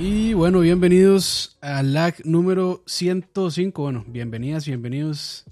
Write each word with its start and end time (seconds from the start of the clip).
Y 0.00 0.32
bueno, 0.32 0.60
bienvenidos 0.60 1.58
al 1.60 1.92
lag 1.92 2.14
número 2.24 2.84
105. 2.86 3.82
Bueno, 3.82 4.04
bienvenidas, 4.06 4.64
bienvenidos 4.64 5.44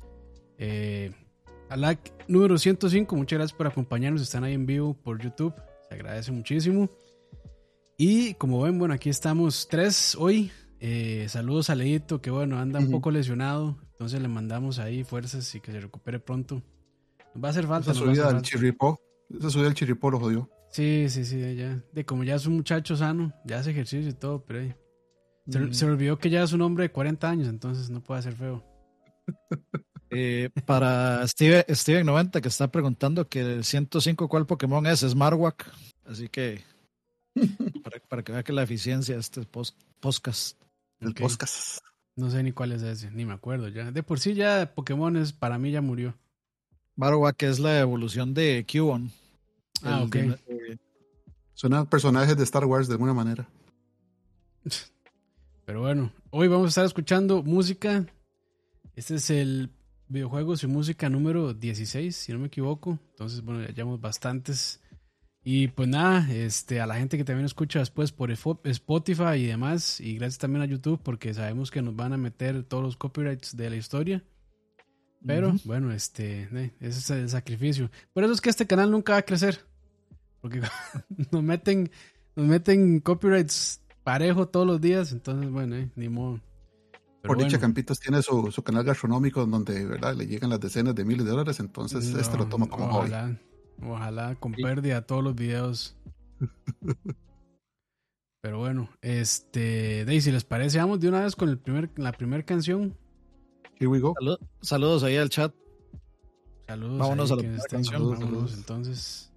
eh, 0.56 1.10
al 1.68 1.80
lag 1.80 1.98
número 2.28 2.56
105. 2.56 3.16
Muchas 3.16 3.38
gracias 3.38 3.56
por 3.56 3.66
acompañarnos. 3.66 4.22
Están 4.22 4.44
ahí 4.44 4.54
en 4.54 4.64
vivo 4.64 4.94
por 4.94 5.20
YouTube. 5.20 5.52
Se 5.88 5.94
agradece 5.96 6.30
muchísimo. 6.30 6.88
Y 7.98 8.34
como 8.34 8.62
ven, 8.62 8.78
bueno, 8.78 8.94
aquí 8.94 9.10
estamos 9.10 9.66
tres 9.68 10.14
hoy. 10.16 10.52
Eh, 10.78 11.26
saludos 11.28 11.68
a 11.68 11.74
Leito, 11.74 12.20
que 12.20 12.30
bueno, 12.30 12.60
anda 12.60 12.78
un 12.78 12.92
poco 12.92 13.10
lesionado. 13.10 13.76
Entonces 13.90 14.22
le 14.22 14.28
mandamos 14.28 14.78
ahí 14.78 15.02
fuerzas 15.02 15.52
y 15.56 15.60
que 15.60 15.72
se 15.72 15.80
recupere 15.80 16.20
pronto. 16.20 16.62
Nos 17.34 17.42
va 17.42 17.48
a 17.48 17.50
hacer 17.50 17.66
falta. 17.66 17.90
Esa 17.90 17.98
subida 17.98 18.32
del 18.32 18.42
chirripó. 18.42 19.00
Esa 19.28 19.50
subida 19.50 19.64
del 19.64 19.74
chirripó 19.74 20.08
lo 20.08 20.20
jodió. 20.20 20.48
Sí, 20.76 21.06
sí, 21.08 21.24
sí, 21.24 21.56
ya. 21.56 21.82
De 21.94 22.04
como 22.04 22.22
ya 22.22 22.34
es 22.34 22.44
un 22.44 22.54
muchacho 22.56 22.96
sano, 22.96 23.32
ya 23.46 23.60
hace 23.60 23.70
ejercicio 23.70 24.10
y 24.10 24.12
todo, 24.12 24.44
pero 24.44 24.60
ahí. 24.60 24.74
Se, 25.48 25.72
se 25.72 25.86
olvidó 25.86 26.18
que 26.18 26.28
ya 26.28 26.42
es 26.42 26.52
un 26.52 26.60
hombre 26.60 26.82
de 26.82 26.92
40 26.92 27.30
años, 27.30 27.48
entonces 27.48 27.88
no 27.88 28.02
puede 28.02 28.20
ser 28.20 28.34
feo. 28.34 28.62
Eh, 30.10 30.50
para 30.66 31.26
Steve, 31.26 31.64
Steven 31.70 32.04
90 32.04 32.42
que 32.42 32.48
está 32.48 32.70
preguntando 32.70 33.26
que 33.26 33.40
el 33.40 33.64
105 33.64 34.28
cuál 34.28 34.44
Pokémon 34.46 34.86
es, 34.86 35.02
es 35.02 35.14
Marowak. 35.14 35.64
Así 36.04 36.28
que 36.28 36.60
para, 37.82 37.98
para 38.00 38.22
que 38.22 38.32
vea 38.32 38.42
que 38.42 38.52
la 38.52 38.62
eficiencia 38.62 39.14
de 39.14 39.20
este 39.22 39.42
post, 39.44 39.80
podcast. 40.00 40.60
El 41.00 41.08
Ok. 41.08 41.20
podcast. 41.20 41.78
No 42.16 42.30
sé 42.30 42.42
ni 42.42 42.52
cuál 42.52 42.72
es 42.72 42.82
ese, 42.82 43.10
ni 43.12 43.24
me 43.24 43.32
acuerdo 43.32 43.68
ya. 43.68 43.90
De 43.92 44.02
por 44.02 44.20
sí 44.20 44.34
ya 44.34 44.74
Pokémon 44.74 45.16
es, 45.16 45.32
para 45.32 45.58
mí 45.58 45.70
ya 45.70 45.80
murió. 45.80 46.14
Marowak 46.96 47.42
es 47.44 47.58
la 47.60 47.80
evolución 47.80 48.34
de 48.34 48.66
Cubone. 48.70 49.10
Ah, 49.82 50.02
ok. 50.02 50.12
de- 50.14 50.38
eh, 50.48 50.76
Suenan 51.54 51.86
personajes 51.86 52.36
de 52.36 52.44
Star 52.44 52.64
Wars 52.66 52.86
de 52.88 52.94
alguna 52.94 53.14
manera. 53.14 53.48
Pero 55.64 55.80
bueno, 55.80 56.12
hoy 56.30 56.48
vamos 56.48 56.66
a 56.66 56.68
estar 56.68 56.84
escuchando 56.84 57.42
música. 57.42 58.06
Este 58.94 59.16
es 59.16 59.30
el 59.30 59.70
videojuegos 60.08 60.62
y 60.62 60.66
música 60.68 61.08
número 61.08 61.54
16, 61.54 62.14
si 62.14 62.32
no 62.32 62.38
me 62.38 62.46
equivoco. 62.46 62.98
Entonces, 63.10 63.42
bueno, 63.42 63.62
ya 63.62 63.68
llevamos 63.74 64.00
bastantes. 64.00 64.80
Y 65.42 65.68
pues 65.68 65.88
nada, 65.88 66.30
este, 66.32 66.80
a 66.80 66.86
la 66.86 66.96
gente 66.96 67.16
que 67.16 67.24
también 67.24 67.46
escucha 67.46 67.78
después 67.78 68.10
por 68.12 68.30
Spotify 68.30 69.34
y 69.38 69.46
demás. 69.46 70.00
Y 70.00 70.14
gracias 70.16 70.38
también 70.38 70.62
a 70.62 70.66
YouTube 70.66 71.00
porque 71.02 71.32
sabemos 71.34 71.70
que 71.70 71.82
nos 71.82 71.94
van 71.96 72.12
a 72.12 72.16
meter 72.16 72.64
todos 72.64 72.82
los 72.82 72.96
copyrights 72.96 73.56
de 73.56 73.70
la 73.70 73.76
historia. 73.76 74.24
Pero 75.24 75.54
bueno, 75.64 75.92
este, 75.92 76.48
eh, 76.52 76.72
ese 76.80 76.98
es 76.98 77.10
el 77.10 77.28
sacrificio. 77.28 77.90
Por 78.12 78.24
eso 78.24 78.32
es 78.32 78.40
que 78.40 78.50
este 78.50 78.66
canal 78.66 78.90
nunca 78.90 79.12
va 79.12 79.18
a 79.18 79.22
crecer. 79.22 79.64
Porque 80.40 80.60
nos 81.32 81.42
meten, 81.42 81.90
nos 82.36 82.46
meten 82.46 83.00
copyrights 83.00 83.80
parejo 84.04 84.48
todos 84.48 84.66
los 84.66 84.80
días. 84.80 85.12
Entonces, 85.12 85.50
bueno, 85.50 85.76
eh, 85.76 85.90
ni 85.96 86.08
modo. 86.08 86.40
Pero 87.22 87.34
Por 87.34 87.38
dicha. 87.38 87.58
Campitos 87.58 87.98
tiene 87.98 88.22
su, 88.22 88.52
su 88.52 88.62
canal 88.62 88.84
gastronómico 88.84 89.44
donde 89.46 89.84
¿verdad? 89.84 90.14
le 90.14 90.26
llegan 90.26 90.50
las 90.50 90.60
decenas 90.60 90.94
de 90.94 91.04
miles 91.04 91.24
de 91.24 91.30
dólares. 91.32 91.58
Entonces, 91.58 92.04
No, 92.12 92.20
este 92.20 92.36
lo 92.36 92.46
toma 92.46 92.68
como 92.68 92.86
hobby. 92.88 93.08
ojalá, 93.08 93.36
Ojalá 93.82 94.34
con 94.36 94.52
pérdida 94.52 95.02
todos 95.02 95.24
los 95.24 95.34
videos. 95.34 95.96
Pero 98.42 98.58
bueno, 98.58 98.88
este, 99.02 100.04
Dey, 100.04 100.20
si 100.20 100.30
les 100.30 100.44
parece, 100.44 100.78
vamos 100.78 101.00
de 101.00 101.08
una 101.08 101.20
vez 101.22 101.34
con 101.34 101.48
el 101.48 101.58
primer, 101.58 101.90
la 101.96 102.12
primera 102.12 102.44
canción. 102.44 102.96
Here 103.78 103.88
we 103.90 104.00
go. 104.00 104.14
salud- 104.14 104.40
saludos 104.62 105.02
ahí 105.02 105.16
al 105.16 105.28
chat. 105.28 105.52
Saludos. 106.66 106.98
Vámonos 106.98 107.30
ahí 107.30 107.32
a 107.32 107.36
la 107.36 107.42
que 107.42 107.48
primera 107.48 107.64
canción. 107.68 108.02
Vámonos, 108.02 108.20
Saludos. 108.20 108.54
entonces. 108.54 109.32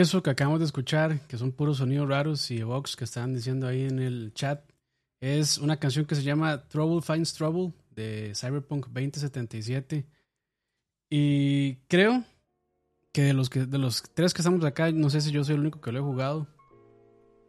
Eso 0.00 0.22
que 0.22 0.30
acabamos 0.30 0.60
de 0.60 0.66
escuchar, 0.66 1.20
que 1.26 1.36
son 1.36 1.52
puros 1.52 1.78
sonidos 1.78 2.08
raros 2.08 2.50
y 2.50 2.62
Vox 2.62 2.96
que 2.96 3.04
estaban 3.04 3.34
diciendo 3.34 3.66
ahí 3.66 3.82
en 3.84 3.98
el 3.98 4.32
chat, 4.34 4.62
es 5.20 5.58
una 5.58 5.76
canción 5.78 6.04
que 6.06 6.14
se 6.14 6.22
llama 6.22 6.66
Trouble 6.68 7.02
Finds 7.02 7.34
Trouble 7.34 7.72
de 7.90 8.32
Cyberpunk 8.34 8.86
2077. 8.86 10.06
Y 11.10 11.76
creo 11.88 12.24
que 13.12 13.22
de 13.22 13.32
los, 13.34 13.50
que, 13.50 13.66
de 13.66 13.78
los 13.78 14.02
tres 14.14 14.32
que 14.32 14.40
estamos 14.40 14.64
acá, 14.64 14.90
no 14.92 15.10
sé 15.10 15.20
si 15.20 15.30
yo 15.30 15.44
soy 15.44 15.54
el 15.56 15.60
único 15.60 15.80
que 15.80 15.92
lo 15.92 15.98
he 15.98 16.02
jugado. 16.02 16.46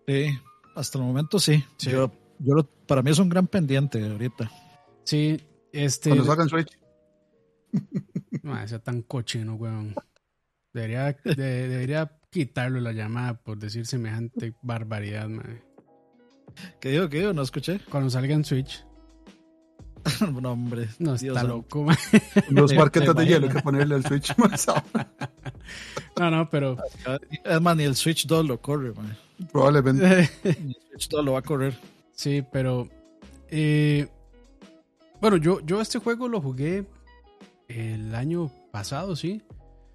Sí, 0.07 0.27
hasta 0.75 0.97
el 0.97 1.03
momento 1.05 1.39
sí. 1.39 1.63
Sí. 1.77 1.91
Yo, 1.91 2.11
yo 2.39 2.55
lo- 2.55 2.65
para 2.85 3.01
mí 3.01 3.11
es 3.11 3.19
un 3.19 3.29
gran 3.29 3.47
pendiente 3.47 4.03
ahorita. 4.05 4.51
Sí, 5.05 5.39
este. 5.71 6.09
Cuando 6.09 6.25
salgan 6.25 6.49
Switch. 6.49 6.77
No, 8.43 8.67
sea 8.67 8.79
tan 8.79 9.03
cochino, 9.03 9.55
weón. 9.55 9.95
Debería, 10.73 11.13
de- 11.23 11.67
debería 11.69 12.11
quitarlo 12.33 12.81
la 12.81 12.91
llamada 12.91 13.35
por 13.35 13.57
decir 13.57 13.85
semejante 13.85 14.53
barbaridad, 14.61 15.27
mae. 15.29 15.61
¿Qué 16.81 16.89
digo? 16.89 17.07
¿Qué 17.09 17.19
digo? 17.19 17.33
No 17.33 17.41
escuché. 17.43 17.79
Cuando 17.89 18.09
salga 18.09 18.33
en 18.33 18.43
Switch. 18.43 18.85
no, 20.41 20.51
hombre. 20.51 20.89
No, 20.99 21.11
Dios 21.11 21.23
está 21.23 21.39
santo. 21.41 21.55
loco, 21.55 21.85
Se- 22.67 22.75
marquetas 22.75 23.15
de 23.15 23.25
hielo, 23.25 23.47
que 23.49 23.61
ponerle 23.61 23.95
el 23.95 24.05
Switch 24.05 24.35
más 24.37 24.67
ahora. 24.67 24.83
No, 26.19 26.29
no, 26.29 26.47
pero. 26.49 26.77
Es 27.43 27.61
más, 27.61 27.75
ni 27.75 27.83
el 27.83 27.95
Switch 27.95 28.27
2 28.27 28.45
lo 28.45 28.61
corre, 28.61 28.93
man. 28.93 29.17
Probablemente. 29.51 30.29
Ni 30.43 30.73
el 30.73 30.77
Switch 30.91 31.09
2 31.09 31.25
lo 31.25 31.33
va 31.33 31.39
a 31.39 31.41
correr. 31.41 31.73
Sí, 32.11 32.43
pero. 32.51 32.87
eh, 33.49 34.07
bueno, 35.19 35.37
yo, 35.37 35.59
yo 35.61 35.81
este 35.81 35.97
juego 35.99 36.27
lo 36.27 36.39
jugué 36.41 36.85
el 37.67 38.13
año 38.13 38.51
pasado, 38.71 39.15
sí. 39.15 39.41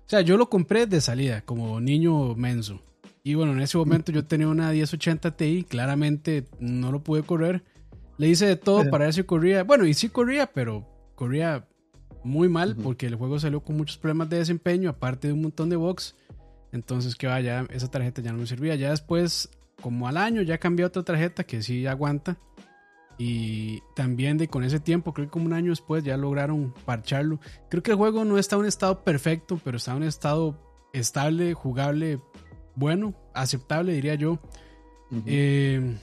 O 0.08 0.10
sea, 0.10 0.22
yo 0.22 0.38
lo 0.38 0.48
compré 0.48 0.86
de 0.86 1.02
salida, 1.02 1.42
como 1.42 1.82
niño 1.82 2.34
menso. 2.34 2.80
Y 3.22 3.34
bueno, 3.34 3.52
en 3.52 3.60
ese 3.60 3.76
momento 3.76 4.10
yo 4.10 4.24
tenía 4.24 4.48
una 4.48 4.72
1080 4.72 5.36
Ti, 5.36 5.66
claramente 5.68 6.46
no 6.60 6.90
lo 6.90 7.02
pude 7.04 7.24
correr. 7.24 7.62
Le 8.16 8.26
hice 8.28 8.46
de 8.46 8.56
todo 8.56 8.80
Ajá. 8.80 8.90
para 8.90 9.04
ver 9.04 9.12
si 9.12 9.22
corría. 9.24 9.64
Bueno, 9.64 9.84
y 9.84 9.92
sí 9.92 10.08
corría, 10.08 10.46
pero 10.46 10.88
corría 11.14 11.68
muy 12.24 12.48
mal 12.48 12.74
porque 12.74 13.04
el 13.04 13.16
juego 13.16 13.38
salió 13.38 13.60
con 13.60 13.76
muchos 13.76 13.98
problemas 13.98 14.30
de 14.30 14.38
desempeño, 14.38 14.88
aparte 14.88 15.28
de 15.28 15.34
un 15.34 15.42
montón 15.42 15.68
de 15.68 15.76
bugs. 15.76 16.16
Entonces, 16.72 17.14
que 17.14 17.26
vaya, 17.26 17.66
esa 17.68 17.90
tarjeta 17.90 18.22
ya 18.22 18.32
no 18.32 18.38
me 18.38 18.46
servía. 18.46 18.76
Ya 18.76 18.88
después, 18.88 19.50
como 19.82 20.08
al 20.08 20.16
año, 20.16 20.40
ya 20.40 20.56
cambié 20.56 20.84
a 20.84 20.88
otra 20.88 21.02
tarjeta 21.02 21.44
que 21.44 21.60
sí 21.60 21.86
aguanta. 21.86 22.38
Y 23.18 23.82
también 23.94 24.38
de 24.38 24.46
con 24.48 24.62
ese 24.62 24.78
tiempo, 24.78 25.12
creo 25.12 25.26
que 25.26 25.32
como 25.32 25.46
un 25.46 25.52
año 25.52 25.70
después 25.70 26.04
ya 26.04 26.16
lograron 26.16 26.72
parcharlo. 26.84 27.40
Creo 27.68 27.82
que 27.82 27.90
el 27.90 27.96
juego 27.96 28.24
no 28.24 28.38
está 28.38 28.54
en 28.56 28.60
un 28.60 28.68
estado 28.68 29.02
perfecto, 29.02 29.60
pero 29.64 29.76
está 29.76 29.90
en 29.90 29.98
un 29.98 30.02
estado 30.04 30.56
estable, 30.92 31.52
jugable, 31.52 32.20
bueno, 32.76 33.14
aceptable, 33.34 33.92
diría 33.92 34.14
yo. 34.14 34.38
Eh, 35.26 35.98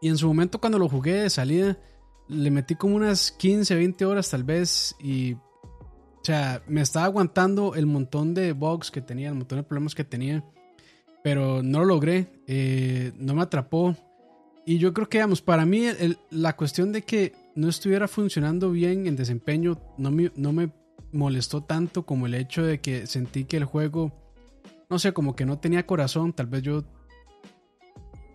y 0.00 0.08
en 0.08 0.16
su 0.16 0.26
momento 0.26 0.60
cuando 0.60 0.78
lo 0.78 0.88
jugué 0.88 1.14
de 1.14 1.30
salida, 1.30 1.78
le 2.26 2.50
metí 2.50 2.74
como 2.74 2.96
unas 2.96 3.32
15, 3.32 3.74
20 3.74 4.04
horas 4.04 4.30
tal 4.30 4.44
vez 4.44 4.94
y... 5.00 5.34
O 5.34 6.24
sea, 6.28 6.62
me 6.66 6.82
estaba 6.82 7.06
aguantando 7.06 7.74
el 7.74 7.86
montón 7.86 8.34
de 8.34 8.52
bugs 8.52 8.90
que 8.90 9.00
tenía, 9.00 9.28
el 9.28 9.36
montón 9.36 9.58
de 9.58 9.62
problemas 9.62 9.94
que 9.94 10.04
tenía, 10.04 10.44
pero 11.22 11.62
no 11.62 11.78
lo 11.78 11.86
logré, 11.86 12.42
eh, 12.46 13.12
no 13.16 13.34
me 13.34 13.42
atrapó. 13.42 13.96
Y 14.68 14.76
yo 14.76 14.92
creo 14.92 15.08
que, 15.08 15.16
digamos, 15.16 15.40
para 15.40 15.64
mí 15.64 15.86
el- 15.86 16.18
la 16.28 16.54
cuestión 16.54 16.92
de 16.92 17.00
que 17.00 17.32
no 17.54 17.70
estuviera 17.70 18.06
funcionando 18.06 18.70
bien 18.70 19.06
en 19.06 19.16
desempeño 19.16 19.80
no 19.96 20.10
me, 20.10 20.30
no 20.36 20.52
me 20.52 20.70
molestó 21.10 21.62
tanto 21.62 22.04
como 22.04 22.26
el 22.26 22.34
hecho 22.34 22.62
de 22.62 22.78
que 22.78 23.06
sentí 23.06 23.44
que 23.46 23.56
el 23.56 23.64
juego, 23.64 24.12
no 24.90 24.98
sé, 24.98 25.14
como 25.14 25.34
que 25.34 25.46
no 25.46 25.58
tenía 25.58 25.86
corazón, 25.86 26.34
tal 26.34 26.48
vez 26.48 26.60
yo 26.64 26.84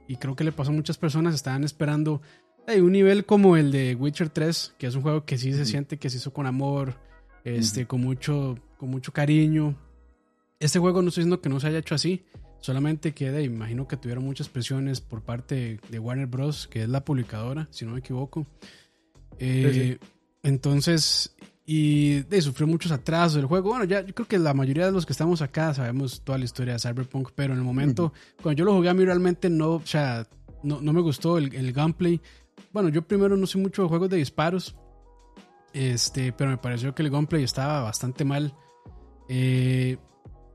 y 0.07 0.15
creo 0.15 0.35
que 0.35 0.43
le 0.43 0.51
pasó 0.51 0.71
a 0.71 0.73
muchas 0.73 0.97
personas, 0.97 1.35
estaban 1.35 1.63
esperando 1.63 2.19
hey, 2.65 2.81
un 2.81 2.93
nivel 2.93 3.25
como 3.27 3.55
el 3.55 3.71
de 3.71 3.93
Witcher 3.93 4.29
3, 4.29 4.73
que 4.79 4.87
es 4.87 4.95
un 4.95 5.03
juego 5.03 5.25
que 5.25 5.37
sí 5.37 5.53
se 5.53 5.67
siente 5.67 5.99
que 5.99 6.09
se 6.09 6.17
hizo 6.17 6.33
con 6.33 6.47
amor, 6.47 6.95
este, 7.43 7.85
con, 7.85 8.01
mucho, 8.01 8.57
con 8.79 8.89
mucho 8.89 9.13
cariño. 9.13 9.77
Este 10.59 10.79
juego 10.79 11.03
no 11.03 11.09
estoy 11.09 11.25
diciendo 11.25 11.41
que 11.41 11.49
no 11.49 11.59
se 11.59 11.67
haya 11.67 11.77
hecho 11.77 11.93
así, 11.93 12.25
solamente 12.63 13.11
que 13.13 13.29
hey, 13.29 13.43
imagino 13.43 13.89
que 13.89 13.97
tuvieron 13.97 14.23
muchas 14.23 14.47
presiones 14.47 15.01
por 15.01 15.21
parte 15.21 15.81
de 15.89 15.99
Warner 15.99 16.27
Bros., 16.27 16.67
que 16.67 16.83
es 16.83 16.89
la 16.89 17.03
publicadora, 17.03 17.67
si 17.71 17.83
no 17.83 17.91
me 17.91 17.99
equivoco. 17.99 18.47
Eh, 19.37 19.99
Entonces, 20.43 21.35
y 21.65 22.21
de, 22.21 22.41
sufrió 22.41 22.65
muchos 22.65 22.93
atrasos 22.93 23.35
del 23.35 23.47
juego. 23.47 23.71
Bueno, 23.71 23.83
ya 23.83 23.99
yo 23.99 24.15
creo 24.15 24.29
que 24.29 24.39
la 24.39 24.53
mayoría 24.53 24.85
de 24.85 24.93
los 24.93 25.05
que 25.05 25.11
estamos 25.11 25.41
acá 25.41 25.73
sabemos 25.73 26.21
toda 26.23 26.37
la 26.37 26.45
historia 26.45 26.73
de 26.73 26.79
Cyberpunk, 26.79 27.31
pero 27.35 27.51
en 27.51 27.59
el 27.59 27.65
momento, 27.65 28.13
cuando 28.41 28.57
yo 28.57 28.63
lo 28.63 28.73
jugué 28.73 28.87
a 28.87 28.93
mí 28.93 29.03
realmente 29.03 29.49
no, 29.49 29.71
o 29.71 29.85
sea, 29.85 30.25
no, 30.63 30.79
no 30.79 30.93
me 30.93 31.01
gustó 31.01 31.37
el, 31.37 31.53
el 31.53 31.73
gameplay. 31.73 32.21
Bueno, 32.71 32.87
yo 32.87 33.05
primero 33.05 33.35
no 33.35 33.45
soy 33.45 33.61
mucho 33.61 33.81
de 33.81 33.89
juegos 33.89 34.09
de 34.09 34.17
disparos, 34.17 34.73
este, 35.73 36.31
pero 36.31 36.49
me 36.49 36.57
pareció 36.57 36.95
que 36.95 37.03
el 37.03 37.09
gameplay 37.09 37.43
estaba 37.43 37.81
bastante 37.81 38.23
mal. 38.23 38.55
Eh, 39.27 39.97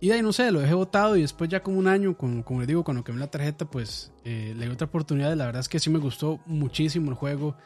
y 0.00 0.10
ahí 0.12 0.22
no 0.22 0.32
sé, 0.32 0.50
lo 0.52 0.60
dejé 0.60 0.74
botado 0.74 1.16
y 1.16 1.22
después 1.22 1.50
ya 1.50 1.62
como 1.62 1.78
un 1.78 1.88
año, 1.88 2.16
con, 2.16 2.42
como 2.42 2.60
les 2.60 2.68
digo, 2.68 2.84
cuando 2.84 3.02
quemé 3.02 3.18
la 3.18 3.30
tarjeta, 3.30 3.64
pues 3.68 4.12
eh, 4.24 4.54
le 4.56 4.66
di 4.66 4.72
otra 4.72 4.86
oportunidad. 4.86 5.34
La 5.34 5.46
verdad 5.46 5.60
es 5.60 5.68
que 5.68 5.80
sí 5.80 5.90
me 5.90 5.98
gustó 5.98 6.40
muchísimo 6.46 7.10
el 7.10 7.16
juego. 7.16 7.56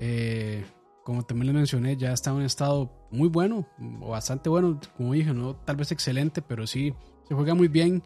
Eh, 0.00 0.64
como 1.04 1.22
también 1.22 1.48
les 1.48 1.56
mencioné, 1.56 1.96
ya 1.96 2.12
está 2.12 2.30
en 2.30 2.36
un 2.36 2.42
estado 2.42 2.90
muy 3.10 3.28
bueno, 3.28 3.68
o 4.00 4.10
bastante 4.10 4.48
bueno, 4.48 4.80
como 4.96 5.12
dije, 5.12 5.34
no 5.34 5.54
tal 5.54 5.76
vez 5.76 5.92
excelente, 5.92 6.40
pero 6.40 6.66
sí 6.66 6.94
se 7.28 7.34
juega 7.34 7.54
muy 7.54 7.68
bien 7.68 8.02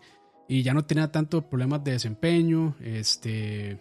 y 0.49 0.63
ya 0.63 0.75
no 0.75 0.85
tenía 0.85 1.13
tanto 1.13 1.49
problemas 1.49 1.85
de 1.85 1.93
desempeño, 1.93 2.75
este 2.81 3.81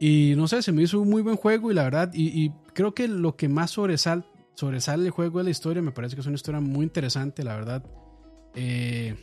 y 0.00 0.34
no 0.36 0.48
sé, 0.48 0.62
se 0.62 0.72
me 0.72 0.82
hizo 0.82 1.00
un 1.00 1.10
muy 1.10 1.22
buen 1.22 1.36
juego 1.36 1.70
y 1.70 1.74
la 1.74 1.84
verdad, 1.84 2.10
y, 2.12 2.44
y 2.44 2.52
creo 2.74 2.92
que 2.92 3.06
lo 3.06 3.36
que 3.36 3.48
más 3.48 3.70
sobresal, 3.70 4.26
sobresale 4.54 5.04
el 5.04 5.10
juego 5.10 5.38
es 5.38 5.44
la 5.44 5.50
historia, 5.52 5.80
me 5.80 5.92
parece 5.92 6.16
que 6.16 6.22
es 6.22 6.26
una 6.26 6.34
historia 6.34 6.60
muy 6.60 6.82
interesante, 6.82 7.44
la 7.44 7.54
verdad. 7.54 7.84
Eh, 8.54 9.16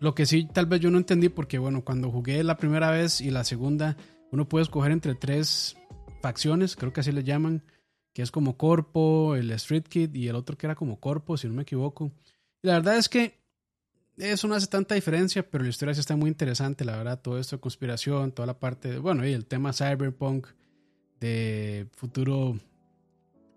lo 0.00 0.14
que 0.14 0.26
sí, 0.26 0.46
tal 0.52 0.66
vez 0.66 0.80
yo 0.80 0.90
no 0.90 0.98
entendí 0.98 1.28
porque, 1.28 1.58
bueno, 1.58 1.84
cuando 1.84 2.10
jugué 2.10 2.42
la 2.44 2.56
primera 2.56 2.90
vez 2.90 3.20
y 3.20 3.30
la 3.30 3.44
segunda, 3.44 3.96
uno 4.30 4.48
puede 4.48 4.62
escoger 4.62 4.92
entre 4.92 5.14
tres 5.14 5.76
facciones, 6.22 6.76
creo 6.76 6.92
que 6.92 7.00
así 7.00 7.12
le 7.12 7.24
llaman, 7.24 7.64
que 8.12 8.22
es 8.22 8.30
como 8.30 8.56
Corpo, 8.56 9.34
el 9.34 9.50
Street 9.52 9.84
Kid 9.84 10.14
y 10.14 10.28
el 10.28 10.36
otro 10.36 10.56
que 10.56 10.66
era 10.66 10.74
como 10.74 11.00
Corpo, 11.00 11.36
si 11.36 11.48
no 11.48 11.54
me 11.54 11.62
equivoco. 11.62 12.12
Y 12.62 12.68
la 12.68 12.74
verdad 12.74 12.96
es 12.96 13.08
que 13.08 13.38
eso 14.16 14.48
no 14.48 14.54
hace 14.54 14.66
tanta 14.66 14.94
diferencia, 14.94 15.48
pero 15.48 15.64
la 15.64 15.70
historia 15.70 15.94
sí 15.94 16.00
está 16.00 16.16
muy 16.16 16.28
interesante, 16.28 16.84
la 16.84 16.96
verdad, 16.96 17.20
todo 17.20 17.38
esto 17.38 17.56
de 17.56 17.60
conspiración, 17.60 18.32
toda 18.32 18.46
la 18.46 18.58
parte, 18.58 18.90
de, 18.90 18.98
bueno, 18.98 19.26
y 19.26 19.32
el 19.32 19.46
tema 19.46 19.72
cyberpunk, 19.72 20.46
de 21.20 21.88
futuro 21.96 22.56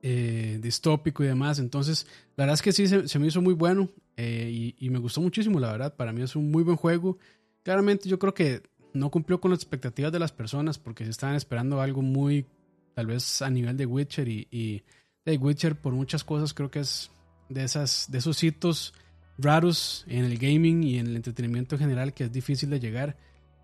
eh, 0.01 0.59
distópico 0.61 1.23
y 1.23 1.27
demás. 1.27 1.59
Entonces, 1.59 2.07
la 2.35 2.45
verdad 2.45 2.55
es 2.55 2.61
que 2.61 2.71
sí 2.71 2.87
se, 2.87 3.07
se 3.07 3.19
me 3.19 3.27
hizo 3.27 3.41
muy 3.41 3.53
bueno 3.53 3.89
eh, 4.23 4.75
y, 4.77 4.89
me 4.91 4.99
gustó 4.99 5.19
muchísimo, 5.19 5.59
la 5.59 5.71
verdad. 5.71 5.95
Para 5.95 6.13
mí 6.13 6.21
es 6.21 6.35
un 6.35 6.51
muy 6.51 6.61
buen 6.61 6.77
juego. 6.77 7.17
Claramente 7.63 8.07
yo 8.07 8.19
creo 8.19 8.35
que 8.35 8.61
no 8.93 9.09
cumplió 9.09 9.41
con 9.41 9.49
las 9.49 9.61
expectativas 9.61 10.11
de 10.11 10.19
las 10.19 10.31
personas 10.31 10.77
porque 10.77 11.05
se 11.05 11.09
estaban 11.09 11.35
esperando 11.35 11.81
algo 11.81 12.03
muy, 12.03 12.45
tal 12.93 13.07
vez 13.07 13.41
a 13.41 13.49
nivel 13.49 13.77
de 13.77 13.87
Witcher 13.87 14.27
y, 14.27 14.83
de 15.25 15.37
Witcher 15.37 15.75
por 15.75 15.93
muchas 15.93 16.23
cosas 16.23 16.53
creo 16.53 16.69
que 16.69 16.81
es 16.81 17.09
de, 17.49 17.63
esas, 17.63 18.11
de 18.11 18.19
esos 18.19 18.43
hitos 18.43 18.93
raros 19.39 20.05
en 20.07 20.25
el 20.25 20.37
gaming 20.37 20.83
y 20.83 20.99
en 20.99 21.07
el 21.07 21.15
entretenimiento 21.15 21.75
en 21.75 21.79
general 21.81 22.13
que 22.13 22.25
es 22.25 22.31
difícil 22.31 22.69
de 22.69 22.79
llegar. 22.79 23.17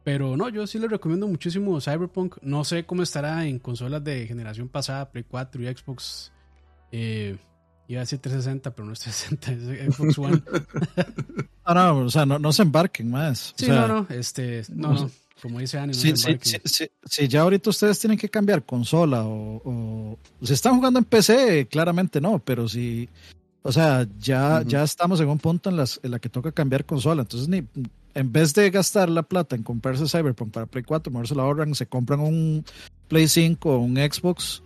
Pero 0.03 0.37
no, 0.37 0.49
yo 0.49 0.65
sí 0.65 0.79
le 0.79 0.87
recomiendo 0.87 1.27
muchísimo 1.27 1.79
Cyberpunk. 1.81 2.37
No 2.41 2.63
sé 2.63 2.83
cómo 2.83 3.03
estará 3.03 3.45
en 3.45 3.59
consolas 3.59 4.03
de 4.03 4.25
generación 4.25 4.69
pasada, 4.69 5.11
Play 5.11 5.25
4 5.25 5.61
y 5.61 5.75
Xbox. 5.75 6.31
Eh, 6.91 7.37
iba 7.87 8.01
a 8.01 8.03
decir 8.03 8.19
360, 8.19 8.71
pero 8.75 8.85
no 8.85 8.93
es 8.93 8.99
360, 8.99 9.51
es 9.85 9.95
Xbox 9.95 10.17
One. 10.19 10.41
Ah, 11.63 11.73
no, 11.73 11.97
o 12.05 12.09
sea, 12.09 12.25
no, 12.25 12.39
no 12.39 12.51
se 12.53 12.61
embarquen 12.63 13.09
más. 13.11 13.53
Sí, 13.57 13.65
o 13.65 13.67
sea, 13.73 13.87
no, 13.87 14.01
no, 14.01 14.07
este, 14.09 14.63
no, 14.73 14.93
no, 14.93 15.11
como 15.41 15.59
dice 15.59 15.77
Ani, 15.77 15.93
no 15.93 15.99
Si, 15.99 16.15
se 16.15 16.39
si- 16.41 16.57
si- 16.65 16.89
si 17.05 17.27
ya 17.27 17.41
ahorita 17.41 17.69
ustedes 17.69 17.99
tienen 17.99 18.17
que 18.17 18.29
cambiar 18.29 18.63
consola 18.63 19.23
o, 19.23 19.61
o- 19.63 20.17
si 20.45 20.53
están 20.53 20.75
jugando 20.75 20.99
en 20.99 21.05
PC, 21.05 21.67
claramente 21.69 22.19
no, 22.21 22.39
pero 22.39 22.67
si, 22.67 23.07
o 23.63 23.71
sea, 23.71 24.07
ya, 24.19 24.63
ya 24.65 24.83
estamos 24.83 25.19
en 25.19 25.27
un 25.29 25.39
punto 25.39 25.69
en, 25.69 25.77
las, 25.77 25.99
en 26.03 26.11
la 26.11 26.19
que 26.19 26.29
toca 26.29 26.51
cambiar 26.51 26.85
consola, 26.85 27.21
entonces 27.23 27.49
ni, 27.49 27.63
en 28.19 28.31
vez 28.31 28.53
de 28.53 28.69
gastar 28.71 29.09
la 29.09 29.21
plata 29.23 29.55
en 29.55 29.61
comprarse 29.63 30.07
Cyberpunk 30.07 30.51
para 30.51 30.65
Play 30.65 30.83
4, 30.83 31.11
mejor 31.11 31.27
se 31.27 31.35
la 31.35 31.43
ahorran, 31.43 31.75
se 31.75 31.85
compran 31.85 32.19
un 32.19 32.65
Play 33.07 33.27
5 33.27 33.69
o 33.75 33.77
un 33.79 33.95
Xbox 33.95 34.63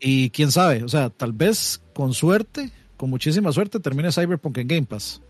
y 0.00 0.30
quién 0.30 0.50
sabe, 0.50 0.82
o 0.82 0.88
sea, 0.88 1.08
tal 1.10 1.32
vez 1.32 1.80
con 1.94 2.12
suerte, 2.12 2.70
con 2.96 3.08
muchísima 3.10 3.52
suerte, 3.52 3.78
termine 3.80 4.10
Cyberpunk 4.12 4.58
en 4.58 4.68
Game 4.68 4.86
Pass. 4.86 5.22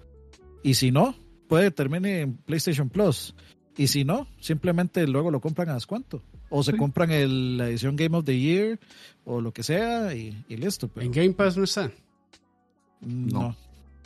Y 0.62 0.74
si 0.74 0.90
no, 0.90 1.14
puede 1.48 1.70
termine 1.70 2.20
en 2.22 2.34
PlayStation 2.38 2.88
Plus. 2.88 3.34
Y 3.76 3.86
si 3.88 4.04
no, 4.04 4.26
simplemente 4.40 5.06
luego 5.06 5.30
lo 5.30 5.40
compran 5.40 5.68
a 5.68 5.74
descuento. 5.74 6.20
O 6.50 6.62
se 6.62 6.72
Sí. 6.72 6.78
compran 6.78 7.10
el- 7.12 7.58
la 7.58 7.68
edición 7.68 7.94
Game 7.94 8.16
of 8.16 8.24
the 8.24 8.36
Year 8.38 8.78
o 9.24 9.40
lo 9.40 9.52
que 9.52 9.62
sea 9.62 10.14
y, 10.14 10.44
y 10.48 10.56
listo. 10.56 10.88
Pero 10.88 11.04
En 11.06 11.12
Game 11.12 11.32
Pass 11.34 11.56
no 11.56 11.64
está. 11.64 11.90
no, 13.00 13.54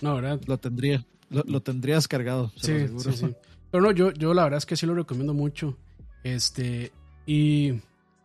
No. 0.03 0.15
¿verdad? 0.17 0.41
lo 0.47 0.59
tendría. 0.59 1.05
Lo, 1.31 1.43
lo 1.47 1.63
tendría 1.63 1.95
descargado, 1.95 2.53
se 2.57 2.73
lo 2.73 2.79
Sí, 2.79 2.85
aseguro. 2.85 3.13
sí, 3.13 3.27
sí. 3.27 3.35
Pero 3.73 3.83
no, 3.83 3.91
yo, 3.91 4.13
yo 4.13 4.35
la 4.35 4.45
verdad 4.45 4.59
es 4.59 4.67
que 4.67 4.77
sí 4.77 4.87
lo 4.87 4.95
recomiendo 4.95 5.35
mucho. 5.35 5.77
Este, 6.23 6.93
y 7.27 7.73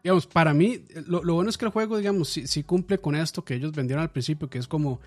digamos, 0.04 0.28
para 0.28 0.54
mí, 0.54 0.84
lo, 1.08 1.24
lo 1.24 1.34
bueno 1.36 1.50
es 1.50 1.58
que 1.58 1.66
el 1.66 1.72
juego, 1.72 1.98
digamos, 1.98 2.30
sí, 2.30 2.46
sí 2.46 2.64
cumple 2.64 3.00
con 3.00 3.16
esto 3.16 3.44
que 3.44 3.56
ellos 3.56 3.72
vendieron 3.72 4.04
al 4.04 4.12
principio, 4.12 4.50
que 4.50 4.60
es 4.60 4.68
como 4.68 5.00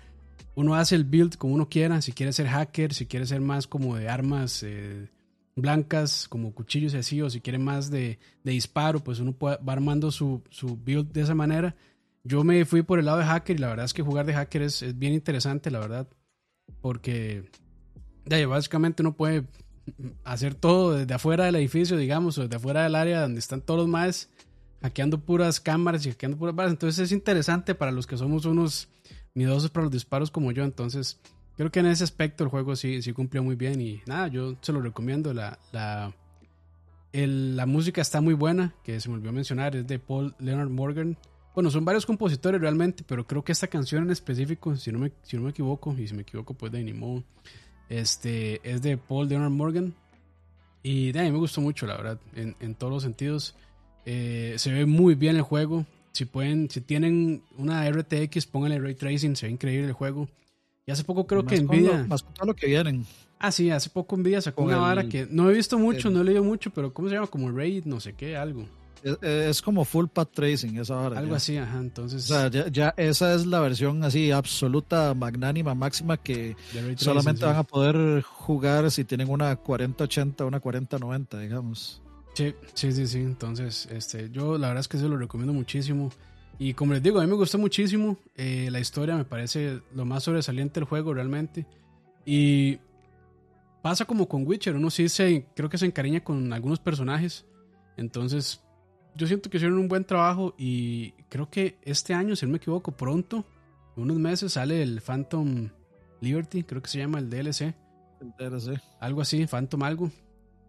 uno 0.55 0.75
hace 0.75 0.95
el 0.95 1.05
build 1.05 1.37
como 1.37 1.53
uno 1.53 1.69
quiera, 1.69 2.01
si 2.01 2.11
quiere 2.11 2.33
ser 2.33 2.47
hacker, 2.47 2.93
si 2.93 3.05
quiere 3.05 3.25
ser 3.25 3.39
más 3.39 3.67
como 3.67 3.95
de 3.95 4.09
armas 4.09 4.63
eh, 4.63 5.07
blancas, 5.55 6.27
como 6.27 6.53
cuchillos 6.53 6.93
y 6.93 6.97
así, 6.97 7.21
o 7.21 7.29
si 7.29 7.39
quiere 7.39 7.59
más 7.59 7.89
de, 7.91 8.19
de 8.43 8.51
disparo, 8.51 8.99
pues 8.99 9.19
uno 9.19 9.33
puede- 9.33 9.57
va 9.57 9.73
armando 9.73 10.11
su, 10.11 10.41
su 10.49 10.75
build 10.75 11.11
de 11.13 11.21
esa 11.21 11.35
manera. 11.35 11.75
Yo 12.23 12.43
me 12.43 12.65
fui 12.65 12.81
por 12.81 12.99
el 12.99 13.05
lado 13.05 13.19
de 13.19 13.25
hacker 13.25 13.55
y 13.55 13.59
la 13.59 13.67
verdad 13.67 13.85
es 13.85 13.93
que 13.93 14.01
jugar 14.03 14.25
de 14.25 14.33
hacker 14.33 14.63
es, 14.63 14.81
es 14.81 14.97
bien 14.97 15.13
interesante, 15.13 15.71
la 15.71 15.79
verdad, 15.79 16.07
porque 16.81 17.49
ya, 18.25 18.45
básicamente 18.47 19.01
uno 19.03 19.13
puede 19.15 19.45
hacer 20.23 20.55
todo 20.55 20.93
desde 20.95 21.13
afuera 21.13 21.45
del 21.45 21.55
edificio, 21.55 21.97
digamos, 21.97 22.37
o 22.37 22.43
desde 22.43 22.55
afuera 22.55 22.83
del 22.83 22.95
área 22.95 23.21
donde 23.21 23.39
están 23.39 23.61
todos 23.61 23.81
los 23.81 23.89
más 23.89 24.29
hackeando 24.81 25.19
puras 25.19 25.59
cámaras 25.59 26.05
y 26.05 26.11
hackeando 26.11 26.37
puras 26.37 26.55
balas. 26.55 26.73
Entonces 26.73 26.99
es 26.99 27.11
interesante 27.11 27.75
para 27.75 27.91
los 27.91 28.07
que 28.07 28.17
somos 28.17 28.45
unos 28.45 28.89
miedosos 29.33 29.69
para 29.69 29.85
los 29.85 29.93
disparos 29.93 30.31
como 30.31 30.51
yo. 30.51 30.63
Entonces 30.63 31.19
creo 31.55 31.71
que 31.71 31.79
en 31.79 31.87
ese 31.87 32.03
aspecto 32.03 32.43
el 32.43 32.49
juego 32.49 32.75
sí, 32.75 33.01
sí 33.01 33.13
cumplió 33.13 33.43
muy 33.43 33.55
bien 33.55 33.81
y 33.81 34.01
nada, 34.05 34.27
yo 34.27 34.55
se 34.61 34.73
lo 34.73 34.81
recomiendo. 34.81 35.33
La, 35.33 35.59
la, 35.71 36.13
la 37.13 37.65
música 37.65 38.01
está 38.01 38.21
muy 38.21 38.33
buena, 38.33 38.73
que 38.83 38.99
se 38.99 39.09
me 39.09 39.15
olvidó 39.15 39.31
mencionar, 39.31 39.75
es 39.75 39.87
de 39.87 39.99
Paul 39.99 40.35
Leonard 40.39 40.69
Morgan. 40.69 41.17
Bueno, 41.53 41.69
son 41.69 41.83
varios 41.83 42.05
compositores 42.05 42.61
realmente, 42.61 43.03
pero 43.05 43.27
creo 43.27 43.43
que 43.43 43.51
esta 43.51 43.67
canción 43.67 44.03
en 44.03 44.11
específico, 44.11 44.75
si 44.77 44.89
no 44.91 44.99
me, 44.99 45.11
si 45.21 45.35
no 45.35 45.43
me 45.43 45.49
equivoco, 45.49 45.93
y 45.97 46.07
si 46.07 46.13
me 46.13 46.21
equivoco, 46.21 46.53
pues 46.53 46.71
de 46.71 46.79
Animo, 46.79 47.25
este, 47.91 48.61
es 48.63 48.81
de 48.81 48.97
Paul 48.97 49.27
Leonard 49.27 49.51
Morgan. 49.51 49.93
Y 50.81 51.11
de 51.11 51.19
ahí 51.19 51.31
me 51.31 51.37
gustó 51.37 51.61
mucho, 51.61 51.85
la 51.85 51.97
verdad, 51.97 52.19
en, 52.35 52.55
en 52.59 52.73
todos 52.73 52.91
los 52.91 53.03
sentidos. 53.03 53.53
Eh, 54.05 54.55
se 54.57 54.71
ve 54.71 54.85
muy 54.85 55.15
bien 55.15 55.35
el 55.35 55.41
juego. 55.43 55.85
Si 56.11 56.25
pueden, 56.25 56.69
si 56.69 56.81
tienen 56.81 57.43
una 57.57 57.89
RTX, 57.89 58.47
pónganle 58.47 58.79
ray 58.79 58.95
tracing, 58.95 59.35
se 59.35 59.45
ve 59.45 59.51
increíble 59.51 59.87
el 59.87 59.93
juego. 59.93 60.27
Y 60.85 60.91
hace 60.91 61.03
poco 61.03 61.27
creo 61.27 61.45
que 61.45 61.61
Nvidia. 61.61 62.05
más 62.07 62.23
con 62.23 62.33
todo 62.33 62.47
lo 62.47 62.55
que 62.55 62.67
vienen. 62.67 63.05
Ah, 63.39 63.51
sí, 63.51 63.69
hace 63.69 63.89
poco 63.89 64.17
Nvidia 64.17 64.41
sacó 64.41 64.63
una 64.63 64.77
vara 64.77 65.07
que 65.07 65.27
no 65.29 65.49
he 65.49 65.53
visto 65.53 65.77
mucho, 65.77 66.09
no 66.09 66.21
he 66.21 66.23
leído 66.23 66.43
mucho, 66.43 66.71
pero 66.71 66.93
¿cómo 66.93 67.09
se 67.09 67.15
llama? 67.15 67.27
Como 67.27 67.51
Raid, 67.51 67.85
no 67.85 67.99
sé 67.99 68.13
qué, 68.13 68.35
algo. 68.35 68.65
Es, 69.03 69.61
como 69.61 69.85
full 69.85 70.07
path 70.07 70.31
tracing 70.33 70.77
esa 70.77 70.95
vara. 70.95 71.19
Algo 71.19 71.35
así, 71.35 71.57
ajá, 71.57 71.79
entonces. 71.79 72.29
O 72.29 72.33
sea, 72.33 72.49
ya, 72.49 72.93
esa 72.97 73.33
es 73.33 73.45
la 73.45 73.59
versión 73.59 74.03
así 74.03 74.31
absoluta, 74.31 75.13
magnánima, 75.13 75.73
máxima 75.73 76.17
que 76.17 76.55
solamente 76.97 77.45
van 77.45 77.57
a 77.57 77.63
poder 77.63 78.21
jugar 78.21 78.91
si 78.91 79.03
tienen 79.03 79.29
una 79.29 79.55
4080, 79.55 80.45
una 80.45 80.59
4090, 80.59 81.39
digamos. 81.39 82.01
Sí, 82.33 82.53
sí, 82.73 82.91
sí, 82.91 83.07
sí. 83.07 83.19
Entonces, 83.19 83.87
este, 83.91 84.29
yo 84.29 84.57
la 84.57 84.67
verdad 84.67 84.81
es 84.81 84.87
que 84.87 84.97
se 84.97 85.07
lo 85.07 85.17
recomiendo 85.17 85.53
muchísimo. 85.53 86.11
Y 86.59 86.73
como 86.73 86.93
les 86.93 87.01
digo, 87.01 87.19
a 87.19 87.23
mí 87.23 87.29
me 87.29 87.35
gustó 87.35 87.57
muchísimo. 87.57 88.17
Eh, 88.35 88.69
la 88.71 88.79
historia 88.79 89.15
me 89.15 89.25
parece 89.25 89.81
lo 89.95 90.05
más 90.05 90.23
sobresaliente 90.23 90.79
del 90.79 90.87
juego 90.87 91.13
realmente. 91.13 91.65
Y 92.25 92.77
pasa 93.81 94.05
como 94.05 94.27
con 94.27 94.45
Witcher. 94.45 94.75
Uno 94.75 94.89
sí 94.89 95.09
se, 95.09 95.47
creo 95.55 95.69
que 95.69 95.77
se 95.77 95.87
encariña 95.87 96.23
con 96.23 96.53
algunos 96.53 96.79
personajes. 96.79 97.45
Entonces, 97.97 98.61
yo 99.15 99.27
siento 99.27 99.49
que 99.49 99.57
hicieron 99.57 99.77
un 99.77 99.87
buen 99.87 100.03
trabajo. 100.03 100.55
Y 100.57 101.11
creo 101.29 101.49
que 101.49 101.77
este 101.83 102.13
año, 102.13 102.35
si 102.35 102.45
no 102.45 102.51
me 102.51 102.57
equivoco, 102.57 102.91
pronto, 102.91 103.45
en 103.95 104.03
unos 104.03 104.17
meses, 104.17 104.53
sale 104.53 104.81
el 104.81 105.01
Phantom 105.01 105.69
Liberty. 106.21 106.63
Creo 106.63 106.81
que 106.81 106.89
se 106.89 106.99
llama 106.99 107.19
el 107.19 107.29
DLC. 107.29 107.73
El 108.21 108.33
DLC. 108.37 108.81
Algo 108.99 109.21
así, 109.21 109.45
Phantom 109.47 109.83
algo. 109.83 110.11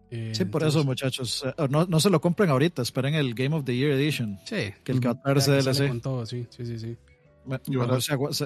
Eh, 0.09 0.31
sí, 0.35 0.45
por 0.45 0.63
eso, 0.63 0.83
muchachos. 0.83 1.43
Eh, 1.45 1.67
no, 1.69 1.85
no, 1.85 1.99
se 1.99 2.09
lo 2.09 2.21
compren 2.21 2.49
ahorita, 2.49 2.81
esperen 2.81 3.15
el 3.15 3.33
Game 3.33 3.55
of 3.55 3.65
the 3.65 3.75
Year 3.75 3.91
Edition. 3.91 4.39
Sí. 4.45 4.73
Que 4.83 4.91
el 4.91 4.99
14 4.99 5.51
DLC. 5.51 5.87
Con 5.87 6.01
todo, 6.01 6.25
sí, 6.25 6.45
sí, 6.49 6.65
sí. 6.65 6.77
sí. 6.77 6.97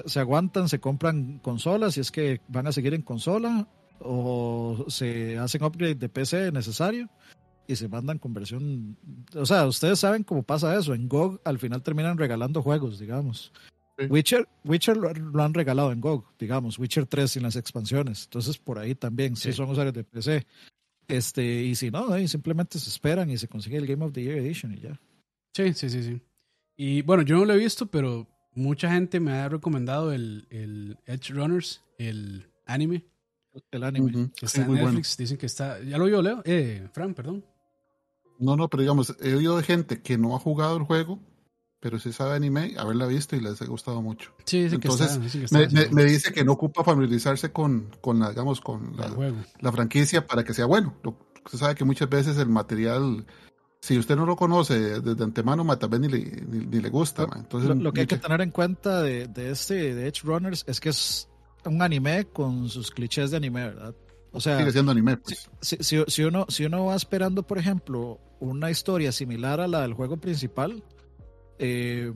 se, 0.06 0.20
aguantan, 0.20 0.68
se 0.68 0.80
compran 0.80 1.38
consolas 1.40 1.94
si 1.94 2.00
es 2.00 2.10
que 2.10 2.40
van 2.48 2.66
a 2.66 2.72
seguir 2.72 2.94
en 2.94 3.02
consola 3.02 3.68
o 4.00 4.86
se 4.88 5.36
hacen 5.38 5.62
upgrade 5.62 5.96
de 5.96 6.08
PC 6.08 6.52
necesario 6.52 7.10
y 7.68 7.76
se 7.76 7.86
mandan 7.86 8.18
conversión. 8.18 8.96
O 9.34 9.44
sea, 9.44 9.66
ustedes 9.66 10.00
saben 10.00 10.24
cómo 10.24 10.42
pasa 10.42 10.74
eso. 10.76 10.94
En 10.94 11.06
GOG 11.06 11.40
al 11.44 11.58
final 11.58 11.82
terminan 11.82 12.16
regalando 12.16 12.62
juegos, 12.62 12.98
digamos. 12.98 13.52
Witcher, 14.08 14.48
Witcher 14.64 14.96
lo, 14.96 15.42
han 15.42 15.54
regalado 15.54 15.92
en 15.92 16.00
GOG, 16.00 16.24
digamos. 16.38 16.78
Witcher 16.78 17.04
3 17.04 17.30
sin 17.30 17.42
las 17.42 17.56
expansiones. 17.56 18.24
Entonces, 18.24 18.56
por 18.56 18.78
ahí 18.78 18.94
también, 18.94 19.36
si 19.36 19.52
son 19.52 19.68
usuarios 19.68 19.94
de 19.94 20.02
PC. 20.02 20.46
Este, 21.06 21.62
y 21.62 21.74
si 21.74 21.90
no, 21.90 22.16
simplemente 22.26 22.78
se 22.78 22.88
esperan 22.88 23.30
y 23.30 23.36
se 23.36 23.48
consigue 23.48 23.76
el 23.76 23.86
Game 23.86 24.04
of 24.04 24.12
the 24.12 24.22
Year 24.22 24.38
Edition 24.38 24.72
y 24.72 24.80
ya. 24.80 24.98
Sí, 25.54 25.74
sí, 25.74 25.90
sí, 25.90 26.02
sí. 26.02 26.22
Y 26.74 27.02
bueno, 27.02 27.22
yo 27.22 27.36
no 27.36 27.44
lo 27.44 27.52
he 27.52 27.58
visto, 27.58 27.86
pero 27.86 28.26
mucha 28.54 28.90
gente 28.90 29.20
me 29.20 29.32
ha 29.32 29.48
recomendado 29.48 30.12
el, 30.12 30.46
el 30.48 30.96
Edge 31.04 31.34
Runners, 31.34 31.82
el 31.98 32.46
anime. 32.64 33.04
El 33.70 33.82
anime. 33.82 34.30
Que 34.36 34.46
está 34.46 34.62
en 34.62 34.72
Netflix, 34.72 35.16
dicen 35.18 35.36
que 35.36 35.46
está. 35.46 35.82
¿Ya 35.82 35.98
lo 35.98 36.06
vio, 36.06 36.22
Leo? 36.22 36.42
Eh, 36.46 36.88
Fran, 36.92 37.12
perdón. 37.12 37.44
No, 38.38 38.56
no, 38.56 38.68
pero 38.68 38.82
digamos, 38.82 39.16
he 39.20 39.34
oído 39.34 39.56
de 39.56 39.62
gente 39.62 40.00
que 40.00 40.16
no 40.16 40.36
ha 40.36 40.38
jugado 40.38 40.76
el 40.76 40.84
juego, 40.84 41.18
pero 41.80 41.98
sí 41.98 42.12
sabe 42.12 42.34
anime, 42.34 42.74
haberla 42.78 43.06
visto 43.06 43.36
y 43.36 43.40
les 43.40 43.60
ha 43.62 43.66
gustado 43.66 44.02
mucho. 44.02 44.32
Sí, 44.44 44.68
Entonces, 44.70 45.18
que 45.32 45.44
está, 45.44 45.58
me, 45.92 46.04
dice 46.04 46.32
que 46.32 46.44
no 46.44 46.52
ocupa 46.52 46.84
familiarizarse 46.84 47.52
con, 47.52 47.90
con 48.00 48.18
la, 48.18 48.30
digamos, 48.30 48.60
con 48.60 48.96
la, 48.96 49.34
la, 49.60 49.72
franquicia 49.72 50.26
para 50.26 50.44
que 50.44 50.54
sea 50.54 50.66
bueno. 50.66 50.94
Usted 51.44 51.58
sabe 51.58 51.74
que 51.74 51.84
muchas 51.84 52.08
veces 52.08 52.36
el 52.38 52.48
material, 52.48 53.26
si 53.80 53.98
usted 53.98 54.16
no 54.16 54.26
lo 54.26 54.36
conoce 54.36 55.00
desde 55.00 55.24
antemano, 55.24 55.64
tal 55.78 55.90
vez 55.90 56.00
ni 56.00 56.08
le, 56.08 56.42
ni, 56.48 56.80
le 56.80 56.90
gusta. 56.90 57.26
Lo, 57.26 57.36
Entonces, 57.36 57.76
lo, 57.76 57.92
que 57.92 58.00
hay 58.00 58.06
que 58.06 58.18
tener 58.18 58.40
en 58.40 58.50
cuenta 58.50 59.02
de, 59.02 59.28
de, 59.28 59.50
este, 59.50 59.94
de 59.94 60.08
Edge 60.08 60.22
Runners, 60.24 60.64
es 60.66 60.80
que 60.80 60.88
es 60.88 61.28
un 61.64 61.80
anime 61.80 62.26
con 62.26 62.68
sus 62.68 62.90
clichés 62.90 63.30
de 63.30 63.36
anime, 63.36 63.66
¿verdad? 63.66 63.94
O 64.32 64.40
sea, 64.40 64.58
sigue 64.58 64.72
siendo 64.72 64.92
anime. 64.92 65.16
Pues. 65.16 65.48
Si, 65.60 65.76
si, 65.80 66.02
si, 66.06 66.22
uno, 66.24 66.46
si 66.48 66.64
uno 66.64 66.86
va 66.86 66.96
esperando, 66.96 67.42
por 67.42 67.58
ejemplo, 67.58 68.20
una 68.40 68.70
historia 68.70 69.12
similar 69.12 69.60
a 69.60 69.68
la 69.68 69.82
del 69.82 69.94
juego 69.94 70.16
principal, 70.18 70.82
eh, 71.58 72.12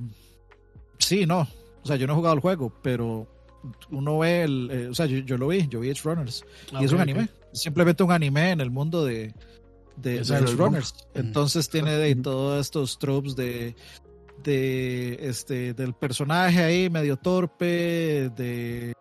sí, 0.99 1.27
no. 1.27 1.49
O 1.83 1.87
sea, 1.87 1.97
yo 1.97 2.07
no 2.07 2.13
he 2.13 2.17
jugado 2.17 2.35
el 2.35 2.41
juego, 2.41 2.73
pero 2.83 3.27
uno 3.91 4.19
ve 4.19 4.43
el. 4.43 4.71
Eh, 4.71 4.89
o 4.89 4.95
sea, 4.95 5.07
yo, 5.07 5.37
lo 5.37 5.49
vi, 5.49 5.67
yo 5.69 5.81
vi 5.81 5.91
Edge 5.91 6.03
Runners. 6.05 6.45
y 6.79 6.85
es 6.85 6.93
un 6.93 7.01
anime. 7.01 7.29
Simplemente 7.53 8.03
un 8.03 8.13
anime 8.13 8.51
en 8.53 8.61
el 8.61 8.71
mundo 8.71 9.05
de, 9.05 9.35
de, 9.97 10.19
Edge 10.19 10.57
Runners. 10.57 10.95
Entonces 11.15 11.69
tiene 11.69 11.97
de 11.97 12.15
todos 12.17 12.61
estos 12.61 12.99
tropes 12.99 13.37
de 13.37 13.75
de 14.43 15.19
este 15.21 15.73
del 15.75 15.95
personaje 15.95 16.63
ahí 16.63 16.91
medio 16.91 17.17
torpe 17.17 18.31
de 18.37 18.93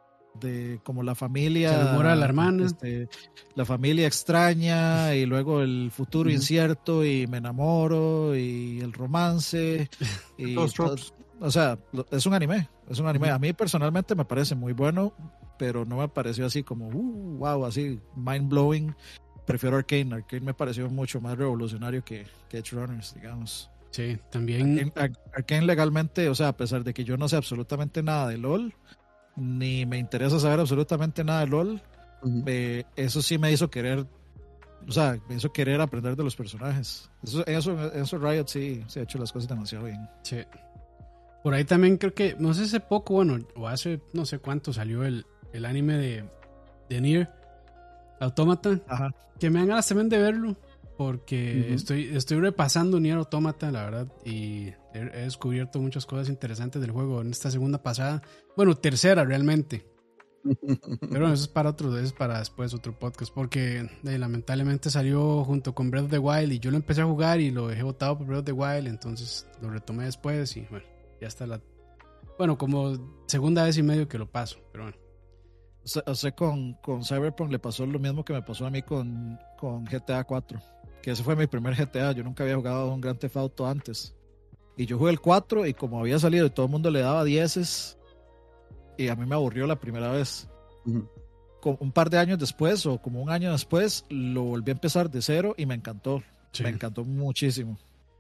de 0.42 0.80
como 0.84 1.04
la 1.04 1.16
familia 1.16 1.72
la 1.72 2.26
hermana. 2.26 2.66
este, 2.66 3.08
la 3.56 3.64
familia 3.64 4.08
extraña 4.08 5.16
y 5.16 5.26
luego 5.26 5.62
el 5.62 5.92
futuro 5.92 6.30
incierto 6.30 7.06
y 7.06 7.28
me 7.28 7.38
enamoro 7.38 8.36
y 8.36 8.80
el 8.82 8.92
romance 8.92 9.90
y 10.38 10.56
o 10.58 11.52
sea 11.52 11.80
es 12.12 12.26
un 12.26 12.34
anime 12.34 12.68
es 12.90 13.00
un 13.00 13.08
anime. 13.08 13.30
A 13.30 13.40
mí 13.40 13.54
personalmente 13.54 14.16
me 14.16 14.26
parece 14.26 14.56
muy 14.56 14.74
bueno 14.74 15.14
pero 15.58 15.86
no 15.86 15.98
me 15.98 16.08
pareció 16.10 16.46
así 16.46 16.64
como 16.64 16.90
uh, 16.90 17.38
wow 17.38 17.66
así 17.66 18.00
mind 18.16 18.50
blowing 18.50 18.96
prefiero 19.46 19.78
Arcane. 19.78 20.16
Arcane 20.16 20.42
me 20.42 20.54
pareció 20.54 20.90
mucho 20.90 21.22
más 21.22 21.38
revolucionario 21.38 22.04
que, 22.04 22.26
que 22.50 22.58
Edge 22.58 22.72
Runners 22.72 23.14
digamos. 23.14 23.70
Sí 23.92 24.18
también. 24.30 24.92
Arcane, 24.96 25.16
Arcane 25.34 25.66
legalmente 25.66 26.30
o 26.30 26.36
sea 26.36 26.50
a 26.50 26.58
pesar 26.58 26.84
de 26.84 26.94
que 26.94 27.04
yo 27.04 27.18
no 27.18 27.30
sé 27.30 27.36
absolutamente 27.36 28.04
nada 28.04 28.28
de 28.28 28.38
LOL 28.38 28.74
ni 29.36 29.86
me 29.86 29.98
interesa 29.98 30.40
saber 30.40 30.60
absolutamente 30.60 31.24
nada 31.24 31.42
de 31.42 31.48
LOL. 31.48 31.82
Eh, 32.46 32.84
eso 32.96 33.22
sí 33.22 33.38
me 33.38 33.52
hizo 33.52 33.70
querer, 33.70 34.06
o 34.88 34.92
sea, 34.92 35.20
me 35.28 35.36
hizo 35.36 35.52
querer 35.52 35.82
aprender 35.82 36.16
de 36.16 36.24
los 36.24 36.36
personajes. 36.36 37.10
Eso, 37.24 37.46
eso, 37.48 37.94
eso 37.94 38.18
Riot 38.18 38.48
sí, 38.48 38.84
se 38.88 39.00
ha 39.00 39.04
hecho 39.04 39.18
las 39.18 39.32
cosas 39.32 39.50
demasiado 39.50 39.86
bien. 39.86 40.08
Sí. 40.24 40.38
Por 41.44 41.54
ahí 41.54 41.66
también 41.66 41.98
creo 41.98 42.14
que, 42.14 42.36
no 42.38 42.54
sé, 42.54 42.64
hace 42.64 42.80
poco, 42.80 43.16
bueno, 43.16 43.40
o 43.56 43.68
hace 43.68 44.00
no 44.14 44.26
sé 44.26 44.40
cuánto 44.40 44.72
salió 44.72 45.04
el, 45.04 45.26
el 45.54 45.66
anime 45.66 45.98
de, 45.98 46.24
de 46.90 47.02
Nier 47.02 47.30
Automata. 48.20 48.80
Ajá. 48.88 49.10
Que 49.40 49.50
me 49.50 49.60
dan 49.60 49.70
ganas 49.70 49.88
también 49.88 50.10
de 50.10 50.20
verlo. 50.20 50.56
Porque 50.98 51.74
estoy, 51.74 52.16
estoy 52.16 52.40
repasando 52.40 53.00
Nier 53.00 53.18
Automata, 53.18 53.72
la 53.72 53.86
verdad. 53.86 54.08
Y 54.24 54.68
he, 54.94 55.00
descubierto 55.24 55.80
muchas 55.80 56.06
cosas 56.06 56.30
interesantes 56.30 56.80
del 56.80 56.92
juego 56.92 57.22
en 57.22 57.32
esta 57.32 57.50
segunda 57.50 57.82
pasada. 57.82 58.22
Bueno, 58.56 58.76
tercera 58.76 59.24
realmente. 59.24 59.86
Pero 61.12 61.28
eso 61.28 61.44
es 61.44 61.48
para 61.48 61.70
otro, 61.70 61.96
eso 61.96 62.06
es 62.06 62.14
para 62.14 62.40
después 62.40 62.74
otro 62.74 62.98
podcast. 62.98 63.34
Porque 63.34 63.90
lamentablemente 64.04 64.90
salió 64.90 65.44
junto 65.44 65.74
con 65.74 65.92
Breath 65.92 66.06
of 66.06 66.12
the 66.12 66.20
Wild 66.20 66.52
y 66.54 66.60
yo 66.60 66.72
lo 66.72 66.78
empecé 66.78 67.02
a 67.02 67.06
jugar 67.06 67.40
y 67.40 67.52
lo 67.52 67.68
dejé 67.68 67.84
votado 67.84 68.18
por 68.18 68.28
Breath 68.28 68.40
of 68.40 68.46
the 68.46 68.52
Wild. 68.52 68.88
Entonces 68.88 69.48
lo 69.62 69.70
retomé 69.70 70.06
después 70.06 70.56
y 70.58 70.62
bueno, 70.70 70.86
ya 71.20 71.28
está 71.28 71.46
la. 71.46 71.62
Bueno, 72.38 72.58
como 72.58 73.24
segunda 73.28 73.64
vez 73.64 73.78
y 73.78 73.84
medio 73.84 74.08
que 74.08 74.18
lo 74.18 74.30
paso, 74.30 74.60
pero 74.72 74.86
bueno. 74.86 74.98
O 76.06 76.16
sea, 76.16 76.32
con, 76.32 76.74
con 76.76 77.04
Cyberpunk 77.04 77.52
le 77.52 77.58
pasó 77.58 77.88
lo 77.88 77.98
mismo 77.98 78.24
que 78.24 78.34
me 78.34 78.44
pasó 78.44 78.68
a 78.68 78.70
mí 78.70 78.84
con, 78.84 79.40
con 79.58 79.84
GTA 79.86 80.24
4. 80.24 80.60
Que 81.02 81.12
ese 81.12 81.24
fue 81.24 81.36
mi 81.36 81.48
primer 81.48 81.76
GTA. 81.76 82.12
Yo 82.12 82.24
nunca 82.24 82.44
había 82.44 82.56
jugado 82.56 82.94
un 82.94 83.02
Grand 83.02 83.18
Theft 83.18 83.38
Auto 83.38 83.66
antes. 83.66 84.16
Y 84.78 84.86
yo 84.86 85.00
jugué 85.00 85.12
el 85.12 85.20
4 85.20 85.66
y 85.66 85.74
como 85.74 86.00
había 86.00 86.20
salido 86.20 86.46
y 86.46 86.50
todo 86.52 86.68
el 86.68 86.72
mundo 86.72 86.92
le 86.92 87.02
daba 87.02 87.24
10 87.24 87.98
y 88.98 89.08
a 89.08 89.16
mí 89.16 89.26
me 89.26 89.36
aburrió 89.36 89.68
la 89.68 89.80
primera 89.80 90.12
vez. 90.12 90.50
Un 91.64 91.92
par 91.92 92.10
de 92.10 92.18
años 92.18 92.40
después 92.40 92.86
o 92.86 93.00
como 93.00 93.22
un 93.22 93.30
año 93.30 93.52
después 93.52 94.06
lo 94.10 94.44
volví 94.44 94.72
a 94.72 94.74
empezar 94.74 95.12
de 95.12 95.22
cero 95.22 95.54
y 95.58 95.66
me 95.66 95.76
encantó. 95.76 96.24
Me 96.62 96.70
encantó 96.70 97.06
muchísimo. 97.06 97.78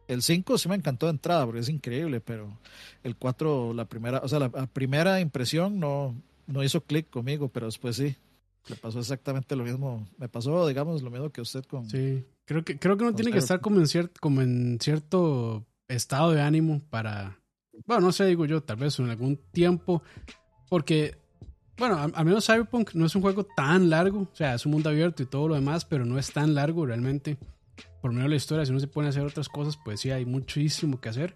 El 0.07 0.21
5 0.21 0.57
sí 0.57 0.67
me 0.67 0.75
encantó 0.75 1.05
de 1.05 1.11
entrada 1.11 1.45
porque 1.45 1.61
es 1.61 1.69
increíble, 1.69 2.19
pero 2.19 2.57
el 3.03 3.15
4, 3.15 3.73
la 3.73 3.85
primera, 3.85 4.19
o 4.19 4.27
sea, 4.27 4.39
la, 4.39 4.49
primera 4.49 5.21
impresión 5.21 5.79
no, 5.79 6.15
no 6.47 6.63
hizo 6.63 6.81
clic 6.81 7.09
conmigo, 7.09 7.47
pero 7.49 7.67
después 7.67 7.95
sí. 7.95 8.15
Le 8.67 8.75
pasó 8.75 8.99
exactamente 8.99 9.55
lo 9.55 9.63
mismo. 9.63 10.07
Me 10.17 10.29
pasó, 10.29 10.67
digamos, 10.67 11.01
lo 11.01 11.09
mismo 11.09 11.29
que 11.31 11.41
usted 11.41 11.63
con. 11.65 11.89
Sí, 11.89 12.25
creo 12.45 12.63
que, 12.63 12.77
creo 12.77 12.95
que 12.95 13.05
uno 13.05 13.15
tiene 13.15 13.31
que 13.31 13.39
estar 13.39 13.59
como 13.59 13.79
en, 13.79 13.87
cierto, 13.87 14.19
como 14.19 14.41
en 14.41 14.77
cierto 14.79 15.65
estado 15.87 16.31
de 16.31 16.41
ánimo 16.41 16.81
para. 16.89 17.39
Bueno, 17.87 18.07
no 18.07 18.11
sé, 18.11 18.25
digo 18.25 18.45
yo, 18.45 18.61
tal 18.61 18.77
vez 18.77 18.99
en 18.99 19.09
algún 19.09 19.37
tiempo. 19.51 20.03
Porque, 20.71 21.17
bueno, 21.77 21.99
al 21.99 22.23
menos 22.23 22.45
Cyberpunk 22.45 22.93
no 22.93 23.05
es 23.05 23.13
un 23.13 23.21
juego 23.21 23.43
tan 23.43 23.89
largo. 23.89 24.21
O 24.21 24.33
sea, 24.33 24.53
es 24.53 24.65
un 24.65 24.71
mundo 24.71 24.89
abierto 24.89 25.21
y 25.21 25.25
todo 25.25 25.49
lo 25.49 25.55
demás, 25.55 25.83
pero 25.83 26.05
no 26.05 26.17
es 26.17 26.31
tan 26.31 26.55
largo 26.55 26.85
realmente. 26.85 27.37
Por 28.01 28.11
medio 28.11 28.23
de 28.23 28.29
la 28.29 28.35
historia, 28.37 28.65
si 28.65 28.71
uno 28.71 28.79
se 28.79 28.87
pone 28.87 29.07
a 29.07 29.09
hacer 29.09 29.23
otras 29.23 29.49
cosas, 29.49 29.77
pues 29.83 29.99
sí, 29.99 30.11
hay 30.11 30.25
muchísimo 30.25 31.01
que 31.01 31.09
hacer. 31.09 31.35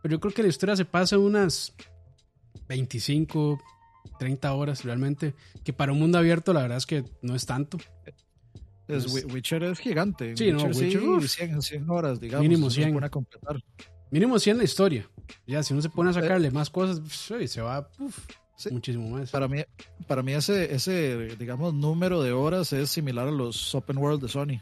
Pero 0.00 0.12
yo 0.12 0.20
creo 0.20 0.32
que 0.32 0.42
la 0.42 0.48
historia 0.48 0.74
se 0.74 0.86
pasa 0.86 1.18
unas 1.18 1.74
25, 2.66 3.60
30 4.18 4.54
horas 4.54 4.86
realmente, 4.86 5.34
que 5.62 5.74
para 5.74 5.92
un 5.92 5.98
mundo 5.98 6.16
abierto 6.16 6.54
la 6.54 6.62
verdad 6.62 6.78
es 6.78 6.86
que 6.86 7.04
no 7.20 7.34
es 7.34 7.44
tanto. 7.44 7.76
Es, 8.88 9.26
Witcher 9.26 9.64
es 9.64 9.80
gigante. 9.80 10.34
Sí, 10.34 10.50
no, 10.50 10.64
Witcher, 10.64 11.28
100, 11.28 11.90
horas, 11.90 12.18
digamos. 12.18 12.48
Mínimo 12.48 12.70
100. 12.70 12.98
Mínimo 14.10 14.38
100 14.38 14.56
la 14.56 14.64
historia. 14.64 15.10
Ya, 15.46 15.62
si 15.62 15.74
uno 15.74 15.82
se 15.82 15.90
pone 15.90 16.08
a 16.08 16.14
sacarle 16.14 16.50
más 16.50 16.70
cosas, 16.70 17.02
se 17.12 17.60
va 17.60 17.86
muchísimo 18.70 19.08
más. 19.10 19.30
Para 19.30 19.48
mí, 19.48 19.62
para 20.06 20.22
mí 20.22 20.32
ese, 20.32 20.74
ese, 20.74 21.36
digamos, 21.36 21.74
número 21.74 22.22
de 22.22 22.32
horas 22.32 22.72
es 22.72 22.90
similar 22.90 23.28
a 23.28 23.32
los 23.32 23.74
open 23.74 23.98
world 23.98 24.22
de 24.22 24.28
Sony. 24.28 24.60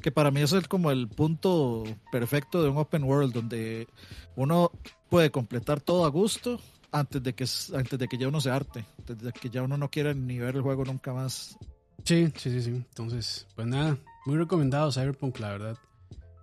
Que 0.00 0.12
para 0.12 0.30
mí 0.30 0.40
es 0.40 0.54
como 0.68 0.90
el 0.90 1.08
punto 1.08 1.84
perfecto 2.12 2.62
de 2.62 2.68
un 2.68 2.78
open 2.78 3.04
world, 3.04 3.32
donde 3.32 3.88
uno 4.36 4.70
puede 5.08 5.30
completar 5.30 5.80
todo 5.80 6.04
a 6.04 6.08
gusto 6.08 6.60
antes 6.92 7.22
de 7.22 7.34
que 7.34 7.44
antes 7.74 7.98
de 7.98 8.08
que 8.08 8.16
ya 8.16 8.28
uno 8.28 8.40
se 8.40 8.50
arte, 8.50 8.84
antes 8.98 9.18
de 9.18 9.32
que 9.32 9.50
ya 9.50 9.62
uno 9.62 9.76
no 9.76 9.90
quiera 9.90 10.14
ni 10.14 10.38
ver 10.38 10.56
el 10.56 10.62
juego 10.62 10.84
nunca 10.84 11.12
más. 11.12 11.58
Sí, 12.04 12.32
sí, 12.36 12.50
sí, 12.50 12.62
sí. 12.62 12.70
Entonces, 12.70 13.46
pues 13.54 13.66
nada, 13.66 13.98
muy 14.24 14.36
recomendado 14.36 14.92
Cyberpunk, 14.92 15.38
la 15.40 15.50
verdad. 15.50 15.78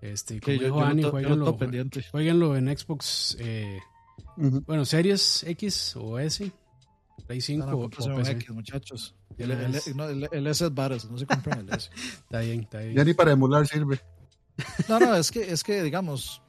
Este, 0.01 0.39
como 0.39 0.57
dijo 0.57 0.81
Ani, 0.81 1.03
jueguenlo, 1.03 2.55
en 2.55 2.77
Xbox, 2.77 3.37
eh, 3.39 3.79
bueno, 4.35 4.85
Series 4.85 5.43
X 5.47 5.95
o 5.95 6.19
S, 6.19 6.51
Play 7.25 7.41
5 7.41 7.77
o, 7.77 7.89
PC. 7.89 8.31
X, 8.31 8.49
muchachos. 8.51 9.15
El, 9.37 9.51
el, 9.51 10.47
S 10.47 10.65
es 10.65 10.73
varas, 10.73 11.09
no 11.09 11.17
se 11.17 11.25
compran 11.25 11.59
el 11.59 11.69
S. 11.73 11.89
está 12.23 12.39
bien, 12.39 12.61
está 12.61 12.79
bien. 12.79 12.95
Ya 12.95 13.03
ni 13.03 13.13
para 13.13 13.31
emular 13.31 13.67
sirve. 13.67 13.99
No, 14.87 14.99
no, 14.99 15.15
es 15.15 15.31
que, 15.31 15.51
es 15.51 15.63
que 15.63 15.83
digamos, 15.83 16.41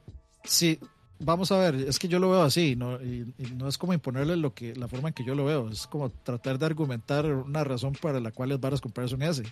si, 0.45 0.79
vamos 1.19 1.51
a 1.51 1.57
ver, 1.57 1.75
es 1.75 1.99
que 1.99 2.07
yo 2.07 2.19
lo 2.19 2.29
veo 2.29 2.41
así, 2.43 2.75
¿no? 2.75 3.01
Y, 3.01 3.33
no 3.55 3.67
es 3.67 3.77
como 3.77 3.93
imponerle 3.93 4.37
lo 4.37 4.53
que, 4.53 4.75
la 4.75 4.87
forma 4.87 5.09
en 5.09 5.13
que 5.13 5.25
yo 5.25 5.35
lo 5.35 5.45
veo, 5.45 5.69
es 5.69 5.87
como 5.87 6.09
tratar 6.09 6.57
de 6.57 6.65
argumentar 6.65 7.25
una 7.25 7.63
razón 7.65 7.93
para 8.01 8.19
la 8.19 8.31
cual 8.31 8.53
es 8.53 8.59
varas 8.59 8.79
comprarse 8.79 9.15
un 9.15 9.23
S. 9.23 9.43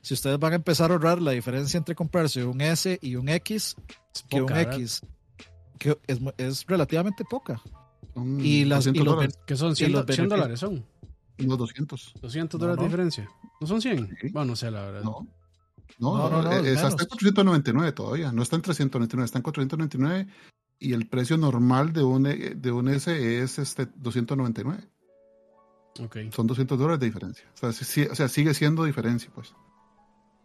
Si 0.00 0.14
ustedes 0.14 0.38
van 0.38 0.52
a 0.52 0.56
empezar 0.56 0.90
a 0.90 0.94
ahorrar 0.94 1.22
la 1.22 1.30
diferencia 1.30 1.78
entre 1.78 1.94
comprarse 1.94 2.44
un 2.44 2.60
S 2.60 2.98
y 3.00 3.14
un 3.14 3.28
X, 3.28 3.76
que 4.28 4.42
un 4.42 4.56
X, 4.56 5.02
que 5.78 5.96
es, 6.08 6.18
es, 6.38 6.66
relativamente 6.66 7.24
poca. 7.24 7.62
Y 8.40 8.64
las 8.64 8.86
y 8.86 8.92
los, 8.92 9.26
que 9.46 9.56
son 9.56 9.74
100, 9.74 9.92
dólares 10.28 10.60
son. 10.60 10.84
Unos 11.38 11.58
200. 11.58 12.14
200 12.20 12.60
dólares 12.60 12.78
de 12.80 12.84
diferencia. 12.84 13.28
¿No 13.60 13.66
son 13.66 13.80
100? 13.80 14.16
Bueno, 14.32 14.52
no 14.52 14.56
sé, 14.56 14.70
la 14.70 14.82
verdad. 14.82 15.02
No. 15.02 15.26
No, 15.98 16.30
no, 16.30 16.42
no, 16.42 16.52
está 16.52 16.88
en 16.88 16.96
499 16.96 17.92
todavía, 17.92 18.32
no 18.32 18.42
está 18.42 18.56
en 18.56 18.62
399, 18.62 19.24
está 19.24 19.38
en 19.38 19.42
499 19.42 20.26
y 20.78 20.94
el 20.94 21.06
precio 21.06 21.36
normal 21.36 21.92
de 21.92 22.02
un, 22.02 22.26
e, 22.26 22.54
de 22.56 22.72
un 22.72 22.88
S 22.88 23.42
es 23.42 23.58
este 23.58 23.86
299. 23.96 24.88
Okay. 26.00 26.32
Son 26.32 26.46
200 26.46 26.78
dólares 26.78 27.00
de 27.00 27.06
diferencia. 27.06 27.46
O 27.54 27.72
sea, 27.72 28.10
o 28.10 28.14
sea, 28.14 28.28
sigue 28.28 28.54
siendo 28.54 28.84
diferencia, 28.84 29.30
pues. 29.34 29.54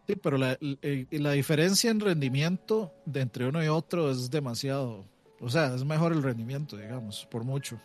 Sí, 0.06 0.16
pero 0.16 0.38
la, 0.38 0.56
la, 0.60 1.32
diferencia 1.32 1.90
en 1.90 2.00
rendimiento 2.00 2.94
de 3.04 3.20
entre 3.20 3.46
uno 3.46 3.62
y 3.62 3.68
otro 3.68 4.10
es 4.10 4.30
demasiado. 4.30 5.04
O 5.40 5.48
sea, 5.48 5.74
es 5.74 5.84
mejor 5.84 6.12
el 6.12 6.22
rendimiento, 6.22 6.76
digamos, 6.76 7.26
por 7.30 7.44
mucho. 7.44 7.80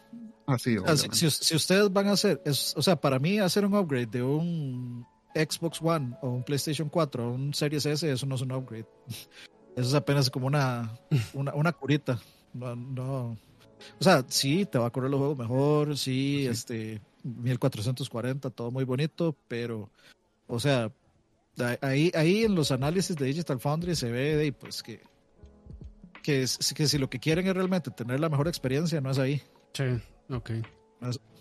Así, 0.48 0.78
ah, 0.86 0.96
si, 0.96 1.30
si, 1.30 1.56
ustedes 1.56 1.92
van 1.92 2.08
a 2.08 2.14
hacer, 2.14 2.42
es, 2.46 2.74
o 2.76 2.82
sea, 2.82 2.96
para 2.96 3.20
mí 3.20 3.40
hacer 3.40 3.66
un 3.66 3.76
upgrade 3.76 4.08
de 4.08 4.24
un 4.24 5.06
Xbox 5.36 5.80
One 5.82 6.16
o 6.22 6.30
un 6.30 6.44
PlayStation 6.44 6.90
4 6.90 7.28
o 7.28 7.34
un 7.34 7.54
Series 7.54 7.86
S, 7.86 8.12
eso 8.12 8.26
no 8.26 8.36
es 8.36 8.42
un 8.42 8.52
upgrade. 8.52 8.88
Eso 9.76 9.88
es 9.88 9.96
apenas 9.96 10.30
como 10.30 10.46
una, 10.46 11.00
una, 11.34 11.52
una 11.56 11.72
curita. 11.72 12.20
No, 12.54 12.76
no. 12.76 13.38
O 14.00 14.04
sea, 14.04 14.24
sí, 14.28 14.68
te 14.68 14.78
va 14.78 14.86
a 14.86 14.90
correr 14.92 15.10
los 15.10 15.18
juegos 15.18 15.38
mejor, 15.38 15.98
sí, 15.98 16.46
este, 16.46 17.02
1440, 17.24 18.50
todo 18.52 18.72
muy 18.72 18.84
bonito, 18.84 19.36
pero, 19.48 19.90
o 20.48 20.60
sea, 20.60 20.92
ahí, 21.82 22.12
ahí 22.16 22.44
en 22.44 22.56
los 22.56 22.72
análisis 22.72 23.16
de 23.16 23.26
Digital 23.26 23.60
Foundry 23.60 23.96
se 23.96 24.12
ve 24.12 24.36
de, 24.36 24.54
pues 24.54 24.84
que, 24.84 25.02
que, 26.24 26.46
que 26.76 26.88
si 26.88 26.98
lo 26.98 27.10
que 27.10 27.20
quieren 27.20 27.46
es 27.46 27.54
realmente 27.54 27.92
tener 27.92 28.20
la 28.20 28.30
mejor 28.30 28.48
experiencia, 28.48 29.00
no 29.02 29.12
es 29.12 29.20
ahí. 29.20 29.42
Sí, 29.74 29.84
ok. 30.30 30.52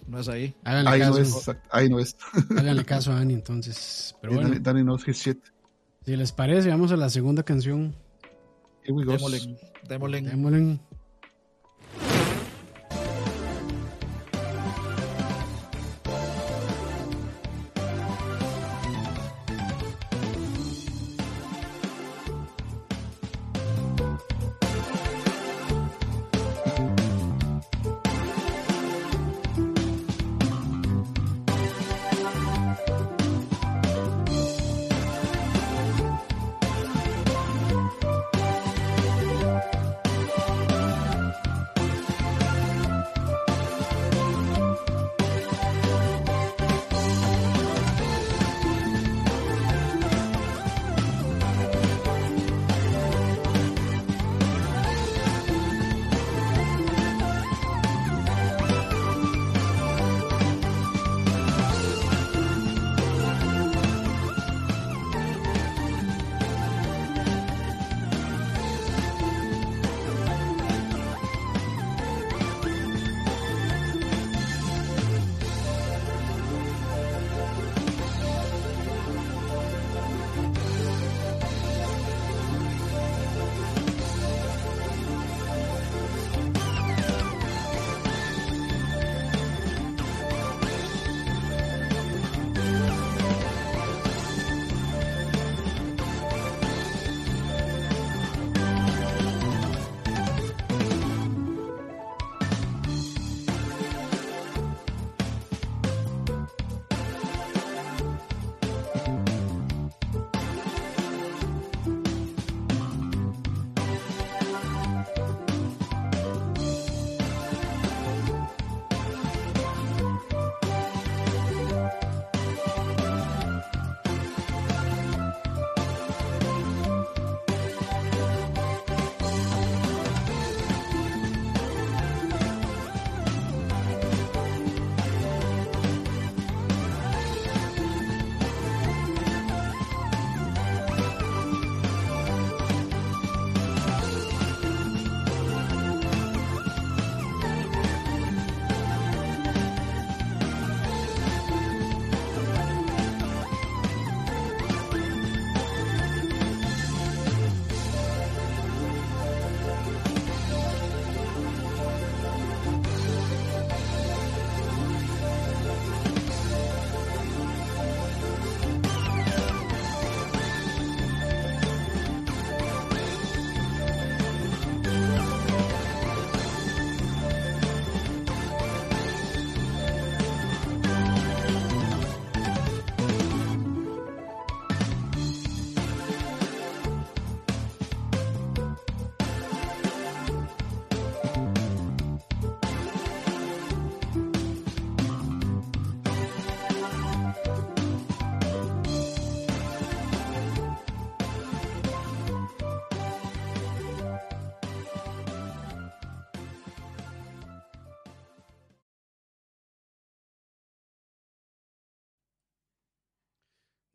No 0.08 0.18
es, 0.18 0.28
ahí. 0.28 0.54
ahí, 0.64 1.00
No 1.00 1.16
es, 1.16 1.50
ahí 1.70 1.88
no 1.88 2.00
es. 2.00 2.16
Háganle 2.58 2.84
caso 2.84 3.12
a 3.12 3.14
Dani 3.14 3.34
entonces. 3.34 4.14
Pero 4.20 4.34
bueno. 4.34 4.58
Dani, 4.60 4.82
knows 4.82 5.06
his 5.06 5.16
shit. 5.16 5.38
Si 6.04 6.16
les 6.16 6.32
parece, 6.32 6.68
vamos 6.68 6.90
a 6.90 6.96
la 6.96 7.08
segunda 7.08 7.44
canción. 7.44 7.94
Here 8.82 8.92
we 8.92 9.04
go. 9.04 9.16
Demolen. 9.88 10.80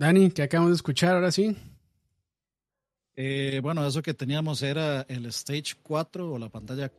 Dani, 0.07 0.31
¿qué 0.31 0.43
acabamos 0.43 0.71
de 0.71 0.75
escuchar 0.77 1.15
ahora 1.15 1.33
sí? 1.33 1.53
Eh, 3.17 3.59
bueno, 3.61 3.85
eso 3.85 4.01
que 4.01 4.13
teníamos 4.13 4.63
era 4.63 5.01
el 5.09 5.25
Stage 5.25 5.75
4 5.83 6.31
o 6.31 6.39
la 6.39 6.47
pantalla 6.47 6.89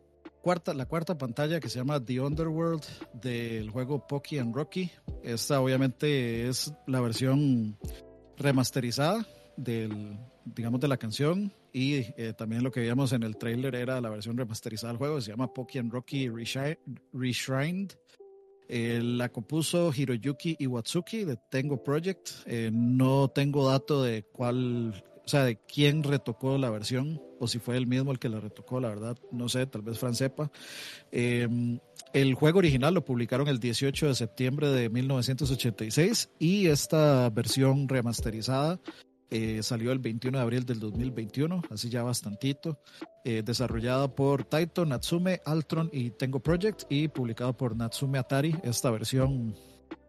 cuarta, 0.43 0.75
la 0.75 0.85
cuarta 0.85 1.17
pantalla 1.17 1.59
que 1.59 1.71
se 1.71 1.79
llama 1.79 2.05
The 2.05 2.21
Underworld 2.21 2.85
del 3.15 3.71
juego 3.71 4.07
Pocky 4.07 4.37
and 4.37 4.55
Rocky. 4.55 4.91
Esta 5.23 5.63
obviamente 5.63 6.49
es 6.49 6.71
la 6.87 7.01
versión 7.01 7.79
remasterizada 8.37 9.27
del, 9.57 10.19
digamos, 10.45 10.79
de 10.79 10.89
la 10.89 10.99
canción 10.99 11.51
y 11.73 11.95
eh, 11.95 12.35
también 12.37 12.63
lo 12.63 12.71
que 12.71 12.81
veíamos 12.81 13.15
en 13.15 13.23
el 13.23 13.39
trailer 13.39 13.75
era 13.75 14.03
la 14.03 14.11
versión 14.11 14.37
remasterizada 14.37 14.93
del 14.93 14.99
juego, 14.99 15.19
se 15.23 15.31
llama 15.31 15.55
Pocky 15.55 15.79
and 15.79 15.91
Rocky 15.91 16.29
Reshrined. 16.29 17.95
Eh, 18.69 19.01
la 19.03 19.31
compuso 19.31 19.91
Hiroyuki 19.95 20.57
Iwatsuki 20.59 21.25
de 21.25 21.37
Tengo 21.51 21.83
Project. 21.83 22.31
Eh, 22.47 22.71
no 22.73 23.29
tengo 23.29 23.69
dato 23.69 24.03
de 24.03 24.25
cuál, 24.25 25.03
o 25.25 25.29
sea, 25.29 25.45
de 25.45 25.57
quién 25.57 26.03
retocó 26.03 26.59
la 26.59 26.71
versión 26.71 27.21
o 27.41 27.47
si 27.47 27.59
fue 27.59 27.77
él 27.77 27.87
mismo 27.87 28.13
el 28.13 28.19
que 28.19 28.29
la 28.29 28.41
retocó, 28.41 28.81
la 28.81 28.89
verdad, 28.89 29.17
no 29.31 29.49
sé, 29.49 29.67
tal 29.67 29.83
vez 29.83 29.99
Fran 29.99 30.15
sepa. 30.15 30.51
Em, 31.11 31.79
el 32.13 32.35
juego 32.35 32.59
original 32.59 32.95
lo 32.95 33.05
publicaron 33.05 33.49
el 33.49 33.61
18 33.61 34.09
de 34.09 34.15
septiembre 34.15 34.69
de 34.69 34.89
1986 34.89 36.31
y 36.39 36.67
esta 36.67 37.31
versión 37.31 37.89
remasterizada 37.89 38.81
eh, 39.31 39.63
salió 39.63 39.93
el 39.93 39.99
21 39.99 40.39
de 40.39 40.43
abril 40.43 40.65
del 40.65 40.81
2021, 40.81 41.63
así 41.71 41.91
ya 41.91 42.03
bastantito. 42.03 42.81
Eh, 43.25 43.43
desarrollada 43.45 44.15
por 44.15 44.45
Taito, 44.45 44.87
Natsume, 44.87 45.41
Altron 45.45 45.91
y 45.93 46.11
Tengo 46.11 46.41
Project 46.41 46.85
y 46.89 47.09
publicado 47.09 47.55
por 47.55 47.77
Natsume 47.77 48.19
Atari, 48.19 48.57
esta 48.63 48.91
versión, 48.91 49.55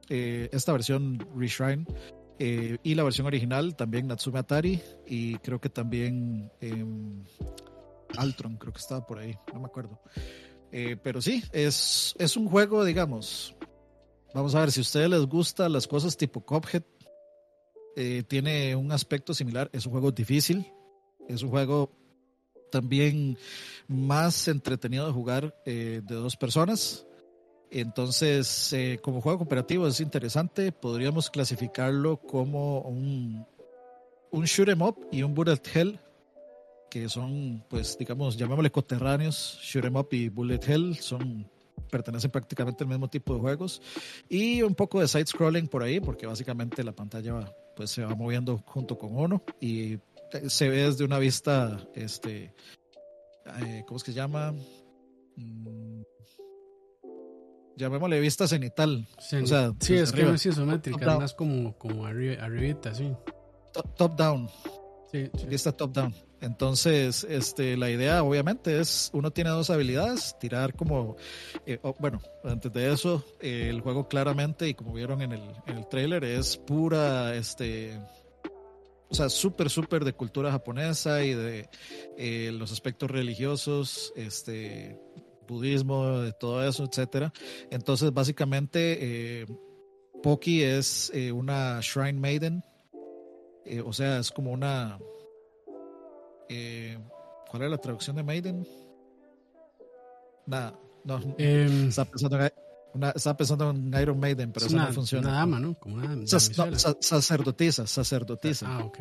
eh, 0.08 0.50
esta 0.54 0.72
versión 0.72 1.20
Reshrine. 1.36 1.86
y 2.40 2.96
la 2.96 3.04
versión 3.04 3.28
original 3.28 3.76
también 3.76 4.08
Natsume 4.08 4.40
Atari 4.40 4.82
y 5.06 5.36
creo 5.40 5.60
que 5.60 5.68
también 5.68 6.50
em, 6.62 7.26
Altron, 8.16 8.56
creo 8.56 8.72
que 8.72 8.80
estaba 8.80 9.06
por 9.06 9.20
ahí, 9.20 9.36
no 9.54 9.60
me 9.60 9.66
acuerdo. 9.66 10.00
pero 11.04 11.22
sí, 11.22 11.44
es, 11.52 12.16
es 12.18 12.38
un 12.38 12.48
juego, 12.48 12.86
digamos, 12.86 13.54
vamos 14.34 14.56
a 14.56 14.62
ver, 14.62 14.72
si 14.72 14.80
a 14.80 14.84
ustedes 14.84 15.10
les 15.10 15.26
gustan 15.26 15.74
las 15.74 15.86
cosas 15.86 16.16
tipo 16.16 16.40
Cuphead, 16.40 16.84
eh, 17.96 18.24
tiene 18.28 18.76
un 18.76 18.92
aspecto 18.92 19.34
similar. 19.34 19.70
Es 19.74 19.86
un 19.86 19.92
juego 19.92 20.12
difícil, 20.12 20.72
es 21.28 21.44
un 21.44 21.50
juego 21.50 21.92
también 22.72 23.38
más 23.88 24.48
entretenido 24.48 25.08
de 25.08 25.14
jugar 25.14 25.56
eh, 25.66 26.02
de 26.04 26.16
dos 26.16 26.36
personas. 26.36 27.06
Entonces, 27.72 28.74
eh, 28.74 29.00
como 29.02 29.22
juego 29.22 29.40
cooperativo 29.40 29.88
es 29.88 30.00
interesante. 30.00 30.72
Podríamos 30.72 31.30
clasificarlo 31.30 32.18
como 32.18 32.82
un, 32.82 33.46
un 34.32 34.46
shoot 34.46 34.70
em 34.70 34.82
up 34.82 34.98
y 35.12 35.22
un 35.22 35.36
bullet 35.36 35.62
hell, 35.74 36.00
que 36.90 37.10
son, 37.10 37.64
pues, 37.70 37.98
digamos, 37.98 38.38
llamémosle 38.38 38.72
coterráneos. 38.72 39.60
Shoot 39.62 39.86
em 39.86 39.96
up 39.96 40.08
y 40.12 40.30
bullet 40.30 40.62
hell 40.68 40.96
son 40.98 41.48
pertenecen 41.90 42.32
prácticamente 42.32 42.84
al 42.84 42.90
mismo 42.90 43.10
tipo 43.10 43.34
de 43.34 43.40
juegos 43.40 43.82
y 44.30 44.62
un 44.62 44.76
poco 44.76 45.02
de 45.02 45.08
side 45.08 45.26
scrolling 45.26 45.68
por 45.68 45.82
ahí 45.82 46.00
porque 46.00 46.28
básicamente 46.28 46.84
la 46.84 46.92
pantalla 46.92 47.34
va, 47.34 47.56
pues 47.80 47.92
se 47.92 48.04
va 48.04 48.14
moviendo 48.14 48.58
junto 48.66 48.98
con 48.98 49.16
uno 49.16 49.42
y 49.62 50.00
se 50.50 50.68
ve 50.68 50.84
desde 50.84 51.06
una 51.06 51.18
vista, 51.18 51.80
este, 51.96 52.54
eh, 53.62 53.84
¿cómo 53.88 53.96
es 53.96 54.04
que 54.04 54.12
se 54.12 54.18
llama? 54.18 54.54
Mm, 55.38 56.02
llamémosle 57.78 58.20
vista 58.20 58.50
cenital. 58.50 59.08
o 59.18 59.48
sea, 59.48 59.72
sí, 59.80 59.96
es 59.96 60.12
que 60.12 60.30
es 60.30 60.46
isométrica, 60.46 61.20
más 61.20 61.34
como, 61.34 61.78
como 61.78 62.06
arribita, 62.06 62.94
sí. 62.94 63.14
Top, 63.96 64.14
down. 64.18 64.50
Sí, 65.10 65.32
Vista 65.48 65.72
top 65.72 65.94
down. 65.94 66.14
Entonces, 66.42 67.26
este, 67.30 67.76
la 67.76 67.90
idea 67.90 68.24
obviamente 68.24 68.80
es, 68.80 69.10
uno 69.14 69.32
tiene 69.32 69.50
dos 69.50 69.70
habilidades, 69.70 70.38
tirar 70.40 70.74
como, 70.74 71.18
eh, 71.66 71.80
bueno, 72.00 72.22
antes 72.44 72.72
de 72.72 72.94
eso, 72.94 73.26
el 73.42 73.82
juego 73.82 74.08
claramente, 74.08 74.68
y 74.70 74.74
como 74.74 74.94
vieron 74.94 75.22
en 75.22 75.34
el, 75.34 75.88
trailer, 75.90 76.24
es 76.24 76.56
pura, 76.56 77.36
este, 77.36 78.00
o 79.10 79.16
sea, 79.16 79.28
súper, 79.28 79.70
súper 79.70 80.06
de 80.06 80.14
cultura 80.14 80.52
japonesa 80.52 81.24
y 81.24 81.34
de 81.34 81.70
eh, 82.18 82.52
los 82.54 82.72
aspectos 82.72 83.12
religiosos, 83.12 84.14
este, 84.16 84.98
budismo, 85.46 86.20
de 86.20 86.32
todo 86.32 86.66
eso, 86.66 86.86
etcétera. 86.86 87.34
Entonces, 87.70 88.14
básicamente, 88.14 89.42
eh, 89.42 89.46
Poki 90.24 90.64
es 90.64 91.12
una 91.34 91.80
Shrine 91.82 92.20
Maiden, 92.20 92.64
o 93.86 93.94
sea, 93.94 94.20
es 94.20 94.32
como 94.32 94.52
una 94.52 95.00
eh, 96.50 96.98
¿Cuál 97.50 97.64
es 97.64 97.72
la 97.72 97.78
traducción 97.78 98.16
de 98.16 98.24
Maiden? 98.24 98.68
Nada, 100.46 100.80
no. 101.04 101.20
Eh, 101.38 101.88
estaba, 101.88 103.38
pensando 103.38 103.70
en, 103.70 103.94
Iron 104.02 104.20
Maiden, 104.20 104.52
pero 104.52 104.66
eso 104.66 104.76
no 104.76 104.92
funciona. 104.92 105.28
Una 105.28 105.38
dama, 105.38 105.60
¿no? 105.60 105.76
Como 105.76 105.96
una, 105.96 106.26
sacerdotisa, 106.26 107.86
sacerdotisa. 107.86 108.66
Ah, 108.68 108.84
ok. 108.84 109.00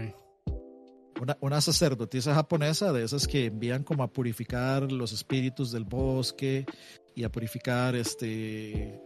Una, 1.23 1.37
una, 1.41 1.61
sacerdotisa 1.61 2.35
japonesa 2.35 2.93
de 2.93 3.03
esas 3.05 3.27
que 3.27 3.47
envían 3.47 3.83
como 3.83 4.03
a 4.03 4.13
purificar 4.13 4.93
los 4.93 5.13
espíritus 5.13 5.73
del 5.73 5.85
bosque 5.85 6.67
y 7.15 7.25
a 7.25 7.33
purificar 7.33 7.97
este 7.97 9.01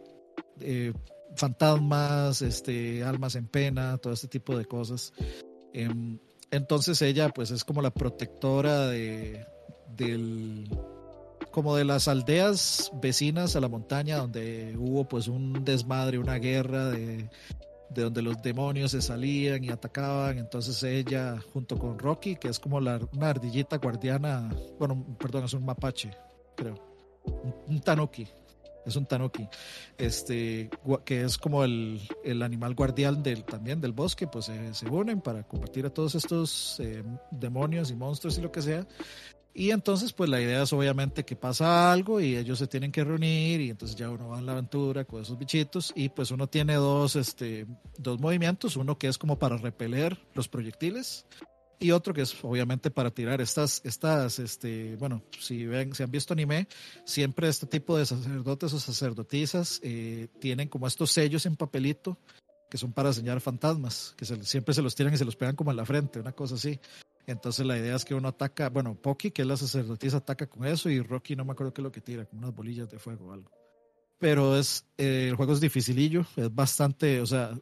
eh, 0.61 0.93
fantasmas, 1.37 2.43
este 2.43 3.03
almas 3.03 3.37
en 3.37 3.47
pena, 3.47 3.97
todo 3.99 4.13
este 4.13 4.29
tipo 4.29 4.59
de 4.59 4.65
cosas. 4.65 5.13
Eh, 5.73 5.89
entonces 6.53 7.03
ella 7.03 7.31
pues 7.31 7.51
es 7.51 7.65
como 7.65 7.83
la 7.83 7.91
protectora 7.91 8.87
de, 8.87 9.45
del, 9.97 10.69
como 11.51 11.75
de 11.75 11.85
las 11.85 12.07
aldeas 12.07 12.93
vecinas 13.01 13.57
a 13.57 13.61
la 13.61 13.69
montaña 13.69 14.19
donde 14.19 14.77
hubo 14.79 15.09
pues 15.09 15.27
un 15.29 15.65
desmadre, 15.65 16.19
una 16.19 16.37
guerra 16.37 16.91
de, 16.91 17.29
de 17.89 18.03
donde 18.03 18.23
los 18.23 18.41
demonios 18.43 18.91
se 18.93 19.03
salían 19.03 19.65
y 19.65 19.71
atacaban. 19.71 20.39
Entonces 20.39 20.83
ella 20.83 21.39
junto 21.53 21.79
con 21.79 21.99
Rocky, 21.99 22.37
que 22.37 22.49
es 22.49 22.61
como 22.61 22.81
la, 22.81 23.01
una 23.13 23.31
ardillita 23.31 23.79
guardiana, 23.79 24.55
bueno, 24.79 25.05
perdón, 25.19 25.45
es 25.45 25.55
un 25.55 25.65
mapache, 25.65 26.11
creo, 26.55 26.75
un 27.67 27.81
tanuki, 27.81 28.29
es 28.85 28.97
un 28.97 29.07
tanuki, 29.07 29.49
este, 29.99 30.71
que 31.05 31.23
es 31.23 31.39
como 31.39 31.65
el, 31.65 32.01
el 32.25 32.43
animal 32.43 32.75
guardián 32.75 33.23
del, 33.23 33.45
también 33.45 33.81
del 33.81 33.93
bosque, 33.93 34.27
pues 34.27 34.51
se 34.73 34.89
unen 34.89 35.21
para 35.21 35.43
combatir 35.45 35.87
a 35.87 35.91
todos 35.91 36.15
estos 36.15 36.79
eh, 36.81 37.03
demonios 37.31 37.91
y 37.91 37.95
monstruos 37.95 38.39
y 38.39 38.41
lo 38.41 38.51
que 38.51 38.63
sea. 38.63 38.87
Y 39.55 39.71
entonces, 39.71 40.15
pues 40.15 40.31
la 40.31 40.41
idea 40.41 40.63
es 40.63 40.73
obviamente 40.73 41.25
que 41.25 41.37
pasa 41.37 41.93
algo 41.93 42.21
y 42.21 42.37
ellos 42.37 42.59
se 42.59 42.67
tienen 42.67 42.91
que 42.91 43.05
reunir 43.05 43.61
y 43.61 43.69
entonces 43.69 43.97
ya 43.97 44.09
uno 44.09 44.29
va 44.31 44.39
en 44.39 44.47
la 44.47 44.53
aventura 44.53 45.05
con 45.05 45.21
esos 45.21 45.39
bichitos 45.39 45.93
y 45.95 46.09
pues 46.09 46.31
uno 46.31 46.47
tiene 46.47 46.75
dos, 46.77 47.17
este, 47.17 47.67
dos 47.99 48.19
movimientos, 48.19 48.77
uno 48.77 48.97
que 48.97 49.09
es 49.09 49.19
como 49.19 49.39
para 49.39 49.59
repeler 49.59 50.19
los 50.35 50.49
proyectiles 50.49 51.27
y 51.83 51.91
otro 51.91 52.15
que 52.15 52.23
es 52.23 52.37
obviamente 52.43 52.91
para 52.91 53.11
tirar 53.11 53.41
estas, 53.41 53.81
estas, 53.85 54.39
este, 54.39 54.97
bueno, 54.97 55.23
si 55.39 55.67
ven, 55.67 55.95
si 55.95 56.03
han 56.03 56.11
visto 56.11 56.33
anime, 56.33 56.69
siempre 57.05 57.49
este 57.49 57.67
tipo 57.67 57.99
de 57.99 58.07
sacerdotes 58.07 58.73
o 58.73 58.81
sacerdotisas 58.81 59.81
eh, 59.83 60.29
tienen 60.41 60.69
como 60.69 60.87
estos 60.87 61.11
sellos 61.11 61.45
en 61.47 61.57
papelito 61.57 62.19
que 62.71 62.79
son 62.79 62.95
para 62.95 63.11
enseñar 63.11 63.39
fantasmas, 63.43 64.15
que 64.17 64.25
siempre 64.25 64.73
se 64.73 64.81
los 64.81 64.95
tiran 64.95 65.13
y 65.13 65.19
se 65.19 65.27
los 65.27 65.37
pegan 65.37 65.55
como 65.55 65.73
en 65.73 65.77
la 65.77 65.85
frente, 65.85 66.21
una 66.21 66.33
cosa 66.33 66.55
así. 66.55 66.81
Entonces 67.27 67.67
la 67.67 67.77
idea 67.77 67.95
es 67.95 68.05
que 68.05 68.15
uno 68.15 68.29
ataca, 68.29 68.71
bueno, 68.71 68.95
Poki, 68.95 69.31
que 69.31 69.43
es 69.43 69.49
la 69.49 69.59
sacerdotisa, 69.59 70.17
ataca 70.17 70.47
con 70.47 70.65
eso 70.65 70.89
y 70.89 71.01
Rocky 71.01 71.37
no 71.37 71.45
me 71.45 71.53
acuerdo 71.53 71.75
qué 71.75 71.83
es 71.83 71.85
lo 71.85 71.93
que 71.93 72.01
tira, 72.01 72.25
con 72.25 72.39
unas 72.39 72.55
bolillas 72.55 72.91
de 72.91 72.99
fuego 72.99 73.27
o 73.27 73.33
algo. 73.33 73.51
Pero 74.19 74.57
es, 74.57 74.87
eh, 74.97 75.27
el 75.29 75.37
juego 75.37 75.53
es 75.53 75.61
dificilillo, 75.61 76.25
es 76.37 76.55
bastante, 76.55 77.21
o 77.21 77.27
sea, 77.27 77.53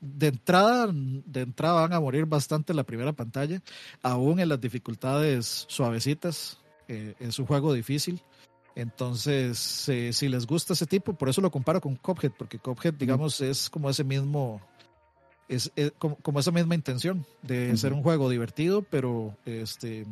de 0.00 0.28
entrada, 0.28 0.88
de 0.92 1.40
entrada 1.40 1.82
van 1.82 1.92
a 1.92 2.00
morir 2.00 2.26
bastante 2.26 2.72
en 2.72 2.76
la 2.76 2.84
primera 2.84 3.12
pantalla, 3.12 3.62
aún 4.02 4.40
en 4.40 4.48
las 4.48 4.60
dificultades 4.60 5.66
suavecitas. 5.68 6.58
Eh, 6.88 7.14
es 7.18 7.38
un 7.38 7.46
juego 7.46 7.72
difícil. 7.72 8.22
Entonces, 8.74 9.88
eh, 9.88 10.12
si 10.12 10.28
les 10.28 10.46
gusta 10.46 10.72
ese 10.72 10.86
tipo, 10.86 11.12
por 11.12 11.28
eso 11.28 11.40
lo 11.40 11.50
comparo 11.50 11.80
con 11.80 11.96
Cuphead, 11.96 12.32
porque 12.38 12.58
Cuphead, 12.58 12.94
digamos, 12.94 13.40
es 13.40 13.68
como 13.68 13.90
ese 13.90 14.04
mismo, 14.04 14.60
es, 15.48 15.72
como, 15.98 16.38
esa 16.38 16.52
misma 16.52 16.76
intención 16.76 17.26
de 17.42 17.76
ser 17.76 17.92
un 17.92 18.02
juego 18.02 18.30
divertido, 18.30 18.82
pero 18.82 19.36
este 19.44 20.06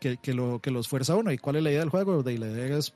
que, 0.00 0.16
que, 0.16 0.34
lo, 0.34 0.58
que 0.58 0.72
los 0.72 0.88
fuerza 0.88 1.12
a 1.12 1.16
uno. 1.16 1.30
¿Y 1.30 1.38
cuál 1.38 1.56
es 1.56 1.62
la 1.62 1.70
idea 1.70 1.80
del 1.80 1.88
juego? 1.90 2.22
De 2.22 2.36
la 2.36 2.48
idea 2.48 2.76
es, 2.76 2.92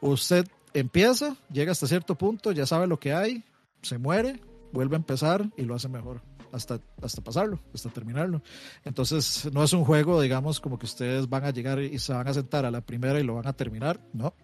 usted 0.00 0.46
empieza, 0.72 1.36
llega 1.50 1.72
hasta 1.72 1.86
cierto 1.86 2.16
punto, 2.16 2.52
ya 2.52 2.66
sabe 2.66 2.86
lo 2.86 2.98
que 2.98 3.12
hay, 3.12 3.44
se 3.82 3.98
muere, 3.98 4.40
vuelve 4.72 4.96
a 4.96 4.98
empezar 4.98 5.50
y 5.56 5.62
lo 5.62 5.74
hace 5.74 5.88
mejor 5.88 6.22
hasta, 6.52 6.80
hasta 7.00 7.22
pasarlo, 7.22 7.58
hasta 7.74 7.88
terminarlo. 7.90 8.42
Entonces, 8.84 9.48
no 9.52 9.64
es 9.64 9.72
un 9.72 9.84
juego, 9.84 10.20
digamos, 10.20 10.60
como 10.60 10.78
que 10.78 10.86
ustedes 10.86 11.28
van 11.28 11.44
a 11.44 11.50
llegar 11.50 11.80
y 11.80 11.98
se 11.98 12.12
van 12.12 12.28
a 12.28 12.34
sentar 12.34 12.64
a 12.66 12.70
la 12.70 12.82
primera 12.82 13.18
y 13.18 13.24
lo 13.24 13.34
van 13.34 13.46
a 13.46 13.52
terminar, 13.52 14.00
no. 14.12 14.34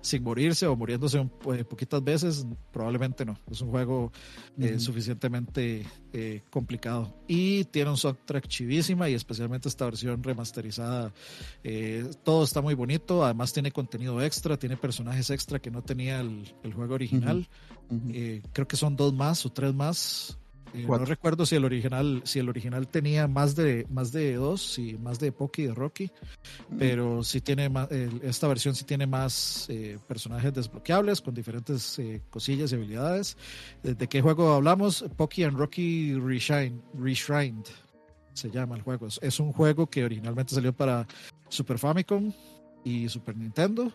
Sin 0.00 0.22
morirse 0.22 0.66
o 0.66 0.76
muriéndose 0.76 1.18
un, 1.18 1.30
eh, 1.54 1.64
poquitas 1.64 2.02
veces, 2.02 2.46
probablemente 2.72 3.24
no. 3.24 3.38
Es 3.50 3.60
un 3.60 3.70
juego 3.70 4.12
eh, 4.58 4.78
suficientemente 4.78 5.84
eh, 6.12 6.42
complicado. 6.50 7.14
Y 7.26 7.64
tiene 7.64 7.90
un 7.90 7.96
soundtrack 7.96 8.46
chivísima 8.46 9.08
y 9.08 9.14
especialmente 9.14 9.68
esta 9.68 9.84
versión 9.86 10.22
remasterizada. 10.22 11.12
todo 12.22 12.44
está 12.44 12.60
muy 12.60 12.74
bonito, 12.74 13.24
además 13.24 13.52
tiene 13.52 13.72
contenido 13.72 14.22
extra, 14.22 14.58
tiene 14.58 14.76
personajes 14.76 15.30
extra 15.30 15.58
que 15.58 15.70
no 15.70 15.82
tenía 15.82 16.20
el, 16.20 16.72
juego 16.74 16.94
original. 16.94 17.48
creo 18.52 18.68
que 18.68 18.76
son 18.76 18.96
dos 18.96 19.12
más 19.14 19.44
o 19.46 19.50
tres 19.50 19.74
más. 19.74 20.38
Eh, 20.76 20.84
no 20.86 21.04
recuerdo 21.06 21.46
si 21.46 21.56
el 21.56 21.64
original, 21.64 22.20
si 22.24 22.38
el 22.38 22.48
original 22.50 22.86
tenía 22.86 23.26
más 23.26 23.56
de 23.56 23.86
más 23.88 24.12
de 24.12 24.34
dos, 24.34 24.78
y 24.78 24.98
más 24.98 25.18
de 25.18 25.32
Poki 25.32 25.62
y 25.62 25.66
de 25.68 25.74
Rocky, 25.74 26.10
pero 26.78 27.24
sí 27.24 27.40
tiene 27.40 27.70
más, 27.70 27.90
esta 27.90 28.46
versión 28.46 28.74
sí 28.74 28.84
tiene 28.84 29.06
más 29.06 29.66
eh, 29.70 29.98
personajes 30.06 30.52
desbloqueables 30.52 31.22
con 31.22 31.34
diferentes 31.34 31.98
eh, 31.98 32.20
cosillas 32.28 32.72
y 32.72 32.74
habilidades. 32.74 33.38
¿De 33.82 34.06
qué 34.06 34.20
juego 34.20 34.52
hablamos? 34.52 35.04
Poki 35.16 35.44
and 35.44 35.56
Rocky 35.56 36.14
Reshine, 36.14 36.82
Reshrined 36.94 37.64
se 38.34 38.50
llama 38.50 38.76
el 38.76 38.82
juego. 38.82 39.08
Es 39.22 39.40
un 39.40 39.52
juego 39.54 39.86
que 39.86 40.04
originalmente 40.04 40.54
salió 40.54 40.74
para 40.74 41.06
Super 41.48 41.78
Famicom 41.78 42.32
y 42.84 43.08
Super 43.08 43.34
Nintendo. 43.34 43.90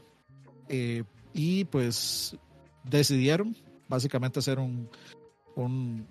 y 1.34 1.64
pues 1.66 2.36
decidieron 2.84 3.56
básicamente 3.88 4.40
hacer 4.40 4.58
un, 4.58 4.90
un 5.56 6.08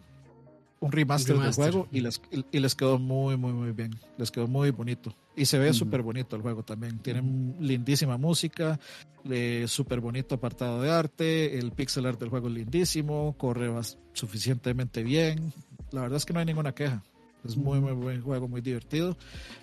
un 0.81 0.93
remaster, 0.93 1.39
del 1.39 1.53
juego 1.53 1.89
y 1.93 2.01
les, 2.01 2.21
y 2.51 2.59
les 2.59 2.75
quedó 2.75 2.99
muy, 2.99 3.37
muy, 3.37 3.53
muy 3.53 3.73
bien. 3.73 3.95
Les 4.17 4.31
quedó 4.31 4.49
muy 4.49 4.71
bonito. 4.71 5.15
Y 5.37 5.45
se 5.45 5.59
ve 5.59 5.73
súper 5.75 6.03
bonito 6.03 6.37
el 6.37 6.43
juego 6.43 6.63
también. 6.63 6.99
Tiene 6.99 7.23
lindísima 7.61 8.17
música, 8.17 8.81
eh, 9.29 9.67
súper 9.69 10.01
bonito 10.01 10.35
apartado 10.35 10.81
de 10.81 10.91
arte, 10.91 11.59
el 11.59 11.73
pixel 11.73 12.07
art 12.07 12.19
del 12.19 12.31
juego 12.31 12.49
es 12.49 12.55
lindísimo, 12.55 13.35
corre 13.37 13.71
suficientemente 14.15 15.03
bien. 15.03 15.53
La 15.93 16.01
verdad 16.01 16.17
es 16.17 16.25
que 16.25 16.33
no 16.33 16.41
hay 16.41 16.47
ninguna 16.47 16.75
queja. 16.75 17.03
Es 17.45 17.57
muy, 17.57 17.81
muy 17.81 17.93
buen 17.93 18.23
juego, 18.23 18.49
muy 18.49 18.61
divertido. 18.61 19.17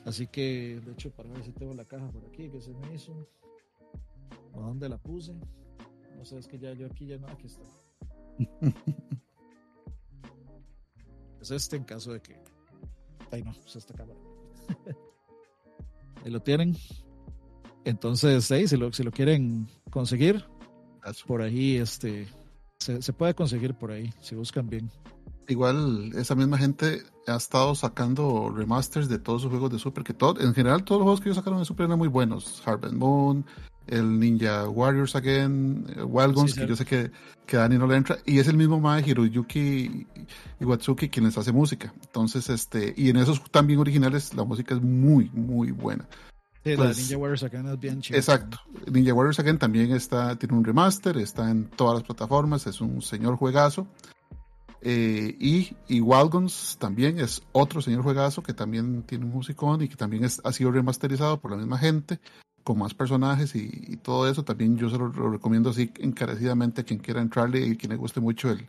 Así 0.05 0.27
que, 0.27 0.79
de 0.85 0.91
hecho, 0.93 1.11
para 1.11 1.29
ver 1.29 1.43
si 1.43 1.51
tengo 1.51 1.73
la 1.73 1.85
caja 1.85 2.07
por 2.09 2.25
aquí 2.25 2.49
que 2.49 2.61
se 2.61 2.73
me 2.73 2.93
hizo. 2.93 3.13
¿O 4.53 4.61
dónde 4.61 4.87
la 4.89 4.97
puse? 4.97 5.33
No 6.15 6.25
sé, 6.25 6.37
es 6.37 6.47
que 6.47 6.57
ya 6.57 6.73
yo 6.73 6.87
aquí 6.87 7.05
ya 7.05 7.17
no, 7.17 7.27
aquí 7.27 7.47
está. 7.47 7.61
es 11.51 11.63
este 11.63 11.75
en 11.77 11.83
caso 11.83 12.13
de 12.13 12.21
que. 12.21 12.35
Ahí 13.31 13.43
no, 13.43 13.51
es 13.51 13.75
esta 13.75 13.93
cámara. 13.93 14.19
ahí 16.25 16.31
lo 16.31 16.41
tienen. 16.41 16.75
Entonces, 17.83 18.51
ahí, 18.51 18.67
si 18.67 18.77
lo, 18.77 18.91
si 18.91 19.03
lo 19.03 19.11
quieren 19.11 19.67
conseguir, 19.89 20.45
por 21.25 21.41
ahí 21.41 21.77
este, 21.77 22.27
se, 22.79 23.01
se, 23.01 23.13
puede 23.13 23.33
conseguir 23.33 23.73
por 23.75 23.91
ahí, 23.91 24.13
si 24.21 24.35
buscan 24.35 24.69
bien. 24.69 24.91
Igual, 25.47 26.11
esa 26.15 26.35
misma 26.35 26.57
gente 26.57 27.03
ha 27.27 27.37
estado 27.37 27.73
sacando 27.75 28.49
remasters 28.49 29.07
de 29.07 29.19
todos 29.19 29.41
sus 29.41 29.49
juegos 29.51 29.71
de 29.71 29.79
Super, 29.79 30.03
que 30.03 30.13
todo, 30.13 30.39
en 30.41 30.53
general 30.53 30.83
todos 30.83 30.99
los 30.99 31.05
juegos 31.05 31.21
que 31.21 31.29
ellos 31.29 31.37
sacaron 31.37 31.59
de 31.59 31.65
Super 31.65 31.85
eran 31.85 31.97
muy 31.97 32.09
buenos. 32.09 32.61
Harvest 32.65 32.93
Moon, 32.93 33.45
el 33.87 34.19
Ninja 34.19 34.67
Warriors 34.69 35.15
Again, 35.15 35.85
eh, 35.95 36.03
Wild 36.03 36.33
Guns, 36.33 36.53
que 36.53 36.67
yo 36.67 36.75
sé 36.75 36.85
que, 36.85 37.11
que 37.45 37.57
Dani 37.57 37.77
no 37.77 37.87
le 37.87 37.95
entra, 37.95 38.17
y 38.25 38.39
es 38.39 38.47
el 38.47 38.57
mismo 38.57 38.79
Mae 38.79 39.03
Hiroyuki 39.05 40.07
Iwatsuki 40.59 41.09
quien 41.09 41.25
les 41.25 41.37
hace 41.37 41.51
música. 41.51 41.93
Entonces, 42.03 42.49
este, 42.49 42.93
y 42.95 43.09
en 43.09 43.17
esos 43.17 43.41
también 43.51 43.79
originales 43.79 44.33
la 44.33 44.43
música 44.43 44.75
es 44.75 44.81
muy, 44.81 45.29
muy 45.31 45.71
buena. 45.71 46.07
Sí, 46.63 46.71
la 46.71 46.77
pues, 46.77 46.97
Ninja 46.97 47.17
Warriors 47.17 47.43
Again 47.43 47.67
es 47.67 47.79
bien 47.79 48.01
chida. 48.01 48.17
Exacto. 48.17 48.59
Ninja 48.91 49.13
Warriors 49.13 49.39
Again 49.39 49.57
también 49.57 49.91
está, 49.91 50.35
tiene 50.35 50.55
un 50.55 50.63
remaster, 50.63 51.17
está 51.17 51.49
en 51.49 51.69
todas 51.69 51.95
las 51.95 52.03
plataformas, 52.03 52.67
es 52.67 52.81
un 52.81 53.01
señor 53.01 53.37
juegazo. 53.37 53.87
Eh, 54.81 55.35
y, 55.39 55.75
y 55.87 56.01
Wild 56.01 56.31
Guns 56.31 56.77
también 56.79 57.19
es 57.19 57.41
otro 57.51 57.81
señor 57.81 58.03
juegazo 58.03 58.43
que 58.43 58.53
también 58.53 59.03
tiene 59.03 59.25
un 59.25 59.31
musicón 59.31 59.81
y 59.81 59.87
que 59.87 59.95
también 59.95 60.23
es, 60.23 60.39
ha 60.43 60.53
sido 60.53 60.71
remasterizado 60.71 61.39
por 61.39 61.51
la 61.51 61.57
misma 61.57 61.79
gente 61.79 62.19
con 62.67 62.79
más 62.79 62.93
personajes 62.93 63.55
y, 63.55 63.95
todo 64.03 64.29
eso. 64.29 64.43
También 64.43 64.75
yo 64.75 64.89
se 64.89 64.97
lo, 64.97 65.09
recomiendo 65.09 65.69
así 65.69 65.89
encarecidamente 65.99 66.81
a 66.81 66.83
quien 66.83 66.99
quiera 66.99 67.21
entrarle 67.21 67.65
y 67.65 67.77
quien 67.77 67.91
le 67.91 67.95
guste 67.95 68.19
mucho 68.19 68.51
el, 68.51 68.67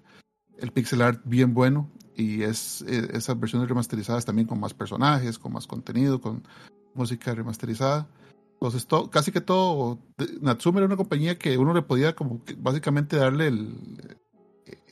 el 0.58 0.70
pixel 0.70 1.02
art 1.02 1.20
bien 1.24 1.52
bueno. 1.52 1.90
Y 2.14 2.44
es 2.44 2.82
eh, 2.82 3.08
esas 3.14 3.40
versiones 3.40 3.68
remasterizadas 3.68 4.24
también 4.24 4.46
con 4.46 4.60
más 4.60 4.72
personajes, 4.72 5.40
con 5.40 5.52
más 5.52 5.66
contenido, 5.66 6.20
con 6.20 6.46
música 6.94 7.34
remasterizada. 7.34 8.06
Entonces, 8.52 8.86
todo, 8.86 9.10
casi 9.10 9.32
que 9.32 9.40
todo, 9.40 9.98
Natsume 10.40 10.78
era 10.78 10.86
una 10.86 10.96
compañía 10.96 11.36
que 11.36 11.58
uno 11.58 11.74
le 11.74 11.82
podía 11.82 12.14
como 12.14 12.40
básicamente 12.58 13.16
darle 13.16 13.48
el, 13.48 14.16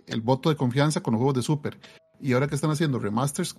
el 0.08 0.20
voto 0.20 0.50
de 0.50 0.56
confianza 0.56 1.00
con 1.00 1.12
los 1.12 1.20
juegos 1.20 1.36
de 1.36 1.42
Super. 1.42 1.78
Y 2.20 2.32
ahora 2.32 2.48
que 2.48 2.56
están 2.56 2.72
haciendo 2.72 2.98
remasters, 2.98 3.56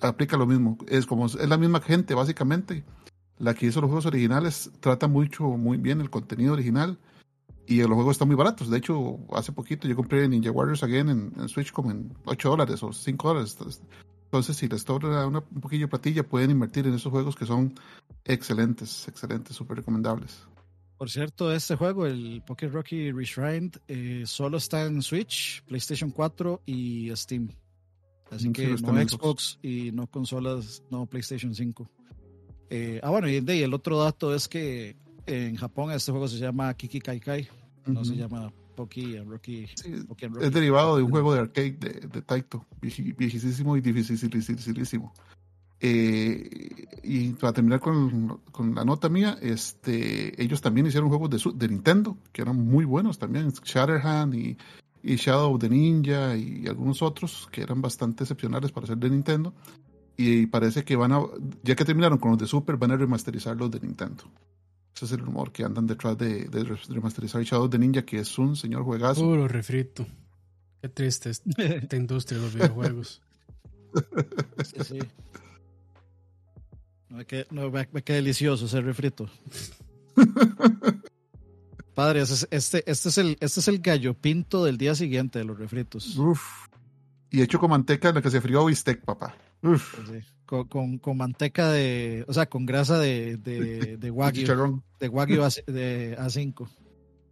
aplica 0.00 0.36
lo 0.36 0.46
mismo. 0.46 0.78
Es 0.86 1.06
como 1.06 1.26
es 1.26 1.48
la 1.48 1.58
misma 1.58 1.80
gente, 1.80 2.14
básicamente 2.14 2.84
la 3.38 3.54
que 3.54 3.66
hizo 3.66 3.80
los 3.80 3.88
juegos 3.88 4.06
originales 4.06 4.70
trata 4.80 5.08
mucho, 5.08 5.44
muy 5.44 5.78
bien 5.78 6.00
el 6.00 6.10
contenido 6.10 6.54
original 6.54 6.98
y 7.66 7.80
los 7.80 7.94
juegos 7.94 8.12
están 8.12 8.28
muy 8.28 8.36
baratos. 8.36 8.70
De 8.70 8.78
hecho, 8.78 9.18
hace 9.32 9.52
poquito 9.52 9.88
yo 9.88 9.96
compré 9.96 10.28
Ninja 10.28 10.50
Warriors 10.50 10.82
Again 10.82 11.32
en, 11.36 11.48
Switch 11.48 11.72
como 11.72 11.90
en 11.90 12.14
8 12.24 12.48
dólares 12.48 12.82
o 12.82 12.92
5 12.92 13.28
dólares. 13.28 13.58
Entonces, 14.24 14.56
si 14.56 14.68
les 14.68 14.88
una, 14.88 15.26
un 15.26 15.60
poquillo 15.60 15.86
de 15.86 15.88
platilla, 15.88 16.22
pueden 16.22 16.50
invertir 16.50 16.86
en 16.86 16.94
esos 16.94 17.10
juegos 17.10 17.36
que 17.36 17.46
son 17.46 17.74
excelentes, 18.24 19.06
excelentes, 19.08 19.56
súper 19.56 19.78
recomendables. 19.78 20.46
Por 20.98 21.10
cierto, 21.10 21.52
este 21.52 21.76
juego, 21.76 22.06
el 22.06 22.42
Pocket 22.46 22.68
Rocky 22.68 23.12
Reshrined, 23.12 23.76
eh, 23.86 24.22
solo 24.24 24.56
está 24.56 24.86
en 24.86 25.02
Switch, 25.02 25.62
PlayStation 25.64 26.10
4 26.10 26.62
y 26.64 27.10
Steam. 27.14 27.50
Así 28.30 28.48
mm, 28.48 28.52
que 28.52 28.68
no 28.68 29.08
Xbox 29.08 29.58
y 29.62 29.92
no 29.92 30.06
consolas, 30.06 30.82
no 30.90 31.06
PlayStation 31.06 31.54
5. 31.54 31.90
Eh, 32.70 33.00
ah, 33.02 33.10
bueno, 33.10 33.28
y, 33.28 33.36
el 33.36 33.74
otro 33.74 33.98
dato 33.98 34.34
es 34.34 34.48
que 34.48 34.96
en 35.26 35.56
Japón 35.56 35.90
este 35.92 36.12
juego 36.12 36.28
se 36.28 36.38
llama 36.38 36.72
Kiki 36.74 37.00
Kai 37.00 37.20
Kai, 37.20 37.48
no 37.86 38.04
se 38.04 38.16
llama 38.16 38.52
Poki 38.76 39.16
and 39.16 39.28
Rocky. 39.28 39.66
Es 40.40 40.52
derivado 40.52 40.96
de 40.96 41.02
un 41.02 41.10
juego 41.10 41.34
de 41.34 41.40
arcade 41.40 41.72
de, 41.72 42.22
Taito, 42.22 42.64
viejísimo 42.80 43.76
y 43.76 43.80
dificilísimo. 43.80 45.12
Eh, 45.78 46.86
y 47.02 47.30
para 47.32 47.52
terminar 47.52 47.80
con, 47.80 48.40
con, 48.50 48.74
la 48.74 48.84
nota 48.84 49.08
mía, 49.08 49.36
este, 49.42 50.40
ellos 50.42 50.62
también 50.62 50.86
hicieron 50.86 51.08
juegos 51.10 51.30
de, 51.30 51.52
de 51.54 51.68
Nintendo 51.68 52.16
que 52.32 52.42
eran 52.42 52.56
muy 52.56 52.84
buenos 52.84 53.18
también, 53.18 53.50
Shatterhand 53.50 54.34
y, 54.34 54.56
y 55.02 55.16
Shadow 55.16 55.54
of 55.54 55.60
the 55.60 55.68
Ninja 55.68 56.34
y 56.36 56.66
algunos 56.66 57.02
otros 57.02 57.48
que 57.52 57.60
eran 57.60 57.82
bastante 57.82 58.24
excepcionales 58.24 58.72
para 58.72 58.86
ser 58.86 58.96
de 58.96 59.10
Nintendo 59.10 59.52
y 60.16 60.46
parece 60.46 60.84
que 60.84 60.96
van 60.96 61.12
a, 61.12 61.20
ya 61.62 61.76
que 61.76 61.84
terminaron 61.84 62.18
con 62.18 62.30
los 62.30 62.40
de 62.40 62.46
Super, 62.46 62.76
van 62.76 62.92
a 62.92 62.96
remasterizar 62.96 63.56
los 63.56 63.70
de 63.70 63.80
Nintendo. 63.80 64.24
Ese 64.94 65.04
es 65.04 65.12
el 65.12 65.18
rumor 65.18 65.52
que 65.52 65.62
andan 65.62 65.86
detrás 65.86 66.16
de, 66.16 66.48
remasterizar 66.88 67.42
Shadow 67.42 67.68
de 67.68 67.78
Ninja, 67.78 68.02
que 68.02 68.18
es 68.20 68.38
un 68.38 68.56
señor 68.56 68.82
juegazo. 68.82 69.20
Puro 69.20 69.46
refrito. 69.46 70.06
Qué 70.80 70.88
triste 70.88 71.30
esta 71.58 71.96
industria 71.96 72.38
de 72.38 72.44
los 72.44 72.54
videojuegos. 72.54 73.20
Sí, 74.64 74.84
sí. 74.84 74.98
Me 77.10 77.26
queda, 77.26 77.44
no, 77.50 77.70
delicioso 77.70 78.66
ese 78.66 78.80
refrito. 78.80 79.28
Padre, 81.94 82.22
este, 82.22 82.46
este, 82.50 82.82
es 82.86 83.18
el, 83.18 83.36
este 83.40 83.60
es 83.60 83.68
el 83.68 83.78
gallo 83.80 84.14
pinto 84.14 84.64
del 84.64 84.76
día 84.76 84.94
siguiente 84.94 85.38
de 85.38 85.44
los 85.44 85.58
refritos. 85.58 86.16
Uf. 86.16 86.66
Y 87.30 87.42
hecho 87.42 87.58
con 87.58 87.70
manteca 87.70 88.08
en 88.10 88.16
la 88.16 88.22
que 88.22 88.30
se 88.30 88.40
frió 88.40 88.64
bistec, 88.64 89.02
papá. 89.02 89.34
Pues 89.66 90.36
con, 90.46 90.98
con, 90.98 91.16
manteca 91.16 91.70
de, 91.70 92.24
o 92.28 92.32
sea, 92.32 92.46
con 92.46 92.66
grasa 92.66 92.98
de, 92.98 93.36
de, 93.36 93.96
de 93.98 94.10
wagyu. 94.10 94.80
de 95.00 95.08
wagyu 95.08 95.42
A, 95.42 95.48
de 95.66 96.16
A5. 96.18 96.68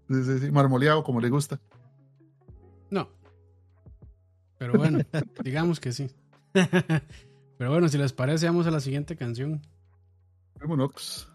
Sí, 0.09 0.25
sí, 0.25 0.39
sí, 0.41 0.51
marmoleado 0.51 1.03
como 1.05 1.21
le 1.21 1.31
gusta. 1.31 1.61
No. 2.91 3.09
Pero 4.59 4.75
bueno, 4.75 4.99
digamos 5.45 5.81
que 5.81 5.93
sí. 5.93 6.11
Pero 6.53 7.71
bueno, 7.71 7.89
si 7.89 7.99
les 7.99 8.13
parece, 8.13 8.47
vamos 8.47 8.67
a 8.67 8.71
la 8.71 8.81
siguiente 8.81 9.17
canción. 9.17 9.63
Vámonos. 10.61 11.31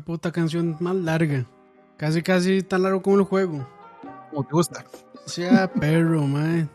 Puta 0.00 0.32
canción 0.32 0.76
más 0.80 0.96
larga. 0.96 1.46
Casi, 1.96 2.22
casi 2.22 2.62
tan 2.62 2.82
largo 2.82 3.02
como 3.02 3.16
el 3.16 3.24
juego. 3.24 3.68
Como 4.30 4.44
te 4.44 4.52
gusta. 4.52 4.84
Sea 5.26 5.72
perro, 5.80 6.26
mae. 6.26 6.68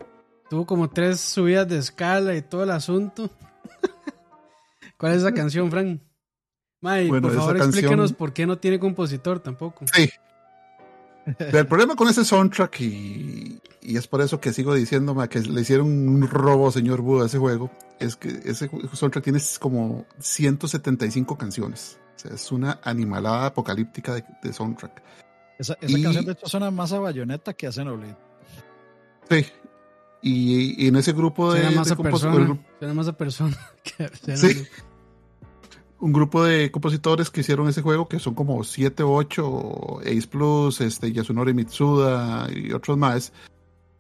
Tuvo 0.50 0.66
como 0.66 0.90
tres 0.90 1.22
subidas 1.22 1.68
de 1.68 1.78
escala 1.78 2.36
y 2.36 2.42
todo 2.42 2.64
el 2.64 2.72
asunto. 2.72 3.30
¿Cuál 4.98 5.14
es 5.14 5.20
esa 5.20 5.34
canción, 5.34 5.72
Frank? 5.72 6.02
Mae, 6.82 7.08
por 7.08 7.34
favor, 7.34 7.58
explíquenos 7.58 8.14
por 8.14 8.34
qué 8.34 8.46
no 8.46 8.58
tiene 8.58 8.80
compositor 8.80 9.40
tampoco. 9.40 9.86
Sí. 9.94 10.10
El 11.38 11.68
problema 11.68 11.96
con 11.96 12.08
ese 12.08 12.26
soundtrack, 12.26 12.82
y, 12.82 13.62
y 13.82 13.98
es 13.98 14.08
por 14.08 14.22
eso 14.22 14.42
que 14.42 14.52
sigo 14.52 14.74
diciendo 14.74 15.16
que 15.30 15.40
le 15.40 15.62
hicieron 15.62 15.88
un 15.88 16.28
robo, 16.28 16.72
señor 16.72 17.02
Buda, 17.02 17.24
a 17.24 17.28
ese 17.28 17.38
juego, 17.38 17.70
es 18.00 18.16
que 18.16 18.30
ese 18.46 18.70
soundtrack 18.94 19.24
tiene 19.24 19.40
como 19.60 20.06
175 20.20 21.38
canciones. 21.38 22.00
O 22.22 22.28
sea, 22.28 22.36
es 22.36 22.52
una 22.52 22.80
animalada 22.84 23.48
apocalíptica 23.48 24.14
de, 24.14 24.54
soundtrack. 24.54 25.02
Esa, 25.58 25.76
canción, 25.76 26.26
de 26.26 26.34
hecho, 26.34 26.48
suena 26.48 26.70
más 26.70 26.92
a 26.94 27.00
Bayonetta 27.00 27.54
que 27.54 27.68
a 27.68 27.72
Xenoblade. 27.72 28.18
Sí. 29.30 29.46
Y, 30.22 30.88
en 30.88 30.96
ese 30.98 31.14
grupo 31.14 31.54
de. 31.54 31.62
Suena 31.62 31.76
más, 31.76 31.92
a, 31.92 31.96
persona, 31.96 32.60
suena 32.80 32.94
más 32.94 33.08
a 33.08 33.14
persona. 33.14 33.58
sí 34.36 34.68
un 36.02 36.12
grupo 36.12 36.44
de 36.44 36.72
compositores 36.72 37.30
que 37.30 37.42
hicieron 37.42 37.70
ese 37.70 37.84
juego, 37.84 38.08
que 38.08 38.20
son 38.20 38.34
como 38.34 38.64
7 38.64 39.04
o 39.04 39.14
8, 39.14 40.00
Ace 40.02 40.28
Plus, 40.28 40.82
este, 40.82 41.12
Yasunori 41.12 41.54
Mitsuda 41.54 42.50
y 42.52 42.74
otros 42.74 42.98
más. 42.98 43.32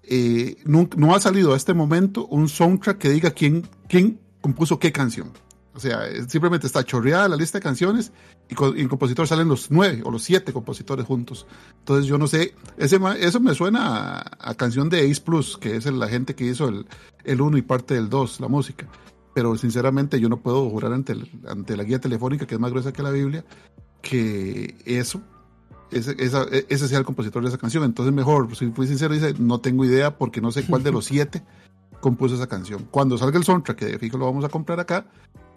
Eh, 0.03 0.57
no, 0.65 1.15
ha 1.15 1.19
salido 1.19 1.53
a 1.53 1.57
este 1.57 1.75
momento 1.75 2.25
un 2.25 2.49
soundtrack 2.49 2.97
que 2.97 3.09
diga 3.09 3.31
quién, 3.31 3.67
quién 3.87 4.19
compuso 4.41 4.79
qué 4.79 4.91
canción. 4.91 5.31
O 5.73 5.79
sea, 5.79 6.01
simplemente 6.27 6.67
está 6.67 6.83
chorreada 6.83 7.29
la 7.29 7.37
lista 7.37 7.57
de 7.57 7.63
canciones 7.63 8.11
y, 8.49 8.55
con, 8.55 8.77
en 8.77 8.89
compositor 8.89 9.27
salen 9.27 9.47
los 9.47 9.71
nueve 9.71 10.01
o 10.03 10.11
los 10.11 10.23
siete 10.23 10.51
compositores 10.51 11.05
juntos. 11.05 11.47
Entonces 11.79 12.05
yo 12.05 12.17
no 12.17 12.27
sé, 12.27 12.55
ese, 12.77 12.99
eso 13.19 13.39
me 13.39 13.55
suena 13.55 14.19
a, 14.19 14.53
canción 14.55 14.89
de 14.89 15.09
Ace 15.09 15.21
Plus, 15.21 15.57
que 15.57 15.77
es 15.77 15.85
la 15.85 16.09
gente 16.09 16.35
que 16.35 16.45
hizo 16.45 16.67
el, 16.67 16.85
el 17.23 17.41
1 17.41 17.57
y 17.57 17.61
parte 17.61 17.93
del 17.93 18.09
2, 18.09 18.41
la 18.41 18.47
música 18.47 18.87
pero 19.33 19.57
sinceramente 19.57 20.19
yo 20.19 20.29
no 20.29 20.37
puedo 20.37 20.69
jurar 20.69 20.93
ante, 20.93 21.15
ante 21.47 21.77
la 21.77 21.83
guía 21.83 21.99
telefónica, 21.99 22.45
que 22.45 22.55
es 22.55 22.61
más 22.61 22.71
gruesa 22.71 22.91
que 22.91 23.03
la 23.03 23.11
Biblia, 23.11 23.45
que 24.01 24.75
eso, 24.85 25.21
ese, 25.91 26.15
ese 26.19 26.87
sea 26.87 26.99
el 26.99 27.05
compositor 27.05 27.41
de 27.41 27.49
esa 27.49 27.57
canción. 27.57 27.83
Entonces 27.83 28.13
mejor, 28.13 28.53
si 28.55 28.69
fui 28.71 28.87
sincero, 28.87 29.13
dice, 29.13 29.33
no 29.39 29.59
tengo 29.59 29.85
idea 29.85 30.17
porque 30.17 30.41
no 30.41 30.51
sé 30.51 30.65
cuál 30.65 30.83
de 30.83 30.91
los 30.91 31.05
siete 31.05 31.43
compuso 32.01 32.35
esa 32.35 32.47
canción. 32.47 32.87
Cuando 32.91 33.17
salga 33.17 33.37
el 33.37 33.43
soundtrack, 33.43 33.77
que 33.77 33.99
fijo 33.99 34.17
lo 34.17 34.25
vamos 34.25 34.43
a 34.43 34.49
comprar 34.49 34.79
acá, 34.79 35.05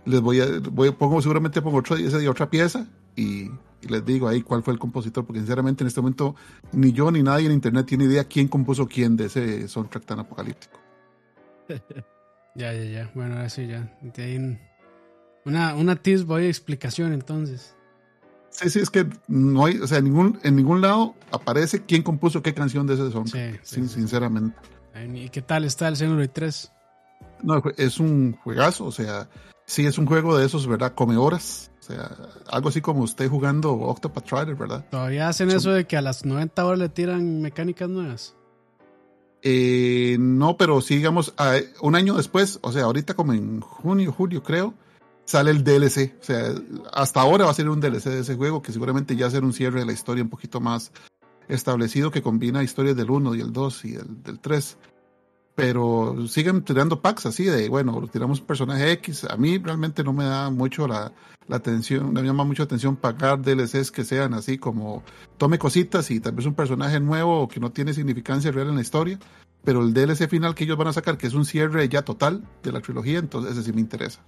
les 0.07 0.21
voy 0.21 0.41
a, 0.41 0.47
voy, 0.71 0.91
pongo 0.93 1.21
seguramente 1.21 1.63
pongo 1.63 1.79
otro, 1.79 1.97
ese 1.97 2.19
de 2.19 2.29
otra 2.29 2.51
pieza 2.51 2.87
y, 3.17 3.45
y, 3.83 3.89
les 3.89 4.05
digo 4.05 4.29
ahí 4.29 4.43
cuál 4.43 4.63
fue 4.63 4.73
el 4.73 4.79
compositor, 4.79 5.25
porque 5.25 5.41
sinceramente 5.41 5.85
en 5.85 5.89
este 5.89 6.01
momento 6.01 6.35
ni 6.73 6.93
yo 6.93 7.11
ni 7.11 7.23
nadie 7.23 7.47
en 7.47 7.53
internet 7.53 7.87
tiene 7.87 8.05
idea 8.05 8.25
quién 8.25 8.49
compuso 8.49 8.87
quién 8.87 9.17
de 9.17 9.27
ese 9.27 9.69
soundtrack 9.69 10.05
tan 10.05 10.21
apocalíptico. 10.21 10.81
Ya, 12.57 12.73
ya, 12.73 12.85
ya. 12.85 13.11
Bueno, 13.15 13.35
ahora 13.35 13.49
sí, 13.49 13.67
ya. 13.67 13.93
Una, 15.45 15.75
una 15.75 16.01
voy 16.25 16.43
de 16.43 16.49
explicación 16.49 17.13
entonces. 17.13 17.75
Sí, 18.51 18.71
sí, 18.71 18.79
es 18.79 18.91
que 18.91 19.07
no 19.27 19.67
hay, 19.67 19.79
o 19.79 19.87
sea, 19.87 19.99
en 19.99 20.05
ningún, 20.05 20.39
en 20.45 20.55
ningún 20.55 20.81
lado 20.81 21.17
aparece 21.33 21.85
quién 21.85 22.03
compuso 22.03 22.43
qué 22.43 22.55
canción 22.55 22.87
de 22.87 22.95
ese. 22.95 23.11
Sí, 23.11 23.59
sí, 23.63 23.89
sinceramente. 23.89 24.57
¿Y 25.13 25.29
qué 25.31 25.43
tal 25.43 25.65
está 25.65 25.89
el 25.89 25.97
Xenoblade 25.97 26.29
3? 26.29 26.73
No, 27.43 27.61
es 27.77 27.99
un 27.99 28.33
juegazo, 28.45 28.85
o 28.85 28.93
sea, 28.93 29.29
sí 29.67 29.87
es 29.87 29.99
un 29.99 30.07
juego 30.07 30.37
de 30.37 30.47
esos, 30.47 30.67
¿verdad? 30.67 30.95
Come 30.95 31.17
horas. 31.17 31.71
O 31.81 31.87
sea, 31.87 32.11
algo 32.51 32.71
así 32.71 32.81
como 32.81 33.03
usted 33.03 33.29
jugando 33.29 33.73
Octopath 33.73 34.25
Traveler, 34.25 34.57
¿verdad? 34.57 34.87
¿Todavía 34.91 35.29
hacen 35.29 35.51
eso 35.51 35.71
de 35.71 35.87
que 35.87 35.99
a 35.99 36.03
las 36.03 36.25
90 36.25 36.65
horas 36.65 36.79
le 36.79 36.89
tiran 36.89 37.43
mecánicas 37.43 37.91
nuevas? 37.91 38.35
Eh, 39.43 40.17
no, 40.19 40.57
pero 40.57 40.81
sí, 40.81 40.97
digamos, 40.97 41.35
un 41.83 41.95
año 41.95 42.15
después, 42.15 42.59
o 42.63 42.73
sea, 42.73 42.85
ahorita 42.85 43.13
como 43.13 43.35
en 43.35 43.61
junio, 43.61 44.11
julio 44.13 44.43
creo, 44.43 44.73
sale 45.27 45.51
el 45.51 45.63
DLC. 45.63 46.15
O 46.19 46.25
sea, 46.25 46.55
hasta 46.95 47.21
ahora 47.21 47.45
va 47.45 47.51
a 47.51 47.55
ser 47.55 47.69
un 47.69 47.81
DLC 47.81 48.05
de 48.05 48.21
ese 48.21 48.37
juego 48.37 48.63
que 48.63 48.73
seguramente 48.73 49.17
ya 49.17 49.31
será 49.31 49.45
un 49.45 49.53
cierre 49.53 49.81
de 49.81 49.87
la 49.87 49.93
historia 49.93 50.25
un 50.25 50.31
poquito 50.31 50.61
más 50.61 50.93
establecido 51.49 52.11
que 52.11 52.23
combina 52.23 52.63
historias 52.63 52.97
del 52.97 53.11
1 53.11 53.35
y 53.35 53.41
el 53.41 53.53
2 53.53 53.85
y 53.85 53.95
el 53.97 54.23
del 54.23 54.41
3. 54.41 54.79
Pero 55.55 56.27
siguen 56.27 56.63
tirando 56.63 57.01
packs 57.01 57.27
así 57.27 57.45
de, 57.45 57.69
bueno, 57.69 58.09
tiramos 58.09 58.41
un 58.41 58.47
personaje 58.47 58.91
X. 58.93 59.25
A 59.25 59.37
mí 59.37 59.59
realmente 59.59 60.03
no 60.03 60.13
me 60.13 60.25
da 60.25 60.51
mucho 60.51 60.89
la, 60.89 61.13
la 61.47 61.57
atención, 61.57 62.13
me 62.13 62.23
llama 62.23 62.45
mucho 62.45 62.65
atención 62.65 62.97
pagar 62.97 63.41
DLCs 63.41 63.93
que 63.93 64.05
sean 64.05 64.35
así 64.35 64.59
como 64.59 65.05
tome 65.37 65.59
cositas 65.59 66.11
y 66.11 66.19
tal 66.19 66.33
vez 66.33 66.47
un 66.47 66.55
personaje 66.55 66.99
nuevo 66.99 67.47
que 67.49 67.61
no 67.61 67.71
tiene 67.71 67.95
significancia 67.95 68.51
real 68.51 68.69
en 68.69 68.77
la 68.77 68.83
historia. 68.83 69.19
Pero 69.63 69.83
el 69.83 69.95
DLC 69.95 70.29
final 70.29 70.55
que 70.55 70.65
ellos 70.65 70.77
van 70.77 70.89
a 70.89 70.93
sacar, 70.93 71.17
que 71.17 71.27
es 71.27 71.35
un 71.35 71.45
cierre 71.45 71.89
ya 71.89 72.03
total 72.03 72.45
de 72.63 72.73
la 72.73 72.81
trilogía, 72.81 73.19
entonces 73.19 73.53
ese 73.53 73.63
sí 73.63 73.73
me 73.73 73.81
interesa. 73.81 74.21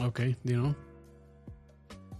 Ok, 0.00 0.20
no. 0.44 0.85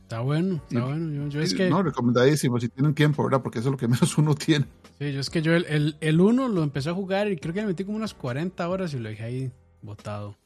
Está 0.07 0.21
bueno, 0.21 0.63
está 0.69 0.85
bueno. 0.85 1.29
Yo, 1.29 1.41
es 1.41 1.53
que... 1.53 1.69
No, 1.69 1.83
recomendadísimo 1.83 2.61
si 2.61 2.69
tienen 2.69 2.95
tiempo, 2.95 3.25
¿verdad? 3.25 3.43
Porque 3.43 3.59
eso 3.59 3.71
es 3.71 3.73
lo 3.73 3.77
que 3.77 3.89
menos 3.89 4.17
uno 4.17 4.37
tiene. 4.37 4.65
Sí, 5.01 5.13
yo 5.13 5.19
es 5.19 5.31
que 5.31 5.43
yo 5.43 5.53
el, 5.53 5.67
el, 5.67 5.97
el 6.01 6.21
uno 6.21 6.47
lo 6.47 6.63
empecé 6.63 6.91
a 6.91 6.95
jugar 6.95 7.27
y 7.27 7.37
creo 7.39 7.53
que 7.53 7.63
me 7.63 7.67
metí 7.67 7.85
como 7.85 7.97
unas 7.97 8.15
40 8.15 8.69
horas 8.69 8.95
y 8.95 9.01
lo 9.01 9.09
dejé 9.09 9.25
ahí 9.25 9.53
botado. 9.83 10.37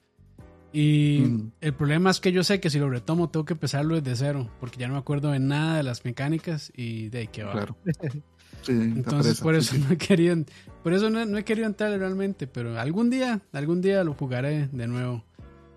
Y 0.73 1.25
mm. 1.29 1.53
el 1.61 1.75
problema 1.75 2.09
es 2.09 2.21
que 2.21 2.33
yo 2.33 2.43
sé 2.43 2.59
que 2.59 2.71
si 2.71 2.79
lo 2.79 2.89
retomo 2.89 3.29
tengo 3.29 3.45
que 3.45 3.53
empezarlo 3.53 4.01
desde 4.01 4.17
cero, 4.17 4.49
porque 4.61 4.79
ya 4.79 4.89
no 4.89 4.95
me 4.95 5.01
acuerdo 5.01 5.31
de 5.31 5.41
nada 5.41 5.77
de 5.77 5.83
las 5.83 6.07
mecánicas 6.07 6.73
y 6.75 7.11
de 7.11 7.27
qué 7.27 7.45
va. 7.45 7.53
Claro. 7.53 7.77
Entonces 8.67 9.43
por 9.43 9.55
eso 9.55 9.77
no 9.77 9.93
he 9.93 9.99
querido, 9.99 10.37
por 10.83 10.95
eso 10.95 11.11
no, 11.11 11.37
he 11.37 11.45
querido 11.45 11.67
entrar 11.67 11.99
realmente, 11.99 12.47
pero 12.47 12.79
algún 12.79 13.11
día, 13.11 13.43
algún 13.53 13.83
día 13.83 14.05
lo 14.05 14.15
jugaré 14.15 14.69
de 14.69 14.87
nuevo. 14.87 15.23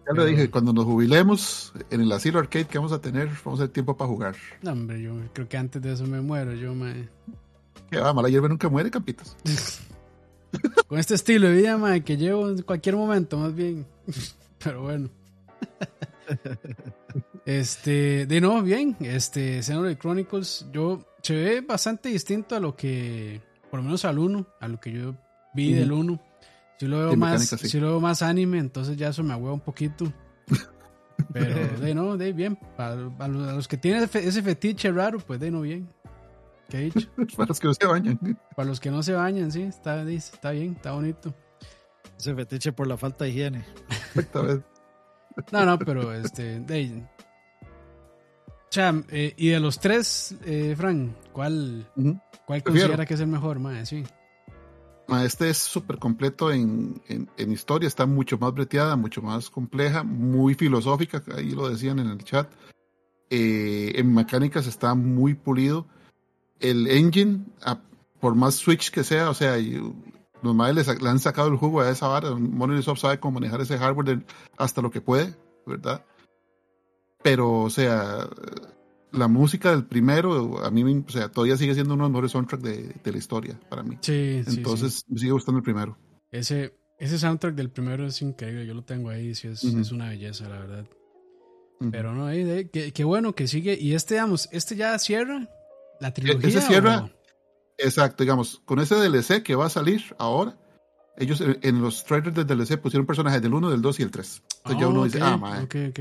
Ya 0.06 0.14
lo 0.14 0.26
dije, 0.26 0.50
cuando 0.50 0.74
nos 0.74 0.86
jubilemos 0.86 1.74
en 1.90 2.02
el 2.02 2.12
asilo 2.12 2.40
arcade 2.40 2.66
que 2.66 2.78
vamos 2.78 2.92
a 2.92 3.00
tener, 3.00 3.30
vamos 3.46 3.60
a 3.60 3.64
tener 3.64 3.74
tiempo 3.74 3.96
para 3.96 4.10
jugar. 4.10 4.36
No, 4.62 4.74
hombre, 4.74 5.02
yo 5.02 5.14
creo 5.32 5.48
que 5.48 5.58
antes 5.58 5.82
de 5.82 5.94
eso 5.94 6.06
me 6.06 6.20
muero, 6.20 6.54
yo 6.54 6.76
me... 6.76 7.08
Que 7.90 8.00
va, 8.00 8.14
mala 8.14 8.30
hierba 8.30 8.50
nunca 8.50 8.68
muere, 8.68 8.92
capitos. 8.92 9.38
Con 10.88 11.00
este 11.00 11.16
estilo 11.16 11.48
de 11.48 11.56
vida, 11.56 11.78
man, 11.78 12.02
que 12.02 12.18
llevo 12.18 12.50
en 12.50 12.62
cualquier 12.64 12.96
momento, 12.96 13.38
más 13.38 13.56
bien. 13.56 13.86
Pero 14.64 14.84
bueno. 14.84 15.10
este, 17.46 18.26
de 18.26 18.42
nuevo, 18.42 18.62
bien, 18.62 18.98
este, 19.00 19.64
Xenoblade 19.64 19.98
Chronicles, 19.98 20.68
yo 20.72 21.06
se 21.22 21.36
ve 21.36 21.62
bastante 21.62 22.10
distinto 22.10 22.56
a 22.56 22.60
lo 22.60 22.76
que, 22.76 23.42
por 23.72 23.80
lo 23.80 23.86
menos 23.86 24.04
al 24.04 24.20
1, 24.20 24.46
a 24.60 24.68
lo 24.68 24.80
que 24.80 24.92
yo 24.92 25.16
vi 25.54 25.74
del 25.74 25.92
1. 25.92 26.20
Si 26.80 26.88
lo 26.88 27.00
veo 27.00 27.16
más, 27.16 27.48
si 27.48 27.80
lo 27.80 27.88
veo 27.88 28.00
más 28.00 28.22
anime, 28.22 28.60
entonces 28.60 28.98
ya 28.98 29.10
eso 29.10 29.24
me 29.24 29.34
agüeva 29.34 29.54
un 29.54 29.62
poquito. 29.62 30.12
Pero 31.34 31.78
de 31.80 31.96
no, 31.96 32.18
de 32.18 32.34
bien. 32.34 32.58
Para, 32.78 32.96
los 32.96 33.68
que 33.68 33.78
tienen 33.78 34.10
ese 34.14 34.42
fetiche 34.42 34.92
raro, 34.92 35.20
pues 35.20 35.40
de 35.40 35.52
no 35.52 35.62
bien. 35.62 35.90
¿Qué 36.70 36.78
he 36.78 36.82
dicho? 36.86 37.10
para 37.38 37.48
los 37.48 37.60
que 37.60 37.68
no 37.68 37.74
se 37.74 37.86
bañan. 37.86 38.40
Para 38.56 38.70
los 38.70 38.80
que 38.80 38.92
no 38.92 39.04
se 39.04 39.14
bañan, 39.14 39.52
sí, 39.52 39.64
está, 39.64 40.10
está 40.10 40.52
bien, 40.52 40.74
está 40.74 40.92
bonito. 40.92 41.34
Ese 42.18 42.36
fetiche 42.36 42.72
por 42.72 42.88
la 42.88 42.98
falta 42.98 43.26
de 43.26 43.32
higiene. 43.32 43.66
no, 45.52 45.66
no, 45.66 45.80
pero 45.80 46.14
este, 46.14 46.60
de, 46.60 47.04
eh, 49.10 49.34
y 49.38 49.50
de 49.50 49.60
los 49.60 49.80
tres, 49.80 50.36
eh, 50.46 50.74
Frank, 50.76 51.12
¿cuál, 51.32 51.88
¿cuál 52.46 52.64
considera 52.64 53.06
que 53.06 53.14
es 53.14 53.20
el 53.20 53.28
mejor, 53.28 53.60
mae? 53.60 53.86
Sí. 53.86 54.04
Este 55.24 55.50
es 55.50 55.58
súper 55.58 56.00
completo 56.00 56.52
en, 56.52 57.02
en, 57.08 57.52
historia, 57.52 57.88
está 57.88 58.06
mucho 58.06 58.38
más 58.38 58.54
breteada, 58.54 58.96
mucho 58.96 59.22
más 59.22 59.50
compleja, 59.50 60.04
muy 60.04 60.56
filosófica, 60.56 61.22
ahí 61.36 61.52
lo 61.52 61.70
decían 61.70 62.00
en 62.00 62.08
el 62.08 62.24
chat. 62.24 62.50
Eh, 63.30 63.94
en 63.96 64.14
mecánicas 64.14 64.66
está 64.66 64.96
muy 64.96 65.34
pulido. 65.34 65.88
El 66.60 66.88
engine, 66.88 67.46
por 68.20 68.36
más 68.36 68.56
switch 68.56 68.92
que 68.92 69.04
sea, 69.04 69.30
o 69.30 69.34
sea, 69.34 69.58
los 70.42 70.56
madres 70.56 70.88
le, 71.02 71.10
han 71.10 71.20
sacado 71.20 71.50
el 71.50 71.58
jugo 71.58 71.82
a 71.82 71.90
esa 71.90 72.08
vara. 72.08 72.32
Monitorsoft 72.32 73.02
sabe 73.02 73.20
cómo 73.20 73.40
manejar 73.40 73.62
ese 73.62 73.78
hardware 73.78 74.26
hasta 74.58 74.82
lo 74.82 74.90
que 74.90 75.02
puede, 75.02 75.36
¿verdad? 75.66 76.06
Pero, 77.22 77.62
o 77.62 77.70
sea, 77.70 78.28
la 79.14 79.28
música 79.28 79.72
del 79.72 79.86
primero, 79.86 80.64
a 80.64 80.72
mí, 80.72 80.84
o 80.84 81.12
sea, 81.12 81.30
todavía 81.30 81.56
sigue 81.56 81.74
siendo 81.76 81.94
uno 81.94 82.04
de 82.04 82.08
los 82.08 82.12
mejores 82.12 82.32
soundtracks 82.32 82.64
de, 82.64 83.12
la 83.12 83.18
historia 83.18 83.60
para 83.70 83.84
mí. 83.84 83.98
Sí, 84.02 84.42
Entonces, 84.46 85.06
me 85.08 85.20
sigue 85.20 85.32
gustando 85.32 85.60
el 85.60 85.64
primero. 85.64 85.98
Ese, 86.32 86.76
ese 86.98 87.20
soundtrack 87.20 87.56
del 87.56 87.70
primero 87.70 88.06
es 88.08 88.22
increíble, 88.22 88.66
yo 88.66 88.74
lo 88.74 88.84
tengo 88.84 89.10
ahí, 89.10 89.36
sí, 89.36 89.48
es, 89.48 89.64
es 89.64 89.92
una 89.92 90.10
belleza, 90.10 90.50
la 90.50 90.60
verdad. 90.60 90.86
Pero 91.92 92.14
no, 92.14 92.30
eh, 92.32 92.70
qué, 92.72 93.04
bueno 93.04 93.34
que 93.34 93.48
sigue. 93.48 93.78
Y 93.80 93.94
este, 93.94 94.16
digamos, 94.16 94.50
este 94.52 94.76
ya 94.76 94.98
cierra 95.00 95.48
la 96.00 96.08
e, 96.08 96.12
trilogía. 96.12 96.50
Ese 96.50 96.62
cierra, 96.62 97.12
exacto, 97.78 98.24
digamos, 98.24 98.62
con 98.66 98.80
ese 98.80 98.96
DLC 98.96 99.44
que 99.44 99.56
va 99.56 99.66
a 99.66 99.70
salir 99.70 100.16
ahora, 100.18 100.58
ellos 101.18 101.42
en, 101.42 101.82
los 101.82 102.04
trailers 102.04 102.36
del 102.36 102.48
DLC 102.48 102.80
pusieron 102.80 103.06
personajes 103.06 103.42
del 103.42 103.54
1, 103.54 103.70
del 103.70 103.82
2 103.82 104.00
y 104.00 104.04
el 104.04 104.12
3. 104.12 104.44
Entonces 104.58 104.82
ya 104.82 104.88
uno 104.88 105.04
dice, 105.04 105.20
ah, 105.22 105.62
Ok, 105.64 105.76
ok. 105.90 106.00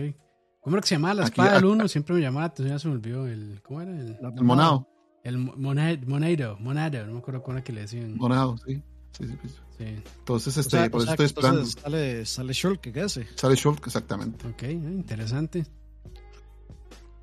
¿Cómo 0.63 0.77
era 0.77 0.81
que 0.83 0.89
se 0.89 0.95
llamaba 0.95 1.15
la 1.15 1.25
espada 1.25 1.55
del 1.55 1.65
uno? 1.65 1.89
Siempre 1.89 2.15
me 2.15 2.21
llamaba 2.21 2.43
la 2.43 2.47
atención, 2.47 2.77
ya 2.77 2.79
se 2.79 2.89
me 2.89 2.95
olvidó. 2.95 3.27
El, 3.27 3.61
¿Cómo 3.63 3.83
era? 3.83 3.91
El, 3.91 4.17
el 4.21 4.45
monado. 4.45 4.89
El 5.25 5.39
monado, 5.39 6.57
monado, 6.61 7.07
no 7.07 7.13
me 7.13 7.19
acuerdo 7.19 7.43
cómo 7.43 7.57
era 7.57 7.65
que 7.65 7.73
le 7.73 7.83
decían. 7.83 8.17
Monado, 8.17 8.57
sí. 8.65 8.81
Sí, 9.19 9.27
sí, 9.27 9.37
sí. 9.77 9.85
Entonces, 9.85 10.57
este, 10.57 10.89
por 10.89 11.03
eso 11.03 11.11
estoy 11.11 11.27
esperando. 11.27 11.67
Sale, 11.67 12.25
sale 12.25 12.53
Shulk, 12.53 12.81
¿qué 12.81 13.01
hace? 13.01 13.27
Sale 13.35 13.57
Shulk, 13.57 13.87
exactamente. 13.87 14.47
Ok, 14.47 14.63
eh, 14.63 14.73
interesante. 14.73 15.67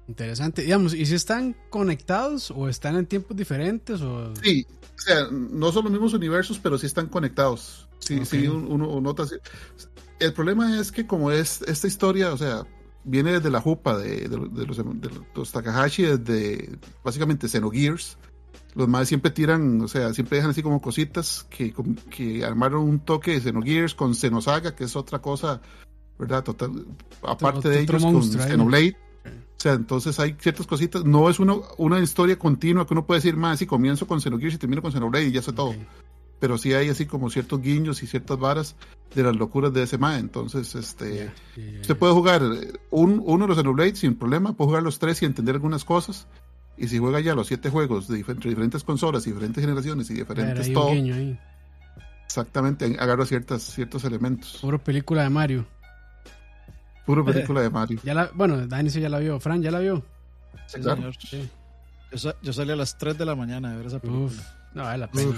Interesante. 0.07 0.63
Digamos, 0.63 0.93
¿y 0.93 1.05
si 1.05 1.15
están 1.15 1.55
conectados 1.69 2.51
o 2.51 2.67
están 2.67 2.97
en 2.97 3.05
tiempos 3.05 3.37
diferentes? 3.37 4.01
O... 4.01 4.33
Sí, 4.35 4.67
o 4.97 5.01
sea, 5.01 5.27
no 5.31 5.71
son 5.71 5.85
los 5.85 5.93
mismos 5.93 6.13
universos, 6.13 6.59
pero 6.59 6.77
sí 6.77 6.87
están 6.87 7.07
conectados. 7.07 7.87
Sí, 7.99 8.25
sí, 8.25 8.47
uno, 8.47 8.99
nota. 8.99 9.23
El 10.19 10.33
problema 10.33 10.79
es 10.79 10.91
que 10.91 11.07
como 11.07 11.31
es 11.31 11.61
esta 11.61 11.87
historia, 11.87 12.33
o 12.33 12.37
sea, 12.37 12.65
viene 13.03 13.33
desde 13.33 13.49
la 13.49 13.61
jupa 13.61 13.97
de, 13.97 14.27
los, 15.35 15.51
Takahashi, 15.51 16.03
desde 16.03 16.77
básicamente 17.03 17.47
Xenogears. 17.47 18.17
Los 18.75 18.87
más 18.87 19.07
siempre 19.07 19.31
tiran, 19.31 19.81
o 19.81 19.87
sea, 19.87 20.13
siempre 20.13 20.37
dejan 20.37 20.51
así 20.51 20.61
como 20.61 20.81
cositas 20.81 21.45
que, 21.49 21.73
que 22.09 22.45
armaron 22.45 22.83
un 22.83 22.99
toque 22.99 23.31
de 23.31 23.41
Xenogears 23.41 23.95
con 23.95 24.13
Xenosaga, 24.13 24.75
que 24.75 24.83
es 24.83 24.95
otra 24.95 25.19
cosa, 25.19 25.61
¿verdad? 26.17 26.43
Total, 26.43 26.85
aparte 27.23 27.69
de 27.69 27.81
ellos, 27.81 28.03
con 28.03 28.23
Xenoblade. 28.23 28.95
O 29.25 29.61
sea, 29.61 29.73
entonces 29.73 30.19
hay 30.19 30.35
ciertas 30.39 30.67
cositas. 30.67 31.03
No 31.03 31.29
es 31.29 31.39
uno, 31.39 31.63
una 31.77 31.99
historia 31.99 32.39
continua 32.39 32.85
que 32.85 32.93
uno 32.93 33.05
puede 33.05 33.19
decir 33.19 33.35
más, 33.35 33.59
si 33.59 33.65
comienzo 33.65 34.07
con 34.07 34.21
Xenogears 34.21 34.55
y 34.55 34.57
termino 34.57 34.81
con 34.81 34.91
Xenoblade 34.91 35.27
y 35.27 35.31
ya 35.31 35.41
sé 35.41 35.51
todo 35.51 35.73
pero 36.39 36.57
sí 36.57 36.73
hay 36.73 36.89
así 36.89 37.05
como 37.05 37.29
ciertos 37.29 37.61
guiños 37.61 38.01
y 38.03 38.07
ciertas 38.07 38.37
varas 38.39 38.75
de 39.13 39.23
las 39.23 39.35
locuras 39.35 39.73
de 39.73 39.83
ese 39.83 39.97
mae. 39.97 40.19
Entonces, 40.19 40.73
este, 40.75 41.31
usted 41.81 41.97
puede 41.97 42.13
jugar 42.13 42.41
un, 42.89 43.21
uno 43.25 43.45
de 43.45 43.47
los 43.49 43.57
Xenoblade 43.57 43.95
sin 43.95 44.15
problema, 44.15 44.53
puede 44.53 44.69
jugar 44.69 44.83
los 44.83 44.99
tres 44.99 45.21
y 45.21 45.25
entender 45.25 45.55
algunas 45.55 45.83
cosas. 45.83 46.27
Y 46.77 46.87
si 46.87 46.97
juega 46.97 47.19
ya 47.19 47.35
los 47.35 47.47
siete 47.47 47.69
juegos 47.69 48.07
de 48.07 48.17
diferentes 48.17 48.83
consolas, 48.83 49.25
diferentes 49.25 49.61
generaciones 49.61 50.09
y 50.11 50.13
diferentes 50.13 50.71
todo. 50.71 50.91
Exactamente, 52.25 52.95
agarra 52.99 53.25
ciertas, 53.25 53.63
ciertos 53.63 54.05
elementos. 54.05 54.59
Puro 54.61 54.79
película 54.79 55.23
de 55.23 55.29
Mario. 55.29 55.65
Puro 57.05 57.25
película 57.25 57.61
de 57.61 57.69
Mario. 57.69 57.99
Ya 58.03 58.13
la, 58.13 58.29
bueno, 58.33 58.65
Dani 58.65 58.89
sí 58.89 59.01
ya 59.01 59.09
la 59.09 59.19
vio. 59.19 59.39
Fran, 59.39 59.61
¿ya 59.61 59.71
la 59.71 59.79
vio? 59.79 60.05
Sí, 60.67 60.81
señor. 60.81 61.13
Yo, 62.11 62.33
yo, 62.41 62.53
salí 62.53 62.71
a 62.71 62.75
las 62.75 62.97
3 62.97 63.17
de 63.17 63.25
la 63.25 63.35
mañana 63.35 63.73
a 63.73 63.75
ver 63.75 63.87
esa 63.87 63.99
película. 63.99 64.27
Uf, 64.27 64.39
no, 64.73 64.83
vale 64.83 64.99
la 64.99 65.11
pena. 65.11 65.35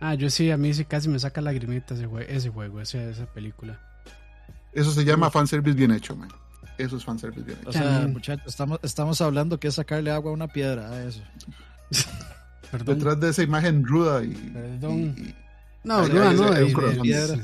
Ah, 0.00 0.14
yo 0.14 0.30
sí, 0.30 0.50
a 0.50 0.56
mí 0.56 0.72
sí 0.74 0.84
casi 0.84 1.08
me 1.08 1.18
saca 1.18 1.40
lagrimita 1.40 1.94
ese, 1.94 2.06
juego, 2.06 2.28
ese 2.28 2.50
juego, 2.50 2.80
esa, 2.80 3.26
película. 3.34 3.80
Eso 4.72 4.92
se 4.92 5.04
llama 5.04 5.30
fanservice 5.30 5.76
bien 5.76 5.90
hecho, 5.90 6.14
man. 6.14 6.28
Eso 6.76 6.96
es 6.96 7.04
fanservice 7.04 7.42
bien 7.42 7.58
hecho. 7.58 7.70
O 7.70 7.72
sea, 7.72 8.06
muchachos, 8.08 8.46
estamos, 8.46 8.78
estamos 8.82 9.20
hablando 9.20 9.58
que 9.58 9.68
es 9.68 9.74
sacarle 9.74 10.10
agua 10.12 10.30
a 10.30 10.34
una 10.34 10.48
piedra 10.48 10.90
a 10.90 11.02
eso. 11.02 11.22
Perdón. 12.70 12.98
Detrás 12.98 13.20
de 13.20 13.30
esa 13.30 13.42
imagen 13.42 13.84
ruda 13.84 14.22
y. 14.22 14.34
Perdón. 14.34 15.34
no, 15.82 16.06
ruda 16.06 16.32
no, 16.32 16.50
de, 16.52 16.64
de, 16.66 17.00
piedra. 17.00 17.36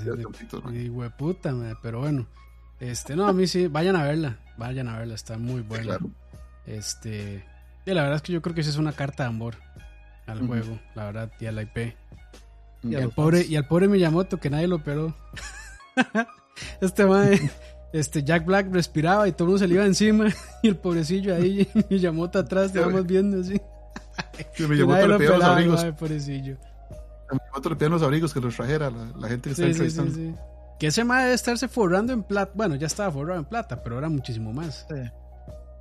Y 0.73 0.89
hueputa, 0.91 1.53
pero 1.83 2.01
bueno. 2.01 2.27
Este, 2.79 3.17
no, 3.17 3.27
a 3.27 3.33
mí 3.33 3.47
sí, 3.47 3.67
vayan 3.67 3.97
a 3.97 4.05
verla. 4.05 4.39
Vayan 4.59 4.89
a 4.89 4.99
verla, 4.99 5.15
está 5.15 5.39
muy 5.39 5.63
buena. 5.63 5.99
Este. 6.67 7.45
Y 7.87 7.91
la 7.93 8.03
verdad 8.03 8.17
es 8.17 8.23
que 8.23 8.33
yo 8.33 8.43
creo 8.43 8.55
que 8.55 8.61
esa 8.61 8.71
es 8.71 8.77
una 8.77 8.93
carta 8.93 9.25
de 9.25 9.31
amor 9.31 9.57
al 10.27 10.47
juego, 10.47 10.79
la 10.95 11.05
verdad, 11.05 11.33
y 11.41 11.47
a 11.47 11.53
la 11.53 11.63
IP. 11.63 11.95
Y, 12.85 12.95
al 12.97 13.11
pobre, 13.11 13.45
y 13.47 13.57
al 13.57 13.66
pobre 13.66 13.89
Miyamoto 13.89 14.39
que 14.39 14.51
nadie 14.51 14.68
lo 14.68 14.76
operó. 14.76 15.14
este 16.80 17.07
madre, 17.07 17.51
este 17.93 18.22
Jack 18.22 18.45
Black 18.45 18.68
respiraba 18.70 19.26
y 19.26 19.32
todo 19.32 19.45
el 19.45 19.49
mundo 19.51 19.59
se 19.59 19.68
le 19.68 19.74
iba 19.74 19.87
encima. 19.87 20.26
Y 20.62 20.68
el 20.68 20.76
pobrecillo 20.76 21.35
ahí, 21.35 21.68
Miyamoto 21.91 22.39
atrás, 22.39 22.72
te 22.72 22.80
vamos 22.80 23.07
viendo 23.07 23.41
así. 23.41 23.61
Miyamoto 24.59 25.09
le 25.09 25.18
pedía 25.18 25.30
los 25.30 25.45
abrigos. 25.45 25.85
pobrecillo. 25.99 26.57
Miyamoto 27.30 27.70
le 27.70 27.76
pedía 27.76 27.89
los 27.91 28.03
abrigos 28.03 28.35
que 28.35 28.41
los 28.41 28.55
trajera 28.55 28.91
la, 28.91 29.28
gente 29.28 29.55
que 29.55 29.70
está 29.70 30.05
sí, 30.05 30.35
Que 30.78 30.89
ese 30.89 31.05
madre 31.05 31.24
debe 31.24 31.35
estarse 31.35 31.68
forrando 31.68 32.12
en 32.12 32.22
plata. 32.22 32.53
Bueno, 32.55 32.76
ya 32.76 32.87
estaba 32.87 33.11
forrado 33.11 33.39
en 33.39 33.47
plata, 33.47 33.82
pero 33.82 33.99
era 33.99 34.09
muchísimo 34.09 34.53
más. 34.53 34.87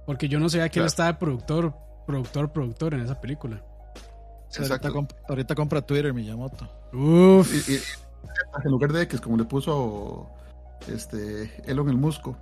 Porque 0.05 0.27
yo 0.27 0.39
no 0.39 0.49
sabía 0.49 0.69
que 0.69 0.79
él 0.79 0.85
estaba 0.85 1.17
productor, 1.17 1.73
productor, 2.05 2.51
productor 2.51 2.93
en 2.93 3.01
esa 3.01 3.19
película. 3.19 3.63
Ahorita, 5.27 5.55
compra 5.55 5.81
Twitter 5.81 6.13
Miyamoto. 6.13 6.67
Uf. 6.93 7.69
Y, 7.69 7.79
en 8.63 8.71
lugar 8.71 8.93
de 8.93 9.01
X, 9.03 9.21
como 9.21 9.37
le 9.37 9.45
puso 9.45 10.29
este 10.87 11.51
Elon 11.65 11.89
el 11.89 11.97
Musco. 11.97 12.37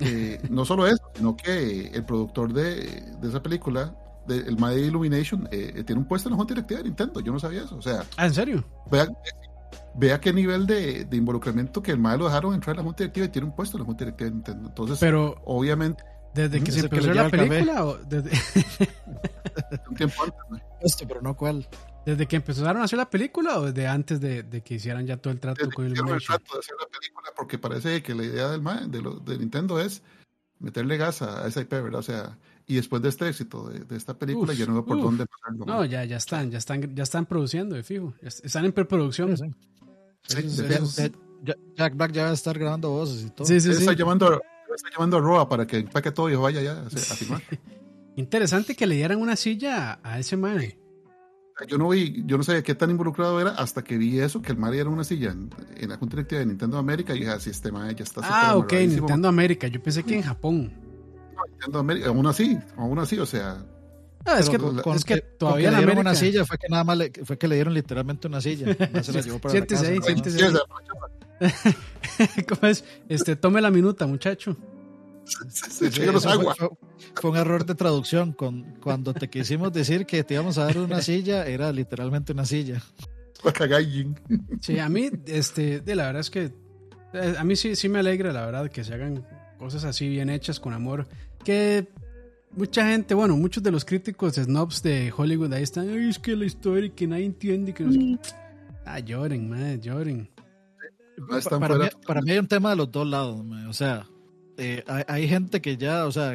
no 0.50 0.64
solo 0.64 0.86
eso, 0.86 1.10
sino 1.14 1.36
que 1.36 1.86
el 1.86 2.04
productor 2.04 2.52
de, 2.52 3.02
esa 3.22 3.42
película, 3.42 3.94
de, 4.26 4.38
el 4.38 4.56
My 4.56 4.72
Illumination, 4.74 5.48
eh, 5.50 5.82
tiene 5.84 6.00
un 6.00 6.08
puesto 6.08 6.28
en 6.28 6.32
la 6.32 6.36
Junta 6.36 6.54
Directiva 6.54 6.78
de 6.78 6.84
Nintendo. 6.84 7.20
Yo 7.20 7.32
no 7.32 7.38
sabía 7.38 7.62
eso. 7.62 7.76
O 7.76 7.82
sea, 7.82 8.04
¿Ah, 8.16 8.26
¿en 8.26 8.34
serio? 8.34 8.64
Vea, 8.90 9.06
vea 9.94 10.20
qué 10.20 10.32
nivel 10.32 10.66
de, 10.66 11.06
involucramiento 11.12 11.82
que 11.82 11.92
el 11.92 11.98
MAE 11.98 12.18
lo 12.18 12.24
dejaron 12.26 12.54
entrar 12.54 12.74
en 12.74 12.78
la 12.78 12.84
Junta 12.84 13.04
Directiva 13.04 13.26
y 13.26 13.28
tiene 13.30 13.48
un 13.48 13.54
puesto 13.54 13.76
en 13.76 13.82
la 13.82 13.86
Junta 13.86 14.04
Directiva 14.04 14.30
de 14.30 14.34
Nintendo. 14.34 14.68
Entonces, 14.68 14.98
Pero, 14.98 15.36
obviamente. 15.44 16.02
¿Desde 16.34 16.62
que 16.62 16.72
se 16.72 16.80
empezó 16.80 17.14
la 17.14 17.30
película? 17.30 17.84
O 17.84 17.96
desde... 17.98 18.30
un 19.88 19.94
tiempo 19.94 20.22
antes, 20.24 20.62
Esto, 20.80 21.06
pero 21.06 21.22
no 21.22 21.36
cuál. 21.36 21.66
¿Desde 22.04 22.26
que 22.26 22.36
empezaron 22.36 22.82
a 22.82 22.84
hacer 22.84 22.98
la 22.98 23.08
película 23.08 23.58
o 23.58 23.66
desde 23.66 23.86
antes 23.86 24.20
de, 24.20 24.62
que 24.64 24.74
hicieran 24.74 25.06
ya 25.06 25.16
todo 25.16 25.32
el 25.32 25.40
trato 25.40 25.70
con 25.70 25.86
el 25.86 25.92
el 25.92 25.96
trato 25.96 26.54
de 26.54 26.58
hacer 26.58 26.76
la 26.78 26.86
película 26.86 27.30
porque 27.34 27.58
parece 27.58 28.02
que 28.02 28.14
la 28.14 28.24
idea 28.24 28.48
del 28.48 28.62
de, 28.90 29.00
lo, 29.00 29.14
de 29.20 29.38
Nintendo 29.38 29.80
es 29.80 30.02
meterle 30.58 30.96
gas 30.96 31.22
a, 31.22 31.46
esa 31.46 31.60
IP, 31.62 31.70
¿verdad? 31.70 32.00
O 32.00 32.02
sea, 32.02 32.38
y 32.66 32.76
después 32.76 33.00
de 33.00 33.08
este 33.08 33.28
éxito 33.28 33.68
de, 33.68 33.96
esta 33.96 34.18
película 34.18 34.52
ya 34.52 34.66
no 34.66 34.74
veo 34.74 34.84
por 34.84 35.00
dónde 35.00 35.26
pasarlo. 35.26 35.64
No, 35.64 35.84
ya, 35.84 36.04
ya 36.04 36.16
están, 36.16 36.50
ya 36.50 36.58
están, 36.58 36.94
ya 36.94 37.02
están 37.04 37.26
produciendo, 37.26 37.74
de 37.76 37.82
fijo. 37.82 38.14
Están 38.20 38.64
en 38.64 38.72
preproducción. 38.72 39.34
Jack 41.76 41.94
Black 41.94 42.12
ya 42.12 42.24
va 42.24 42.30
a 42.30 42.34
estar 42.34 42.58
grabando 42.58 42.90
voces 42.90 43.24
y 43.24 43.30
todo. 43.30 43.46
Sí, 43.46 43.60
sí, 43.60 43.72
sí. 43.72 43.80
Está 43.80 43.92
llamando, 43.92 44.40
está 44.76 44.90
llamando 44.90 45.18
a 45.18 45.20
Roa 45.20 45.48
para 45.48 45.66
que 45.66 45.78
empaque 45.78 46.10
todo 46.10 46.30
y 46.30 46.36
vaya 46.36 46.62
ya 46.62 46.72
a, 46.72 46.86
a 46.86 46.90
firmar. 46.90 47.42
Interesante 48.16 48.76
que 48.76 48.86
le 48.86 48.94
dieran 48.94 49.20
una 49.20 49.36
silla 49.36 49.98
a 50.02 50.18
ese 50.18 50.36
man. 50.36 50.60
Yo 51.68 51.78
no 51.78 51.88
vi, 51.88 52.24
yo 52.26 52.36
no 52.36 52.42
sabía 52.42 52.62
qué 52.62 52.74
tan 52.74 52.90
involucrado 52.90 53.40
era 53.40 53.50
hasta 53.50 53.82
que 53.84 53.96
vi 53.96 54.18
eso, 54.18 54.42
que 54.42 54.50
el 54.50 54.58
Mario 54.58 54.82
era 54.82 54.90
una 54.90 55.04
silla 55.04 55.30
en, 55.30 55.50
la 55.88 55.96
Junta 55.96 56.16
Directiva 56.16 56.40
de 56.40 56.46
Nintendo 56.46 56.78
América 56.78 57.14
y 57.14 57.20
dije, 57.20 57.30
así 57.30 57.50
ah, 57.50 57.52
este 57.52 57.70
man 57.70 57.94
ya 57.94 58.02
está. 58.02 58.20
Ah, 58.24 58.56
ok, 58.56 58.72
Nintendo 58.72 59.28
América. 59.28 59.68
Yo 59.68 59.80
pensé 59.80 60.02
que 60.02 60.16
en 60.16 60.22
Japón. 60.22 60.72
No, 61.34 61.42
Nintendo 61.48 61.78
América, 61.78 62.08
aún 62.08 62.26
así, 62.26 62.58
aún 62.76 62.98
así, 62.98 63.18
o 63.18 63.26
sea. 63.26 63.64
Ah, 64.26 64.40
es, 64.40 64.48
que, 64.48 64.56
es 64.96 65.04
que 65.04 65.20
todavía 65.20 65.70
le 65.70 65.78
dieron 65.78 65.98
una 65.98 66.14
silla 66.14 66.46
fue 66.46 66.56
que 66.56 66.66
nada 66.68 66.82
más 66.82 66.96
le, 66.96 67.12
fue 67.24 67.36
que 67.36 67.46
le 67.46 67.56
dieron 67.56 67.74
literalmente 67.74 68.26
una 68.26 68.40
silla. 68.40 68.74
se 69.02 69.12
la 69.12 69.20
llevó 69.22 69.38
para 69.38 69.52
siéntese 69.52 69.86
ahí, 69.86 69.98
siéntese 70.02 70.44
ahí. 70.44 70.54
¿Cómo 72.48 72.68
es? 72.68 72.84
Este, 73.08 73.36
tome 73.36 73.60
la 73.60 73.70
minuta, 73.70 74.06
muchacho. 74.06 74.56
Fue, 77.14 77.30
un 77.30 77.36
error 77.36 77.64
de 77.64 77.74
traducción. 77.74 78.32
Con, 78.32 78.76
cuando 78.80 79.14
te 79.14 79.28
quisimos 79.28 79.72
decir 79.72 80.06
que 80.06 80.22
te 80.22 80.34
íbamos 80.34 80.58
a 80.58 80.64
dar 80.64 80.78
una 80.78 81.00
silla, 81.00 81.46
era 81.46 81.72
literalmente 81.72 82.32
una 82.32 82.44
silla. 82.44 82.82
Sí, 84.60 84.78
a 84.78 84.88
mí, 84.88 85.10
este, 85.26 85.80
de 85.80 85.96
la 85.96 86.06
verdad 86.06 86.20
es 86.20 86.30
que 86.30 86.52
eh, 87.14 87.34
a 87.38 87.44
mí 87.44 87.56
sí, 87.56 87.76
sí 87.76 87.88
me 87.88 87.98
alegra, 87.98 88.32
la 88.32 88.46
verdad, 88.46 88.70
que 88.70 88.84
se 88.84 88.94
hagan 88.94 89.26
cosas 89.58 89.84
así 89.84 90.08
bien 90.08 90.30
hechas 90.30 90.60
con 90.60 90.72
amor. 90.72 91.06
Que 91.44 91.88
mucha 92.56 92.88
gente, 92.88 93.14
bueno, 93.14 93.36
muchos 93.36 93.62
de 93.62 93.70
los 93.70 93.84
críticos 93.84 94.34
snobs 94.34 94.82
de 94.82 95.12
Hollywood 95.14 95.52
ahí 95.52 95.62
están, 95.62 95.88
Ay, 95.88 96.08
es 96.08 96.18
que 96.18 96.36
la 96.36 96.44
historia 96.44 96.90
que 96.94 97.06
nadie 97.06 97.26
entiende, 97.26 97.72
que 97.72 97.84
no 97.84 97.92
sé 97.92 98.18
Ah, 98.86 98.98
lloren, 98.98 99.48
man, 99.48 99.80
lloren. 99.80 100.28
Para, 101.60 101.78
mí, 101.78 101.86
para, 102.06 102.22
mí, 102.22 102.30
hay 102.32 102.38
un 102.38 102.48
tema 102.48 102.70
de 102.70 102.76
los 102.76 102.90
dos 102.90 103.06
lados, 103.06 103.44
o 103.68 103.72
sea, 103.72 104.06
eh, 104.56 104.82
hay, 105.06 105.28
gente 105.28 105.60
que 105.60 105.76
ya, 105.76 106.06
o 106.06 106.12
sea, 106.12 106.32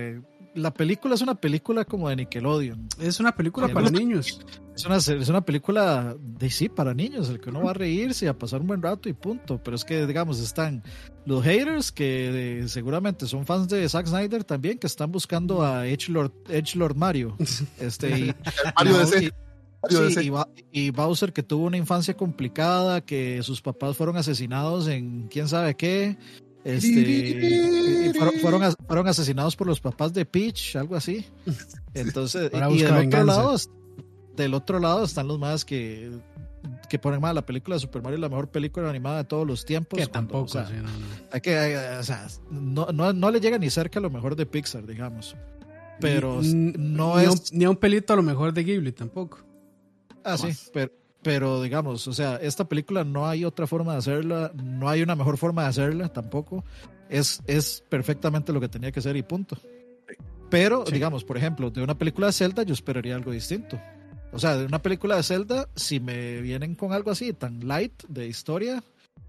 la 0.55 0.73
película 0.73 1.15
es 1.15 1.21
una 1.21 1.35
película 1.35 1.85
como 1.85 2.09
de 2.09 2.17
Nickelodeon. 2.17 2.87
Es 2.99 3.19
una 3.19 3.33
película 3.35 3.67
para 3.67 3.89
niños. 3.89 4.41
Es 4.75 4.85
una, 4.85 4.97
es 4.97 5.29
una 5.29 5.41
película 5.41 6.15
de 6.19 6.49
sí, 6.49 6.69
para 6.69 6.93
niños, 6.93 7.29
el 7.29 7.39
que 7.39 7.49
uno 7.49 7.63
va 7.63 7.71
a 7.71 7.73
reírse 7.73 8.25
y 8.25 8.27
a 8.27 8.37
pasar 8.37 8.61
un 8.61 8.67
buen 8.67 8.81
rato 8.81 9.09
y 9.09 9.13
punto. 9.13 9.61
Pero 9.63 9.75
es 9.75 9.85
que, 9.85 10.05
digamos, 10.05 10.39
están 10.39 10.83
los 11.25 11.43
haters 11.43 11.91
que 11.91 12.63
seguramente 12.67 13.27
son 13.27 13.45
fans 13.45 13.67
de 13.67 13.87
Zack 13.87 14.07
Snyder 14.07 14.43
también, 14.43 14.77
que 14.77 14.87
están 14.87 15.11
buscando 15.11 15.63
a 15.63 15.87
Edgelord, 15.87 16.31
Lord 16.75 16.95
Mario. 16.95 17.37
Este, 17.79 18.09
y, 18.09 18.29
y, 19.21 19.29
Bowser 20.91 21.33
que 21.33 21.43
tuvo 21.43 21.65
una 21.65 21.77
infancia 21.77 22.15
complicada, 22.15 23.01
que 23.01 23.41
sus 23.43 23.61
papás 23.61 23.95
fueron 23.95 24.17
asesinados 24.17 24.87
en 24.87 25.27
quién 25.29 25.47
sabe 25.47 25.75
qué, 25.75 26.17
este, 26.63 28.13
fueron, 28.41 28.75
fueron, 28.85 29.07
asesinados 29.07 29.55
por 29.55 29.67
los 29.67 29.79
papás 29.79 30.13
de 30.13 30.25
Peach, 30.25 30.75
algo 30.75 30.95
así. 30.95 31.25
Entonces, 31.93 32.51
y 32.53 32.83
del 32.83 33.07
otro, 33.07 33.23
lado, 33.23 33.55
del 34.35 34.53
otro 34.53 34.79
lado 34.79 35.05
están 35.05 35.27
los 35.27 35.39
más 35.39 35.63
que 35.63 36.11
que 36.89 36.99
ponen 36.99 37.21
mal 37.21 37.35
la 37.35 37.45
película 37.45 37.75
de 37.75 37.79
Super 37.79 38.01
Mario 38.01 38.17
la 38.17 38.29
mejor 38.29 38.49
película 38.49 38.89
animada 38.89 39.17
de 39.19 39.23
todos 39.23 39.47
los 39.47 39.63
tiempos. 39.65 39.99
Que 39.99 40.07
tampoco, 40.07 40.59
no, 40.59 40.89
Hay 41.31 41.41
que, 41.41 41.77
o 41.99 42.03
sea, 42.03 42.27
no, 42.49 42.87
no, 42.91 43.13
no, 43.13 43.31
le 43.31 43.39
llega 43.39 43.57
ni 43.57 43.69
cerca 43.69 43.99
a 43.99 44.01
lo 44.01 44.09
mejor 44.09 44.35
de 44.35 44.45
Pixar, 44.45 44.85
digamos. 44.85 45.35
Pero 46.01 46.41
no 46.43 47.19
es. 47.19 47.53
ni 47.53 47.65
a 47.65 47.69
un 47.69 47.75
pelito 47.75 48.13
a 48.13 48.15
lo 48.15 48.23
mejor 48.23 48.53
de 48.53 48.63
Ghibli 48.63 48.91
tampoco. 48.91 49.39
Ah, 50.33 50.37
sí, 50.37 50.69
pero, 50.73 50.91
pero 51.21 51.61
digamos, 51.61 52.07
o 52.07 52.13
sea, 52.13 52.37
esta 52.37 52.67
película 52.67 53.03
no 53.03 53.27
hay 53.27 53.45
otra 53.45 53.67
forma 53.67 53.93
de 53.93 53.99
hacerla, 53.99 54.51
no 54.55 54.89
hay 54.89 55.01
una 55.01 55.15
mejor 55.15 55.37
forma 55.37 55.63
de 55.63 55.69
hacerla 55.69 56.09
tampoco. 56.09 56.63
Es, 57.09 57.41
es 57.47 57.83
perfectamente 57.89 58.53
lo 58.53 58.61
que 58.61 58.69
tenía 58.69 58.91
que 58.91 59.01
ser 59.01 59.15
y 59.17 59.23
punto. 59.23 59.57
Pero, 60.49 60.83
digamos, 60.83 61.23
por 61.23 61.37
ejemplo, 61.37 61.69
de 61.69 61.81
una 61.81 61.97
película 61.97 62.27
de 62.27 62.33
Zelda 62.33 62.63
yo 62.63 62.73
esperaría 62.73 63.15
algo 63.15 63.31
distinto. 63.31 63.79
O 64.31 64.39
sea, 64.39 64.57
de 64.57 64.65
una 64.65 64.81
película 64.81 65.15
de 65.15 65.23
Zelda, 65.23 65.69
si 65.75 65.99
me 65.99 66.41
vienen 66.41 66.75
con 66.75 66.93
algo 66.93 67.11
así, 67.11 67.33
tan 67.33 67.67
light 67.67 68.03
de 68.07 68.27
historia, 68.27 68.83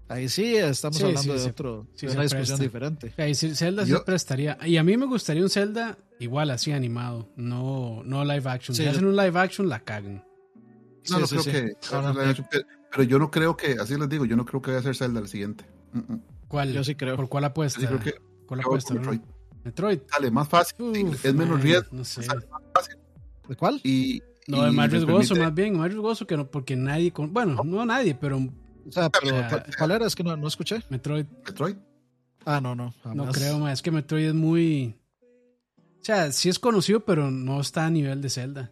ahí 0.07 0.29
sí 0.29 0.55
estamos 0.55 1.01
hablando 1.03 1.33
de 1.33 1.49
otro, 1.49 1.87
de 1.99 2.07
una 2.09 2.23
discusión 2.23 2.59
diferente. 2.59 3.13
Ahí 3.17 3.33
sí, 3.33 3.55
Zelda 3.55 3.85
siempre 3.85 4.15
estaría. 4.15 4.57
Y 4.65 4.77
a 4.77 4.83
mí 4.83 4.97
me 4.97 5.07
gustaría 5.07 5.41
un 5.41 5.49
Zelda 5.49 5.97
igual 6.19 6.51
así 6.51 6.71
animado, 6.71 7.29
no, 7.35 8.03
no 8.05 8.23
live 8.23 8.49
action. 8.49 8.75
Si 8.75 8.85
hacen 8.85 9.05
un 9.05 9.15
live 9.15 9.39
action, 9.39 9.69
la 9.69 9.79
cagan. 9.79 10.23
No, 11.09 11.19
no 11.19 11.27
creo 11.27 11.43
que. 11.43 11.75
pero 12.91 13.03
yo 13.03 13.19
no 13.19 13.31
creo 13.31 13.57
que, 13.57 13.73
así 13.73 13.97
les 13.97 14.09
digo, 14.09 14.25
yo 14.25 14.35
no 14.35 14.45
creo 14.45 14.61
que 14.61 14.71
vaya 14.71 14.79
a 14.79 14.83
ser 14.83 14.95
Zelda 14.95 15.19
el 15.19 15.27
siguiente. 15.27 15.65
¿Cuál? 16.47 16.73
Yo 16.73 16.83
sí 16.83 16.95
creo. 16.95 17.15
¿Por 17.15 17.29
cuál 17.29 17.45
apuesta? 17.45 17.85
Creo 17.87 17.99
que, 17.99 18.15
¿Cuál 18.45 18.59
apuesta? 18.59 18.93
Metroid. 18.93 19.21
Metroid. 19.63 19.99
Dale, 20.11 20.31
más 20.31 20.47
fácil. 20.47 21.17
es 21.23 21.33
menos 21.33 21.61
riesgo. 21.61 21.89
No 21.91 22.03
sé. 22.03 22.21
¿De 23.47 23.55
cuál? 23.55 23.79
Y, 23.83 24.21
no, 24.47 24.65
es 24.65 24.73
más 24.73 24.91
riesgoso, 24.91 25.35
más 25.35 25.53
bien, 25.53 25.77
más 25.77 25.87
riesgoso 25.87 26.25
que 26.25 26.35
no, 26.35 26.49
porque 26.49 26.75
nadie, 26.75 27.11
con, 27.11 27.33
bueno, 27.33 27.61
no 27.63 27.85
nadie, 27.85 28.15
pero... 28.15 28.37
O 28.37 28.91
sea, 28.91 29.09
pero, 29.09 29.35
¿cuál 29.77 29.91
era? 29.91 30.07
Es 30.07 30.15
que 30.15 30.23
no, 30.23 30.35
no 30.35 30.47
escuché. 30.47 30.83
Metroid. 30.89 31.25
Metroid. 31.45 31.75
Ah, 32.45 32.59
no, 32.59 32.75
no. 32.75 32.93
No 33.13 33.31
creo, 33.31 33.59
más 33.59 33.73
es 33.73 33.81
que 33.81 33.91
Metroid 33.91 34.27
es 34.27 34.33
muy... 34.33 34.97
O 36.01 36.03
sea, 36.03 36.31
sí 36.31 36.49
es 36.49 36.57
conocido, 36.57 37.05
pero 37.05 37.29
no 37.29 37.61
está 37.61 37.85
a 37.85 37.89
nivel 37.91 38.21
de 38.21 38.29
Zelda. 38.29 38.71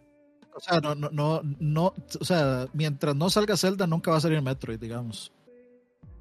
O 0.59 0.61
sea, 0.61 0.81
no, 0.81 0.93
no, 0.93 1.09
no, 1.11 1.41
no, 1.59 1.93
o 2.19 2.25
sea, 2.25 2.67
mientras 2.73 3.15
no 3.15 3.29
salga 3.29 3.55
Zelda, 3.55 3.87
nunca 3.87 4.11
va 4.11 4.17
a 4.17 4.21
salir 4.21 4.41
Metroid, 4.41 4.77
digamos. 4.77 5.31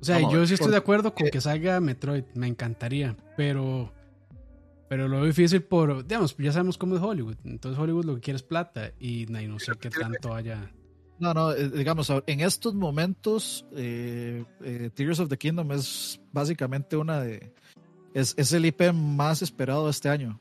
O 0.01 0.05
sea, 0.05 0.21
yo 0.21 0.47
sí 0.47 0.55
estoy 0.55 0.71
de 0.71 0.77
acuerdo 0.77 1.13
con 1.13 1.29
que 1.29 1.41
salga 1.41 1.81
Metroid, 1.81 2.23
me 2.35 2.47
encantaría, 2.47 3.17
pero 3.37 3.93
pero 4.89 5.09
lo 5.09 5.25
difícil 5.25 5.63
por, 5.63 6.07
digamos, 6.07 6.37
ya 6.39 6.53
sabemos 6.53 6.79
cómo 6.79 6.97
es 6.97 7.03
Hollywood. 7.03 7.37
Entonces 7.45 7.79
Hollywood 7.79 8.05
lo 8.05 8.15
que 8.15 8.21
quiere 8.21 8.37
es 8.37 8.43
plata 8.43 8.93
y 9.01 9.27
no, 9.27 9.59
sé 9.59 9.73
qué 9.79 9.91
tanto 9.91 10.33
haya. 10.33 10.73
No, 11.19 11.35
no, 11.35 11.53
eh, 11.53 11.69
digamos, 11.69 12.13
en 12.27 12.41
estos 12.41 12.75
momentos, 12.75 13.67
eh, 13.77 14.45
eh, 14.63 14.91
Tears 14.95 15.19
of 15.19 15.29
the 15.29 15.37
Kingdom 15.37 15.73
es 15.73 16.21
básicamente 16.33 16.97
una 16.97 17.21
de. 17.21 17.53
Es, 18.15 18.35
es 18.39 18.53
el 18.53 18.65
IP 18.67 18.93
más 18.95 19.43
esperado 19.43 19.91
este 19.91 20.09
año. 20.09 20.41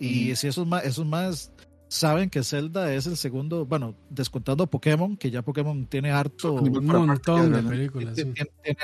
Y 0.00 0.36
si 0.36 0.48
esos 0.48 0.66
más, 0.66 0.84
esos 0.84 1.06
más 1.06 1.52
saben 1.88 2.30
que 2.30 2.44
Zelda 2.44 2.92
es 2.92 3.06
el 3.06 3.16
segundo, 3.16 3.64
bueno, 3.64 3.94
descontando 4.10 4.66
Pokémon, 4.66 5.16
que 5.16 5.30
ya 5.30 5.42
Pokémon 5.42 5.86
tiene 5.86 6.10
harto 6.10 6.54
un 6.54 6.84
montón 6.84 7.52
de 7.52 7.62
películas, 7.62 8.14
tiene, 8.14 8.34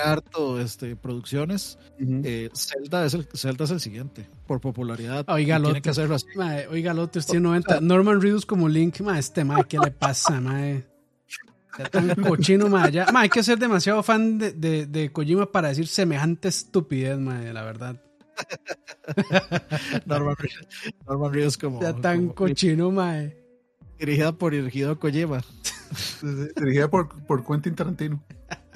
harto 0.02 0.60
este 0.60 0.96
producciones. 0.96 1.78
Eh, 1.98 2.50
Zelda 2.54 3.04
es 3.04 3.14
el 3.14 3.28
Zelda 3.32 3.64
es 3.64 3.70
el 3.70 3.80
siguiente 3.80 4.26
por 4.46 4.60
popularidad. 4.60 5.24
Oiga, 5.28 5.60
tiene 5.60 5.82
que 5.82 5.90
hacerlo 5.90 6.14
así. 6.14 6.26
oiga, 6.70 6.92
el 6.92 6.98
otro 6.98 7.22
tiene 7.22 7.40
90. 7.40 7.80
Norman 7.80 8.20
Reedus 8.20 8.46
como 8.46 8.68
Link, 8.68 9.00
ma, 9.00 9.18
este 9.18 9.44
ma, 9.44 9.62
¿qué 9.64 9.78
le 9.78 9.90
pasa, 9.90 10.40
ma? 10.40 10.60
Tan 11.90 12.14
cochino, 12.14 12.68
ma. 12.68 12.88
Ya, 12.88 13.06
ma, 13.12 13.20
hay 13.20 13.28
que 13.28 13.42
ser 13.42 13.58
demasiado 13.58 14.02
fan 14.02 14.38
de, 14.38 14.52
de, 14.52 14.86
de 14.86 15.12
Kojima 15.12 15.50
para 15.50 15.68
decir 15.68 15.86
semejante 15.88 16.48
estupidez, 16.48 17.18
ma, 17.18 17.40
la 17.40 17.62
verdad. 17.62 18.00
Norman, 20.06 20.36
Norman 21.06 21.32
Reedus 21.32 21.58
como. 21.58 21.80
Ya 21.80 21.94
tan 21.94 22.28
cochino, 22.28 22.90
mae. 22.90 23.36
Dirigida 23.98 24.32
por 24.32 24.54
Hideo 24.54 24.98
Kojima. 24.98 25.42
Dirigida 26.56 26.88
por, 26.88 27.08
por 27.26 27.44
Quentin 27.46 27.74
Tarantino. 27.74 28.22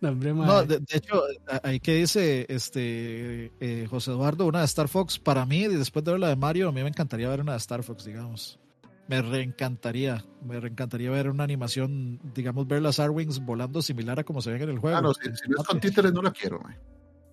No, 0.00 0.10
hombre, 0.10 0.32
no, 0.32 0.64
de, 0.64 0.80
hecho, 0.92 1.24
ahí 1.64 1.80
que 1.80 1.94
dice 1.94 2.46
este 2.48 3.52
eh, 3.58 3.86
José 3.90 4.12
Eduardo, 4.12 4.46
una 4.46 4.60
de 4.60 4.64
Star 4.66 4.86
Fox, 4.86 5.18
para 5.18 5.44
mí, 5.44 5.66
después 5.66 6.04
de 6.04 6.12
ver 6.12 6.20
la 6.20 6.28
de 6.28 6.36
Mario, 6.36 6.68
a 6.68 6.72
mí 6.72 6.82
me 6.82 6.88
encantaría 6.88 7.28
ver 7.28 7.40
una 7.40 7.52
de 7.52 7.58
Star 7.58 7.82
Fox, 7.82 8.04
digamos. 8.04 8.60
Me 9.08 9.22
reencantaría, 9.22 10.24
me 10.44 10.60
reencantaría 10.60 11.10
ver 11.10 11.28
una 11.28 11.42
animación, 11.42 12.20
digamos, 12.32 12.68
ver 12.68 12.80
las 12.82 13.00
Arwings 13.00 13.40
volando 13.44 13.82
similar 13.82 14.20
a 14.20 14.24
como 14.24 14.40
se 14.40 14.52
ven 14.52 14.62
en 14.62 14.68
el 14.68 14.78
juego. 14.78 14.96
Ah, 14.96 15.02
no, 15.02 15.12
si, 15.14 15.28
no 15.48 15.60
es 15.60 15.66
con 15.66 15.80
títeres 15.80 16.12
no 16.12 16.22
la 16.22 16.30
quiero, 16.30 16.62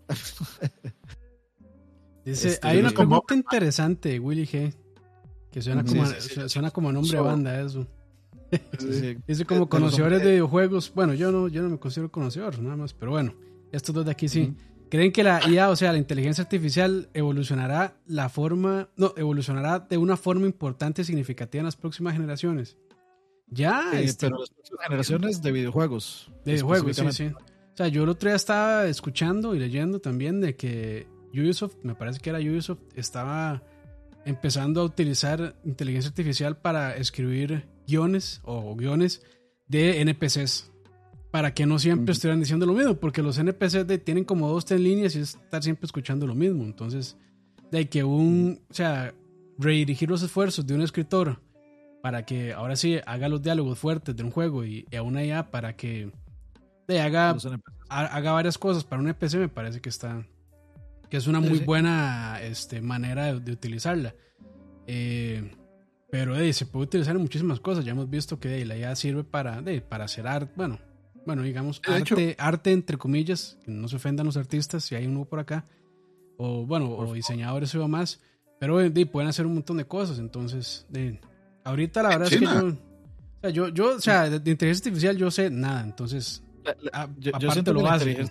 Dice, 2.25 2.49
este, 2.49 2.67
hay 2.67 2.79
una 2.79 2.89
pregunta 2.89 3.35
interesante, 3.35 4.19
Willy 4.19 4.45
G. 4.45 4.73
Que 5.51 5.61
suena, 5.61 5.85
como, 5.85 6.05
suena 6.49 6.71
como 6.71 6.91
nombre 6.91 7.15
de 7.15 7.23
banda 7.23 7.61
eso. 7.61 7.87
Dice 9.27 9.45
como 9.45 9.69
conocedores 9.69 10.21
de 10.21 10.31
videojuegos. 10.31 10.91
Bueno, 10.93 11.13
yo 11.13 11.31
no, 11.31 11.47
yo 11.47 11.61
no 11.61 11.69
me 11.69 11.79
considero 11.79 12.11
conocedor, 12.11 12.59
nada 12.59 12.75
más, 12.75 12.93
pero 12.93 13.11
bueno, 13.11 13.33
estos 13.71 13.95
dos 13.95 14.05
de 14.05 14.11
aquí 14.11 14.27
sí. 14.27 14.53
¿Creen 14.89 15.11
que 15.11 15.23
la 15.23 15.41
IA, 15.49 15.69
o 15.69 15.75
sea, 15.75 15.91
la 15.91 15.97
inteligencia 15.97 16.43
artificial, 16.43 17.09
evolucionará 17.13 17.97
la 18.05 18.29
forma, 18.29 18.89
no, 18.97 19.13
evolucionará 19.17 19.79
de 19.79 19.97
una 19.97 20.15
forma 20.15 20.45
importante 20.45 21.01
y 21.01 21.05
significativa 21.05 21.61
en 21.61 21.65
las 21.65 21.75
próximas 21.75 22.13
generaciones? 22.13 22.77
Ya, 23.47 23.91
este, 23.93 24.27
pero 24.27 24.39
las 24.39 24.49
próximas 24.49 24.85
generaciones 24.85 25.41
de 25.41 25.51
videojuegos. 25.51 26.31
De 26.43 26.53
videojuegos, 26.53 26.95
sí, 26.95 27.11
sí. 27.11 27.25
O 27.25 27.77
sea, 27.77 27.87
yo 27.87 28.03
el 28.03 28.09
otro 28.09 28.29
día 28.29 28.35
estaba 28.35 28.85
escuchando 28.87 29.55
y 29.55 29.59
leyendo 29.59 29.99
también 29.99 30.39
de 30.39 30.55
que 30.55 31.07
Ubisoft, 31.41 31.75
me 31.83 31.95
parece 31.95 32.19
que 32.19 32.29
era 32.29 32.39
Ubisoft, 32.39 32.81
estaba 32.95 33.63
empezando 34.25 34.81
a 34.81 34.83
utilizar 34.83 35.55
inteligencia 35.63 36.09
artificial 36.09 36.57
para 36.57 36.95
escribir 36.97 37.67
guiones 37.87 38.41
o 38.43 38.75
guiones 38.75 39.21
de 39.67 40.01
NPCs. 40.01 40.71
Para 41.31 41.53
que 41.53 41.65
no 41.65 41.79
siempre 41.79 42.13
estuvieran 42.13 42.39
diciendo 42.39 42.65
lo 42.65 42.73
mismo, 42.73 42.95
porque 42.95 43.21
los 43.21 43.37
NPCs 43.37 43.85
tienen 44.05 44.23
como 44.23 44.47
dos, 44.49 44.63
tres 44.63 44.79
líneas 44.79 45.15
y 45.15 45.19
es 45.19 45.35
estar 45.35 45.61
siempre 45.61 45.85
escuchando 45.85 46.25
lo 46.25 46.33
mismo. 46.33 46.63
Entonces, 46.63 47.17
de 47.71 47.89
que 47.89 48.05
un, 48.05 48.61
o 48.69 48.73
sea, 48.73 49.13
redirigir 49.57 50.09
los 50.09 50.23
esfuerzos 50.23 50.65
de 50.65 50.75
un 50.75 50.81
escritor 50.81 51.41
para 52.01 52.25
que 52.25 52.53
ahora 52.53 52.75
sí 52.75 52.99
haga 53.05 53.27
los 53.27 53.41
diálogos 53.41 53.79
fuertes 53.79 54.15
de 54.15 54.23
un 54.23 54.31
juego 54.31 54.63
y, 54.63 54.85
a 54.95 55.01
una 55.01 55.25
IA 55.25 55.51
para 55.51 55.75
que 55.75 56.11
de, 56.87 57.01
haga, 57.01 57.35
haga 57.89 58.31
varias 58.31 58.57
cosas 58.57 58.83
para 58.83 59.01
un 59.01 59.07
NPC, 59.07 59.35
me 59.35 59.49
parece 59.49 59.81
que 59.81 59.89
está, 59.89 60.25
que 61.09 61.17
es 61.17 61.27
una 61.27 61.39
muy 61.39 61.59
buena 61.59 62.39
este, 62.41 62.81
manera 62.81 63.33
de, 63.33 63.51
utilizarla. 63.51 64.15
Eh, 64.87 65.51
pero 66.09 66.35
se 66.53 66.65
puede 66.65 66.85
utilizar 66.85 67.15
en 67.15 67.21
muchísimas 67.21 67.59
cosas. 67.59 67.83
Ya 67.83 67.91
hemos 67.91 68.09
visto 68.09 68.39
que 68.39 68.63
la 68.65 68.77
IA 68.77 68.95
sirve 68.95 69.23
para, 69.23 69.61
para 69.89 70.05
hacer 70.05 70.27
arte, 70.27 70.53
bueno, 70.55 70.79
bueno, 71.25 71.41
digamos, 71.41 71.81
arte, 71.87 72.35
arte 72.37 72.71
entre 72.71 72.97
comillas, 72.97 73.57
que 73.65 73.71
no 73.71 73.87
se 73.87 73.95
ofendan 73.95 74.25
los 74.25 74.37
artistas 74.37 74.83
si 74.83 74.95
hay 74.95 75.07
uno 75.07 75.25
por 75.25 75.39
acá, 75.39 75.65
o 76.37 76.65
bueno, 76.65 76.91
o 76.91 77.13
diseñadores 77.13 77.73
o 77.75 77.87
más, 77.87 78.21
pero 78.59 78.77
pueden 79.11 79.29
hacer 79.29 79.45
un 79.45 79.55
montón 79.55 79.77
de 79.77 79.85
cosas. 79.85 80.19
Entonces, 80.19 80.85
ahorita 81.63 82.03
la 82.03 82.09
verdad 82.09 82.31
es 82.31 82.39
que 82.39 82.45
yo, 82.45 82.67
o 82.67 83.41
sea, 83.41 83.49
yo, 83.49 83.67
yo, 83.69 83.95
o 83.95 83.99
sea, 83.99 84.29
de, 84.29 84.51
inteligencia 84.51 84.89
artificial 84.89 85.17
yo 85.17 85.31
sé 85.31 85.49
nada, 85.49 85.81
entonces, 85.81 86.43
yo, 87.17 87.51
siento 87.51 87.73
lo 87.73 87.81
básico 87.81 88.21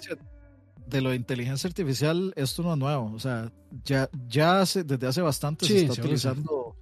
de 0.87 1.01
lo 1.01 1.11
de 1.11 1.17
inteligencia 1.17 1.69
artificial, 1.69 2.33
esto 2.37 2.63
no 2.63 2.73
es 2.73 2.79
nuevo. 2.79 3.13
O 3.15 3.19
sea, 3.19 3.53
ya, 3.85 4.09
ya 4.29 4.61
hace, 4.61 4.85
desde 4.85 5.07
hace 5.07 5.23
bastante 5.23 5.67
se 5.67 5.83
está 5.83 6.01
utilizando 6.01 6.77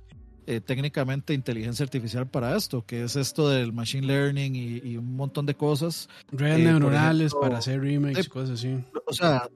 eh, 0.47 0.61
técnicamente 0.61 1.35
inteligencia 1.35 1.85
artificial 1.85 2.29
para 2.29 2.57
esto, 2.57 2.85
que 2.85 3.05
es 3.05 3.17
esto 3.17 3.49
del 3.49 3.73
machine 3.73 4.07
learning 4.07 4.55
y, 4.57 4.97
un 4.97 5.17
montón 5.17 5.47
de 5.47 5.55
cosas. 5.55 6.09
Redes 6.31 6.61
eh, 6.61 6.65
neuronales 6.65 7.33
para 7.35 7.59
hacer 7.59 7.81
remakes, 7.81 8.27
y 8.27 8.29
cosas 8.29 8.59
así. 8.59 8.85
O 9.07 9.13
sea, 9.13 9.49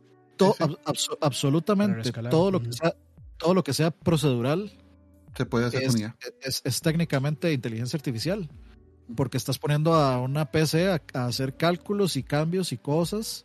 absolutamente 1.20 2.12
todo 2.30 2.50
lo 2.50 2.62
que 2.62 2.72
sea, 2.72 2.94
todo 3.36 3.54
lo 3.54 3.64
que 3.64 3.72
sea 3.72 3.90
procedural 3.90 4.72
se 5.34 5.44
puede 5.44 5.66
hacer 5.66 5.82
es, 5.82 5.94
es, 6.40 6.62
es, 6.64 6.80
técnicamente 6.80 7.52
inteligencia 7.52 7.98
artificial 7.98 8.48
porque 9.14 9.36
estás 9.36 9.58
poniendo 9.58 9.94
a 9.94 10.20
una 10.20 10.50
PC 10.50 10.88
a, 10.88 11.02
hacer 11.26 11.56
cálculos 11.56 12.16
y 12.16 12.22
cambios 12.22 12.72
y 12.72 12.78
cosas 12.78 13.44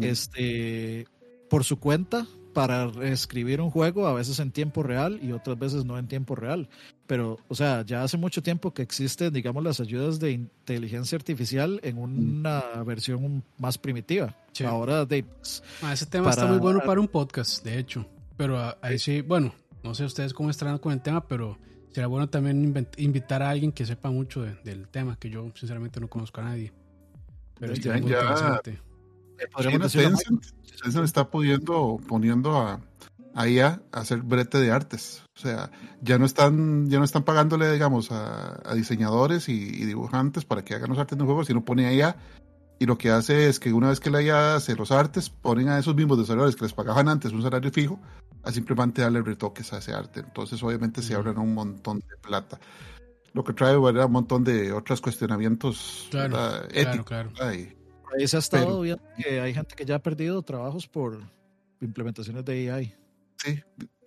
este, 0.00 1.06
por 1.48 1.64
su 1.64 1.78
cuenta 1.78 2.26
para 2.54 2.90
escribir 3.02 3.60
un 3.60 3.70
juego, 3.70 4.06
a 4.06 4.14
veces 4.14 4.38
en 4.38 4.50
tiempo 4.52 4.82
real 4.82 5.18
y 5.22 5.32
otras 5.32 5.58
veces 5.58 5.84
no 5.84 5.98
en 5.98 6.06
tiempo 6.06 6.34
real. 6.34 6.68
Pero, 7.06 7.38
o 7.48 7.54
sea, 7.54 7.82
ya 7.82 8.02
hace 8.02 8.16
mucho 8.16 8.42
tiempo 8.42 8.72
que 8.72 8.80
existen, 8.80 9.32
digamos, 9.32 9.62
las 9.62 9.80
ayudas 9.80 10.20
de 10.20 10.30
inteligencia 10.30 11.16
artificial 11.16 11.80
en 11.82 11.98
una 11.98 12.62
versión 12.86 13.42
más 13.58 13.76
primitiva. 13.76 14.34
Ahora, 14.64 15.04
de, 15.04 15.26
ah, 15.82 15.92
ese 15.92 16.06
tema 16.06 16.30
está 16.30 16.46
muy 16.46 16.58
bueno 16.58 16.80
para 16.86 17.00
un 17.00 17.08
podcast, 17.08 17.62
de 17.64 17.78
hecho. 17.78 18.06
Pero 18.36 18.58
ahí 18.80 18.98
sí, 18.98 19.20
bueno, 19.20 19.52
no 19.82 19.94
sé 19.94 20.04
ustedes 20.04 20.32
cómo 20.32 20.48
estarán 20.48 20.78
con 20.78 20.92
el 20.92 21.02
tema, 21.02 21.26
pero 21.26 21.58
sería 21.90 22.06
bueno 22.06 22.28
también 22.28 22.88
invitar 22.96 23.42
a 23.42 23.50
alguien 23.50 23.72
que 23.72 23.84
sepa 23.84 24.10
mucho 24.10 24.42
del 24.42 24.88
tema, 24.88 25.16
que 25.16 25.28
yo 25.28 25.50
sinceramente 25.54 26.00
no 26.00 26.08
conozco 26.08 26.40
a 26.40 26.44
nadie. 26.44 26.72
Pero 27.58 27.74
ya, 27.74 27.98
ya 27.98 28.60
Tencent, 30.82 31.04
está 31.04 31.30
pudiendo, 31.30 31.98
poniendo 32.08 32.56
a, 32.56 32.80
a 33.34 33.48
IA 33.48 33.82
a 33.92 34.00
hacer 34.00 34.22
brete 34.22 34.58
de 34.58 34.70
artes. 34.70 35.22
O 35.36 35.40
sea, 35.40 35.70
ya 36.02 36.18
no 36.18 36.26
están, 36.26 36.88
ya 36.88 36.98
no 36.98 37.04
están 37.04 37.24
pagándole, 37.24 37.70
digamos, 37.72 38.10
a, 38.10 38.74
diseñadores 38.74 39.48
y, 39.48 39.84
dibujantes 39.84 40.44
para 40.44 40.64
que 40.64 40.74
hagan 40.74 40.90
los 40.90 40.98
artes 40.98 41.16
de 41.16 41.22
un 41.22 41.28
juego, 41.28 41.44
sino 41.44 41.64
pone 41.64 41.86
a 41.86 41.92
IA 41.92 42.16
y 42.78 42.86
lo 42.86 42.98
que 42.98 43.10
hace 43.10 43.48
es 43.48 43.60
que 43.60 43.72
una 43.72 43.88
vez 43.88 44.00
que 44.00 44.10
la 44.10 44.20
IA 44.20 44.56
hace 44.56 44.74
los 44.74 44.90
artes, 44.90 45.30
ponen 45.30 45.68
a 45.68 45.78
esos 45.78 45.94
mismos 45.94 46.18
desarrolladores 46.18 46.56
que 46.56 46.64
les 46.64 46.72
pagaban 46.72 47.08
antes 47.08 47.32
un 47.32 47.42
salario 47.42 47.70
fijo 47.70 48.00
a 48.42 48.52
simplemente 48.52 49.02
darle 49.02 49.22
retoques 49.22 49.72
a 49.72 49.78
ese 49.78 49.92
arte. 49.92 50.20
Entonces, 50.20 50.62
obviamente, 50.62 51.00
se 51.00 51.14
abren 51.14 51.38
un 51.38 51.54
montón 51.54 52.00
de 52.00 52.16
plata. 52.20 52.58
Lo 53.32 53.42
que 53.42 53.52
trae 53.52 53.76
un 53.76 54.12
montón 54.12 54.44
de 54.44 54.72
otros 54.72 55.00
cuestionamientos 55.00 56.08
éticos. 56.72 57.06
Claro, 57.34 57.58
Ahí 58.16 58.26
se 58.28 58.36
ha 58.36 58.40
estado 58.40 58.80
viendo 58.80 59.02
que 59.16 59.40
hay 59.40 59.54
gente 59.54 59.74
que 59.74 59.84
ya 59.84 59.96
ha 59.96 60.02
perdido 60.02 60.42
trabajos 60.42 60.86
por 60.86 61.18
implementaciones 61.80 62.44
de 62.44 62.70
AI. 62.70 62.94
Sí, 63.36 63.60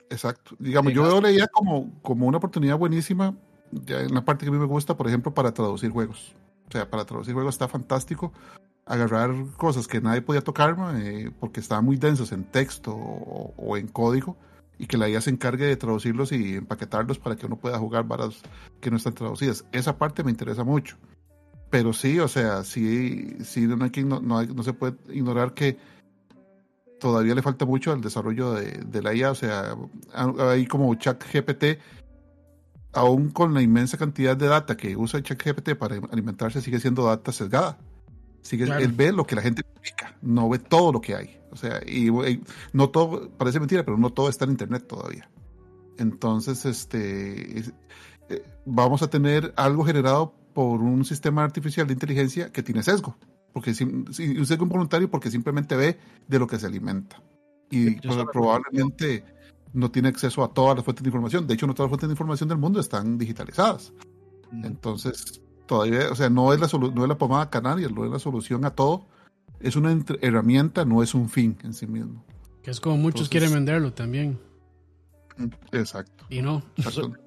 exacto. 0.10 0.56
Digamos, 0.60 0.94
yo 0.94 1.04
veo 1.04 1.22
la 1.22 1.32
IA 1.32 1.48
como, 1.48 1.92
como 2.02 2.28
una 2.28 2.38
oportunidad 2.38 2.78
buenísima, 2.78 3.36
ya 3.72 4.02
en 4.02 4.14
la 4.14 4.24
parte 4.24 4.46
que 4.46 4.50
a 4.50 4.54
mí 4.54 4.60
me 4.60 4.66
gusta, 4.66 4.96
por 4.96 5.08
ejemplo, 5.08 5.34
para 5.34 5.54
traducir 5.54 5.92
juegos. 5.92 6.36
O 6.68 6.72
sea, 6.72 6.90
para 6.90 7.06
traducir 7.06 7.34
juegos 7.34 7.56
está 7.56 7.68
fantástico. 7.68 8.34
Agarrar 8.86 9.32
cosas 9.58 9.88
que 9.88 10.00
nadie 10.00 10.22
podía 10.22 10.42
tocar 10.42 10.78
eh, 10.96 11.32
porque 11.40 11.60
estaban 11.60 11.84
muy 11.84 11.98
densos 11.98 12.32
en 12.32 12.46
texto 12.46 12.96
o, 12.96 13.76
en 13.78 13.88
código 13.88 14.38
y 14.78 14.88
que 14.88 14.98
la 14.98 15.10
IA 15.10 15.20
se 15.20 15.30
encargue 15.30 15.66
de 15.66 15.76
traducirlos 15.76 16.32
y 16.32 16.56
empaquetarlos 16.56 17.20
para 17.20 17.36
que 17.36 17.46
uno 17.46 17.58
pueda 17.58 17.78
jugar 17.80 18.06
varas 18.06 18.42
que 18.80 18.90
no 18.90 18.98
están 18.98 19.14
traducidas. 19.14 19.66
Esa 19.74 19.98
parte 19.98 20.24
me 20.24 20.32
interesa 20.32 20.64
mucho. 20.64 20.98
Pero 21.70 21.94
sí, 21.94 22.20
o 22.20 22.28
sea, 22.28 22.64
sí, 22.64 23.38
sí 23.44 23.68
no, 23.68 23.84
hay 23.84 23.90
que, 23.90 24.04
no, 24.04 24.22
no, 24.22 24.64
se 24.64 24.74
puede 24.74 24.96
ignorar 25.10 25.54
que 25.54 25.78
todavía 27.00 27.36
le 27.36 27.42
falta 27.42 27.66
mucho 27.66 27.92
al 27.92 28.02
desarrollo 28.02 28.54
de, 28.54 28.72
de 28.86 29.02
la 29.02 29.14
IA. 29.14 29.32
O 29.32 29.36
sea, 29.36 29.76
hay 30.40 30.66
como 30.66 30.94
chat 30.96 31.22
GPT 31.32 31.80
aún 32.98 33.30
con 33.30 33.54
la 33.54 33.62
inmensa 33.62 33.98
cantidad 33.98 34.36
de 34.36 34.48
data 34.48 34.76
que 34.76 34.96
usa 34.96 35.22
ChatGPT 35.22 35.76
para 35.76 35.98
alimentarse, 36.12 36.62
sigue 36.62 36.80
siendo 36.80 37.06
data 37.06 37.32
sesgada. 37.32 37.78
Sigue, 38.42 38.64
Él 38.64 38.94
ve 38.94 39.12
lo 39.12 39.26
que 39.26 39.36
la 39.36 39.42
gente 39.42 39.64
publica, 39.64 40.16
no 40.22 40.50
ve 40.50 40.60
todo 40.60 40.94
lo 40.94 41.02
que 41.02 41.16
hay. 41.16 41.40
O 41.52 41.56
sea, 41.56 41.82
y, 41.86 42.10
no 42.74 42.90
todo, 42.90 43.30
parece 43.32 43.60
mentira, 43.60 43.84
pero 43.84 43.98
no 43.98 44.10
todo 44.10 44.30
está 44.30 44.46
en 44.46 44.52
Internet 44.52 44.88
todavía. 44.88 45.30
Entonces, 45.98 46.66
este, 46.66 47.60
eh, 47.60 48.44
vamos 48.66 49.02
a 49.04 49.10
tener 49.10 49.54
algo 49.58 49.84
generado 49.84 50.34
por 50.58 50.82
un 50.82 51.06
sistema 51.06 51.44
artificial 51.44 51.86
de 51.86 51.94
inteligencia 51.94 52.52
que 52.52 52.64
tiene 52.64 52.82
sesgo. 52.82 53.16
Porque 53.54 53.76
un 53.84 54.12
sesgo 54.12 54.64
involuntario 54.64 55.08
porque 55.08 55.30
simplemente 55.30 55.76
ve 55.76 56.00
de 56.28 56.40
lo 56.40 56.48
que 56.48 56.58
se 56.58 56.66
alimenta. 56.66 57.22
Y 57.70 57.92
probablemente 58.34 59.24
no 59.74 59.92
tiene 59.92 60.08
acceso 60.08 60.44
a 60.44 60.52
todas 60.52 60.76
las 60.76 60.84
fuentes 60.84 61.04
de 61.04 61.10
información. 61.10 61.46
De 61.46 61.54
hecho, 61.54 61.68
no 61.68 61.76
todas 61.76 61.86
las 61.86 61.92
fuentes 61.92 62.10
de 62.10 62.14
información 62.14 62.50
del 62.50 62.58
mundo 62.58 62.80
están 62.80 63.20
digitalizadas. 63.20 63.94
Entonces, 64.64 65.44
todavía, 65.68 66.12
o 66.12 66.16
sea, 66.16 66.32
no 66.32 66.52
es 66.52 66.60
la, 66.60 66.68
no 66.90 67.04
es 67.04 67.08
la 67.08 67.18
pomada 67.20 67.52
canaria, 67.52 67.88
no 67.90 68.04
es 68.04 68.10
la 68.10 68.18
solución 68.18 68.66
a 68.66 68.72
todo. 68.72 69.06
Es 69.60 69.76
una 69.76 69.96
herramienta, 70.22 70.86
no 70.86 71.04
es 71.04 71.14
un 71.14 71.30
fin 71.30 71.56
en 71.62 71.76
sí 71.76 71.86
mismo. 71.86 72.26
Que 72.64 72.72
es 72.72 72.80
como 72.80 72.98
muchos 72.98 73.30
quieren 73.30 73.54
venderlo 73.54 73.94
también. 73.94 74.40
Exacto. 75.72 76.26
Y 76.32 76.42
no. 76.42 76.64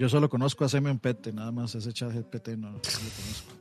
Yo 0.00 0.08
solo 0.08 0.30
conozco 0.30 0.64
a 0.64 0.68
Semen 0.70 0.98
Pete, 0.98 1.30
nada 1.30 1.52
más 1.52 1.74
ese 1.74 1.92
chat 1.92 2.10
GPT 2.10 2.56
no, 2.56 2.70
no 2.70 2.72
lo 2.72 2.80
conozco. 2.80 3.52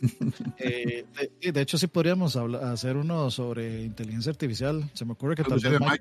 eh, 0.56 1.04
de, 1.38 1.52
de, 1.52 1.60
hecho, 1.60 1.76
sí 1.76 1.86
podríamos 1.86 2.34
hablar, 2.34 2.64
hacer 2.64 2.96
uno 2.96 3.30
sobre 3.30 3.82
inteligencia 3.82 4.30
artificial. 4.30 4.90
Se 4.94 5.04
me 5.04 5.12
ocurre 5.12 5.34
que 5.34 5.44
tal 5.44 5.60
vez 5.60 5.78
Michael, 5.78 6.00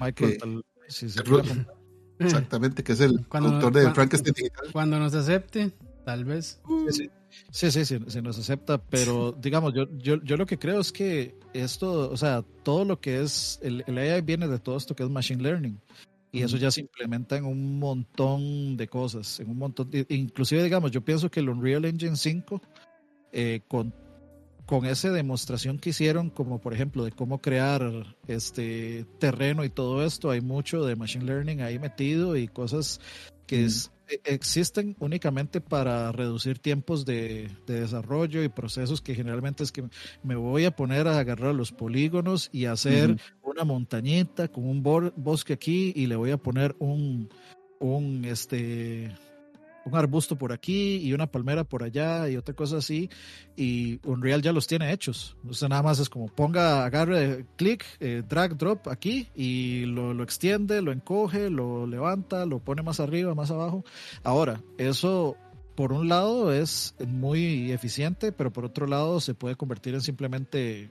Michael, 0.00 0.38
tal, 0.38 0.64
si 0.88 1.08
se 1.08 1.22
Exactamente, 2.18 2.82
que 2.82 2.94
es 2.94 3.00
el 3.00 3.24
autor 3.30 3.72
de 3.74 3.92
Frankenstein 3.92 4.34
Digital. 4.34 4.72
Cuando 4.72 4.98
nos 4.98 5.14
acepte, 5.14 5.70
tal 6.04 6.24
vez. 6.24 6.60
Sí, 6.90 7.08
sí, 7.52 7.70
sí, 7.70 7.84
sí, 7.84 8.00
se 8.08 8.22
nos 8.22 8.36
acepta, 8.40 8.82
pero 8.82 9.30
digamos, 9.40 9.72
yo, 9.72 9.86
yo, 9.98 10.20
yo 10.24 10.36
lo 10.36 10.46
que 10.46 10.58
creo 10.58 10.80
es 10.80 10.90
que 10.90 11.36
esto, 11.52 12.10
o 12.10 12.16
sea, 12.16 12.42
todo 12.64 12.84
lo 12.84 13.00
que 13.00 13.22
es, 13.22 13.60
el, 13.62 13.84
el 13.86 13.98
AI 13.98 14.22
viene 14.22 14.48
de 14.48 14.58
todo 14.58 14.76
esto 14.76 14.96
que 14.96 15.04
es 15.04 15.10
Machine 15.10 15.44
Learning. 15.44 15.80
Y 16.36 16.42
eso 16.42 16.58
ya 16.58 16.70
se 16.70 16.82
implementa 16.82 17.36
en 17.36 17.46
un 17.46 17.78
montón 17.78 18.76
de 18.76 18.88
cosas, 18.88 19.40
en 19.40 19.48
un 19.48 19.56
montón, 19.56 19.88
inclusive 20.08 20.62
digamos, 20.62 20.90
yo 20.90 21.00
pienso 21.00 21.30
que 21.30 21.40
el 21.40 21.48
Unreal 21.48 21.86
Engine 21.86 22.16
5 22.16 22.60
eh, 23.32 23.60
con, 23.66 23.94
con 24.66 24.84
esa 24.84 25.10
demostración 25.10 25.78
que 25.78 25.90
hicieron, 25.90 26.28
como 26.28 26.60
por 26.60 26.74
ejemplo 26.74 27.04
de 27.04 27.12
cómo 27.12 27.40
crear 27.40 28.16
este 28.26 29.06
terreno 29.18 29.64
y 29.64 29.70
todo 29.70 30.04
esto, 30.04 30.30
hay 30.30 30.42
mucho 30.42 30.84
de 30.84 30.94
Machine 30.94 31.24
Learning 31.24 31.62
ahí 31.62 31.78
metido 31.78 32.36
y 32.36 32.48
cosas 32.48 33.00
que 33.46 33.64
e, 33.64 33.68
existen 34.24 34.96
únicamente 35.00 35.60
para 35.60 36.12
reducir 36.12 36.58
tiempos 36.58 37.04
de, 37.04 37.50
desarrollo 37.66 38.42
y 38.42 38.48
procesos 38.48 39.00
que 39.00 39.14
generalmente 39.14 39.64
es 39.64 39.72
que 39.72 39.84
me 40.22 40.36
voy 40.36 40.64
a 40.64 40.70
poner 40.70 41.08
a 41.08 41.18
agarrar 41.18 41.54
los 41.54 41.72
polígonos 41.72 42.48
y 42.52 42.66
hacer 42.66 43.16
una 43.42 43.64
montañita 43.64 44.48
con 44.48 44.68
un 44.68 44.82
bosque 44.82 45.54
aquí 45.54 45.92
y 45.96 46.06
le 46.06 46.16
voy 46.16 46.30
a 46.30 46.36
poner 46.36 46.76
un, 46.78 47.28
un 47.80 48.24
este 48.24 49.12
un 49.86 49.96
arbusto 49.96 50.36
por 50.36 50.52
aquí 50.52 50.96
y 50.96 51.12
una 51.12 51.26
palmera 51.26 51.64
por 51.64 51.82
allá 51.82 52.28
y 52.28 52.36
otra 52.36 52.54
cosa 52.54 52.78
así. 52.78 53.08
Y 53.56 54.00
Unreal 54.04 54.42
ya 54.42 54.52
los 54.52 54.66
tiene 54.66 54.92
hechos. 54.92 55.36
Nada 55.68 55.82
más 55.82 55.98
es 55.98 56.10
como 56.10 56.26
ponga, 56.26 56.84
agarre, 56.84 57.46
clic, 57.56 57.84
eh, 58.00 58.22
drag, 58.28 58.56
drop 58.58 58.88
aquí 58.88 59.28
y 59.34 59.84
lo, 59.86 60.12
lo, 60.12 60.22
extiende, 60.24 60.82
lo 60.82 60.92
encoge, 60.92 61.50
lo 61.50 61.86
levanta, 61.86 62.44
lo 62.46 62.58
pone 62.58 62.82
más 62.82 63.00
arriba, 63.00 63.34
más 63.34 63.50
abajo. 63.50 63.84
Ahora, 64.24 64.60
eso 64.76 65.36
por 65.76 65.92
un 65.92 66.08
lado 66.08 66.52
es 66.52 66.94
muy 67.06 67.70
eficiente, 67.70 68.32
pero 68.32 68.52
por 68.52 68.64
otro 68.64 68.86
lado 68.86 69.20
se 69.20 69.34
puede 69.34 69.56
convertir 69.56 69.94
en 69.94 70.00
simplemente 70.00 70.90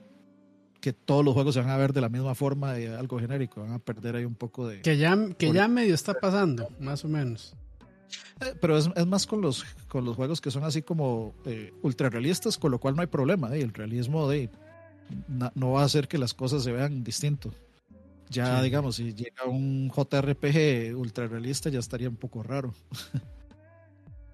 que 0.80 0.92
todos 0.92 1.24
los 1.24 1.34
juegos 1.34 1.54
se 1.54 1.60
van 1.60 1.70
a 1.70 1.76
ver 1.76 1.92
de 1.92 2.00
la 2.00 2.08
misma 2.08 2.34
forma 2.34 2.78
y 2.78 2.86
algo 2.86 3.18
genérico, 3.18 3.60
van 3.60 3.72
a 3.72 3.78
perder 3.78 4.16
ahí 4.16 4.24
un 4.24 4.36
poco 4.36 4.68
de... 4.68 4.82
Que 4.82 4.96
ya, 4.96 5.18
que 5.36 5.52
ya 5.52 5.66
medio 5.66 5.94
está 5.94 6.14
pasando, 6.14 6.68
más 6.78 7.04
o 7.04 7.08
menos. 7.08 7.56
Eh, 8.40 8.54
pero 8.60 8.76
es, 8.76 8.88
es, 8.94 9.06
más 9.06 9.26
con 9.26 9.40
los, 9.40 9.64
con 9.88 10.04
los 10.04 10.16
juegos 10.16 10.40
que 10.40 10.50
son 10.50 10.64
así 10.64 10.82
como 10.82 11.34
eh, 11.44 11.72
ultra 11.82 12.10
realistas, 12.10 12.58
con 12.58 12.70
lo 12.70 12.78
cual 12.78 12.94
no 12.96 13.02
hay 13.02 13.06
problema. 13.06 13.54
¿eh? 13.54 13.60
El 13.60 13.72
realismo 13.72 14.28
de, 14.28 14.50
no 15.54 15.72
va 15.72 15.82
a 15.82 15.84
hacer 15.84 16.08
que 16.08 16.18
las 16.18 16.34
cosas 16.34 16.62
se 16.64 16.72
vean 16.72 17.04
distinto. 17.04 17.52
Ya, 18.28 18.60
digamos, 18.60 18.96
si 18.96 19.14
llega 19.14 19.44
un 19.44 19.90
JRPG 19.90 20.96
ultra 20.96 21.28
realista, 21.28 21.70
ya 21.70 21.78
estaría 21.78 22.08
un 22.08 22.16
poco 22.16 22.42
raro. 22.42 22.74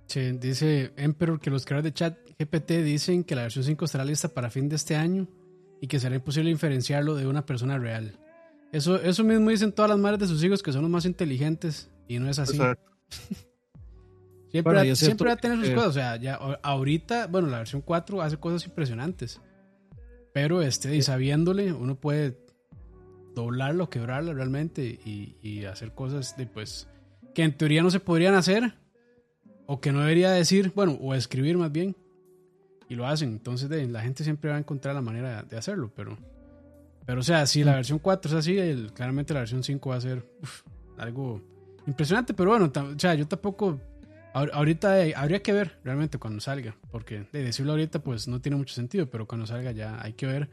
Sí, 0.07 0.21
dice 0.33 0.93
Emperor 0.97 1.41
que 1.41 1.49
los 1.49 1.65
creadores 1.65 1.85
de 1.85 1.95
chat 1.95 2.19
GPT 2.39 2.85
dicen 2.85 3.25
que 3.25 3.35
la 3.35 3.43
versión 3.45 3.65
5 3.65 3.83
estará 3.87 4.05
lista 4.05 4.29
para 4.29 4.51
fin 4.51 4.69
de 4.69 4.77
este 4.77 4.95
año 4.95 5.27
y 5.81 5.87
que 5.87 5.99
será 5.99 6.15
imposible 6.15 6.51
inferenciarlo 6.51 7.15
de 7.15 7.27
una 7.27 7.47
persona 7.47 7.79
real. 7.79 8.19
Eso, 8.73 9.01
eso 9.01 9.25
mismo 9.25 9.49
dicen 9.49 9.73
todas 9.73 9.91
las 9.91 9.99
madres 9.99 10.21
de 10.21 10.27
sus 10.27 10.45
hijos 10.45 10.63
que 10.63 10.71
son 10.71 10.83
los 10.83 10.91
más 10.91 11.07
inteligentes 11.07 11.89
y 12.09 12.19
no 12.19 12.29
es 12.29 12.39
así. 12.39 12.59
Siempre, 14.53 14.97
siempre 14.97 15.29
va 15.29 15.33
a 15.33 15.37
tener 15.37 15.59
sus 15.59 15.71
cosas. 15.71 15.89
O 15.89 15.93
sea, 15.93 16.17
ya 16.17 16.35
ahorita, 16.35 17.27
bueno, 17.27 17.49
la 17.49 17.59
versión 17.59 17.81
4 17.81 18.21
hace 18.21 18.37
cosas 18.37 18.67
impresionantes. 18.67 19.41
Pero 20.35 20.61
este, 20.61 20.95
y 20.95 21.03
sabiéndole, 21.03 21.73
uno 21.73 21.95
puede 21.95 22.39
doblarlo, 23.35 23.89
quebrarlo 23.89 24.35
realmente 24.35 24.83
y, 24.83 25.65
hacer 25.65 25.95
cosas 25.95 26.37
de, 26.37 26.47
pues, 26.47 26.87
que 27.35 27.45
en 27.45 27.57
teoría 27.57 27.83
no 27.83 27.91
se 27.91 28.01
podrían 28.01 28.35
hacer 28.35 28.75
o 29.67 29.81
que 29.81 29.91
no 29.91 30.01
debería 30.01 30.31
decir, 30.31 30.73
bueno, 30.75 30.99
o 31.01 31.15
escribir 31.15 31.57
más 31.57 31.73
bien. 31.73 31.97
Y 32.91 32.95
lo 32.95 33.07
hacen. 33.07 33.31
Entonces, 33.31 33.71
de, 33.71 33.87
la 33.89 34.03
gente 34.03 34.23
siempre 34.23 34.51
va 34.51 34.57
a 34.57 34.59
encontrar 34.59 34.95
la 34.95 35.01
manera 35.01 35.45
de 35.45 35.57
hacerlo. 35.57 35.91
Pero, 35.97 36.19
pero 37.07 37.21
o 37.21 37.25
sea, 37.25 37.47
si 37.47 37.65
la 37.65 37.75
versión 37.77 37.99
4 37.99 38.31
es 38.31 38.37
así, 38.37 38.91
claramente 38.93 39.33
la 39.33 39.41
versión 39.41 39.63
5 39.63 39.89
va 39.89 39.97
a 39.97 40.01
ser 40.03 40.29
algo 40.99 41.41
impresionante. 41.87 42.35
Pero 42.35 42.51
bueno, 42.51 42.71
o 42.75 42.99
sea, 42.99 43.15
yo 43.15 43.27
tampoco 43.27 43.81
Ahorita 44.35 45.05
eh, 45.05 45.13
habría 45.15 45.43
que 45.43 45.53
ver 45.53 45.79
realmente 45.85 46.19
cuando 46.19 46.41
salga, 46.41 46.75
porque 46.91 47.27
de 47.33 47.43
decirlo 47.43 47.73
ahorita 47.73 48.03
pues 48.03 48.29
no 48.29 48.41
tiene 48.41 48.57
mucho 48.57 48.75
sentido, 48.75 49.11
pero 49.11 49.27
cuando 49.27 49.47
salga 49.47 49.73
ya 49.73 50.03
hay 50.03 50.15
que 50.15 50.27
ver. 50.27 50.49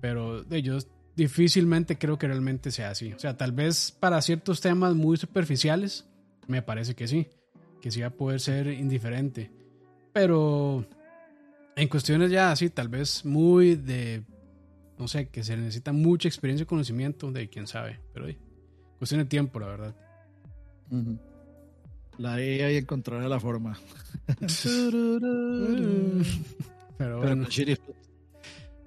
Pero 0.00 0.44
de 0.44 0.62
yo 0.62 0.78
difícilmente 1.16 1.98
creo 1.98 2.18
que 2.18 2.28
realmente 2.28 2.70
sea 2.70 2.90
así. 2.90 3.12
O 3.12 3.18
sea, 3.18 3.36
tal 3.36 3.52
vez 3.52 3.90
para 3.90 4.22
ciertos 4.22 4.60
temas 4.60 4.94
muy 4.94 5.16
superficiales, 5.16 6.06
me 6.46 6.62
parece 6.62 6.94
que 6.94 7.08
sí, 7.08 7.26
que 7.80 7.90
sí 7.90 8.00
va 8.00 8.08
a 8.08 8.10
poder 8.10 8.38
ser 8.38 8.68
indiferente. 8.68 9.50
Pero 10.12 10.86
en 11.74 11.88
cuestiones 11.88 12.30
ya 12.30 12.52
así, 12.52 12.70
tal 12.70 12.88
vez 12.88 13.24
muy 13.24 13.74
de, 13.74 14.22
no 14.98 15.08
sé, 15.08 15.28
que 15.28 15.42
se 15.42 15.56
necesita 15.56 15.92
mucha 15.92 16.28
experiencia 16.28 16.62
y 16.62 16.66
conocimiento, 16.66 17.32
de 17.32 17.48
quién 17.48 17.66
sabe, 17.66 17.98
pero 18.14 18.26
cuestión 18.98 19.20
de 19.20 19.26
tiempo, 19.26 19.58
la 19.58 19.66
verdad. 19.66 19.94
La 22.18 22.34
AI 22.34 22.76
encontrará 22.76 23.28
la 23.28 23.38
forma. 23.40 23.78
Pero 26.98 27.18
bueno. 27.18 27.46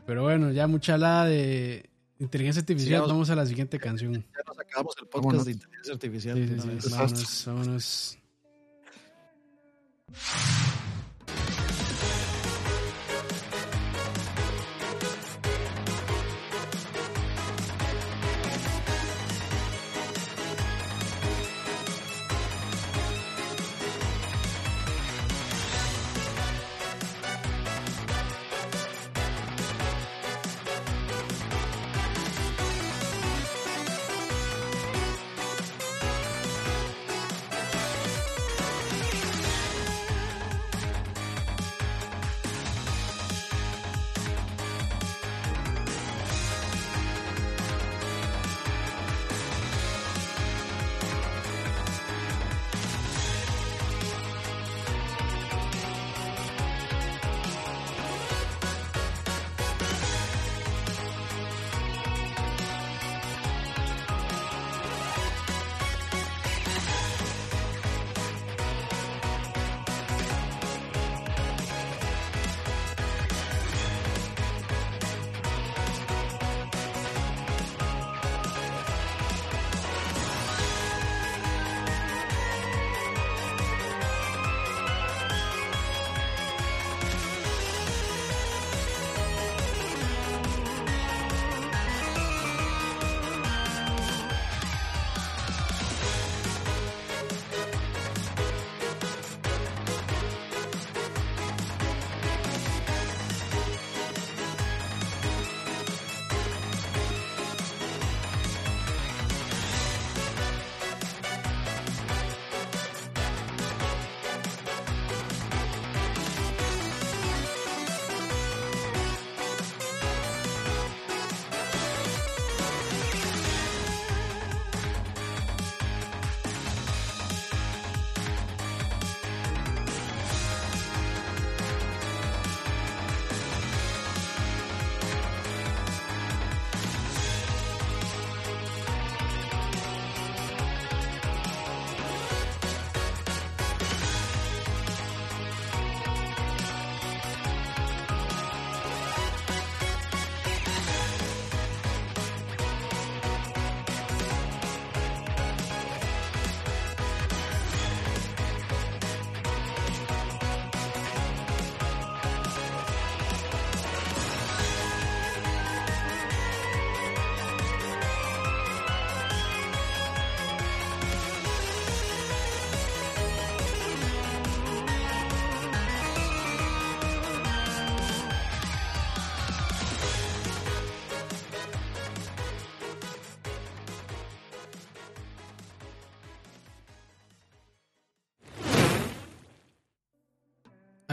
Pero 0.05 0.23
bueno, 0.23 0.51
ya 0.51 0.65
mucha 0.67 0.95
hablada 0.95 1.25
de 1.25 1.89
inteligencia 2.19 2.61
artificial. 2.61 3.01
vamos, 3.01 3.29
a 3.29 3.35
la 3.35 3.45
siguiente 3.45 3.77
canción. 3.79 4.13
Ya 4.13 4.21
nos 4.47 4.59
acabamos 4.59 4.95
el 4.99 5.07
podcast 5.07 5.45
de 5.45 5.51
inteligencia 5.51 5.93
artificial. 5.93 6.37
Sí, 6.37 6.47
sí. 6.47 6.89
Vámonos, 6.91 7.43
vámonos. 7.45 8.17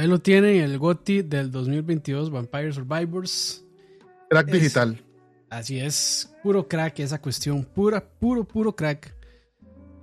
Ahí 0.07 0.11
lo 0.11 0.21
tienen, 0.21 0.63
el 0.63 0.79
GOTI 0.79 1.23
del 1.23 1.51
2022, 1.51 2.31
Vampire 2.31 2.73
Survivors. 2.73 3.65
Crack 4.31 4.47
digital. 4.53 5.03
Así 5.51 5.81
es, 5.81 6.33
puro 6.45 6.69
crack 6.69 7.01
esa 7.01 7.21
cuestión, 7.21 7.65
pura, 7.65 8.09
puro, 8.09 8.45
puro 8.45 8.77
crack. 8.77 9.13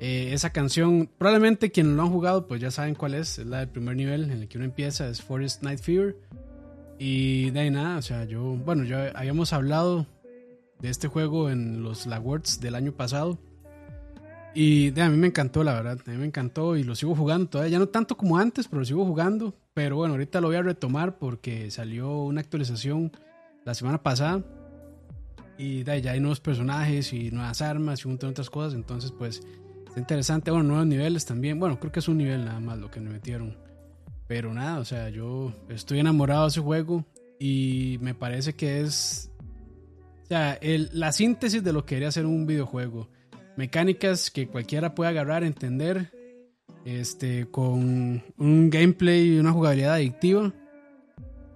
Eh, 0.02 0.34
esa 0.34 0.50
canción, 0.50 1.10
probablemente 1.18 1.72
quienes 1.72 1.94
lo 1.94 2.02
han 2.02 2.10
jugado, 2.10 2.50
pues 2.50 2.60
ya 2.60 2.70
saben 2.70 2.96
cuál 2.96 3.14
es, 3.14 3.40
es 3.40 3.46
la 3.46 3.60
del 3.60 3.70
primer 3.70 3.96
nivel 3.96 4.26
en 4.26 4.42
el 4.42 4.50
que 4.50 4.58
uno 4.58 4.66
empieza, 4.66 5.08
es 5.08 5.22
Forest 5.22 5.64
Night 5.64 5.80
Fear. 5.80 6.16
Y 7.00 7.52
de 7.52 7.62
ahí 7.62 7.72
nada, 7.72 7.98
o 7.98 8.02
sea, 8.02 8.26
yo, 8.26 8.42
bueno, 8.42 8.84
ya 8.84 9.10
habíamos 9.16 9.54
hablado 9.54 10.06
de 10.82 10.90
este 10.90 11.08
juego 11.08 11.50
en 11.50 11.82
los 11.82 12.08
Lawards 12.08 12.60
del 12.60 12.76
año 12.76 12.92
pasado. 12.92 13.40
Y 14.56 14.92
de, 14.92 15.02
a 15.02 15.10
mí 15.10 15.18
me 15.18 15.28
encantó, 15.28 15.64
la 15.64 15.74
verdad. 15.74 16.00
A 16.06 16.12
mí 16.12 16.18
me 16.18 16.26
encantó 16.26 16.76
y 16.78 16.84
lo 16.84 16.96
sigo 16.96 17.16
jugando 17.16 17.50
todavía. 17.50 17.72
Ya 17.72 17.80
no 17.80 17.88
tanto 17.88 18.16
como 18.16 18.38
antes, 18.38 18.68
pero 18.68 18.80
lo 18.80 18.86
sigo 18.86 19.06
jugando. 19.06 19.56
Pero 19.74 19.96
bueno, 19.96 20.14
ahorita 20.14 20.42
lo 20.42 20.48
voy 20.48 20.58
a 20.58 20.62
retomar 20.62 21.18
porque 21.18 21.72
salió 21.72 22.20
una 22.20 22.42
actualización 22.42 23.12
la 23.66 23.74
semana 23.74 24.04
pasada. 24.04 24.44
Y 25.58 25.84
de, 25.84 26.02
ya 26.02 26.12
hay 26.12 26.20
nuevos 26.20 26.40
personajes 26.40 27.14
y 27.14 27.32
nuevas 27.32 27.62
armas 27.62 28.02
y 28.02 28.08
un 28.08 28.14
montón 28.14 28.30
de 28.30 28.32
otras 28.32 28.50
cosas. 28.50 28.76
Entonces, 28.76 29.12
pues, 29.12 29.42
está 29.88 30.00
interesante. 30.00 30.52
Bueno, 30.52 30.68
nuevos 30.68 30.86
niveles 30.86 31.26
también. 31.26 31.60
Bueno, 31.60 31.80
creo 31.80 31.92
que 31.92 32.00
es 32.00 32.08
un 32.08 32.18
nivel 32.18 32.46
nada 32.46 32.60
más 32.60 32.78
lo 32.78 32.92
que 32.92 33.00
me 33.00 33.10
metieron. 33.10 33.58
Pero 34.28 34.54
nada, 34.54 34.80
o 34.80 34.86
sea, 34.86 35.10
yo 35.10 35.54
estoy 35.70 36.00
enamorado 36.00 36.44
de 36.44 36.50
ese 36.50 36.62
juego. 36.62 37.06
Y 37.40 37.98
me 38.02 38.14
parece 38.14 38.54
que 38.54 38.82
es. 38.82 39.32
O 40.24 40.26
sea, 40.28 40.54
el, 40.54 40.90
la 40.94 41.12
síntesis 41.12 41.64
de 41.64 41.74
lo 41.74 41.86
que 41.86 41.96
quería 41.96 42.10
hacer 42.10 42.28
un 42.28 42.46
videojuego 42.46 43.10
mecánicas 43.58 44.32
que 44.32 44.48
cualquiera 44.48 44.96
puede 44.96 45.10
agarrar, 45.12 45.44
entender, 45.44 46.12
este, 46.86 47.46
con 47.50 48.24
un 48.38 48.70
gameplay 48.70 49.36
y 49.36 49.40
una 49.40 49.52
jugabilidad 49.52 49.94
adictiva 49.94 50.54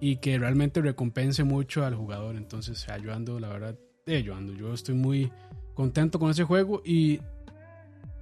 y 0.00 0.16
que 0.16 0.38
realmente 0.38 0.80
recompense 0.80 1.44
mucho 1.44 1.84
al 1.84 1.94
jugador. 1.94 2.36
Entonces, 2.36 2.88
ayudando, 2.88 3.40
la 3.40 3.48
verdad, 3.48 3.78
eh, 4.06 4.22
yo 4.22 4.38
yo 4.52 4.72
estoy 4.72 4.94
muy 4.94 5.30
contento 5.74 6.18
con 6.18 6.30
ese 6.30 6.44
juego 6.44 6.82
y 6.84 7.20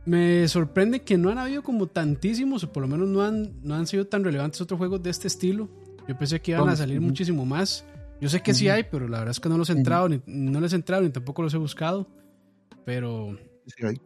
me 0.04 0.46
sorprende 0.48 1.02
que 1.02 1.18
no 1.18 1.30
han 1.30 1.38
habido 1.38 1.62
como 1.62 1.88
tantísimos, 1.88 2.64
o 2.64 2.72
por 2.72 2.82
lo 2.82 2.88
menos 2.88 3.08
no 3.08 3.22
han, 3.22 3.60
no 3.62 3.74
han 3.74 3.86
sido 3.86 4.06
tan 4.06 4.24
relevantes 4.24 4.60
otros 4.60 4.78
juegos 4.78 5.02
de 5.02 5.10
este 5.10 5.26
estilo. 5.26 5.68
Yo 6.08 6.16
pensé 6.16 6.40
que 6.40 6.52
iban 6.52 6.68
a 6.68 6.76
salir 6.76 7.00
muchísimo 7.00 7.44
más. 7.44 7.84
Yo 8.20 8.28
sé 8.28 8.40
que 8.40 8.54
sí 8.54 8.68
hay, 8.68 8.84
pero 8.84 9.08
la 9.08 9.18
verdad 9.18 9.32
es 9.32 9.40
que 9.40 9.48
no 9.48 9.58
los 9.58 9.68
he 9.68 9.72
entrado, 9.72 10.08
ni, 10.08 10.22
no 10.26 10.60
los 10.60 10.72
he 10.72 10.76
entrado, 10.76 11.02
ni 11.02 11.10
tampoco 11.10 11.42
los 11.42 11.52
he 11.52 11.58
buscado. 11.58 12.06
Pero 12.84 13.36
sí 13.66 13.86
hay. 13.86 14.00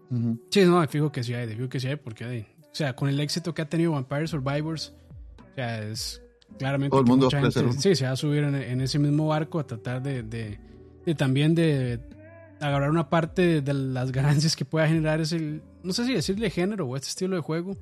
Sí, 0.51 0.65
no, 0.65 0.87
fijo 0.89 1.13
que 1.13 1.23
sí 1.23 1.35
hay, 1.35 1.49
fijo 1.49 1.69
que 1.69 1.81
sí 1.81 1.89
hay, 1.89 1.97
porque 1.97 2.25
hay. 2.25 2.47
O 2.61 2.75
sea, 2.75 2.95
con 2.95 3.09
el 3.09 3.19
éxito 3.21 3.55
que 3.55 3.63
ha 3.63 3.69
tenido 3.69 3.93
Vampire 3.93 4.27
Survivors, 4.27 4.95
o 5.39 5.55
sea, 5.55 5.83
es 5.83 6.23
claramente 6.59 6.91
Todo 6.91 7.01
el 7.01 7.07
mundo 7.07 7.27
mucha 7.27 7.41
gente, 7.41 7.73
sí, 7.81 7.95
se 7.95 8.05
va 8.05 8.13
a 8.13 8.17
subir 8.17 8.45
en, 8.45 8.81
ese 8.81 8.99
mismo 8.99 9.29
barco 9.29 9.59
a 9.59 9.67
tratar 9.67 10.03
de, 10.03 10.23
de, 10.23 11.15
también 11.15 11.55
de 11.55 12.01
agarrar 12.61 12.91
una 12.91 13.09
parte 13.09 13.61
de 13.63 13.75
las 13.75 14.13
ganancias 14.13 14.55
que 14.55 14.65
pueda 14.65 14.87
generar 14.87 15.21
ese, 15.21 15.61
no 15.83 15.93
sé 15.93 16.05
si 16.05 16.15
decirle 16.15 16.51
género 16.51 16.87
o 16.87 16.97
este 16.97 17.09
estilo 17.09 17.37
de 17.37 17.43
juego, 17.43 17.77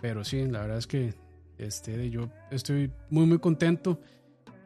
pero 0.00 0.24
sí, 0.24 0.44
la 0.46 0.60
verdad 0.60 0.78
es 0.78 0.86
que 0.86 1.14
este, 1.58 2.10
yo 2.10 2.30
estoy 2.50 2.90
muy, 3.10 3.26
muy 3.26 3.38
contento 3.38 4.00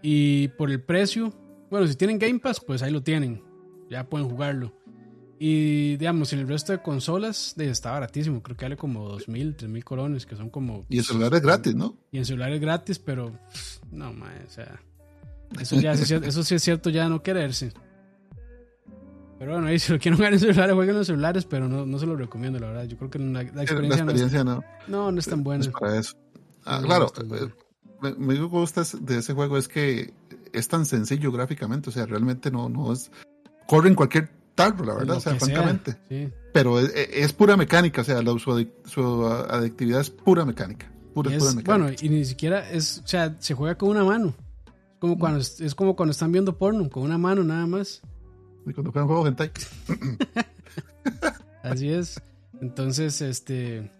y 0.02 0.48
por 0.48 0.70
el 0.70 0.80
precio, 0.80 1.32
Bueno, 1.70 1.86
si 1.86 1.96
tienen 1.96 2.18
Game 2.18 2.38
Pass, 2.38 2.60
pues 2.60 2.82
ahí 2.82 2.90
lo 2.90 3.02
tienen. 3.02 3.42
Ya 3.90 4.08
pueden 4.08 4.28
jugarlo. 4.28 4.72
Y 5.40 5.96
digamos, 5.96 6.32
en 6.32 6.40
el 6.40 6.48
resto 6.48 6.72
de 6.72 6.82
consolas 6.82 7.54
está 7.58 7.92
baratísimo. 7.92 8.42
Creo 8.42 8.56
que 8.56 8.64
vale 8.64 8.76
como 8.76 9.08
2.000, 9.16 9.56
3.000 9.56 9.84
colones, 9.84 10.26
que 10.26 10.34
son 10.34 10.50
como. 10.50 10.84
Y 10.88 10.98
en 10.98 11.04
celulares 11.04 11.40
gratis, 11.40 11.74
¿no? 11.74 11.96
Y 12.10 12.18
en 12.18 12.24
celulares 12.24 12.60
gratis, 12.60 12.98
pero. 12.98 13.32
No, 13.92 14.12
mae, 14.12 14.44
o 14.46 14.50
sea. 14.50 14.80
Eso, 15.60 15.80
ya, 15.80 15.92
eso 15.92 16.42
sí 16.42 16.56
es 16.56 16.62
cierto, 16.62 16.90
ya 16.90 17.08
no 17.08 17.22
quererse. 17.22 17.72
Pero 19.38 19.52
bueno, 19.52 19.68
ahí 19.68 19.78
si 19.78 19.92
lo 19.92 19.98
quieren 19.98 20.18
jugar 20.18 20.34
en 20.34 20.40
celulares, 20.40 20.74
jueguen 20.74 20.94
en 20.94 20.98
los 20.98 21.06
celulares, 21.06 21.44
pero 21.46 21.68
no, 21.68 21.86
no 21.86 21.98
se 21.98 22.04
lo 22.04 22.16
recomiendo, 22.16 22.58
la 22.58 22.66
verdad. 22.66 22.84
Yo 22.84 22.98
creo 22.98 23.08
que 23.08 23.18
la, 23.18 23.40
experiencia, 23.40 24.04
la 24.04 24.12
experiencia 24.12 24.44
no, 24.44 24.62
no, 24.88 25.10
no, 25.10 25.18
es 25.18 25.26
tan 25.26 25.42
buena. 25.42 25.64
Es 25.64 25.70
para 25.70 25.98
eso. 25.98 26.14
Ah, 26.66 26.82
claro, 26.84 27.10
eh, 27.16 27.48
me, 28.02 28.12
me, 28.14 28.38
gusta 28.40 28.82
de 29.00 29.18
ese 29.18 29.32
juego 29.32 29.56
es 29.56 29.68
que 29.68 30.12
es 30.52 30.68
tan 30.68 30.84
sencillo 30.84 31.32
gráficamente, 31.32 31.88
o 31.88 31.92
sea, 31.92 32.04
realmente 32.04 32.50
no, 32.50 32.68
no 32.68 32.92
es. 32.92 33.10
Corre 33.66 33.88
en 33.88 33.94
cualquier 33.94 34.28
tarro, 34.58 34.84
la 34.84 34.94
verdad, 34.94 35.16
o 35.16 35.20
sea, 35.20 35.36
francamente. 35.36 35.96
sí. 36.08 36.28
Pero 36.52 36.80
es, 36.80 37.32
pura 37.32 37.56
mecánica, 37.56 38.00
o 38.00 38.04
sea, 38.04 38.20
la, 38.20 38.32
su, 38.32 38.68
su, 38.84 39.26
adictividad 39.26 40.00
es 40.00 40.10
pura 40.10 40.44
mecánica. 40.44 40.90
Pura, 41.14 41.30
pura 41.38 41.52
mecánica. 41.52 41.76
Bueno, 41.76 41.96
y 42.00 42.08
ni 42.08 42.24
siquiera 42.24 42.68
es, 42.68 42.98
o 43.04 43.06
sea, 43.06 43.36
se 43.38 43.54
juega 43.54 43.76
con 43.76 43.90
una 43.90 44.02
mano. 44.02 44.34
Como 44.98 45.16
cuando, 45.16 45.38
es 45.38 45.74
como 45.76 45.94
cuando 45.94 46.10
están 46.10 46.32
viendo 46.32 46.58
porno, 46.58 46.90
con 46.90 47.04
una 47.04 47.16
mano 47.16 47.44
nada 47.44 47.66
más. 47.66 48.02
Y 48.66 48.72
cuando 48.72 48.90
juegan 48.90 49.06
juegos 49.06 49.28
hentai. 49.28 49.52
Así 51.62 51.88
es. 51.88 52.20
Entonces, 52.60 53.20
este. 53.20 53.92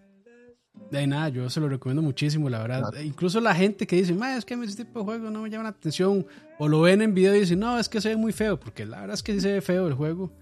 De 0.90 1.06
nada, 1.06 1.28
yo 1.28 1.50
se 1.50 1.60
lo 1.60 1.68
recomiendo 1.68 2.02
muchísimo, 2.02 2.48
la 2.48 2.60
verdad. 2.60 2.82
Incluso 3.04 3.40
la 3.40 3.54
gente 3.54 3.86
que 3.86 3.96
dice, 3.96 4.16
es 4.36 4.44
que 4.44 4.54
ese 4.54 4.84
tipo 4.84 5.00
de 5.00 5.04
juego 5.04 5.30
no 5.30 5.42
me 5.42 5.50
llama 5.50 5.64
la 5.64 5.70
atención. 5.70 6.26
O 6.58 6.66
lo 6.66 6.80
ven 6.80 7.02
en 7.02 7.14
video 7.14 7.36
y 7.36 7.40
dicen, 7.40 7.60
no, 7.60 7.78
es 7.78 7.88
que 7.88 8.00
se 8.00 8.08
ve 8.08 8.16
muy 8.16 8.32
feo. 8.32 8.58
Porque 8.58 8.84
la 8.86 9.00
verdad 9.00 9.14
es 9.14 9.22
que 9.22 9.34
sí 9.34 9.40
se 9.40 9.52
ve 9.52 9.60
feo 9.60 9.86
el 9.86 9.94
juego. 9.94 10.32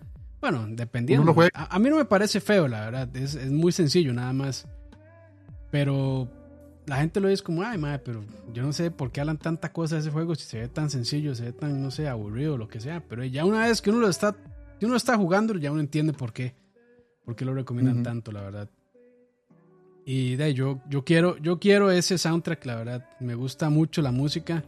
Bueno, 0.41 0.67
dependiendo. 0.69 1.35
A, 1.55 1.79
mí 1.79 1.91
no 1.91 1.97
me 1.97 2.05
parece 2.05 2.41
feo, 2.41 2.69
la 2.69 2.83
verdad. 2.83 3.17
Es, 3.17 3.35
es 3.35 3.51
muy 3.51 3.73
sencillo, 3.73 4.13
nada 4.13 4.33
más. 4.33 4.67
Pero 5.71 6.29
la 6.87 6.97
gente 6.99 7.21
lo 7.21 7.29
dice 7.29 7.43
como, 7.43 7.63
ay, 7.63 7.79
madre, 7.79 7.99
pero 7.99 8.25
yo 8.53 8.63
no 8.63 8.73
sé 8.73 8.91
por 8.91 9.11
qué 9.11 9.21
hablan 9.21 9.39
tanta 9.39 9.73
cosa 9.73 9.97
de 9.97 10.03
ese 10.03 10.11
juego 10.11 10.35
si 10.35 10.45
se 10.45 10.61
ve 10.61 10.69
tan 10.69 10.89
sencillo, 10.89 11.35
se 11.35 11.47
ve 11.47 11.53
tan, 11.53 11.83
no 11.83 11.91
sé, 11.91 12.09
aburrido, 12.09 12.57
lo 12.57 12.69
que 12.69 12.81
sea. 12.81 13.03
Pero 13.09 13.25
ya 13.25 13.45
una 13.45 13.67
vez 13.67 13.83
que 13.83 13.91
uno 13.91 14.01
lo 14.01 14.09
está, 14.09 14.37
uno 14.81 14.97
está 14.97 15.17
jugando, 15.17 15.55
ya 15.59 15.73
uno 15.73 15.81
entiende 15.81 16.13
por 16.13 16.33
qué. 16.33 16.55
Por 17.25 17.35
qué 17.35 17.45
lo 17.45 17.55
recomiendan 17.55 18.05
tanto, 18.05 18.31
la 18.31 18.41
verdad. 18.43 18.71
Y 20.05 20.37
de 20.37 20.55
yo, 20.55 20.81
yo 20.89 21.05
quiero, 21.05 21.37
yo 21.39 21.59
quiero 21.59 21.91
ese 21.91 22.19
soundtrack, 22.19 22.65
la 22.67 22.77
verdad. 22.77 23.09
Me 23.19 23.35
gusta 23.35 23.69
mucho 23.69 24.01
la 24.03 24.13
música. 24.13 24.63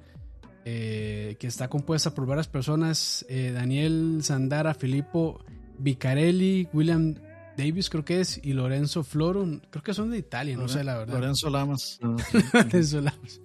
Eh, 0.64 1.36
que 1.38 1.46
está 1.46 1.68
compuesta 1.68 2.12
por 2.12 2.26
varias 2.26 2.48
personas. 2.48 3.24
Eh, 3.28 3.52
Daniel 3.54 4.18
Sandara, 4.22 4.74
Filippo 4.74 5.40
Vicarelli, 5.78 6.68
William 6.72 7.14
Davis 7.56 7.90
creo 7.90 8.04
que 8.04 8.20
es 8.20 8.40
y 8.44 8.52
Lorenzo 8.52 9.02
Floro, 9.02 9.44
creo 9.70 9.82
que 9.82 9.92
son 9.92 10.10
de 10.10 10.18
Italia, 10.18 10.56
no 10.56 10.68
sé 10.68 10.84
la 10.84 10.98
verdad. 10.98 11.14
Lorenzo 11.14 11.50
Lamas. 11.50 11.98
Lorenzo 12.52 13.00
Lamas. 13.00 13.40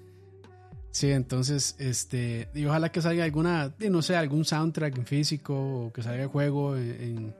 Sí, 0.91 1.09
entonces, 1.09 1.75
este, 1.79 2.47
y 2.53 2.65
ojalá 2.65 2.91
que 2.91 3.01
salga 3.01 3.23
alguna, 3.23 3.73
no 3.89 4.01
sé, 4.03 4.15
algún 4.15 4.45
soundtrack 4.45 4.95
en 4.99 5.07
físico 5.07 5.55
o 5.86 5.91
que 5.91 6.03
salga 6.03 6.21
el 6.21 6.29
juego 6.29 6.77
en, 6.77 7.34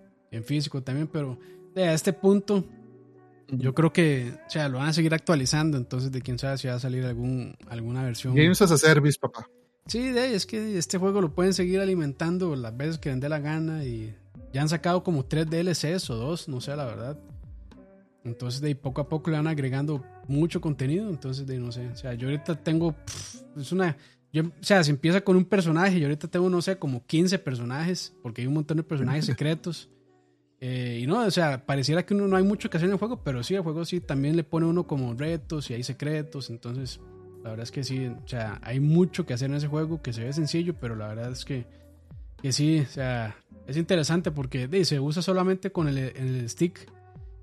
físico 0.44 0.82
también, 0.82 1.08
pero 1.08 1.38
a 1.76 1.94
este 1.94 2.12
punto 2.14 2.66
yo 3.50 3.76
creo 3.76 3.94
que, 3.94 4.34
o 4.48 4.50
sea, 4.50 4.68
lo 4.68 4.80
van 4.80 4.88
a 4.88 4.94
seguir 4.94 5.14
actualizando, 5.14 5.78
entonces 5.78 6.12
de 6.12 6.24
quién 6.24 6.40
sabe 6.40 6.58
si 6.58 6.68
va 6.68 6.74
a 6.74 6.80
salir 6.80 7.06
algún, 7.06 7.56
alguna 7.70 8.02
versión. 8.02 8.34
Games 8.34 8.60
as 8.64 8.72
a 8.72 8.78
Service, 8.80 9.20
papá. 9.20 9.48
Sí, 9.86 10.10
de, 10.10 10.34
es 10.34 10.48
que 10.48 10.80
este 10.80 10.98
juego 10.98 11.22
lo 11.22 11.36
pueden 11.36 11.54
seguir 11.54 11.80
alimentando 11.80 12.56
las 12.56 12.76
veces 12.76 12.98
que 12.98 13.10
den 13.10 13.20
dé 13.20 13.30
la 13.30 13.38
gana 13.38 13.84
y 13.86 14.16
ya 14.54 14.62
han 14.62 14.70
sacado 14.70 15.04
como 15.04 15.26
tres 15.26 15.50
DLCs 15.50 16.10
o 16.12 16.16
dos, 16.16 16.48
no 16.48 16.62
sé 16.62 16.76
la 16.76 16.86
verdad. 16.86 17.18
Entonces 18.24 18.62
de 18.62 18.76
poco 18.76 19.02
a 19.02 19.10
poco 19.10 19.30
le 19.30 19.38
van 19.38 19.48
agregando 19.48 20.04
mucho 20.28 20.62
contenido. 20.62 21.10
Entonces 21.10 21.46
de 21.46 21.60
no 21.60 21.72
sé. 21.72 21.88
O 21.88 21.96
sea, 21.96 22.14
yo 22.14 22.28
ahorita 22.28 22.56
tengo. 22.56 22.96
es 23.58 23.72
una. 23.72 23.98
Yo, 24.32 24.44
o 24.44 24.52
sea, 24.62 24.84
se 24.84 24.92
empieza 24.92 25.22
con 25.22 25.36
un 25.36 25.46
personaje. 25.46 26.00
Yo 26.00 26.08
ahorita 26.08 26.28
tengo, 26.28 26.50
no 26.50 26.62
sé, 26.62 26.78
como 26.78 27.06
15 27.06 27.40
personajes. 27.40 28.16
Porque 28.22 28.42
hay 28.42 28.48
un 28.48 28.54
montón 28.54 28.78
de 28.78 28.84
personajes 28.84 29.26
secretos. 29.34 29.90
Eh, 30.60 31.00
y 31.02 31.08
no, 31.08 31.26
o 31.26 31.32
sea, 31.32 31.66
pareciera 31.66 32.06
que 32.06 32.14
uno 32.14 32.28
no 32.28 32.38
hay 32.38 32.44
mucho 32.44 32.70
que 32.70 32.78
hacer 32.78 32.88
en 32.88 32.94
el 32.94 33.00
juego. 33.00 33.22
Pero 33.24 33.44
sí, 33.44 33.56
el 33.56 33.62
juego 33.62 33.84
sí 33.84 34.00
también 34.00 34.36
le 34.38 34.44
pone 34.44 34.66
uno 34.66 34.88
como 34.88 35.14
retos 35.14 35.70
y 35.70 35.74
hay 35.74 35.84
secretos. 35.84 36.50
Entonces, 36.50 37.02
la 37.44 37.50
verdad 37.50 37.64
es 37.64 37.72
que 37.72 37.84
sí. 37.84 38.08
O 38.08 38.28
sea, 38.28 38.60
hay 38.64 38.80
mucho 38.80 39.26
que 39.26 39.34
hacer 39.34 39.50
en 39.50 39.58
ese 39.58 39.68
juego 39.68 40.02
que 40.02 40.14
se 40.14 40.24
ve 40.24 40.32
sencillo. 40.32 40.76
Pero 40.80 40.96
la 40.96 41.08
verdad 41.10 41.32
es 41.32 41.44
que, 41.44 41.66
que 42.44 42.52
sí, 42.52 42.82
o 42.82 42.86
sea, 42.86 43.38
es 43.68 43.78
interesante 43.78 44.30
porque 44.30 44.84
se 44.84 45.00
usa 45.00 45.22
solamente 45.22 45.72
con 45.72 45.88
el, 45.88 46.50
stick 46.50 46.92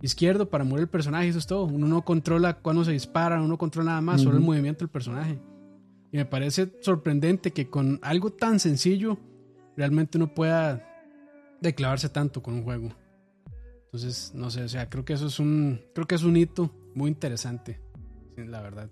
izquierdo 0.02 0.50
para 0.50 0.62
mover 0.62 0.82
el 0.82 0.88
personaje, 0.88 1.28
eso 1.28 1.38
es 1.38 1.46
todo. 1.46 1.64
Uno 1.64 1.88
no 1.88 2.04
controla 2.04 2.58
cuando 2.58 2.84
se 2.84 2.92
dispara, 2.92 3.38
uno 3.38 3.48
no 3.48 3.56
controla 3.56 3.92
nada 3.92 4.02
más, 4.02 4.20
solo 4.20 4.36
el 4.36 4.42
movimiento 4.42 4.80
del 4.80 4.90
personaje. 4.90 5.38
Y 6.12 6.18
me 6.18 6.26
parece 6.26 6.70
sorprendente 6.82 7.50
que 7.50 7.70
con 7.70 7.98
algo 8.02 8.30
tan 8.30 8.60
sencillo 8.60 9.16
realmente 9.74 10.18
uno 10.18 10.34
pueda 10.34 10.86
declavarse 11.62 12.10
tanto 12.10 12.42
con 12.42 12.52
un 12.52 12.64
juego. 12.64 12.94
Entonces, 13.86 14.32
no 14.34 14.50
sé, 14.50 14.64
o 14.64 14.68
sea, 14.68 14.90
creo 14.90 15.06
que 15.06 15.14
eso 15.14 15.28
es 15.28 15.40
un, 15.40 15.80
creo 15.94 16.06
que 16.06 16.16
es 16.16 16.24
un 16.24 16.36
hito 16.36 16.70
muy 16.94 17.08
interesante, 17.08 17.80
la 18.36 18.60
verdad. 18.60 18.90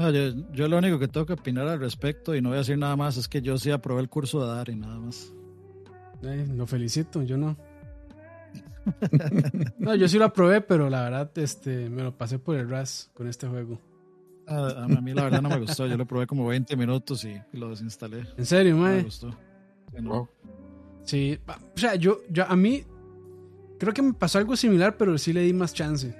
No, 0.00 0.10
yo, 0.10 0.32
yo 0.54 0.66
lo 0.66 0.78
único 0.78 0.98
que 0.98 1.08
tengo 1.08 1.26
que 1.26 1.34
opinar 1.34 1.68
al 1.68 1.78
respecto 1.78 2.34
y 2.34 2.40
no 2.40 2.48
voy 2.48 2.56
a 2.56 2.60
decir 2.60 2.78
nada 2.78 2.96
más 2.96 3.18
es 3.18 3.28
que 3.28 3.42
yo 3.42 3.58
sí 3.58 3.70
aprobé 3.70 4.00
el 4.00 4.08
curso 4.08 4.40
de 4.40 4.54
dar 4.54 4.70
y 4.70 4.74
nada 4.74 4.98
más. 4.98 5.30
Eh, 6.22 6.46
lo 6.56 6.66
felicito, 6.66 7.22
yo 7.22 7.36
no. 7.36 7.54
no, 9.78 9.94
yo 9.94 10.08
sí 10.08 10.16
lo 10.16 10.24
aprobé, 10.24 10.62
pero 10.62 10.88
la 10.88 11.02
verdad 11.02 11.30
este, 11.36 11.90
me 11.90 12.02
lo 12.02 12.16
pasé 12.16 12.38
por 12.38 12.56
el 12.56 12.70
RAS 12.70 13.10
con 13.12 13.28
este 13.28 13.46
juego. 13.46 13.78
a 14.46 14.86
mí 15.02 15.12
la 15.12 15.24
verdad 15.24 15.42
no 15.42 15.50
me 15.50 15.58
gustó. 15.58 15.86
Yo 15.86 15.98
lo 15.98 16.06
probé 16.06 16.26
como 16.26 16.46
20 16.46 16.76
minutos 16.76 17.22
y, 17.26 17.38
lo 17.52 17.68
desinstalé. 17.68 18.24
¿En 18.38 18.46
serio, 18.46 18.78
mae? 18.78 18.96
me 18.96 19.02
gustó. 19.02 19.36
Sí, 21.04 21.38
o 21.46 21.78
sea, 21.78 21.96
yo, 21.96 22.20
yo 22.30 22.46
a 22.48 22.56
mí 22.56 22.84
creo 23.78 23.92
que 23.92 24.00
me 24.00 24.14
pasó 24.14 24.38
algo 24.38 24.56
similar, 24.56 24.96
pero 24.96 25.18
sí 25.18 25.34
le 25.34 25.42
di 25.42 25.52
más 25.52 25.74
chance. 25.74 26.16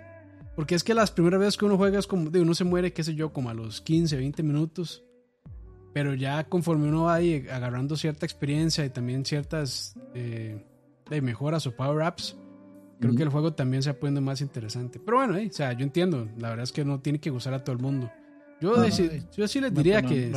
Porque 0.57 0.75
es 0.75 0.85
que 0.85 0.95
las 0.95 1.11
primeras 1.11 1.41
veces 1.41 1.57
que 1.57 1.65
uno 1.65 1.77
juega 1.77 1.99
es 1.99 2.07
como, 2.07 2.31
de 2.31 2.41
uno 2.41 2.55
se 2.55 2.65
muere, 2.65 2.93
qué 2.93 3.03
sé 3.03 3.15
yo, 3.15 3.33
como 3.33 3.51
a 3.51 3.55
los 3.55 3.81
15, 3.81 4.17
20 4.17 4.43
minutos. 4.43 5.05
Pero 5.93 6.15
ya 6.15 6.45
conforme 6.45 6.89
uno 6.89 7.05
va 7.05 7.15
ahí 7.15 7.47
agarrando 7.51 7.97
cierta 7.97 8.27
experiencia 8.27 8.85
y 8.85 8.91
también 8.91 9.25
ciertas 9.25 9.95
eh, 10.15 10.63
mejoras 11.23 11.67
o 11.67 11.75
power-ups, 11.75 12.37
creo 13.01 13.15
que 13.15 13.23
el 13.23 13.29
juego 13.29 13.55
también 13.55 13.83
se 13.83 13.93
va 13.93 13.99
poniendo 13.99 14.21
más 14.21 14.41
interesante. 14.41 15.01
Pero 15.01 15.17
bueno, 15.17 15.35
o 15.35 15.53
sea, 15.53 15.73
yo 15.73 15.83
entiendo, 15.83 16.29
la 16.39 16.51
verdad 16.51 16.65
es 16.65 16.73
que 16.73 16.85
no 16.85 17.01
tiene 17.01 17.19
que 17.19 17.31
gustar 17.31 17.55
a 17.55 17.65
todo 17.65 17.75
el 17.75 17.83
mundo. 17.83 18.11
Yo, 18.61 18.75
yo 19.37 19.49
sí 19.49 19.61
les 19.61 19.75
diría 19.75 20.03
que 20.03 20.33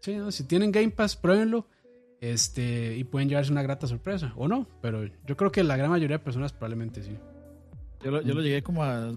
si, 0.00 0.32
si 0.32 0.44
tienen 0.44 0.72
Game 0.72 0.90
Pass, 0.90 1.14
pruébenlo 1.14 1.66
este, 2.20 2.96
y 2.96 3.04
pueden 3.04 3.28
llevarse 3.28 3.52
una 3.52 3.62
grata 3.62 3.86
sorpresa, 3.86 4.32
o 4.36 4.48
no, 4.48 4.66
pero 4.82 5.04
yo 5.26 5.36
creo 5.36 5.50
que 5.50 5.64
la 5.64 5.76
gran 5.76 5.90
mayoría 5.90 6.18
de 6.18 6.24
personas 6.24 6.52
probablemente 6.52 7.02
sí. 7.02 7.16
Yo 8.02 8.10
lo, 8.10 8.22
yo 8.22 8.34
lo 8.34 8.42
llegué 8.42 8.62
como 8.62 8.82
a 8.82 9.12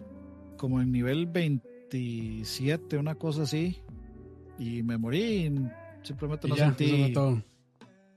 como 0.63 0.79
en 0.79 0.93
nivel 0.93 1.25
27, 1.25 2.97
una 2.97 3.15
cosa 3.15 3.41
así 3.41 3.81
y 4.57 4.81
me 4.81 4.97
morí. 4.97 5.53
simplemente 6.03 6.47
no 6.47 6.55
sentí. 6.55 7.13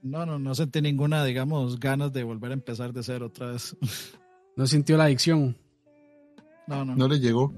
No, 0.01 0.25
no, 0.25 0.39
no 0.39 0.55
sentí 0.55 0.81
ninguna, 0.81 1.25
digamos, 1.25 1.77
ganas 1.77 2.13
de 2.13 2.23
volver 2.23 2.51
a 2.51 2.53
empezar 2.53 2.93
de 2.93 3.03
cero 3.03 3.25
otra 3.25 3.51
vez. 3.51 3.75
¿No 4.55 4.65
sintió 4.65 4.95
la 4.95 5.03
adicción? 5.03 5.57
No, 6.67 6.85
no. 6.85 6.95
No 6.95 7.09
le 7.09 7.19
llegó. 7.19 7.53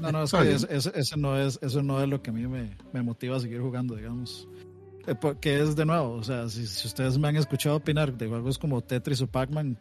No, 0.00 0.10
no, 0.10 0.22
es 0.22 0.32
que 0.32 0.54
eso, 0.54 1.16
no 1.18 1.38
es, 1.38 1.58
eso 1.60 1.82
no 1.82 2.02
es 2.02 2.08
lo 2.08 2.22
que 2.22 2.30
a 2.30 2.32
mí 2.32 2.46
me, 2.46 2.78
me 2.94 3.02
motiva 3.02 3.36
a 3.36 3.40
seguir 3.40 3.60
jugando, 3.60 3.94
digamos. 3.94 4.48
Eh, 5.06 5.16
que 5.38 5.60
es 5.60 5.76
de 5.76 5.84
nuevo, 5.84 6.12
o 6.12 6.22
sea, 6.22 6.48
si, 6.48 6.66
si, 6.66 6.86
ustedes 6.86 7.18
me 7.18 7.28
han 7.28 7.36
escuchado 7.36 7.76
opinar 7.76 8.16
de 8.16 8.26
juegos 8.26 8.56
como 8.56 8.80
Tetris 8.80 9.20
o 9.20 9.26
Pac-Man, 9.26 9.78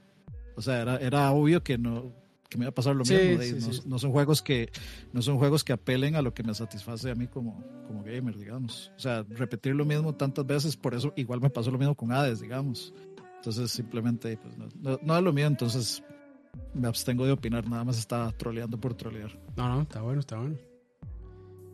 o 0.57 0.62
sea, 0.62 0.82
era, 0.82 0.97
era 0.97 1.32
obvio 1.32 1.64
que 1.64 1.78
no, 1.78 2.12
que 2.50 2.58
me 2.58 2.66
va 2.66 2.70
a 2.70 2.74
pasar 2.74 2.95
lo 2.95 3.06
mismo. 3.06 3.72
no, 3.86 4.00
son 4.00 4.12
juegos 4.12 4.41
que 4.41 4.72
no 5.14 5.22
son 5.22 5.38
juegos 5.38 5.64
que 5.64 5.72
apelen 5.72 6.16
a 6.16 6.22
lo 6.22 6.34
que 6.34 6.43
me 6.43 6.54
satisface 6.54 7.12
a 7.12 7.16
mí 7.16 7.28
como, 7.28 7.64
como 7.88 8.04
gamer, 8.04 8.36
digamos. 8.38 8.91
O 8.97 9.00
sea, 9.00 9.24
repetir 9.30 9.76
lo 9.76 9.86
mismo 9.86 10.16
tantas 10.16 10.45
veces, 10.45 10.76
por 10.76 10.95
eso 10.95 11.14
igual 11.16 11.39
me 11.41 11.50
pasó 11.50 11.70
lo 11.70 11.78
mismo 11.78 11.95
con 11.95 12.12
Hades, 12.12 12.41
digamos. 12.41 12.93
Entonces 13.38 13.72
simplemente 13.72 14.38
pues, 14.38 15.00
no, 15.02 15.18
es 15.18 15.24
lo 15.24 15.32
mío, 15.32 15.45
entonces 15.45 16.04
me 16.74 16.88
abstengo 16.88 17.26
de 17.26 17.32
opinar, 17.32 17.70
nada 17.70 17.84
más 17.84 18.00
estaba 18.00 18.32
troleando 18.32 18.80
por 18.80 18.95
trolear. 18.95 19.39
No, 19.56 19.70
no, 19.70 19.82
está 19.84 20.02
bueno, 20.02 20.20
está 20.20 20.38
bueno. 20.38 20.58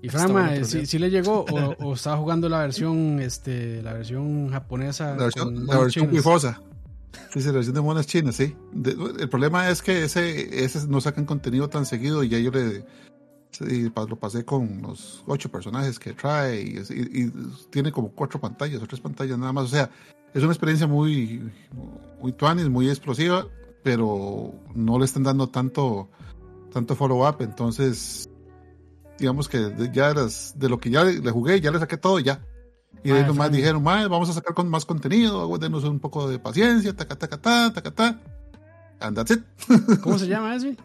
Y 0.02 0.10
Frama, 0.10 0.56
eh, 0.56 0.66
¿sí, 0.66 1.00
le 1.00 1.10
llegó 1.10 1.46
o, 1.80 1.94
estaba 1.94 2.18
jugando 2.18 2.48
la 2.50 2.60
versión 2.60 3.20
este 3.20 3.82
la 3.82 3.94
versión 3.94 4.50
japonesa? 4.50 5.16
La 5.16 5.24
versión, 5.24 5.66
la 5.66 5.80
versión 5.80 6.12
Se 7.30 7.52
de 7.52 7.82
monas 7.82 8.08
chinas, 8.08 8.36
sí. 8.36 8.56
el 8.74 9.30
problema 9.30 9.70
es 9.70 9.82
que 9.82 10.04
ese, 10.06 10.64
ese 10.64 10.88
no 10.88 11.02
sacan 11.02 11.26
contenido 11.26 11.70
tan 11.70 11.86
seguido 11.86 12.24
y 12.24 12.30
ya 12.30 12.40
yo 12.40 12.52
le, 12.52 12.86
lo 13.60 14.20
pasé 14.20 14.46
con 14.46 14.82
los 14.82 15.24
ocho 15.28 15.50
personajes 15.50 16.00
que 16.00 16.14
trae 16.14 16.62
y, 16.62 17.32
tiene 17.70 17.92
como 17.92 18.12
cuatro 18.12 18.40
pantallas 18.40 18.82
o 18.82 18.88
tres 18.88 19.02
pantallas 19.02 19.38
nada 19.38 19.54
más. 19.54 19.66
O 19.66 19.68
sea, 19.68 19.90
es 20.34 20.44
una 20.44 20.52
experiencia 20.52 20.88
muy, 20.88 21.52
muy 22.22 22.32
tuanis, 22.34 22.70
muy 22.70 22.90
explosiva, 22.90 23.48
pero 23.84 24.54
no 24.74 25.00
le 25.00 25.06
están 25.06 25.24
dando 25.24 25.48
tanto, 25.48 26.10
tanto 26.74 26.96
follow-up. 26.96 27.38
Entonces, 27.42 28.30
digamos 29.20 29.48
que 29.48 29.74
ya 29.94 30.14
de 30.14 30.70
lo 30.70 30.80
que 30.80 30.90
ya 30.90 31.04
le 31.04 31.32
jugué, 31.32 31.62
ya 31.62 31.72
le 31.72 31.80
saqué 31.80 31.98
todo 31.98 32.20
ya. 32.20 32.42
Y 33.06 33.12
de 33.12 33.24
nomás 33.24 33.52
dijeron, 33.52 33.84
vamos 33.84 34.30
a 34.32 34.34
sacar 34.34 34.56
con 34.56 34.68
más 34.68 34.84
contenido, 34.84 35.56
denos 35.60 35.84
un 35.84 36.00
poco 36.00 36.28
de 36.28 36.40
paciencia, 36.40 36.92
taca, 36.96 37.16
taca, 37.16 37.38
ta, 37.38 37.72
taca, 37.72 37.92
ta. 37.92 38.20
And 39.00 39.16
that's 39.16 39.30
it. 39.30 39.44
¿Cómo 40.02 40.18
se 40.18 40.28
llama 40.28 40.56
ese? 40.56 40.76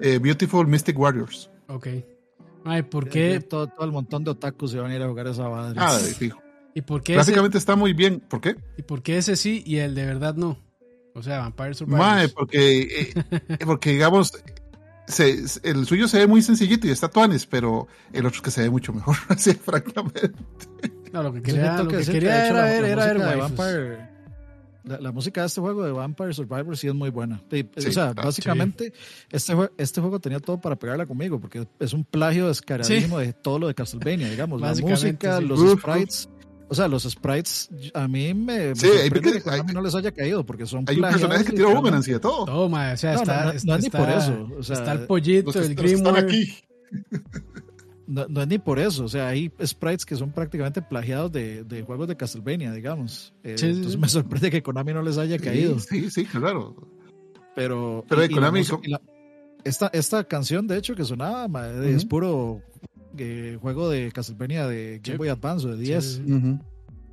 Eh, 0.00 0.18
Beautiful 0.18 0.66
Mystic 0.66 0.98
Warriors. 0.98 1.48
Ok. 1.68 1.86
Ay, 2.64 2.82
¿por 2.82 3.08
qué? 3.08 3.38
Todo, 3.38 3.68
todo, 3.68 3.86
el 3.86 3.92
montón 3.92 4.24
de 4.24 4.32
otakus 4.32 4.72
se 4.72 4.80
van 4.80 4.90
a 4.90 4.96
ir 4.96 5.02
a 5.02 5.08
jugar 5.08 5.28
esa 5.28 5.48
madre. 5.48 5.78
Ah, 5.80 5.98
fijo. 6.00 6.42
¿Y 6.74 6.80
por 6.82 7.00
qué 7.00 7.14
Básicamente 7.14 7.58
está 7.58 7.76
muy 7.76 7.92
bien. 7.92 8.18
¿Por 8.18 8.40
qué? 8.40 8.56
¿Y 8.76 8.82
por 8.82 9.02
qué 9.02 9.18
ese 9.18 9.36
sí 9.36 9.62
y 9.64 9.76
el 9.76 9.94
de 9.94 10.06
verdad 10.06 10.34
no? 10.34 10.58
O 11.14 11.22
sea, 11.22 11.38
Vampire 11.38 11.74
Survivors. 11.74 12.04
Mae, 12.04 12.28
porque, 12.28 13.12
eh, 13.12 13.58
porque 13.64 13.92
digamos, 13.92 14.32
se, 15.06 15.44
el 15.62 15.86
suyo 15.86 16.08
se 16.08 16.18
ve 16.18 16.26
muy 16.26 16.42
sencillito 16.42 16.88
y 16.88 16.90
está 16.90 17.08
tuanes, 17.08 17.46
pero 17.46 17.86
el 18.12 18.26
otro 18.26 18.38
es 18.38 18.42
que 18.42 18.50
se 18.50 18.62
ve 18.62 18.70
mucho 18.70 18.92
mejor, 18.92 19.16
así 19.28 19.54
francamente. 19.54 20.32
No, 21.12 21.22
lo 21.22 21.32
que 21.32 21.42
quería, 21.42 21.82
lo 21.82 21.88
que 21.88 22.04
quería 22.04 22.46
era, 22.48 22.64
ver, 22.64 22.84
era 22.84 23.06
ver 23.06 23.38
Vampire, 23.38 24.10
la, 24.84 25.12
música 25.12 25.42
de 25.42 25.46
este 25.48 25.60
juego 25.60 25.84
de 25.84 25.92
Vampire 25.92 26.32
Survivor 26.32 26.76
sí 26.76 26.88
es 26.88 26.94
muy 26.94 27.10
buena. 27.10 27.42
o 27.76 27.80
sea, 27.90 28.12
básicamente 28.12 28.92
este, 29.30 29.54
este 29.76 30.00
juego 30.00 30.18
tenía 30.20 30.40
todo 30.40 30.60
para 30.60 30.76
pegarla 30.76 31.06
conmigo, 31.06 31.40
porque 31.40 31.66
es 31.78 31.92
un 31.92 32.04
plagio 32.04 32.48
descaradísimo 32.48 33.18
de 33.18 33.32
todo 33.32 33.58
lo 33.58 33.68
de 33.68 33.74
Castlevania, 33.74 34.30
digamos. 34.30 34.60
La 34.60 34.74
música, 34.74 35.40
los 35.40 35.78
sprites. 35.78 36.28
O 36.68 36.74
sea, 36.74 36.86
los 36.86 37.02
sprites 37.02 37.68
a 37.94 38.06
mí 38.06 38.32
me, 38.32 38.76
sí, 38.76 38.86
hay, 38.86 39.10
que 39.10 39.42
a 39.44 39.62
mí 39.64 39.72
no 39.72 39.82
les 39.82 39.92
haya 39.96 40.12
caído 40.12 40.46
porque 40.46 40.66
son 40.66 40.84
Hay 40.86 40.96
un 40.96 41.02
personaje 41.02 41.44
que 41.44 41.52
tira 41.52 41.66
Boomerang 41.74 42.04
y 42.06 42.12
de 42.12 42.20
todo. 42.20 42.44
Toma, 42.44 42.92
o 42.92 42.96
sea, 42.96 43.14
está, 43.14 43.46
no, 43.46 43.52
no, 43.64 43.74
es 43.74 43.82
ni 43.82 43.90
por 43.90 44.08
eso. 44.08 44.48
O 44.56 44.62
sea, 44.62 44.76
está 44.76 44.92
el 44.92 45.00
pollito, 45.00 45.60
el 45.60 45.74
Grimoire. 45.74 46.20
aquí. 46.20 46.54
No, 48.10 48.26
no, 48.28 48.42
es 48.42 48.48
ni 48.48 48.58
por 48.58 48.80
eso, 48.80 49.04
o 49.04 49.08
sea, 49.08 49.28
hay 49.28 49.52
sprites 49.64 50.04
que 50.04 50.16
son 50.16 50.32
prácticamente 50.32 50.82
plagiados 50.82 51.30
de, 51.30 51.62
de 51.62 51.82
juegos 51.82 52.08
de 52.08 52.16
Castlevania, 52.16 52.72
digamos. 52.72 53.32
Eh, 53.44 53.54
entonces 53.56 53.96
me 53.96 54.08
sorprende 54.08 54.50
que 54.50 54.64
Konami 54.64 54.92
no 54.92 55.00
les 55.00 55.16
haya 55.16 55.38
caído. 55.38 55.78
Sí, 55.78 56.10
sí, 56.10 56.24
claro. 56.24 56.74
Pero, 57.54 58.04
Pero 58.08 58.20
de 58.20 58.30
Konami. 58.30 58.62
esta, 59.62 59.90
esta 59.92 60.24
canción, 60.24 60.66
de 60.66 60.76
hecho, 60.76 60.96
que 60.96 61.04
sonaba, 61.04 61.48
es 61.84 62.04
puro 62.04 62.62
eh, 63.16 63.56
juego 63.60 63.88
de 63.88 64.10
Castlevania 64.10 64.66
de 64.66 65.00
Game 65.04 65.18
Boy 65.18 65.28
Advance 65.28 65.68
o 65.68 65.70
de 65.70 65.76
10. 65.76 66.22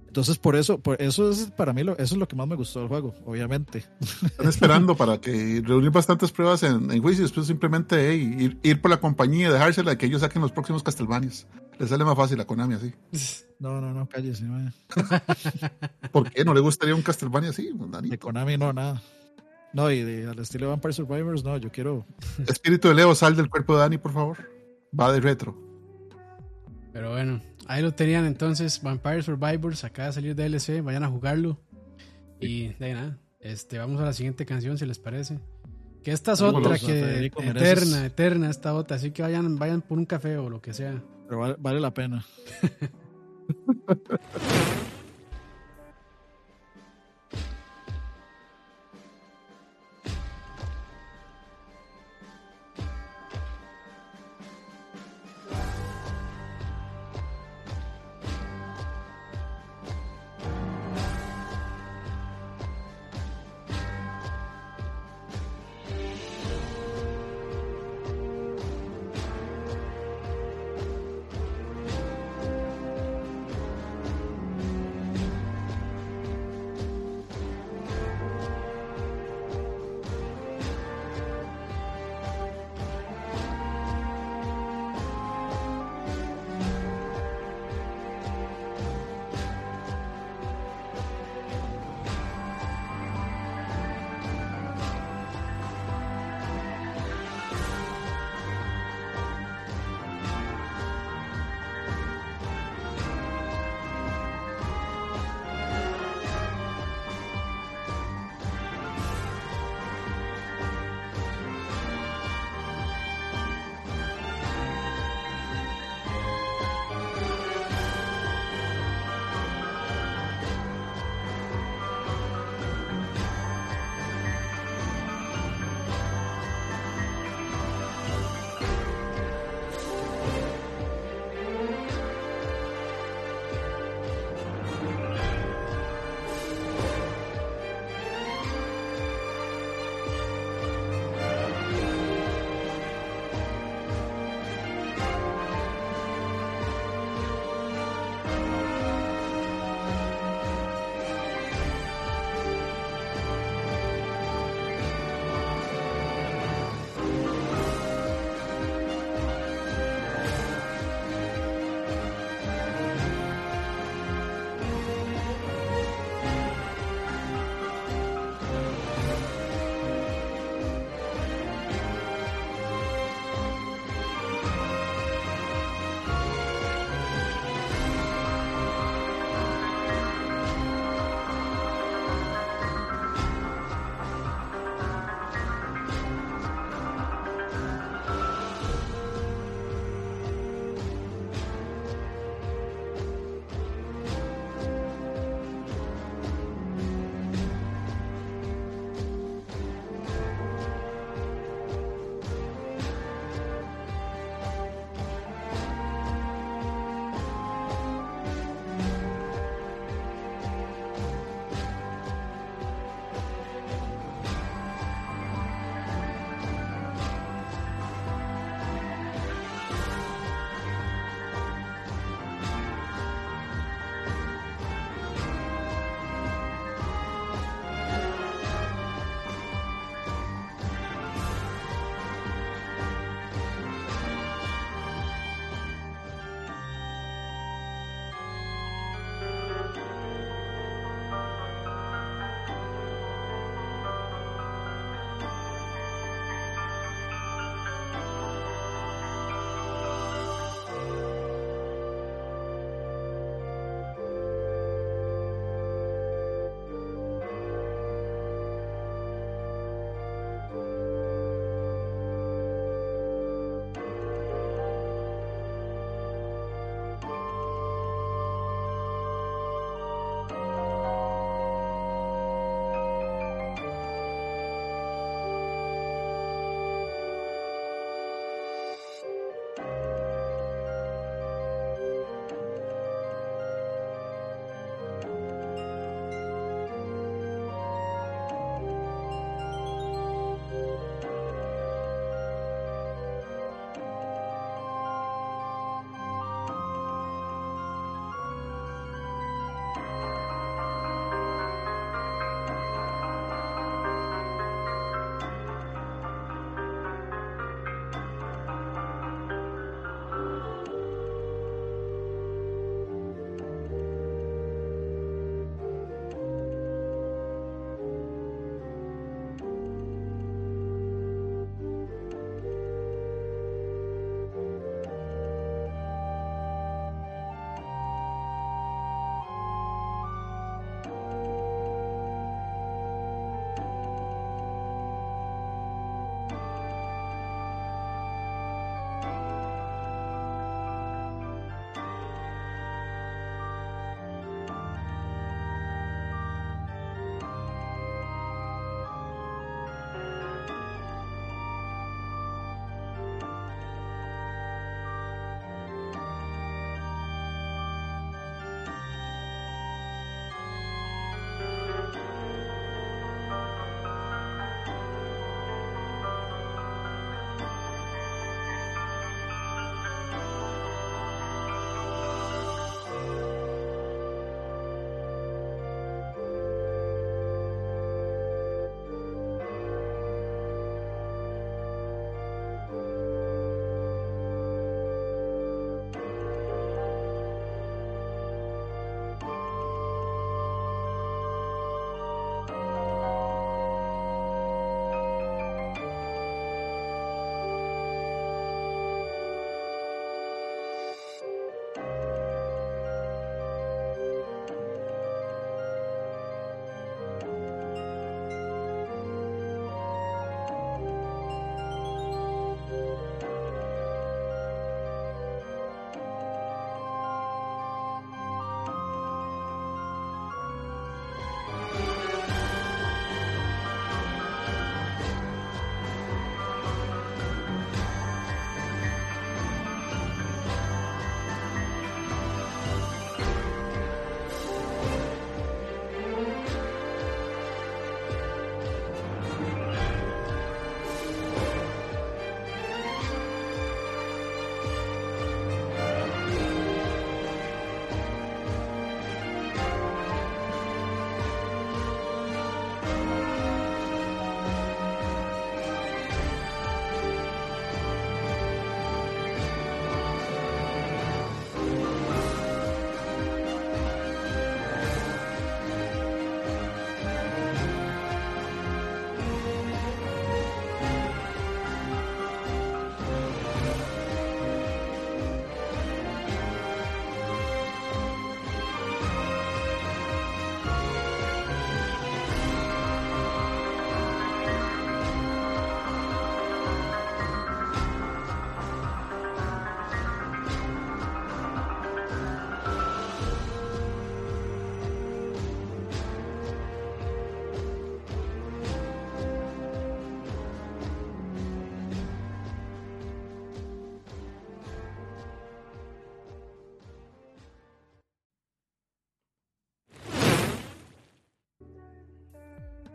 Entonces, 0.08 0.38
por 0.38 0.56
eso, 0.56 0.80
por 0.80 1.02
eso 1.02 1.30
es 1.30 1.52
para 1.52 1.74
mí 1.74 1.84
lo, 1.84 1.94
eso 1.94 2.16
es 2.16 2.18
lo 2.18 2.28
que 2.28 2.36
más 2.36 2.48
me 2.48 2.56
gustó 2.56 2.80
del 2.80 2.88
juego, 2.88 3.14
obviamente. 3.26 3.86
Están 4.02 4.48
esperando 4.48 4.96
para 4.96 5.20
que 5.20 5.62
reunir 5.64 5.92
bastantes 5.92 6.32
pruebas 6.32 6.64
en, 6.64 6.90
en 6.90 7.02
juicio 7.02 7.22
y 7.22 7.26
después 7.26 7.46
simplemente 7.46 8.16
ir, 8.16 8.58
ir, 8.64 8.82
por 8.82 8.90
la 8.90 9.00
compañía 9.00 9.52
dejársela 9.52 9.92
de 9.92 9.98
que 9.98 10.06
ellos 10.06 10.22
saquen 10.22 10.42
los 10.42 10.52
próximos 10.52 10.82
Castlevanias. 10.82 11.46
Les 11.78 11.90
sale 11.90 12.04
más 12.04 12.16
fácil 12.16 12.40
a 12.40 12.46
Konami 12.46 12.76
así. 12.76 12.94
No, 13.60 13.82
no, 13.82 13.92
no, 13.92 14.08
cállese. 14.08 14.46
¿Por 16.12 16.30
qué? 16.30 16.46
¿No 16.46 16.54
le 16.54 16.60
gustaría 16.60 16.94
un 16.94 17.02
Castlevania 17.02 17.50
así? 17.50 17.72
De 18.04 18.20
Konami 18.20 18.56
no, 18.56 18.72
nada. 18.72 19.02
No, 19.74 19.90
y 19.90 20.04
de, 20.04 20.28
al 20.28 20.38
estilo 20.38 20.70
Vampire 20.70 20.94
Survivors, 20.94 21.44
no, 21.44 21.58
yo 21.58 21.72
quiero. 21.72 22.06
Espíritu 22.48 22.88
de 22.90 22.94
Leo, 22.94 23.16
sal 23.16 23.36
del 23.36 23.50
cuerpo 23.50 23.74
de 23.74 23.80
Dani, 23.80 23.98
por 23.98 24.14
favor. 24.14 24.38
Va 24.98 25.12
de 25.12 25.22
retro. 25.22 25.67
Pero 26.98 27.12
bueno, 27.12 27.40
Ahí 27.68 27.84
lo 27.84 27.94
tenían 27.94 28.26
entonces, 28.26 28.82
Vampire 28.82 29.22
Survivors, 29.22 29.84
acaba 29.84 30.08
de 30.08 30.14
salir 30.14 30.36
DLC, 30.36 30.82
vayan 30.82 31.04
a 31.04 31.10
jugarlo. 31.10 31.60
Y 32.40 32.70
de 32.70 32.94
nada, 32.96 33.20
este, 33.40 33.78
vamos 33.78 34.02
a 34.02 34.06
la 34.06 34.14
siguiente 34.14 34.48
canción 34.48 34.80
si 34.80 34.88
les 34.88 34.98
parece. 34.98 35.40
Que 36.04 36.12
esta 36.12 36.32
es 36.32 36.42
otra 36.42 36.80
que 36.80 37.26
eterna, 37.26 38.04
eterna 38.04 38.50
esta 38.50 38.74
otra, 38.74 38.96
así 38.96 39.12
que 39.12 39.22
vayan, 39.22 39.60
vayan 39.60 39.84
por 39.84 40.00
un 40.00 40.08
café 40.08 40.38
o 40.38 40.50
lo 40.50 40.60
que 40.60 40.74
sea. 40.74 41.04
Pero 41.28 41.40
vale, 41.40 41.56
vale 41.60 41.80
la 41.80 41.94
pena. 41.94 42.26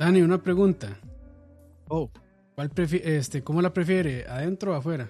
Dani, 0.03 0.21
una 0.21 0.43
pregunta. 0.43 0.99
Oh. 1.87 2.11
¿Cuál 2.57 2.73
este, 2.77 3.45
¿Cómo 3.45 3.63
la 3.63 3.73
prefiere? 3.73 4.27
¿Adentro 4.27 4.73
o 4.73 4.75
afuera? 4.75 5.09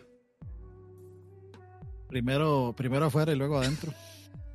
Primero, 2.08 2.74
primero 2.76 3.06
afuera 3.06 3.32
y 3.32 3.36
luego 3.36 3.56
adentro. 3.56 3.90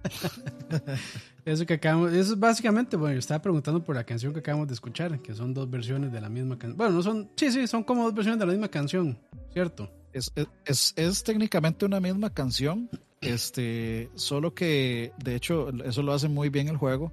eso 1.45 1.65
que 1.65 1.73
acabamos, 1.73 2.13
eso 2.13 2.33
es 2.33 2.39
básicamente, 2.39 2.97
bueno, 2.97 3.13
yo 3.13 3.19
estaba 3.19 3.41
preguntando 3.41 3.83
por 3.83 3.95
la 3.95 4.03
canción 4.03 4.31
que 4.31 4.41
acabamos 4.41 4.67
de 4.67 4.75
escuchar, 4.75 5.19
que 5.23 5.33
son 5.33 5.55
dos 5.55 5.71
versiones 5.71 6.11
de 6.11 6.21
la 6.21 6.29
misma 6.29 6.55
canción. 6.59 6.77
Bueno, 6.77 6.93
no 6.93 7.01
son, 7.01 7.31
sí, 7.35 7.51
sí, 7.51 7.65
son 7.65 7.83
como 7.83 8.03
dos 8.03 8.13
versiones 8.13 8.39
de 8.39 8.45
la 8.45 8.51
misma 8.51 8.67
canción, 8.67 9.17
¿cierto? 9.51 9.91
Es, 10.13 10.31
es, 10.65 10.93
es, 10.95 11.23
técnicamente 11.23 11.83
una 11.83 11.99
misma 11.99 12.29
canción, 12.31 12.91
este, 13.21 14.11
solo 14.13 14.53
que 14.53 15.13
de 15.17 15.35
hecho 15.35 15.69
eso 15.83 16.03
lo 16.03 16.13
hace 16.13 16.27
muy 16.27 16.49
bien 16.49 16.67
el 16.67 16.77
juego. 16.77 17.11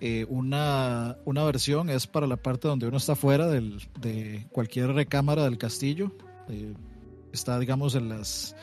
Eh, 0.00 0.26
una, 0.28 1.16
una 1.24 1.44
versión 1.44 1.88
es 1.88 2.06
para 2.06 2.26
la 2.26 2.36
parte 2.36 2.68
donde 2.68 2.86
uno 2.86 2.98
está 2.98 3.16
fuera 3.16 3.48
del, 3.48 3.80
de 3.98 4.46
cualquier 4.52 4.92
recámara 4.92 5.44
del 5.44 5.56
castillo. 5.56 6.12
Eh, 6.48 6.74
está, 7.32 7.58
digamos, 7.58 7.94
en 7.94 8.08
las 8.10 8.54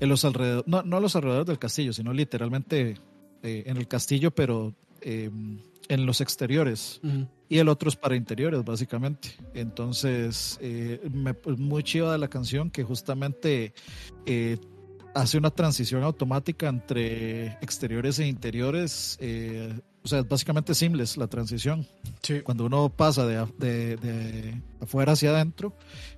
en 0.00 0.08
los 0.08 0.24
alrededores, 0.24 0.66
no, 0.66 0.82
no 0.82 0.96
a 0.96 1.00
los 1.00 1.14
alrededores 1.14 1.46
del 1.46 1.60
castillo, 1.60 1.92
sino 1.92 2.12
literalmente 2.12 2.96
eh, 3.42 3.62
en 3.66 3.76
el 3.76 3.86
castillo, 3.86 4.32
pero 4.32 4.74
em, 5.00 5.60
en 5.88 6.06
los 6.06 6.20
exteriores. 6.20 7.00
Y 7.48 7.58
el 7.58 7.68
otro 7.68 7.88
es 7.88 7.94
para 7.94 8.16
interiores, 8.16 8.64
básicamente. 8.64 9.28
Entonces, 9.54 10.58
me, 11.12 11.34
pues, 11.34 11.58
muy 11.58 11.84
chiva 11.84 12.10
de 12.10 12.18
la 12.18 12.28
canción 12.28 12.70
que 12.70 12.82
justamente 12.82 13.74
hace 15.14 15.38
una 15.38 15.50
transición 15.50 16.02
automática 16.02 16.68
entre 16.68 17.58
exteriores 17.60 18.18
e 18.18 18.26
interiores 18.26 19.18
o 20.04 20.08
sea, 20.08 20.20
es 20.20 20.28
básicamente 20.28 20.74
seamless 20.74 21.16
la 21.16 21.28
transición. 21.28 21.86
Cuando 22.44 22.66
uno 22.66 22.88
pasa 22.88 23.24
de, 23.26 23.96
de, 23.96 24.60
afuera 24.80 25.12
hacia 25.12 25.30
adentro, 25.30 25.74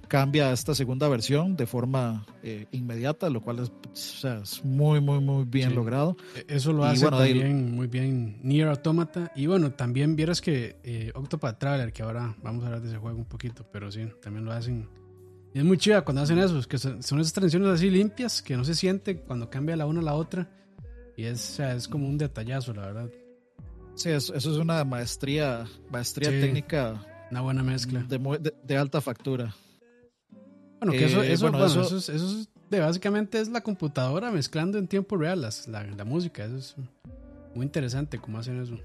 cambia 0.08 0.48
a 0.48 0.52
esta 0.52 0.74
segunda 0.74 1.08
versión 1.08 1.56
de 1.56 1.66
forma 1.66 2.26
eh, 2.42 2.66
inmediata, 2.72 3.28
lo 3.28 3.42
cual 3.42 3.58
es, 3.58 3.68
o 3.68 3.96
sea, 3.96 4.40
es 4.42 4.64
muy, 4.64 5.00
muy, 5.00 5.20
muy 5.20 5.44
bien 5.44 5.74
logrado. 5.74 6.16
E, 6.34 6.56
eso 6.56 6.72
lo 6.72 6.84
hace 6.84 7.08
también 7.08 7.74
muy 7.74 7.86
bien 7.86 8.38
Nier 8.42 8.68
Automata. 8.68 9.30
Y 9.36 9.46
bueno, 9.46 9.72
también 9.72 10.16
vieras 10.16 10.40
que 10.40 10.76
eh, 10.82 11.12
Octopath 11.14 11.58
Traveler, 11.58 11.92
que 11.92 12.02
ahora 12.02 12.34
vamos 12.42 12.62
a 12.62 12.66
hablar 12.66 12.80
de 12.80 12.88
ese 12.88 12.98
juego 12.98 13.18
un 13.18 13.26
poquito, 13.26 13.66
pero 13.70 13.90
sí, 13.92 14.08
también 14.22 14.46
lo 14.46 14.52
hacen. 14.52 14.88
Y 15.52 15.58
es 15.58 15.64
muy 15.64 15.76
chida 15.76 16.02
cuando 16.02 16.22
hacen 16.22 16.38
eso, 16.38 16.60
que 16.66 16.78
son, 16.78 16.98
esas 16.98 17.32
transiciones 17.32 17.68
así 17.68 17.90
limpias, 17.90 18.40
que 18.40 18.56
no 18.56 18.64
se 18.64 18.74
siente 18.74 19.18
cuando 19.18 19.50
cambia 19.50 19.76
la 19.76 19.86
una 19.86 20.00
a 20.00 20.04
la 20.04 20.14
otra. 20.14 20.48
Y 21.16 21.24
es, 21.24 21.50
o 21.50 21.52
sea, 21.54 21.76
es 21.76 21.86
como 21.86 22.08
un 22.08 22.18
detallazo, 22.18 22.72
la 22.72 22.86
verdad. 22.86 23.10
Sí, 23.94 24.10
eso, 24.10 24.34
es 24.34 24.46
una 24.46 24.84
maestría, 24.84 25.66
maestría 25.90 26.30
técnica. 26.30 27.00
Una 27.30 27.40
buena 27.40 27.62
mezcla. 27.62 28.02
De, 28.02 28.76
alta 28.76 29.00
factura. 29.00 29.54
Bueno, 30.80 30.92
que 30.92 31.06
eso, 31.06 31.22
eh, 31.22 31.32
eso, 31.32 31.48
eso, 31.48 31.96
es, 31.96 32.48
de, 32.70 32.80
básicamente 32.80 33.40
es 33.40 33.48
la 33.48 33.62
computadora 33.62 34.30
mezclando 34.30 34.78
en 34.78 34.88
tiempo 34.88 35.16
real 35.16 35.48
la, 35.68 36.04
música. 36.04 36.44
Eso 36.44 36.56
es 36.56 36.76
muy 37.54 37.64
interesante 37.64 38.18
cómo 38.18 38.38
hacen 38.38 38.60
eso. 38.60 38.78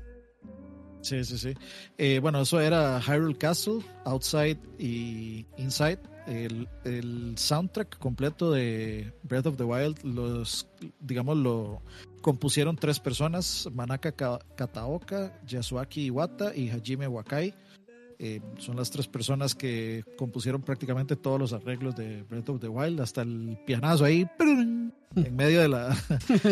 Sí, 1.02 1.24
sí, 1.24 1.38
sí. 1.38 1.54
Eh, 1.98 2.20
bueno, 2.20 2.42
eso 2.42 2.60
era 2.60 3.02
Hyrule 3.02 3.38
Castle, 3.38 3.80
Outside 4.06 4.60
y 4.78 5.46
Inside. 5.58 6.00
El, 6.28 6.68
el, 6.84 7.34
soundtrack 7.38 7.98
completo 7.98 8.52
de 8.52 9.12
Breath 9.24 9.48
of 9.48 9.58
the 9.58 9.64
Wild, 9.64 10.04
los, 10.04 10.68
digamos, 11.00 11.38
lo, 11.38 11.82
compusieron 12.22 12.76
tres 12.76 13.00
personas, 13.00 13.68
Manaka 13.74 14.12
Kataoka, 14.12 15.40
Yasuaki 15.46 16.06
Iwata 16.06 16.56
y 16.56 16.70
Hajime 16.70 17.08
Wakai. 17.08 17.54
Eh, 18.22 18.42
son 18.58 18.76
las 18.76 18.92
tres 18.92 19.08
personas 19.08 19.56
que 19.56 20.04
compusieron 20.18 20.62
prácticamente 20.62 21.16
todos 21.16 21.40
los 21.40 21.54
arreglos 21.54 21.96
de 21.96 22.24
Breath 22.24 22.50
of 22.50 22.60
the 22.60 22.68
Wild, 22.68 23.00
hasta 23.00 23.22
el 23.22 23.58
pianazo 23.66 24.04
ahí, 24.04 24.28
en 24.40 25.36
medio 25.36 25.62
de 25.62 25.70
la 25.70 25.98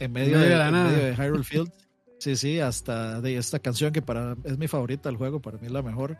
en, 0.00 0.12
medio, 0.12 0.38
de, 0.40 0.48
de 0.48 1.14
Hyrule 1.14 1.44
Field. 1.44 1.70
Sí, 2.22 2.36
sí, 2.36 2.60
hasta 2.60 3.20
de 3.20 3.36
esta 3.36 3.58
canción 3.58 3.92
que 3.92 4.00
para 4.00 4.36
es 4.44 4.56
mi 4.56 4.68
favorita 4.68 5.08
del 5.08 5.16
juego, 5.16 5.40
para 5.40 5.58
mí 5.58 5.66
es 5.66 5.72
la 5.72 5.82
mejor. 5.82 6.16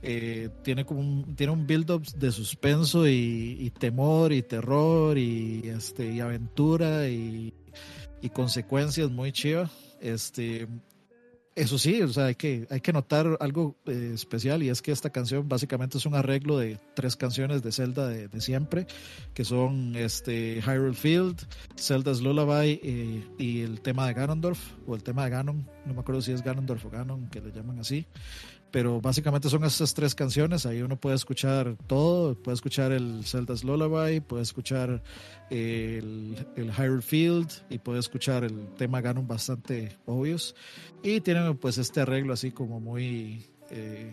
Eh, 0.00 0.48
tiene 0.62 0.84
como 0.84 1.00
un, 1.00 1.34
tiene 1.34 1.52
un 1.52 1.66
build 1.66 1.90
up 1.90 2.06
de 2.06 2.30
suspenso 2.30 3.08
y, 3.08 3.56
y, 3.58 3.70
temor 3.70 4.32
y 4.32 4.42
terror 4.42 5.18
y 5.18 5.62
este 5.64 6.12
y 6.12 6.20
aventura 6.20 7.08
y 7.08 7.52
y 8.20 8.30
consecuencias 8.30 9.10
muy 9.10 9.32
chivas. 9.32 9.70
Este, 10.00 10.66
eso 11.56 11.78
sí, 11.78 12.00
o 12.00 12.08
sea, 12.08 12.26
hay 12.26 12.36
que, 12.36 12.66
hay 12.70 12.80
que 12.80 12.92
notar 12.92 13.36
algo 13.40 13.76
eh, 13.86 14.12
especial 14.14 14.62
y 14.62 14.68
es 14.68 14.80
que 14.82 14.92
esta 14.92 15.10
canción 15.10 15.48
básicamente 15.48 15.98
es 15.98 16.06
un 16.06 16.14
arreglo 16.14 16.56
de 16.56 16.78
tres 16.94 17.16
canciones 17.16 17.62
de 17.62 17.72
Zelda 17.72 18.08
de, 18.08 18.40
siempre, 18.40 18.86
que 19.34 19.44
son 19.44 19.94
este, 19.96 20.62
Hyrule 20.62 20.94
Field, 20.94 21.46
Zelda's 21.76 22.20
Lullaby 22.20 22.80
eh, 22.82 23.24
y 23.38 23.60
el 23.62 23.80
tema 23.80 24.06
de 24.06 24.14
Ganondorf, 24.14 24.60
o 24.86 24.94
el 24.94 25.02
tema 25.02 25.24
de 25.24 25.30
Ganon, 25.30 25.68
no 25.86 25.94
me 25.94 26.00
acuerdo 26.00 26.22
si 26.22 26.32
es 26.32 26.42
Ganondorf 26.42 26.86
o 26.86 26.90
Ganon, 26.90 27.28
que 27.28 27.40
le 27.40 27.50
llaman 27.50 27.80
así 27.80 28.06
pero 28.70 29.00
básicamente 29.00 29.48
son 29.48 29.64
esas 29.64 29.94
tres 29.94 30.14
canciones. 30.14 30.66
Ahí 30.66 30.82
uno 30.82 30.98
puede 30.98 31.16
escuchar 31.16 31.76
todo. 31.86 32.34
Puede 32.34 32.54
escuchar 32.54 32.92
el 32.92 33.24
Zelda's 33.24 33.64
Lullaby, 33.64 34.20
puede 34.20 34.42
escuchar 34.42 35.02
el, 35.50 36.46
el 36.56 36.72
Hyrule 36.72 37.02
Field 37.02 37.50
y 37.68 37.78
puede 37.78 38.00
escuchar 38.00 38.44
el 38.44 38.68
tema 38.76 39.00
Ganon 39.00 39.26
bastante 39.26 39.96
obvios. 40.06 40.54
Y 41.02 41.20
tienen 41.20 41.56
pues 41.56 41.78
este 41.78 42.00
arreglo 42.00 42.32
así 42.32 42.50
como 42.50 42.80
muy, 42.80 43.44
eh, 43.70 44.12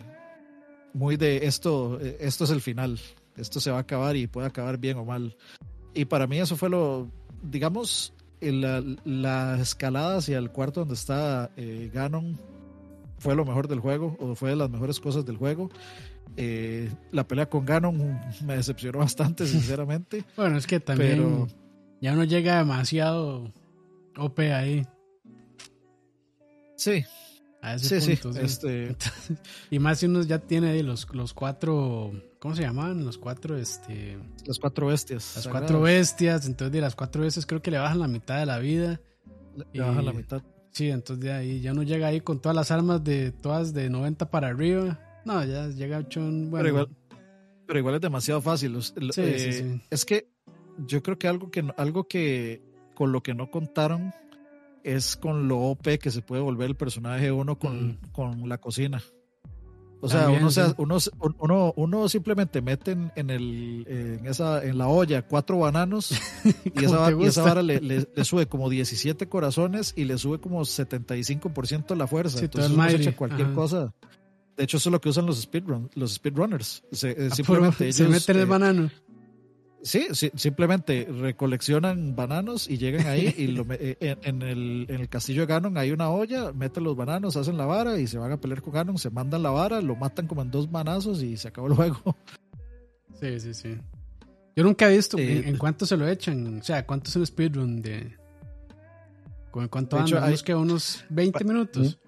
muy 0.94 1.18
de 1.18 1.46
esto, 1.46 2.00
esto 2.00 2.44
es 2.44 2.50
el 2.50 2.62
final. 2.62 3.00
Esto 3.36 3.60
se 3.60 3.70
va 3.70 3.78
a 3.78 3.82
acabar 3.82 4.16
y 4.16 4.28
puede 4.28 4.48
acabar 4.48 4.78
bien 4.78 4.98
o 4.98 5.06
mal. 5.06 5.36
Y 5.94 6.06
para 6.06 6.28
mí 6.28 6.40
eso 6.40 6.58
fue 6.58 6.70
lo, 6.70 7.12
digamos, 7.44 8.14
la, 8.42 8.84
la 9.06 9.60
escalada 9.60 10.18
hacia 10.18 10.38
el 10.38 10.52
cuarto 10.52 10.82
donde 10.82 10.96
está 10.96 11.52
eh, 11.56 11.90
Ganon 11.94 12.40
fue 13.18 13.36
lo 13.36 13.46
mejor 13.46 13.68
del 13.68 13.80
juego 13.80 14.16
o 14.20 14.36
fue 14.36 14.52
de 14.52 14.56
las 14.56 14.70
mejores 14.70 15.00
cosas 15.00 15.26
del 15.26 15.38
juego. 15.38 15.70
Eh, 16.36 16.92
la 17.12 17.28
pelea 17.28 17.50
con 17.50 17.66
Ganon 17.66 18.20
me 18.46 18.56
decepcionó 18.56 19.00
bastante, 19.00 19.48
sinceramente. 19.48 20.24
bueno, 20.36 20.58
es 20.58 20.68
que 20.68 20.80
también 20.80 21.48
ya 22.02 22.14
no 22.14 22.24
llega 22.24 22.58
demasiado 22.58 23.52
OP 24.18 24.40
ahí. 24.40 24.86
Sí. 26.76 27.04
A 27.60 27.74
ese 27.74 28.00
sí, 28.02 28.16
punto, 28.16 28.34
sí. 28.34 28.46
Este... 28.46 28.96
y 29.72 29.80
más 29.80 29.98
si 29.98 30.06
uno 30.06 30.22
ya 30.22 30.38
tiene 30.38 30.70
ahí 30.70 30.84
los, 30.84 31.12
los 31.14 31.34
cuatro, 31.34 32.12
¿cómo 32.40 32.56
se 32.56 32.62
llaman? 32.62 33.04
Los 33.04 33.18
cuatro, 33.18 33.58
este... 33.58 34.20
Las 34.46 34.60
cuatro 34.60 34.88
bestias. 34.88 35.34
Las 35.38 35.48
cuatro 35.48 35.82
bestias, 35.82 36.46
entonces 36.46 36.72
de 36.72 36.82
las 36.82 36.96
cuatro 36.96 37.24
bestias 37.24 37.48
creo 37.48 37.62
que 37.64 37.72
le 37.72 37.80
bajan 37.80 38.00
la 38.00 38.08
mitad 38.08 38.38
de 38.38 38.46
la 38.46 38.60
vida. 38.60 39.02
Le 39.74 39.82
bajan 39.82 40.06
la 40.06 40.14
mitad. 40.14 40.44
Sí, 40.78 40.92
entonces 40.92 41.26
de 41.26 41.32
ahí 41.32 41.60
ya 41.60 41.74
no 41.74 41.82
llega 41.82 42.06
ahí 42.06 42.22
con 42.22 42.40
todas 42.40 42.56
las 42.56 42.70
armas 42.70 43.04
de 43.04 43.32
todas 43.32 43.74
de 43.74 43.90
90 43.90 44.30
para 44.30 44.50
arriba. 44.50 45.00
No, 45.26 45.44
ya 45.44 45.70
llega 45.70 46.06
un 46.18 46.52
bueno. 46.52 46.64
Pero 46.64 46.68
igual, 46.68 46.90
pero 47.66 47.80
igual 47.80 47.96
es 47.96 48.02
demasiado 48.02 48.42
fácil. 48.42 48.80
sí, 48.84 48.94
sí, 49.12 49.22
eh, 49.24 49.54
sí. 49.54 49.82
Es 49.90 50.06
que 50.06 50.30
yo 50.86 51.02
creo 51.02 51.18
que 51.18 51.28
algo 51.28 51.50
que 51.50 51.68
algo 51.78 52.08
que 52.08 52.62
con 52.94 53.12
lo 53.12 53.24
que 53.24 53.34
no 53.34 53.50
contaron 53.50 54.14
es 54.84 55.18
con 55.18 55.48
lo 55.48 55.58
OP 55.62 55.98
que 55.98 56.12
se 56.12 56.22
puede 56.22 56.44
volver 56.44 56.70
el 56.70 56.76
personaje 56.76 57.32
uno 57.32 57.58
con, 57.58 57.98
con 58.12 58.48
la 58.48 58.60
cocina. 58.60 59.02
O 60.00 60.10
sea, 60.10 60.30
uno, 60.78 60.98
uno, 61.40 61.74
uno, 61.76 62.10
simplemente 62.10 62.62
mete 62.62 62.92
en, 62.92 63.30
el, 63.30 63.86
en, 63.88 64.28
esa, 64.28 64.64
en 64.64 64.78
la 64.78 64.88
olla 64.88 65.24
cuatro 65.24 65.60
bananos 65.60 66.12
y 66.76 66.86
esa, 66.86 67.12
y 67.12 67.26
esa 67.26 67.42
vara 67.44 67.64
le, 67.64 67.80
le, 67.80 68.26
sube 68.26 68.48
como 68.48 68.70
17 68.70 69.28
corazones 69.28 69.94
y 69.96 70.06
le 70.06 70.18
sube 70.18 70.40
como 70.40 70.62
75% 70.62 71.96
la 71.96 72.06
fuerza. 72.06 72.40
Entonces 72.40 72.72
uno 72.72 72.90
se 72.90 72.96
echa 72.98 73.16
cualquier 73.16 73.54
cosa. 73.54 73.94
De 74.56 74.64
hecho, 74.64 74.78
eso 74.78 74.90
es 74.90 74.92
lo 74.92 75.00
que 75.00 75.10
usan 75.10 75.28
los, 75.28 75.40
speedrun, 75.42 75.90
los 75.94 76.16
speedrunners. 76.16 76.84
Se, 76.92 77.12
eh, 77.12 77.30
ah, 77.32 77.36
simplemente 77.36 77.92
se 77.94 78.08
meten 78.08 78.38
el 78.38 78.42
eh, 78.44 78.46
banano. 78.46 78.92
Sí, 79.84 80.08
simplemente 80.36 81.08
recoleccionan 81.10 82.16
bananos 82.16 82.70
y 82.70 82.78
llegan 82.78 83.06
ahí 83.06 83.34
y 83.38 83.48
lo, 83.48 83.66
eh, 83.70 83.98
en, 84.00 84.42
el, 84.42 84.86
en, 84.90 85.02
el, 85.02 85.10
castillo 85.10 85.42
de 85.42 85.48
Ganon 85.48 85.78
hay 85.78 85.92
una 85.92 86.10
olla, 86.10 86.52
meten 86.52 86.84
los 86.84 86.96
bananos, 86.96 87.38
hacen 87.38 87.58
la 87.58 87.66
vara 87.66 88.00
y 88.00 88.08
se 88.08 88.18
van 88.18 88.32
a 88.32 88.38
pelear 88.38 88.62
con 88.62 88.74
Ganon, 88.74 88.98
se 88.98 89.12
mandan 89.12 89.44
la 89.44 89.52
vara, 89.52 89.80
lo 89.82 89.96
matan 89.96 90.28
como 90.28 90.42
en 90.42 90.52
dos 90.52 90.70
manazos 90.72 91.22
y 91.22 91.38
se 91.38 91.50
acabó 91.50 91.68
el 91.68 91.74
juego. 91.74 92.18
Sí, 93.20 93.40
sí, 93.40 93.54
sí. 93.54 93.78
Yo 94.56 94.64
nunca 94.64 94.90
he 94.90 94.96
visto 94.96 95.18
en, 95.20 95.58
cuánto 95.58 95.86
se 95.86 95.96
lo 95.96 96.08
echan, 96.08 96.60
o 96.60 96.64
sea, 96.64 96.86
cuánto 96.86 97.10
es 97.10 97.16
un 97.16 97.26
speedrun 97.26 97.82
de... 97.82 98.16
¿Con 99.52 99.68
cuánto 99.68 99.98
andan? 99.98 100.36
que 100.44 100.56
unos 100.56 101.06
20 101.10 101.44
minutos. 101.44 102.00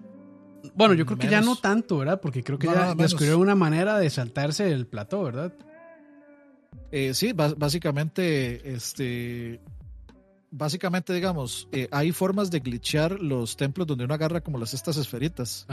Bueno, 0.74 0.94
yo 0.94 1.06
creo 1.06 1.18
que 1.18 1.28
ya 1.28 1.40
no 1.40 1.56
tanto, 1.56 1.98
¿verdad? 1.98 2.20
Porque 2.20 2.42
creo 2.42 2.58
que 2.58 2.66
ya 2.66 2.94
descubrieron 2.94 3.40
una 3.40 3.54
manera 3.54 3.98
de 3.98 4.10
saltarse 4.10 4.70
el 4.70 4.86
plató, 4.86 5.22
¿verdad? 5.22 5.54
Eh, 6.92 7.14
sí, 7.14 7.32
básicamente, 7.32 8.72
este, 8.72 9.60
básicamente, 10.50 11.12
digamos, 11.12 11.68
eh, 11.72 11.88
hay 11.90 12.12
formas 12.12 12.50
de 12.50 12.60
glitchear 12.60 13.20
los 13.20 13.56
templos 13.56 13.86
donde 13.86 14.04
uno 14.04 14.14
agarra 14.14 14.40
como 14.40 14.58
las 14.58 14.74
estas 14.74 14.96
esferitas. 14.96 15.66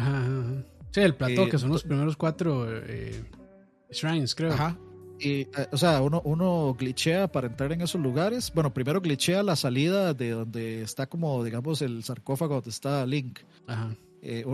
Sí, 0.92 1.02
el 1.02 1.16
plató, 1.16 1.44
eh, 1.44 1.50
que 1.50 1.58
son 1.58 1.70
los 1.70 1.84
primeros 1.84 2.16
cuatro 2.16 2.66
eh, 2.70 3.24
shrines, 3.92 4.36
creo. 4.36 4.54
Ajá. 4.54 4.78
Y, 5.20 5.48
o 5.72 5.78
sea, 5.78 6.02
uno, 6.02 6.22
uno 6.26 6.76
glitchea 6.78 7.32
para 7.32 7.48
entrar 7.48 7.72
en 7.72 7.82
esos 7.82 8.00
lugares. 8.00 8.52
Bueno, 8.54 8.72
primero 8.72 9.02
glitchea 9.02 9.42
la 9.42 9.56
salida 9.56 10.14
de 10.14 10.32
donde 10.32 10.84
está 10.84 11.08
como, 11.08 11.44
digamos, 11.44 11.82
el 11.82 12.04
sarcófago 12.04 12.56
donde 12.56 12.70
está 12.70 13.06
Link. 13.06 13.40
Ajá. 13.66 13.96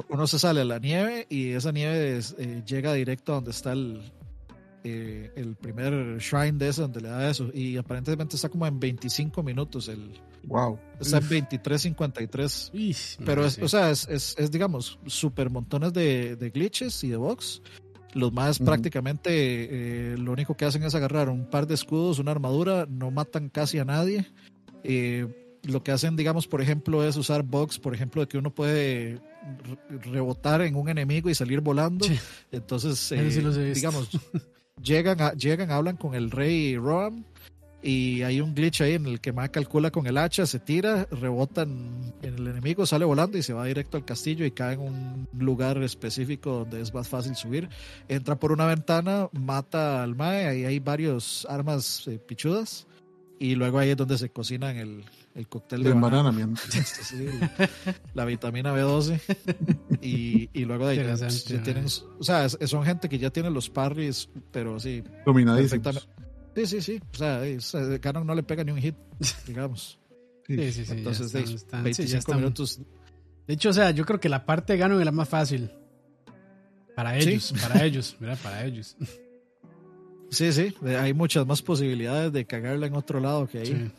uno 0.10 0.28
se 0.28 0.40
sale 0.40 0.62
a 0.62 0.66
la 0.66 0.80
nieve 0.80 1.28
y 1.30 1.50
esa 1.50 1.74
nieve 1.74 2.22
llega 2.66 2.94
directo 2.94 3.34
a 3.34 3.36
donde 3.36 3.52
está 3.52 3.74
el, 3.74 4.02
el 4.84 5.56
primer 5.56 6.18
shrine 6.20 6.58
de 6.58 6.70
ese, 6.70 6.82
donde 6.82 7.02
le 7.02 7.10
da 7.10 7.30
eso. 7.30 7.50
Y 7.54 7.78
aparentemente 7.78 8.36
está 8.36 8.50
como 8.50 8.68
en 8.68 8.80
25 8.80 9.42
minutos 9.44 9.88
el, 9.88 10.12
Wow. 10.46 10.78
Está 11.00 11.18
en 11.18 11.30
23.53. 11.30 13.18
Pero, 13.26 13.46
es, 13.46 13.60
o 13.60 13.68
sea, 13.68 13.92
es, 13.92 14.08
es, 14.10 14.36
es, 14.38 14.52
digamos, 14.52 15.00
super 15.06 15.50
montones 15.50 15.94
de, 15.94 16.36
de, 16.36 16.50
glitches 16.50 17.04
y 17.04 17.10
de 17.10 17.18
bugs. 17.18 17.62
Los 18.14 18.32
más 18.32 18.60
prácticamente 18.60 19.32
eh, 19.32 20.18
lo 20.20 20.32
único 20.34 20.56
que 20.56 20.66
hacen 20.66 20.84
es 20.84 20.94
agarrar 20.94 21.30
un 21.30 21.50
par 21.50 21.66
de 21.66 21.74
escudos, 21.74 22.20
una 22.20 22.30
armadura, 22.30 22.86
no 22.88 23.10
matan 23.10 23.50
casi 23.50 23.80
a 23.80 23.86
nadie. 23.86 24.32
Eh, 24.84 25.28
lo 25.64 25.82
que 25.82 25.92
hacen, 25.92 26.16
digamos, 26.16 26.48
por 26.48 26.62
ejemplo, 26.62 27.04
es 27.04 27.16
usar 27.16 27.42
bugs, 27.42 27.80
por 27.80 27.96
ejemplo, 27.96 28.22
de 28.22 28.28
que 28.28 28.38
uno 28.38 28.54
puede 28.54 29.20
rebotar 29.90 30.62
en 30.62 30.76
un 30.76 30.90
enemigo 30.90 31.30
y 31.30 31.36
salir 31.36 31.62
volando. 31.62 32.06
Entonces, 32.52 33.12
eh, 33.14 33.74
digamos, 33.74 34.10
llegan, 34.82 35.22
a, 35.22 35.34
llegan, 35.34 35.72
hablan 35.72 35.98
con 35.98 36.16
el 36.16 36.32
rey 36.32 36.78
Roam 36.78 37.24
y 37.82 38.22
hay 38.22 38.40
un 38.40 38.56
glitch 38.56 38.82
ahí 38.82 38.94
en 38.94 39.06
el 39.06 39.20
que 39.20 39.34
más 39.34 39.50
calcula 39.50 39.92
con 39.92 40.08
el 40.08 40.18
hacha, 40.18 40.46
se 40.46 40.60
tira, 40.60 41.06
rebota 41.12 41.64
en, 41.64 42.14
el 42.22 42.48
enemigo, 42.48 42.86
sale 42.86 43.04
volando 43.04 43.38
y 43.38 43.44
se 43.44 43.52
va 43.52 43.66
directo 43.66 43.98
al 43.98 44.06
castillo 44.06 44.46
y 44.46 44.52
cae 44.52 44.76
en 44.76 44.80
un 44.80 45.28
lugar 45.38 45.84
específico 45.84 46.60
donde 46.60 46.80
es 46.80 46.94
más 46.94 47.10
fácil 47.10 47.36
subir. 47.36 47.68
Entra 48.08 48.40
por 48.40 48.54
una 48.54 48.66
ventana, 48.66 49.30
mata 49.34 50.02
al 50.02 50.16
Mae, 50.16 50.48
ahí 50.48 50.64
hay 50.64 50.80
varios 50.80 51.46
armas 51.50 52.08
eh, 52.08 52.20
pichudas 52.20 52.88
y 53.38 53.56
luego 53.56 53.80
ahí 53.80 53.90
es 53.90 53.98
donde 53.98 54.18
se 54.18 54.30
cocina 54.30 54.72
el, 54.72 55.04
el 55.36 55.48
cóctel 55.48 55.84
de, 55.84 55.94
banana. 55.94 56.32
la, 58.14 58.26
vitamina 58.26 58.74
B12 58.74 59.20
y, 60.02 60.50
y 60.54 60.66
luego 60.66 60.88
de 60.88 61.00
ahí 61.00 61.62
tienen, 61.64 61.86
o 61.86 62.24
sea, 62.24 62.48
son 62.50 62.84
gente 62.84 63.10
que 63.10 63.18
ya 63.18 63.32
tiene 63.32 63.50
los 63.50 63.70
parries, 63.70 64.30
pero 64.52 64.80
sí. 64.80 65.04
Dominadísimos. 65.26 66.08
Sí, 66.56 66.66
sí, 66.68 66.82
sí. 66.82 67.02
O 67.12 67.60
sea, 67.62 68.00
Canon 68.00 68.28
no 68.28 68.36
le 68.36 68.44
pega 68.44 68.64
ni 68.64 68.72
un 68.72 68.78
hit, 68.78 68.96
digamos. 69.48 70.00
Sí, 70.46 70.72
sí, 70.72 70.86
sí. 70.86 70.92
Entonces, 70.92 71.34
25 71.72 72.36
minutos. 72.36 72.80
De 73.48 73.54
hecho, 73.56 73.70
o 73.70 73.74
sea, 73.74 73.92
yo 73.92 74.06
creo 74.06 74.20
que 74.20 74.30
la 74.30 74.46
parte 74.46 74.74
de 74.74 74.80
Ganon 74.80 75.00
es 75.00 75.06
la 75.06 75.12
más 75.12 75.30
fácil. 75.30 75.72
Para 76.96 77.18
ellos, 77.18 77.54
para 77.60 77.84
ellos, 77.84 78.16
mira, 78.20 78.36
para 78.36 78.66
ellos. 78.66 78.96
Sí, 80.30 80.52
sí, 80.52 80.74
hay 80.86 81.14
muchas 81.14 81.46
más 81.46 81.62
posibilidades 81.62 82.32
de 82.32 82.46
cagarla 82.46 82.88
en 82.88 82.96
otro 82.96 83.20
lado 83.20 83.48
que 83.48 83.60
ahí. 83.60 83.92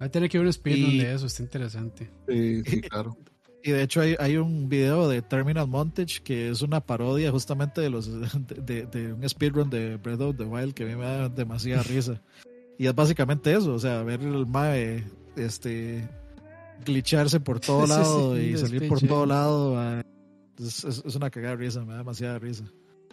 Va 0.00 0.06
a 0.06 0.08
tener 0.10 0.28
que 0.28 0.38
ver 0.38 0.46
un 0.46 0.52
speedrun 0.52 0.98
de 0.98 1.14
eso, 1.14 1.26
está 1.26 1.42
interesante. 1.42 2.10
Sí, 2.28 2.62
sí, 2.64 2.80
claro. 2.82 3.16
Y 3.62 3.72
de 3.72 3.82
hecho 3.82 4.00
hay, 4.00 4.14
hay, 4.20 4.36
un 4.36 4.68
video 4.68 5.08
de 5.08 5.22
Terminal 5.22 5.66
Montage 5.66 6.22
que 6.22 6.50
es 6.50 6.62
una 6.62 6.80
parodia 6.80 7.32
justamente 7.32 7.80
de 7.80 7.90
los 7.90 8.08
de, 8.64 8.86
de, 8.86 9.12
un 9.12 9.28
speedrun 9.28 9.68
de 9.70 9.96
Breath 9.96 10.20
of 10.20 10.36
the 10.36 10.44
Wild 10.44 10.72
que 10.72 10.84
a 10.84 10.86
mí 10.86 10.94
me 10.94 11.04
da 11.04 11.28
demasiada 11.28 11.82
risa. 11.82 12.22
Y 12.78 12.86
es 12.86 12.94
básicamente 12.94 13.52
eso, 13.52 13.74
o 13.74 13.78
sea, 13.78 14.02
ver 14.02 14.20
el 14.20 14.46
mae 14.46 15.04
este 15.34 16.08
glitcharse 16.84 17.40
por 17.40 17.58
todo 17.58 17.86
lado 17.88 18.40
y 18.40 18.56
salir 18.56 18.86
por 18.86 19.00
todo 19.00 19.26
lado. 19.26 20.00
Es, 20.58 20.84
es, 20.84 21.02
es, 21.04 21.14
una 21.16 21.30
cagada 21.30 21.56
de 21.56 21.64
risa, 21.64 21.84
me 21.84 21.92
da 21.92 21.98
demasiada 21.98 22.38
risa. 22.38 22.64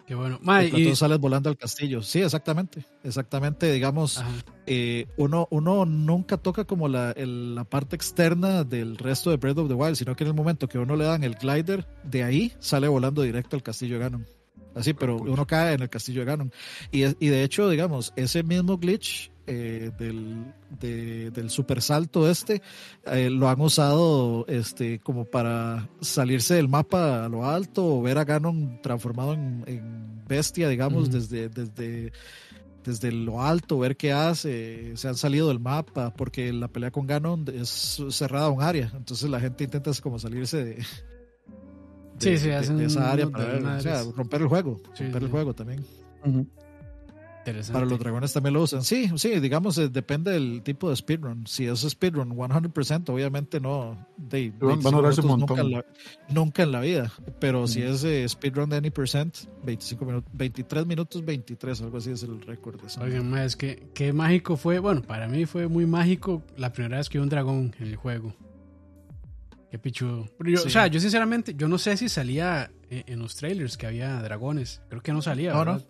Qué 0.06 0.14
bueno. 0.14 0.38
y 0.62 0.84
tú 0.88 0.96
sales 0.96 1.18
volando 1.18 1.48
al 1.48 1.56
castillo. 1.56 2.02
Sí, 2.02 2.20
exactamente. 2.20 2.84
Exactamente, 3.02 3.72
digamos, 3.72 4.22
eh, 4.66 5.06
uno, 5.16 5.48
uno 5.50 5.86
nunca 5.86 6.36
toca 6.36 6.64
como 6.64 6.88
la, 6.88 7.14
la 7.16 7.64
parte 7.64 7.96
externa 7.96 8.64
del 8.64 8.98
resto 8.98 9.30
de 9.30 9.36
Breath 9.36 9.58
of 9.58 9.68
the 9.68 9.74
Wild, 9.74 9.96
sino 9.96 10.14
que 10.14 10.24
en 10.24 10.28
el 10.28 10.34
momento 10.34 10.68
que 10.68 10.78
uno 10.78 10.96
le 10.96 11.04
dan 11.04 11.24
el 11.24 11.36
glider, 11.36 11.86
de 12.02 12.22
ahí 12.22 12.52
sale 12.58 12.86
volando 12.88 13.22
directo 13.22 13.56
al 13.56 13.62
castillo 13.62 13.94
de 13.94 14.00
Ganon. 14.00 14.26
Así, 14.74 14.92
pero 14.92 15.16
uno 15.16 15.46
cae 15.46 15.74
en 15.74 15.82
el 15.82 15.88
castillo 15.88 16.20
de 16.20 16.26
Ganon. 16.26 16.52
Y, 16.90 17.04
y 17.04 17.28
de 17.28 17.42
hecho, 17.42 17.70
digamos, 17.70 18.12
ese 18.16 18.42
mismo 18.42 18.76
glitch 18.76 19.30
eh, 19.46 19.90
del, 19.98 20.54
del 20.80 21.50
super 21.50 21.82
salto 21.82 22.28
este 22.28 22.62
eh, 23.04 23.28
lo 23.28 23.48
han 23.48 23.60
usado 23.60 24.46
este 24.48 25.00
como 25.00 25.26
para 25.26 25.88
salirse 26.00 26.54
del 26.54 26.68
mapa 26.68 27.26
a 27.26 27.28
lo 27.28 27.44
alto 27.44 27.98
o 27.98 28.02
ver 28.02 28.16
a 28.16 28.24
Ganon 28.24 28.80
transformado 28.80 29.34
en, 29.34 30.24
bestia 30.26 30.68
digamos 30.70 31.10
desde 31.10 31.50
desde 31.50 32.12
desde 32.82 33.12
lo 33.12 33.42
alto 33.42 33.78
ver 33.78 33.98
qué 33.98 34.12
hace 34.12 34.96
se 34.96 35.08
han 35.08 35.16
salido 35.16 35.48
del 35.48 35.60
mapa 35.60 36.14
porque 36.14 36.50
la 36.50 36.68
pelea 36.68 36.90
con 36.90 37.06
Ganon 37.06 37.44
es 37.54 38.02
cerrada 38.08 38.48
un 38.48 38.62
área 38.62 38.90
entonces 38.96 39.28
la 39.28 39.40
gente 39.40 39.64
intenta 39.64 39.90
como 40.02 40.18
salirse 40.18 40.64
de, 40.64 40.78
esa 42.20 43.12
área 43.12 43.28
para 43.28 43.58
romper 44.16 44.40
el 44.40 44.48
juego 44.48 44.80
romper 44.98 45.22
el 45.22 45.30
juego 45.30 45.54
también 45.54 45.84
para 47.72 47.86
los 47.86 47.98
dragones 47.98 48.32
también 48.32 48.54
lo 48.54 48.62
usan. 48.62 48.82
Sí, 48.82 49.10
sí, 49.16 49.40
digamos, 49.40 49.76
eh, 49.78 49.88
depende 49.88 50.32
del 50.32 50.62
tipo 50.62 50.90
de 50.90 50.96
speedrun. 50.96 51.46
Si 51.46 51.66
es 51.66 51.80
speedrun 51.80 52.30
100%, 52.30 53.10
obviamente 53.10 53.60
no. 53.60 54.06
Van 54.16 54.86
a 54.86 54.90
durarse 54.90 55.20
un 55.20 55.26
montón. 55.26 55.84
Nunca 56.28 56.62
en 56.62 56.72
la, 56.72 56.80
vida. 56.80 57.12
Pero 57.38 57.66
si 57.66 57.82
es 57.82 58.04
eh, 58.04 58.28
speedrun 58.28 58.70
de 58.70 58.76
any 58.76 58.90
percent, 58.90 59.36
25 59.64 60.04
minutos, 60.04 60.30
23 60.34 60.86
minutos 60.86 61.24
23, 61.24 61.82
algo 61.82 61.98
así 61.98 62.10
es 62.10 62.22
el 62.22 62.40
récord. 62.40 62.80
Oigan, 63.00 63.36
es 63.38 63.56
que 63.56 63.90
qué 63.94 64.12
mágico 64.12 64.56
fue. 64.56 64.78
Bueno, 64.78 65.02
para 65.02 65.28
mí 65.28 65.46
fue 65.46 65.68
muy 65.68 65.86
mágico 65.86 66.42
la 66.56 66.72
primera 66.72 66.98
vez 66.98 67.08
que 67.08 67.18
vi 67.18 67.22
un 67.22 67.28
dragón 67.28 67.74
en 67.78 67.86
el 67.86 67.96
juego. 67.96 68.34
Qué 69.70 69.78
pichudo. 69.78 70.28
O 70.64 70.68
sea, 70.68 70.86
yo 70.86 71.00
sinceramente, 71.00 71.54
yo 71.56 71.66
no 71.66 71.78
sé 71.78 71.96
si 71.96 72.08
salía 72.08 72.70
eh, 72.90 73.02
en, 73.08 73.18
los 73.18 73.34
trailers 73.34 73.76
que 73.76 73.88
había 73.88 74.22
dragones. 74.22 74.80
Creo 74.88 75.02
que 75.02 75.12
no 75.12 75.20
salía. 75.20 75.52
No, 75.52 75.58
¿verdad? 75.58 75.82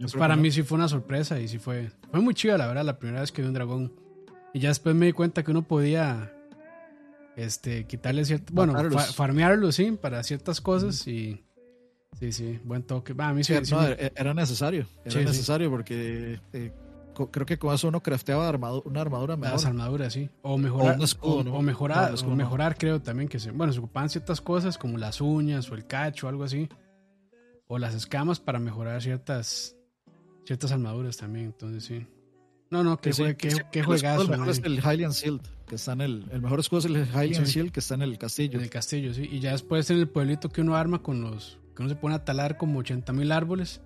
Pues 0.00 0.14
para 0.14 0.36
mí 0.36 0.50
sí 0.50 0.62
fue 0.62 0.76
una 0.76 0.88
sorpresa 0.88 1.40
y 1.40 1.48
sí 1.48 1.58
fue, 1.58 1.90
fue 2.10 2.20
muy 2.20 2.34
chido, 2.34 2.56
la 2.56 2.66
verdad, 2.66 2.84
la 2.84 2.98
primera 2.98 3.20
vez 3.20 3.32
que 3.32 3.42
vi 3.42 3.48
un 3.48 3.54
dragón. 3.54 3.92
Y 4.54 4.60
ya 4.60 4.68
después 4.68 4.94
me 4.94 5.06
di 5.06 5.12
cuenta 5.12 5.42
que 5.42 5.50
uno 5.50 5.62
podía 5.66 6.32
este, 7.36 7.86
quitarle 7.86 8.24
cierto, 8.24 8.52
bueno, 8.52 8.74
farmearlo, 9.14 9.70
sí, 9.72 9.92
para 9.92 10.22
ciertas 10.22 10.60
cosas 10.60 11.06
y 11.06 11.44
sí, 12.18 12.32
sí, 12.32 12.60
buen 12.64 12.82
toque. 12.82 13.14
a 13.16 13.32
mí 13.32 13.44
sí, 13.44 13.54
e-, 13.54 14.12
era 14.16 14.34
necesario, 14.34 14.86
era 15.04 15.20
necesario 15.20 15.70
porque 15.70 16.40
eh, 16.52 16.72
creo 17.26 17.46
que 17.46 17.58
con 17.58 17.74
eso 17.74 17.88
uno 17.88 18.02
crafteaba 18.02 18.50
una 18.84 19.00
armadura 19.00 19.36
mejor. 19.36 19.54
Las 19.54 19.66
armaduras, 19.66 20.12
sí. 20.12 20.28
O 20.42 20.58
mejorar, 20.58 20.98
o, 21.20 21.62
mejorar, 21.62 22.14
o 22.14 22.34
mejorar 22.34 22.76
creo 22.76 23.00
también 23.00 23.28
que 23.28 23.38
se, 23.38 23.50
bueno, 23.50 23.72
se 23.72 23.78
ocupaban 23.78 24.08
ciertas 24.08 24.40
cosas 24.40 24.78
como 24.78 24.98
las 24.98 25.20
uñas 25.20 25.70
o 25.70 25.74
el 25.74 25.86
cacho, 25.86 26.28
algo 26.28 26.44
así. 26.44 26.68
O 27.66 27.78
las 27.78 27.94
escamas 27.94 28.40
para 28.40 28.58
mejorar 28.58 29.02
ciertas 29.02 29.77
ciertas 30.48 30.72
armaduras 30.72 31.18
también, 31.18 31.46
entonces 31.46 31.84
sí. 31.84 32.06
No, 32.70 32.82
no, 32.82 32.98
que, 32.98 33.12
fue, 33.12 33.36
que, 33.36 33.82
juegazo. 33.82 34.22
El 34.22 34.30
mejor 34.30 34.48
es 34.48 34.58
el 34.64 34.80
Hylian 34.80 35.12
Shield, 35.12 35.42
que 35.66 35.74
está 35.74 35.92
en 35.92 36.00
el. 36.00 36.24
El 36.32 36.40
mejor 36.40 36.60
escudo 36.60 36.80
es 36.80 36.84
el 36.86 37.06
Hylian 37.06 37.44
Shield, 37.44 37.70
que 37.70 37.80
está 37.80 37.94
en 37.94 38.02
el 38.02 38.16
castillo. 38.18 38.58
En 38.58 38.64
el 38.64 38.70
castillo, 38.70 39.12
sí. 39.12 39.28
Y 39.30 39.40
ya 39.40 39.52
después 39.52 39.90
en 39.90 39.98
el 39.98 40.08
pueblito 40.08 40.48
que 40.48 40.62
uno 40.62 40.74
arma 40.74 41.02
con 41.02 41.20
los. 41.20 41.58
que 41.76 41.82
uno 41.82 41.90
se 41.90 41.96
pone 41.96 42.14
a 42.14 42.24
talar 42.24 42.56
como 42.56 42.78
80 42.78 43.12
mil 43.12 43.30
árboles. 43.30 43.82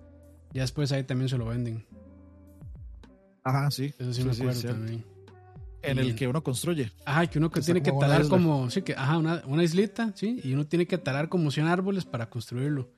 Ya 0.52 0.62
después 0.62 0.92
ahí 0.92 1.02
también 1.02 1.28
se 1.28 1.36
lo 1.36 1.46
venden. 1.46 1.84
Ajá, 3.42 3.70
sí. 3.72 3.92
Eso 3.98 4.12
sí, 4.12 4.24
me 4.24 4.30
acuerdo 4.30 4.62
también. 4.62 5.04
En 5.82 5.98
el 5.98 6.14
que 6.14 6.28
uno 6.28 6.44
construye. 6.44 6.92
Ajá, 7.04 7.26
que 7.26 7.38
uno 7.38 7.50
que 7.50 7.60
tiene 7.60 7.82
que 7.82 7.90
talar 7.90 8.28
como. 8.28 8.70
Sí, 8.70 8.82
que, 8.82 8.94
ajá, 8.94 9.18
una, 9.18 9.42
una 9.46 9.64
islita, 9.64 10.12
sí. 10.14 10.40
Y 10.44 10.54
uno 10.54 10.64
tiene 10.64 10.86
que 10.86 10.98
talar 10.98 11.28
como 11.28 11.50
100 11.50 11.66
árboles 11.66 12.04
para 12.04 12.30
construirlo. 12.30 12.88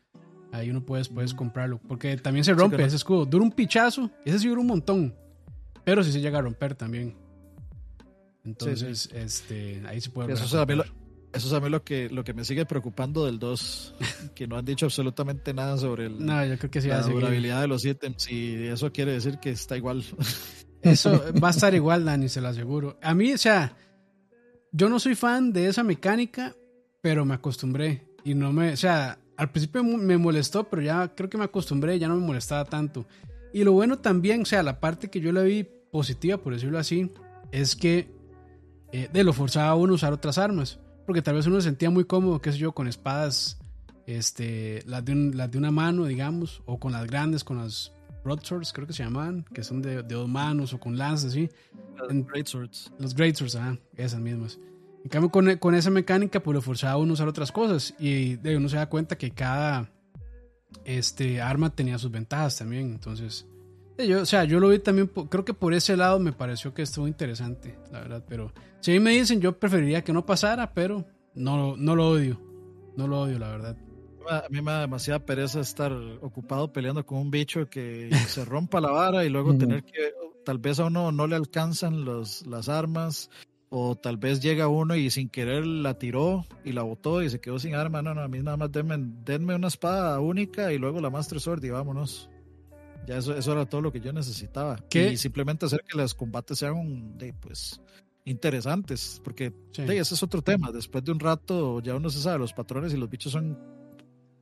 Ahí 0.55 0.71
uno 0.71 0.87
puedes, 0.87 1.09
puedes 1.09 1.35
comprarlo. 1.35 1.81
Porque 1.89 2.17
también 2.17 2.45
se 2.45 2.55
rompe 2.55 2.85
ese 2.85 2.95
escudo. 2.95 3.27
Dura 3.27 3.43
un 3.43 3.51
pichazo. 3.51 4.09
Ese 4.25 4.39
sí 4.39 4.49
dura 4.49 4.61
un 4.61 4.69
montón. 4.69 5.13
Pero 5.83 6.05
sí 6.05 6.13
se 6.13 6.21
llega 6.21 6.39
a 6.39 6.43
romper 6.43 6.77
también. 6.77 7.17
Entonces, 8.45 9.11
este 9.13 9.83
ahí 9.87 10.01
se 10.01 10.11
puede 10.11 10.33
eso, 10.33 10.45
es 10.45 10.55
a 10.55 10.67
mí 10.67 10.75
lo, 10.75 10.85
eso 11.33 11.49
es 11.49 11.53
a 11.53 11.61
mí 11.61 11.71
lo 11.71 11.83
que, 11.83 12.09
lo 12.11 12.23
que 12.23 12.35
me 12.35 12.45
sigue 12.45 12.67
preocupando 12.67 13.27
del 13.27 13.41
2. 13.41 13.95
que 14.37 14.47
no 14.47 14.57
han 14.57 14.65
dicho 14.65 14.87
absolutamente 14.87 15.53
nada 15.53 15.77
sobre 15.77 16.07
el, 16.07 16.25
no, 16.25 16.45
yo 16.47 16.57
creo 16.59 16.71
que 16.71 16.81
sí 16.81 16.89
la 16.89 17.03
durabilidad 17.03 17.61
de 17.61 17.67
los 17.67 17.85
ítems. 17.85 18.31
Y 18.31 18.69
eso 18.69 18.93
quiere 18.93 19.13
decir 19.13 19.39
que 19.39 19.51
está 19.51 19.77
igual. 19.77 20.05
eso 20.83 21.21
va 21.43 21.49
a 21.49 21.51
estar 21.51 21.75
igual, 21.75 22.05
Dani, 22.05 22.29
se 22.29 22.41
lo 22.41 22.47
aseguro. 22.47 22.97
A 23.03 23.13
mí, 23.13 23.33
o 23.33 23.39
sea, 23.39 23.77
yo 24.71 24.89
no 24.89 25.01
soy 25.01 25.17
fan 25.17 25.53
de 25.53 25.67
esa 25.67 25.83
mecánica, 25.83 26.55
pero 27.01 27.25
me 27.25 27.35
acostumbré. 27.35 28.15
Y 28.23 28.35
no 28.35 28.53
me, 28.53 28.75
o 28.75 28.77
sea, 28.77 29.19
al 29.37 29.51
principio 29.51 29.83
me 29.83 30.17
molestó, 30.17 30.65
pero 30.65 30.83
ya 30.83 31.15
creo 31.15 31.29
que 31.29 31.39
me 31.39 31.45
acostumbré, 31.45 31.99
ya 31.99 32.09
no 32.09 32.17
me 32.17 32.27
molestaba 32.27 32.65
tanto. 32.65 33.07
Y 33.53 33.65
lo 33.65 33.73
bueno 33.73 33.99
también, 33.99 34.43
o 34.43 34.45
sea, 34.45 34.63
la 34.63 34.81
parte 34.81 35.11
que 35.11 35.21
yo 35.21 35.33
le 35.33 35.45
vi 35.45 35.65
positiva, 35.91 36.39
por 36.39 36.53
decirlo 36.53 36.79
así, 36.79 37.11
es 37.53 37.77
que 37.77 38.13
eh, 38.93 39.09
de 39.13 39.25
lo 39.25 39.33
forzaba 39.33 39.69
a 39.69 39.75
uno 39.75 39.93
a 39.93 39.97
usar 39.97 40.13
otras 40.13 40.39
armas. 40.39 40.79
Porque 41.07 41.23
tal 41.23 41.35
vez 41.35 41.47
uno 41.47 41.61
se 41.61 41.69
sentía 41.69 41.91
muy 41.91 42.05
cómodo, 42.05 42.41
qué 42.41 42.53
sé 42.53 42.59
yo, 42.59 42.73
con 42.73 42.89
espadas 42.89 43.59
este, 44.07 44.83
las, 44.87 45.05
de 45.05 45.15
las 45.15 45.51
de 45.51 45.59
una 45.59 45.71
mano, 45.71 46.07
digamos, 46.07 46.63
o 46.67 46.79
con 46.79 46.93
las 46.93 47.07
grandes, 47.07 47.45
con 47.45 47.59
las 47.59 47.93
broadswords, 48.25 48.73
creo 48.73 48.87
que 48.87 48.93
se 48.93 49.05
llaman, 49.05 49.45
que 49.53 49.63
son 49.63 49.83
de, 49.83 50.03
dos 50.03 50.29
manos 50.29 50.73
o 50.73 50.81
con 50.81 50.97
lanzas, 50.97 51.33
¿sí? 51.33 51.49
Los 51.97 52.27
great 52.27 52.47
swords. 52.47 52.93
Los 52.99 53.15
great 53.15 53.37
swords, 53.37 53.55
ajá, 53.55 53.79
esas 53.97 54.21
mismas. 54.21 54.59
En 55.05 55.11
cambio, 55.11 55.31
con, 55.31 55.59
con 55.59 55.75
esa 55.75 55.91
mecánica, 55.91 56.43
pues 56.43 56.55
lo 56.55 56.63
forzaba 56.63 56.95
a 56.95 56.97
uno 56.97 57.13
a 57.13 57.15
usar 57.15 57.29
otras 57.29 57.53
cosas. 57.53 57.95
Y 57.99 58.37
de 58.37 58.57
uno 58.57 58.71
se 58.71 58.77
da 58.77 58.89
cuenta 58.89 59.19
que 59.19 59.33
cada 59.33 59.91
este, 60.87 61.43
arma 61.43 61.69
tenía 61.69 61.99
sus 61.99 62.11
ventajas 62.11 62.57
también. 62.57 62.91
Entonces, 62.91 63.47
yo, 63.99 64.23
o 64.23 64.27
sea, 64.27 64.45
yo 64.45 64.61
lo 64.61 64.71
vi 64.71 64.79
también, 64.79 65.09
creo 65.09 65.45
que 65.45 65.53
por 65.53 65.75
ese 65.75 65.95
lado 65.99 66.19
me 66.19 66.33
pareció 66.33 66.73
que 66.73 66.81
estuvo 66.81 67.07
interesante, 67.07 67.79
la 67.93 68.01
verdad. 68.01 68.25
Pero 68.27 68.55
si 68.81 68.93
a 68.93 68.95
mí 68.95 69.01
me 69.01 69.11
dicen, 69.11 69.43
yo 69.43 69.59
preferiría 69.59 70.03
que 70.03 70.15
no 70.15 70.25
pasara, 70.25 70.73
pero 70.73 71.07
no, 71.35 71.77
no 71.77 71.95
lo 71.95 72.09
odio. 72.09 72.41
No 72.97 73.07
lo 73.07 73.21
odio, 73.21 73.39
la 73.39 73.51
verdad. 73.51 73.77
A 74.31 74.47
mí 74.49 74.63
me 74.63 74.73
da 74.73 74.81
demasiada 74.81 75.27
pereza 75.27 75.61
estar 75.61 75.93
ocupado 76.23 76.73
peleando 76.73 77.05
con 77.05 77.19
un 77.19 77.31
bicho 77.31 77.69
que 77.69 78.09
se 78.27 78.43
rompa 78.47 78.81
la 78.81 78.91
vara 78.91 79.23
y 79.27 79.29
luego 79.29 79.55
tener 79.55 79.85
que, 79.85 80.15
tal 80.47 80.57
vez 80.57 80.81
a 80.81 80.87
uno 80.87 81.13
no 81.13 81.27
le 81.27 81.37
alcanzan 81.37 82.07
los, 82.07 82.47
las 82.47 82.71
armas 82.71 83.29
o 83.77 83.97
tal 83.97 84.19
vez 84.19 84.41
llega 84.41 84.69
uno 84.69 84.95
y 84.95 85.11
sin 85.11 85.29
querer 85.29 85.67
la 85.67 85.99
tiró 85.99 86.47
y 86.65 86.71
la 86.71 86.83
botó 86.83 87.25
y 87.25 87.29
se 87.29 87.41
quedó 87.41 87.59
sin 87.59 87.75
arma. 87.75 88.03
No, 88.03 88.15
no, 88.15 88.21
a 88.21 88.29
mí 88.29 88.39
nada 88.39 88.57
más 88.57 88.71
denme, 88.71 88.97
denme 89.25 89.57
una 89.57 89.67
espada 89.67 90.21
única 90.21 90.73
y 90.73 90.79
luego 90.79 91.01
la 91.01 91.11
Master 91.11 91.41
Sword 91.41 91.65
y 91.65 91.71
vámonos. 91.71 92.31
Ya 93.05 93.19
eso, 93.19 93.37
eso 93.37 93.53
era 93.53 93.67
todo 93.67 93.81
lo 93.81 93.91
que 93.91 94.01
yo 94.01 94.13
necesitaba. 94.13 94.77
¿Qué? 94.89 95.11
Y 95.11 95.17
simplemente 95.17 95.67
hacer 95.67 95.83
que 95.89 95.99
los 95.99 96.15
combates 96.15 96.61
sean 96.61 97.19
de, 97.19 97.33
pues, 97.33 97.81
interesantes, 98.25 99.21
porque 99.25 99.53
ese 99.77 100.15
es 100.15 100.23
otro 100.23 100.41
tema. 100.41 100.71
Después 100.71 101.03
de 101.03 101.11
un 101.11 101.19
rato 101.19 101.81
ya 101.81 101.97
uno 101.97 102.11
se 102.11 102.21
sabe 102.21 102.39
los 102.39 102.53
patrones 102.53 102.95
y 102.95 102.97
los 102.97 103.11
bichos 103.11 103.33
son 103.33 103.59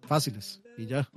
fáciles 0.02 0.60
y 0.76 0.84
ya. 0.84 1.08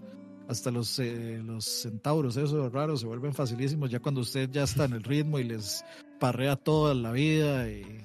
Hasta 0.47 0.69
los, 0.69 0.99
eh, 0.99 1.41
los 1.43 1.65
centauros, 1.65 2.37
esos 2.37 2.71
raros, 2.71 3.01
se 3.01 3.07
vuelven 3.07 3.33
facilísimos 3.33 3.89
ya 3.89 3.99
cuando 3.99 4.21
usted 4.21 4.49
ya 4.51 4.63
está 4.63 4.85
en 4.85 4.93
el 4.93 5.03
ritmo 5.03 5.39
y 5.39 5.43
les 5.43 5.83
parrea 6.19 6.55
toda 6.55 6.93
la 6.93 7.11
vida. 7.11 7.67
Y, 7.67 8.03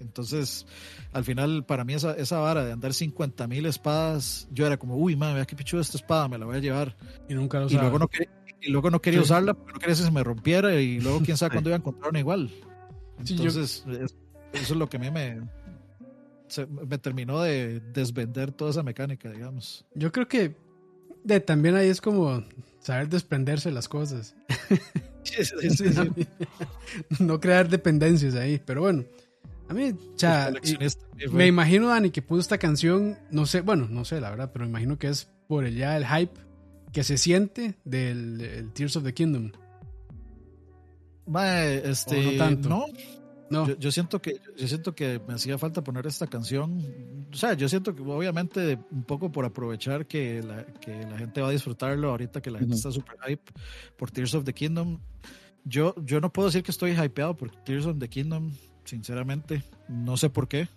entonces, 0.00 0.66
al 1.12 1.24
final, 1.24 1.64
para 1.64 1.84
mí, 1.84 1.94
esa, 1.94 2.14
esa 2.14 2.40
vara 2.40 2.64
de 2.64 2.72
andar 2.72 2.92
50 2.92 3.46
mil 3.46 3.66
espadas, 3.66 4.48
yo 4.50 4.66
era 4.66 4.76
como, 4.76 4.96
uy, 4.96 5.14
madre, 5.14 5.36
vea 5.36 5.44
qué 5.44 5.54
pichuda 5.54 5.82
esta 5.82 5.98
espada, 5.98 6.28
me 6.28 6.36
la 6.36 6.46
voy 6.46 6.56
a 6.56 6.60
llevar. 6.60 6.96
Y 7.28 7.34
nunca 7.34 7.60
lo 7.60 7.68
y 7.68 7.74
luego 7.74 7.98
no, 7.98 8.08
y 8.60 8.70
luego 8.70 8.90
no 8.90 9.00
quería 9.00 9.20
usarla, 9.20 9.54
pero 9.54 9.74
no 9.74 9.78
quería 9.78 9.94
que 9.94 10.02
se 10.02 10.10
me 10.10 10.24
rompiera 10.24 10.80
y 10.80 11.00
luego 11.00 11.20
quién 11.20 11.36
sabe 11.36 11.52
cuándo 11.52 11.70
iba 11.70 11.76
a 11.76 11.78
encontrar 11.78 12.10
una 12.10 12.18
igual. 12.18 12.50
Entonces, 13.18 13.84
eso 13.86 14.14
es 14.52 14.70
lo 14.70 14.88
que 14.88 14.96
a 14.96 15.00
mí 15.00 15.10
me, 15.10 15.40
me 16.86 16.98
terminó 16.98 17.40
de 17.40 17.80
desvender 17.80 18.52
toda 18.52 18.70
esa 18.70 18.82
mecánica, 18.82 19.30
digamos. 19.30 19.84
Yo 19.94 20.10
creo 20.12 20.26
que 20.28 20.56
de, 21.24 21.40
también 21.40 21.76
ahí 21.76 21.88
es 21.88 22.00
como 22.00 22.44
saber 22.80 23.08
desprenderse 23.08 23.70
las 23.70 23.88
cosas. 23.88 24.34
no 27.18 27.40
crear 27.40 27.68
dependencias 27.68 28.34
ahí, 28.34 28.60
pero 28.64 28.82
bueno. 28.82 29.04
A 29.68 29.74
mí, 29.74 29.94
cha, 30.16 30.50
me 31.30 31.46
imagino, 31.46 31.88
Dani, 31.88 32.10
que 32.10 32.22
puso 32.22 32.40
esta 32.40 32.56
canción, 32.56 33.18
no 33.30 33.44
sé, 33.44 33.60
bueno, 33.60 33.86
no 33.90 34.06
sé 34.06 34.18
la 34.18 34.30
verdad, 34.30 34.50
pero 34.50 34.64
me 34.64 34.70
imagino 34.70 34.98
que 34.98 35.08
es 35.08 35.28
por 35.46 35.66
el, 35.66 35.76
ya 35.76 35.94
el 35.96 36.06
hype 36.06 36.40
que 36.92 37.04
se 37.04 37.18
siente 37.18 37.74
del, 37.84 38.70
Tears 38.72 38.96
of 38.96 39.04
the 39.04 39.12
Kingdom. 39.12 39.52
este, 41.84 42.22
no 42.22 42.38
tanto. 42.38 42.68
No, 42.70 42.86
no. 43.50 43.76
Yo, 43.78 43.90
siento 43.90 44.20
que 44.20 44.40
yo 44.56 44.68
siento 44.68 44.94
que 44.94 45.20
me 45.26 45.34
hacía 45.34 45.58
falta 45.58 45.82
poner 45.82 46.06
esta 46.06 46.26
canción. 46.26 46.84
O 47.32 47.36
sea, 47.36 47.54
yo 47.54 47.68
siento 47.68 47.94
que 47.94 48.02
obviamente 48.02 48.78
un 48.90 49.04
poco 49.04 49.32
por 49.32 49.44
aprovechar 49.44 50.06
que 50.06 50.42
la, 50.42 50.64
que 50.64 51.02
la 51.04 51.18
gente 51.18 51.40
va 51.40 51.48
a 51.48 51.52
disfrutarlo 51.52 52.10
ahorita 52.10 52.40
que 52.40 52.50
la 52.50 52.58
gente 52.58 52.76
está 52.76 52.90
super 52.90 53.16
hype 53.26 53.50
por 53.96 54.10
Tears 54.10 54.34
of 54.34 54.44
the 54.44 54.52
Kingdom. 54.52 54.98
Yo, 55.64 55.94
yo 56.04 56.20
no 56.20 56.32
puedo 56.32 56.48
decir 56.48 56.62
que 56.62 56.70
estoy 56.70 56.92
hypeado 56.92 57.36
por 57.36 57.50
Tears 57.50 57.86
of 57.86 57.98
the 57.98 58.08
Kingdom, 58.08 58.52
sinceramente. 58.84 59.62
No 59.88 60.16
sé 60.16 60.30
por 60.30 60.48
qué. 60.48 60.68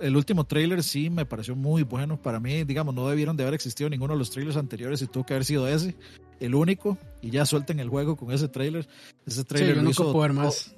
El 0.00 0.16
último 0.16 0.44
trailer 0.44 0.82
sí 0.82 1.10
me 1.10 1.26
pareció 1.26 1.56
muy 1.56 1.82
bueno. 1.82 2.20
Para 2.20 2.38
mí, 2.40 2.64
digamos, 2.64 2.94
no 2.94 3.08
debieron 3.08 3.36
de 3.36 3.42
haber 3.42 3.54
existido 3.54 3.90
ninguno 3.90 4.14
de 4.14 4.18
los 4.18 4.30
trailers 4.30 4.56
anteriores 4.56 5.02
y 5.02 5.08
tuvo 5.08 5.26
que 5.26 5.34
haber 5.34 5.44
sido 5.44 5.66
ese, 5.66 5.96
el 6.40 6.54
único. 6.54 6.96
Y 7.20 7.30
ya 7.30 7.44
suelten 7.44 7.80
el 7.80 7.88
juego 7.88 8.16
con 8.16 8.30
ese 8.30 8.48
trailer. 8.48 8.88
Ese 9.26 9.44
trailer 9.44 9.74
sí, 9.74 9.82
yo 9.82 9.82
no 9.82 10.12
puedo 10.12 10.20
ver 10.20 10.32
más 10.32 10.77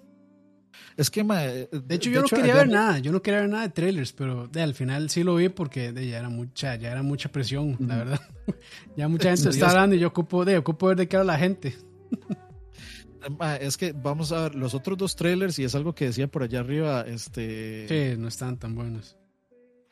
es 0.96 1.10
que, 1.10 1.22
de 1.22 1.94
hecho, 1.94 2.10
yo 2.10 2.22
no 2.22 2.28
quería 2.28 2.54
ver 2.54 2.68
nada, 2.68 2.98
yo 2.98 3.12
no 3.12 3.22
quería 3.22 3.40
ver 3.40 3.48
nada 3.48 3.62
de 3.64 3.70
trailers, 3.70 4.12
pero 4.12 4.48
de, 4.48 4.62
al 4.62 4.74
final 4.74 5.10
sí 5.10 5.22
lo 5.22 5.36
vi 5.36 5.48
porque 5.48 5.92
de, 5.92 6.08
ya 6.08 6.18
era 6.18 6.28
mucha, 6.28 6.76
ya 6.76 6.90
era 6.90 7.02
mucha 7.02 7.30
presión, 7.30 7.76
la 7.80 7.96
verdad. 7.96 8.20
ya 8.96 9.08
mucha 9.08 9.34
gente 9.34 9.50
está 9.50 9.70
hablando 9.70 9.96
y 9.96 9.98
yo 9.98 10.08
ocupo, 10.08 10.44
de, 10.44 10.58
ocupo 10.58 10.88
ver 10.88 10.96
de 10.96 11.08
qué 11.08 11.16
era 11.16 11.24
la 11.24 11.38
gente. 11.38 11.76
es 13.60 13.76
que 13.76 13.92
vamos 13.92 14.32
a 14.32 14.42
ver 14.42 14.54
los 14.54 14.74
otros 14.74 14.98
dos 14.98 15.16
trailers 15.16 15.58
y 15.58 15.64
es 15.64 15.74
algo 15.74 15.94
que 15.94 16.06
decía 16.06 16.26
por 16.26 16.42
allá 16.42 16.60
arriba, 16.60 17.02
este... 17.06 17.86
Sí, 17.88 18.18
no 18.18 18.28
están 18.28 18.58
tan 18.58 18.74
buenos. 18.74 19.16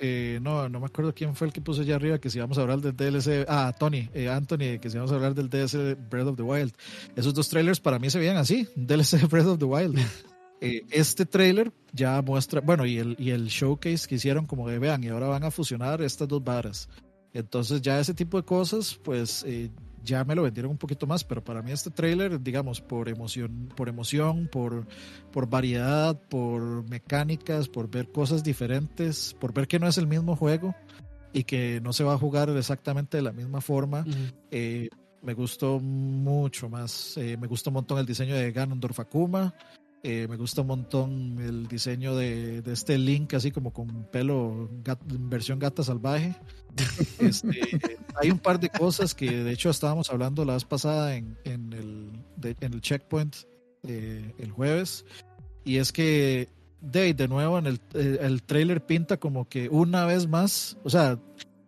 Eh, 0.00 0.38
no, 0.42 0.68
no 0.68 0.78
me 0.78 0.86
acuerdo 0.86 1.12
quién 1.12 1.34
fue 1.34 1.48
el 1.48 1.52
que 1.52 1.60
puso 1.60 1.82
allá 1.82 1.96
arriba 1.96 2.18
que 2.18 2.30
si 2.30 2.38
vamos 2.38 2.56
a 2.58 2.60
hablar 2.60 2.80
del 2.80 2.94
DLC. 2.94 3.44
Ah, 3.48 3.74
Tony, 3.76 4.08
eh, 4.14 4.28
Anthony, 4.28 4.78
que 4.80 4.90
si 4.90 4.96
vamos 4.96 5.10
a 5.10 5.16
hablar 5.16 5.34
del 5.34 5.48
DLC 5.48 5.96
Breath 6.08 6.28
of 6.28 6.36
the 6.36 6.42
Wild. 6.42 6.72
Esos 7.16 7.34
dos 7.34 7.48
trailers 7.48 7.80
para 7.80 7.98
mí 7.98 8.08
se 8.08 8.18
veían 8.18 8.36
así: 8.36 8.68
DLC 8.76 9.26
Breath 9.28 9.46
of 9.46 9.58
the 9.58 9.64
Wild. 9.64 9.98
Eh, 10.60 10.84
este 10.90 11.24
trailer 11.24 11.72
ya 11.92 12.20
muestra, 12.22 12.60
bueno, 12.60 12.84
y 12.84 12.98
el, 12.98 13.16
y 13.18 13.30
el 13.30 13.46
showcase 13.46 14.08
que 14.08 14.16
hicieron 14.16 14.46
como 14.46 14.68
de 14.68 14.78
vean, 14.78 15.04
y 15.04 15.08
ahora 15.08 15.28
van 15.28 15.44
a 15.44 15.50
fusionar 15.50 16.02
estas 16.02 16.26
dos 16.26 16.42
varas. 16.42 16.88
Entonces 17.32 17.80
ya 17.80 18.00
ese 18.00 18.14
tipo 18.14 18.36
de 18.38 18.44
cosas, 18.44 18.98
pues 19.04 19.44
eh, 19.46 19.70
ya 20.02 20.24
me 20.24 20.34
lo 20.34 20.42
vendieron 20.42 20.72
un 20.72 20.78
poquito 20.78 21.06
más, 21.06 21.22
pero 21.22 21.44
para 21.44 21.62
mí 21.62 21.70
este 21.70 21.90
trailer, 21.90 22.42
digamos, 22.42 22.80
por 22.80 23.08
emoción, 23.08 23.68
por 23.76 23.88
emoción, 23.88 24.48
por, 24.50 24.86
por 25.30 25.48
variedad, 25.48 26.20
por 26.28 26.88
mecánicas, 26.88 27.68
por 27.68 27.88
ver 27.88 28.10
cosas 28.10 28.42
diferentes, 28.42 29.36
por 29.38 29.52
ver 29.52 29.68
que 29.68 29.78
no 29.78 29.86
es 29.86 29.98
el 29.98 30.08
mismo 30.08 30.34
juego 30.34 30.74
y 31.32 31.44
que 31.44 31.80
no 31.82 31.92
se 31.92 32.02
va 32.02 32.14
a 32.14 32.18
jugar 32.18 32.48
exactamente 32.50 33.18
de 33.18 33.22
la 33.22 33.32
misma 33.32 33.60
forma. 33.60 34.04
Eh, 34.50 34.88
me 35.22 35.34
gustó 35.34 35.78
mucho 35.78 36.68
más, 36.68 37.16
me 37.16 37.46
gustó 37.46 37.70
un 37.70 37.74
montón 37.74 37.98
el 37.98 38.06
diseño 38.06 38.34
de 38.34 38.50
Ganondorf 38.50 39.00
Akuma, 39.00 39.54
eh, 40.02 40.26
me 40.28 40.36
gusta 40.36 40.60
un 40.60 40.68
montón 40.68 41.36
el 41.40 41.66
diseño 41.66 42.14
de, 42.14 42.62
de, 42.62 42.72
este 42.72 42.96
Link, 42.98 43.34
así 43.34 43.50
como 43.50 43.72
con 43.72 44.04
pelo 44.04 44.70
versión 45.08 45.58
gata 45.58 45.82
salvaje. 45.82 46.36
Este, 47.18 47.98
hay 48.14 48.30
un 48.30 48.38
par 48.38 48.60
de 48.60 48.68
cosas 48.68 49.12
que 49.12 49.42
de 49.42 49.50
hecho 49.50 49.70
estábamos 49.70 50.10
hablando 50.10 50.44
la 50.44 50.54
vez 50.54 50.64
pasada 50.64 51.16
en, 51.16 51.36
en, 51.44 51.72
el, 51.72 52.54
en 52.60 52.72
el 52.72 52.80
checkpoint 52.80 53.34
eh, 53.82 54.32
el 54.38 54.52
jueves. 54.52 55.04
Y 55.64 55.78
es 55.78 55.90
que 55.90 56.48
de, 56.80 57.14
de 57.14 57.26
nuevo 57.26 57.58
en 57.58 57.66
el, 57.66 57.80
eh, 57.94 58.18
el 58.20 58.44
trailer 58.44 58.86
pinta 58.86 59.16
como 59.16 59.48
que 59.48 59.68
una 59.68 60.04
vez 60.04 60.28
más, 60.28 60.78
o 60.84 60.90
sea, 60.90 61.18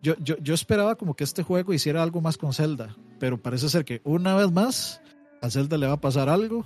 yo, 0.02 0.14
yo, 0.20 0.36
yo 0.38 0.54
esperaba 0.54 0.94
como 0.94 1.14
que 1.14 1.24
este 1.24 1.42
juego 1.42 1.72
hiciera 1.72 2.02
algo 2.02 2.20
más 2.20 2.36
con 2.36 2.54
Zelda, 2.54 2.96
pero 3.18 3.42
parece 3.42 3.68
ser 3.68 3.84
que 3.84 4.00
una 4.04 4.36
vez 4.36 4.52
más 4.52 5.00
a 5.42 5.50
Zelda 5.50 5.76
le 5.76 5.88
va 5.88 5.94
a 5.94 6.00
pasar 6.00 6.28
algo 6.28 6.64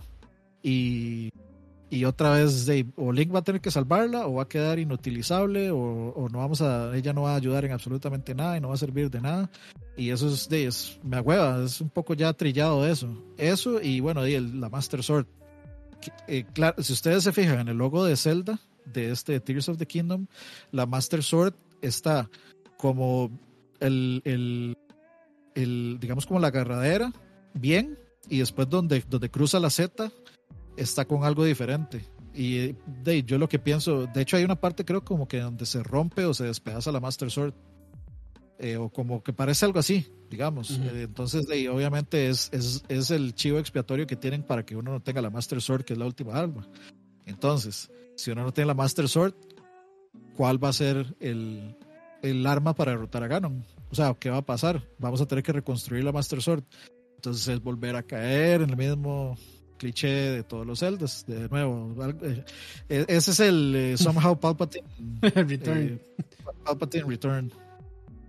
y 0.62 1.30
y 1.94 2.04
otra 2.06 2.30
vez 2.30 2.66
de, 2.66 2.86
o 2.96 3.12
Link 3.12 3.32
va 3.32 3.38
a 3.38 3.44
tener 3.44 3.60
que 3.60 3.70
salvarla 3.70 4.26
o 4.26 4.34
va 4.34 4.42
a 4.42 4.48
quedar 4.48 4.80
inutilizable 4.80 5.70
o, 5.70 6.28
no 6.32 6.38
vamos 6.38 6.60
a 6.60 6.96
ella 6.96 7.12
no 7.12 7.22
va 7.22 7.34
a 7.34 7.36
ayudar 7.36 7.64
en 7.64 7.70
absolutamente 7.70 8.34
nada 8.34 8.56
y 8.56 8.60
no 8.60 8.68
va 8.68 8.74
a 8.74 8.78
servir 8.78 9.10
de 9.10 9.20
nada. 9.20 9.48
Y 9.96 10.10
eso 10.10 10.28
es 10.28 10.48
de 10.48 10.66
es, 10.66 10.98
me 11.04 11.18
agüeva 11.18 11.62
es 11.62 11.80
un 11.80 11.90
poco 11.90 12.14
ya 12.14 12.32
trillado 12.32 12.84
eso. 12.84 13.08
Eso 13.38 13.80
y 13.80 14.00
bueno 14.00 14.26
y 14.26 14.40
la 14.40 14.68
Master 14.68 15.04
Sword. 15.04 15.26
Eh, 16.26 16.44
claro 16.52 16.82
si 16.82 16.92
ustedes 16.92 17.22
se 17.22 17.32
fijan 17.32 17.60
en 17.60 17.68
el 17.68 17.76
logo 17.76 18.04
de 18.04 18.16
Zelda 18.16 18.58
de 18.92 19.12
este 19.12 19.38
Tears 19.38 19.68
of 19.68 19.78
the 19.78 19.86
Kingdom 19.86 20.26
la 20.72 20.84
Master 20.84 21.22
Sword 21.22 21.54
está 21.80 22.28
como 22.76 23.30
el, 23.80 24.20
el, 24.24 24.76
el 25.54 25.98
digamos 26.00 26.26
como 26.26 26.40
la 26.40 26.48
agarradera 26.48 27.12
bien 27.54 27.98
y 28.28 28.40
después 28.40 28.68
donde, 28.68 29.02
donde 29.08 29.30
cruza 29.30 29.60
la 29.60 29.70
Z 29.70 30.10
está 30.76 31.04
con 31.04 31.24
algo 31.24 31.44
diferente. 31.44 32.04
Y 32.34 32.74
de, 33.02 33.22
yo 33.22 33.38
lo 33.38 33.48
que 33.48 33.58
pienso, 33.58 34.06
de 34.06 34.22
hecho 34.22 34.36
hay 34.36 34.44
una 34.44 34.60
parte 34.60 34.84
creo 34.84 35.04
como 35.04 35.28
que 35.28 35.38
donde 35.38 35.66
se 35.66 35.82
rompe 35.82 36.24
o 36.24 36.34
se 36.34 36.44
despedaza 36.44 36.90
la 36.90 37.00
Master 37.00 37.30
Sword. 37.30 37.54
Eh, 38.58 38.76
o 38.76 38.88
como 38.88 39.22
que 39.22 39.32
parece 39.32 39.64
algo 39.64 39.80
así, 39.80 40.06
digamos. 40.30 40.70
Eh, 40.70 41.02
entonces, 41.02 41.46
de, 41.46 41.68
obviamente 41.68 42.28
es, 42.28 42.48
es, 42.52 42.84
es, 42.88 43.10
el 43.10 43.34
chivo 43.34 43.58
expiatorio 43.58 44.06
que 44.06 44.14
tienen 44.14 44.44
para 44.44 44.64
que 44.64 44.76
uno 44.76 44.92
no 44.92 45.02
tenga 45.02 45.20
la 45.20 45.28
Master 45.28 45.60
Sword, 45.60 45.84
que 45.84 45.92
es 45.92 45.98
la 45.98 46.06
última 46.06 46.34
arma. 46.34 46.68
Entonces, 47.26 47.90
si 48.16 48.30
uno 48.30 48.44
no 48.44 48.52
tiene 48.52 48.68
la 48.68 48.74
Master 48.74 49.08
Sword, 49.08 49.34
¿cuál 50.36 50.62
va 50.62 50.68
a 50.68 50.72
ser 50.72 51.16
el, 51.18 51.76
el 52.22 52.46
arma 52.46 52.74
para 52.74 52.92
derrotar 52.92 53.24
a 53.24 53.28
Ganon? 53.28 53.64
O 53.90 53.94
sea, 53.94 54.14
¿qué 54.14 54.30
va 54.30 54.38
a 54.38 54.46
pasar? 54.46 54.88
Vamos 54.98 55.20
a 55.20 55.26
tener 55.26 55.42
que 55.42 55.52
reconstruir 55.52 56.04
la 56.04 56.12
Master 56.12 56.40
Sword. 56.40 56.62
Entonces 57.16 57.48
es 57.48 57.60
volver 57.60 57.96
a 57.96 58.02
caer 58.02 58.62
en 58.62 58.70
el 58.70 58.76
mismo 58.76 59.36
cliché 59.76 60.08
de 60.08 60.42
todos 60.42 60.66
los 60.66 60.78
celdas. 60.80 61.24
De 61.26 61.48
nuevo, 61.48 61.94
eh, 62.22 62.44
e-, 62.88 63.06
ese 63.08 63.30
es 63.30 63.40
el 63.40 63.74
eh, 63.74 63.96
Somehow 63.96 64.38
Palpatine 64.38 64.86
Return. 65.20 65.78
Eh, 65.78 65.98
Palpatine 66.64 67.04
Return. 67.04 67.52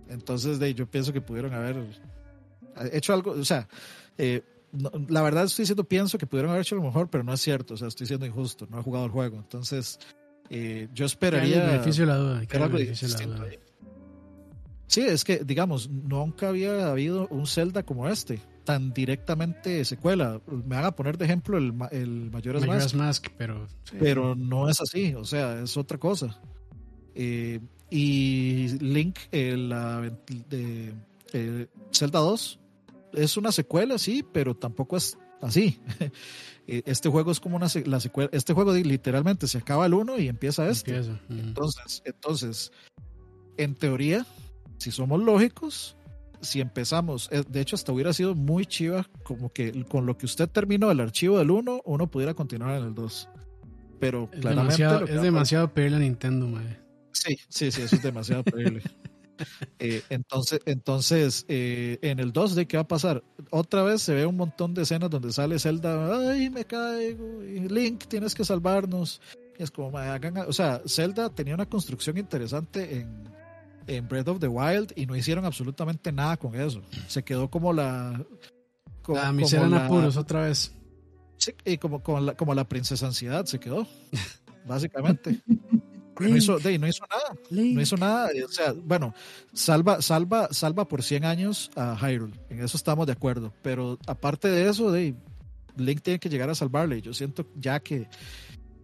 Entonces, 0.08 0.58
de, 0.58 0.74
yo 0.74 0.86
pienso 0.86 1.12
que 1.12 1.20
pudieron 1.20 1.52
haber 1.52 1.76
hecho 2.92 3.12
algo, 3.12 3.32
o 3.32 3.44
sea, 3.44 3.68
eh, 4.18 4.42
la 5.08 5.22
verdad 5.22 5.44
estoy 5.44 5.62
diciendo, 5.62 5.84
pienso 5.84 6.18
que 6.18 6.26
pudieron 6.26 6.50
haber 6.50 6.62
hecho 6.62 6.76
lo 6.76 6.82
mejor, 6.82 7.08
pero 7.08 7.24
no 7.24 7.32
es 7.32 7.40
cierto, 7.40 7.74
o 7.74 7.76
sea, 7.76 7.88
estoy 7.88 8.06
siendo 8.06 8.26
injusto, 8.26 8.66
no 8.70 8.78
he 8.78 8.82
jugado 8.82 9.06
el 9.06 9.10
juego. 9.10 9.36
Entonces, 9.36 9.98
eh, 10.50 10.88
yo 10.92 11.06
esperaría... 11.06 11.64
beneficio 11.64 12.06
la 12.06 12.16
duda. 12.16 13.56
Sí, 14.86 15.00
es 15.02 15.24
que, 15.24 15.38
digamos, 15.38 15.90
nunca 15.90 16.48
había 16.48 16.90
habido 16.90 17.26
un 17.28 17.46
Zelda 17.46 17.82
como 17.82 18.08
este, 18.08 18.40
tan 18.64 18.92
directamente 18.92 19.84
secuela. 19.84 20.40
Me 20.46 20.76
van 20.76 20.84
a 20.84 20.92
poner 20.92 21.18
de 21.18 21.24
ejemplo 21.24 21.58
el, 21.58 21.74
el 21.90 22.30
Majora's, 22.30 22.66
Majora's 22.66 22.94
Mask. 22.94 23.28
pero... 23.36 23.66
Pero 23.98 24.34
no 24.34 24.68
es 24.68 24.80
así, 24.80 25.14
o 25.14 25.24
sea, 25.24 25.60
es 25.60 25.76
otra 25.76 25.98
cosa. 25.98 26.40
Eh, 27.14 27.60
y 27.90 28.68
Link, 28.80 29.18
eh, 29.32 29.56
la, 29.56 30.02
de 30.48 30.92
eh, 31.32 31.66
Zelda 31.92 32.18
2, 32.18 32.60
es 33.14 33.36
una 33.36 33.52
secuela, 33.52 33.98
sí, 33.98 34.24
pero 34.32 34.54
tampoco 34.54 34.96
es 34.96 35.16
así. 35.40 35.80
este 36.66 37.08
juego 37.08 37.30
es 37.30 37.40
como 37.40 37.56
una 37.56 37.68
la 37.86 38.00
secuela. 38.00 38.28
Este 38.32 38.52
juego 38.52 38.74
literalmente 38.74 39.48
se 39.48 39.58
acaba 39.58 39.86
el 39.86 39.94
1 39.94 40.18
y 40.18 40.28
empieza 40.28 40.68
este. 40.68 41.02
Entonces, 41.30 42.02
entonces, 42.04 42.72
en 43.56 43.74
teoría, 43.74 44.26
si 44.78 44.90
somos 44.90 45.22
lógicos, 45.22 45.96
si 46.40 46.60
empezamos, 46.60 47.28
eh, 47.32 47.42
de 47.48 47.60
hecho 47.60 47.76
hasta 47.76 47.92
hubiera 47.92 48.12
sido 48.12 48.34
muy 48.34 48.66
chiva 48.66 49.08
como 49.22 49.52
que 49.52 49.84
con 49.84 50.06
lo 50.06 50.16
que 50.16 50.26
usted 50.26 50.48
terminó 50.48 50.90
el 50.90 51.00
archivo 51.00 51.38
del 51.38 51.50
1, 51.50 51.82
uno 51.84 52.10
pudiera 52.10 52.34
continuar 52.34 52.78
en 52.78 52.84
el 52.84 52.94
2. 52.94 53.28
Pero 53.98 54.28
es 54.32 54.42
demasiado, 54.42 55.06
es 55.06 55.22
demasiado 55.22 55.72
pedirle 55.72 55.96
a 55.96 56.00
Nintendo, 56.00 56.46
madre. 56.46 56.80
Sí, 57.12 57.38
sí, 57.48 57.70
sí, 57.72 57.82
eso 57.82 57.96
es 57.96 58.02
demasiado 58.02 58.44
pedirle. 58.44 58.82
Eh, 59.78 60.02
entonces, 60.08 60.60
entonces 60.64 61.44
eh, 61.48 61.98
en 62.00 62.20
el 62.20 62.32
2 62.32 62.54
de 62.54 62.66
qué 62.66 62.78
va 62.78 62.84
a 62.84 62.88
pasar? 62.88 63.22
Otra 63.50 63.82
vez 63.82 64.00
se 64.00 64.14
ve 64.14 64.24
un 64.24 64.38
montón 64.38 64.72
de 64.72 64.80
escenas 64.80 65.10
donde 65.10 65.30
sale 65.30 65.58
Zelda, 65.58 66.30
ay, 66.30 66.48
me 66.48 66.64
caigo, 66.64 67.44
y 67.44 67.68
Link, 67.68 68.06
tienes 68.06 68.34
que 68.34 68.46
salvarnos. 68.46 69.20
Y 69.58 69.62
es 69.62 69.70
como, 69.70 69.98
hagan, 69.98 70.38
o 70.38 70.54
sea, 70.54 70.80
Zelda 70.86 71.28
tenía 71.28 71.54
una 71.54 71.66
construcción 71.66 72.16
interesante 72.16 73.00
en, 73.00 73.25
en 73.86 74.08
Breath 74.08 74.28
of 74.28 74.40
the 74.40 74.48
Wild 74.48 74.92
y 74.96 75.06
no 75.06 75.16
hicieron 75.16 75.44
absolutamente 75.44 76.12
nada 76.12 76.36
con 76.36 76.54
eso. 76.54 76.82
Se 77.08 77.22
quedó 77.22 77.50
como 77.50 77.72
la. 77.72 78.24
Como, 79.02 79.18
la 79.18 79.32
misera 79.32 79.66
en 79.66 79.74
apuros 79.74 80.16
otra 80.16 80.42
vez. 80.42 80.72
Sí, 81.36 81.52
y 81.64 81.78
como, 81.78 82.02
como, 82.02 82.20
la, 82.20 82.34
como 82.34 82.54
la 82.54 82.68
princesa 82.68 83.06
ansiedad 83.06 83.44
se 83.44 83.60
quedó, 83.60 83.86
básicamente. 84.66 85.40
No 86.18 86.34
hizo, 86.34 86.58
no 86.58 86.86
hizo 86.88 87.04
nada. 87.10 87.36
No 87.50 87.80
hizo 87.82 87.96
nada. 87.98 88.30
O 88.42 88.48
sea, 88.48 88.72
bueno, 88.72 89.14
salva, 89.52 90.00
salva, 90.00 90.48
salva 90.50 90.88
por 90.88 91.02
100 91.02 91.24
años 91.26 91.70
a 91.76 91.94
Hyrule. 91.94 92.32
En 92.48 92.64
eso 92.64 92.78
estamos 92.78 93.06
de 93.06 93.12
acuerdo. 93.12 93.52
Pero 93.62 93.98
aparte 94.06 94.48
de 94.48 94.68
eso, 94.68 94.90
de 94.90 95.14
Link 95.76 96.00
tiene 96.00 96.18
que 96.18 96.30
llegar 96.30 96.48
a 96.48 96.54
salvarle. 96.54 97.02
Yo 97.02 97.12
siento 97.12 97.46
ya 97.56 97.80
que 97.80 98.08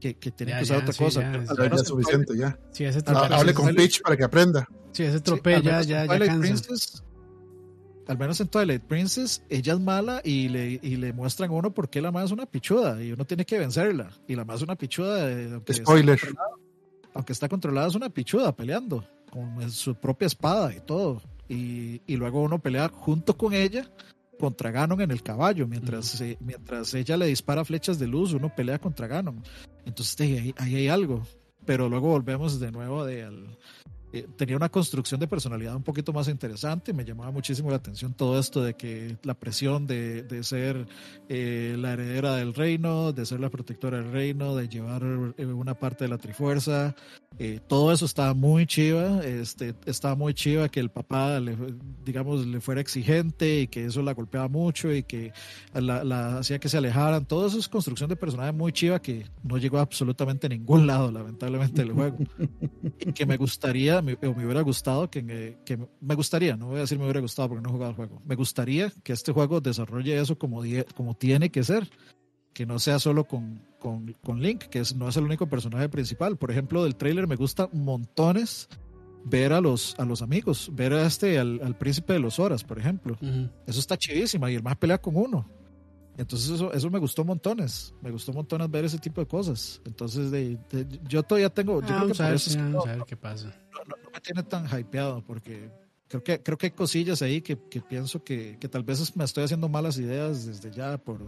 que, 0.03 0.15
que 0.15 0.33
tiene 0.33 0.57
que 0.57 0.65
usar 0.65 0.79
otra 0.79 0.95
cosa. 0.95 1.23
Ya, 1.23 1.67
es 1.67 1.87
suficiente, 1.87 2.37
ya. 2.37 2.59
Hable 3.07 3.55
con 3.55 3.73
Peach 3.73 4.03
para 4.03 4.17
que 4.17 4.25
aprenda. 4.25 4.69
Sí, 4.91 5.05
ese 5.05 5.21
tropel 5.21 5.63
ya, 5.63 5.81
ya, 5.83 6.05
ya 6.05 6.39
Princess, 6.39 7.05
al 8.09 8.19
menos 8.19 8.41
en 8.41 8.49
Twilight 8.49 8.83
Princess, 8.83 9.43
ella 9.49 9.75
es 9.75 9.81
mala 9.81 10.21
y 10.25 10.49
le, 10.49 10.81
y 10.83 10.97
le 10.97 11.13
muestran 11.13 11.51
a 11.51 11.53
uno 11.53 11.73
por 11.73 11.89
qué 11.89 12.03
la 12.03 12.11
más 12.11 12.27
es 12.27 12.31
una 12.33 12.47
pichuda 12.47 13.03
y 13.03 13.13
uno 13.13 13.25
tiene 13.25 13.47
que 13.47 13.59
vencerla. 13.59 14.11
Y 14.27 14.35
la 14.35 14.45
más 14.45 14.57
es 14.57 14.63
una 14.65 14.75
pichuda. 14.75 15.31
Aunque 15.53 15.73
Spoiler. 15.73 16.19
Está 16.21 16.43
aunque 17.15 17.33
está 17.33 17.49
controlada, 17.49 17.87
es 17.87 17.95
una 17.95 18.09
pichuda 18.09 18.57
peleando 18.57 19.07
con 19.31 19.71
su 19.71 19.95
propia 19.95 20.27
espada 20.27 20.75
y 20.75 20.81
todo. 20.81 21.23
Y, 21.49 22.01
y 22.07 22.17
luego 22.17 22.43
uno 22.43 22.59
pelea 22.59 22.89
junto 22.89 23.37
con 23.37 23.53
ella 23.53 23.89
contra 24.43 24.73
Ganon 24.73 25.01
en 25.01 25.13
el 25.13 25.23
caballo. 25.23 25.69
Mientras, 25.69 26.21
mientras 26.41 26.93
ella 26.95 27.17
le 27.17 27.27
dispara 27.27 27.65
flechas 27.65 28.01
de 28.01 28.09
luz, 28.09 28.33
uno 28.33 28.53
pelea 28.53 28.81
contra 28.81 29.07
Ganon. 29.07 29.41
Entonces 29.87 30.21
ahí, 30.21 30.53
ahí 30.59 30.75
hay 30.75 30.89
algo. 30.89 31.23
Pero 31.65 31.89
luego 31.89 32.09
volvemos 32.09 32.59
de 32.59 32.73
nuevo 32.73 33.05
de 33.05 33.23
al, 33.23 33.57
eh, 34.13 34.27
tenía 34.37 34.57
una 34.57 34.69
construcción 34.69 35.21
de 35.21 35.29
personalidad 35.29 35.77
un 35.77 35.85
poquito 35.85 36.13
más 36.13 36.27
interesante. 36.27 36.93
Me 36.93 37.05
llamaba 37.05 37.31
muchísimo 37.31 37.71
la 37.71 37.77
atención 37.77 38.15
todo 38.15 38.37
esto 38.37 38.65
de 38.65 38.75
que 38.75 39.17
la 39.23 39.35
presión 39.35 39.87
de, 39.87 40.25
de 40.25 40.43
ser 40.43 40.89
eh, 41.29 41.77
la 41.79 41.93
heredera 41.93 42.35
del 42.35 42.53
reino, 42.53 43.13
de 43.13 43.25
ser 43.25 43.39
la 43.39 43.49
protectora 43.49 43.99
del 43.99 44.11
reino, 44.11 44.57
de 44.57 44.69
llevar 44.69 45.05
eh, 45.39 45.47
una 45.47 45.75
parte 45.75 46.03
de 46.03 46.11
la 46.11 46.19
trifuerza. 46.19 46.97
Todo 47.67 47.93
eso 47.93 48.05
estaba 48.05 48.35
muy 48.35 48.67
chiva. 48.67 49.25
Este, 49.25 49.75
estaba 49.87 50.15
muy 50.15 50.35
chiva 50.35 50.69
que 50.69 50.81
el 50.81 50.91
papá, 50.91 51.41
le, 51.41 51.57
digamos, 52.05 52.47
le 52.47 52.61
fuera 52.61 52.81
exigente 52.81 53.61
y 53.63 53.67
que 53.69 53.87
eso 53.87 54.03
la 54.03 54.15
golpeaba 54.15 54.49
mucho 54.49 54.93
y 54.93 55.03
que 55.03 55.33
la, 55.75 56.05
la 56.05 56.39
hacía 56.39 56.59
que 56.59 56.69
se 56.69 56.79
alejaran. 56.79 57.25
Todo 57.27 57.47
eso 57.47 57.59
es 57.59 57.69
construcción 57.69 58.09
de 58.09 58.17
personaje 58.17 58.53
muy 58.53 58.73
chiva 58.73 59.01
que 59.01 59.27
no 59.43 59.59
llegó 59.59 59.79
absolutamente 59.79 60.47
a 60.47 60.51
ningún 60.51 60.87
lado, 60.87 61.11
lamentablemente, 61.11 61.83
del 61.83 61.93
juego. 61.93 62.19
y 63.01 63.13
que 63.13 63.27
me 63.27 63.37
gustaría 63.37 64.03
me, 64.03 64.17
me 64.21 64.45
hubiera 64.45 64.61
gustado 64.63 65.11
que, 65.11 65.59
que, 65.65 65.79
me 66.01 66.15
gustaría, 66.15 66.57
no 66.57 66.67
voy 66.69 66.79
a 66.79 66.81
decir 66.81 66.99
me 66.99 67.05
hubiera 67.05 67.21
gustado 67.21 67.49
porque 67.49 67.63
no 67.63 67.71
he 67.71 67.73
jugado 67.73 67.91
el 67.91 67.97
juego, 67.97 68.23
me 68.25 68.35
gustaría 68.35 68.93
que 69.03 69.13
este 69.13 69.33
juego 69.33 69.61
desarrolle 69.61 70.19
eso 70.19 70.39
como, 70.39 70.63
como 70.95 71.15
tiene 71.15 71.51
que 71.51 71.65
ser, 71.65 71.89
que 72.53 72.67
no 72.67 72.79
sea 72.79 72.99
solo 72.99 73.25
con, 73.25 73.61
con, 73.83 74.15
con 74.23 74.41
Link, 74.41 74.67
que 74.67 74.79
es, 74.79 74.95
no 74.95 75.09
es 75.09 75.17
el 75.17 75.25
único 75.25 75.49
personaje 75.49 75.89
principal. 75.89 76.37
Por 76.37 76.53
ejemplo, 76.53 76.85
del 76.85 76.95
trailer 76.95 77.27
me 77.27 77.35
gusta 77.35 77.69
montones 77.73 78.69
ver 79.25 79.53
a 79.53 79.61
los, 79.61 79.97
a 79.99 80.05
los 80.05 80.23
amigos, 80.23 80.71
ver 80.73 80.93
a 80.93 81.05
este, 81.05 81.37
al, 81.41 81.61
al 81.65 81.77
príncipe 81.77 82.13
de 82.13 82.21
los 82.21 82.39
horas, 82.39 82.63
por 82.63 82.79
ejemplo. 82.79 83.19
Eso 83.67 83.81
está 83.81 83.97
chivísima 83.97 84.53
y 84.53 84.55
el 84.55 84.63
más 84.63 84.77
pelea 84.77 84.99
con 84.99 85.17
uno. 85.17 85.49
Entonces 86.17 86.51
eso, 86.51 86.73
eso 86.73 86.91
me 86.91 87.01
gustó 87.01 87.25
montones, 87.25 87.93
me 88.01 88.11
gustó 88.13 88.33
montones 88.33 88.71
ver 88.71 88.85
ese 88.85 88.99
tipo 88.99 89.21
de 89.21 89.27
cosas. 89.27 89.81
Entonces 89.85 90.31
de, 90.31 90.59
yo 91.09 91.25
todavía 91.25 91.51
tengo, 91.51 91.81
yo 91.81 91.87
creo 91.87 92.13
que 92.13 92.23
vamos 92.23 92.57
a 92.57 92.85
ver 92.85 93.05
qué 93.05 93.17
pasa. 93.17 93.53
No, 93.73 93.97
me 94.13 94.21
tiene 94.21 94.45
tan 94.45 94.67
hypeado 94.67 95.25
porque 95.25 95.71
creo 96.07 96.23
que, 96.23 96.41
creo 96.41 96.57
que 96.57 96.67
hay 96.67 96.73
cosillas 96.73 97.21
ahí 97.23 97.41
que, 97.41 97.59
que 97.69 97.81
pienso 97.81 98.23
que, 98.23 98.59
que, 98.61 98.69
tal 98.69 98.85
vez 98.85 99.17
me 99.17 99.25
estoy 99.25 99.43
haciendo 99.43 99.69
malas 99.69 99.99
ideas 99.99 100.47
desde 100.47 100.71
ya 100.71 100.99
por, 100.99 101.19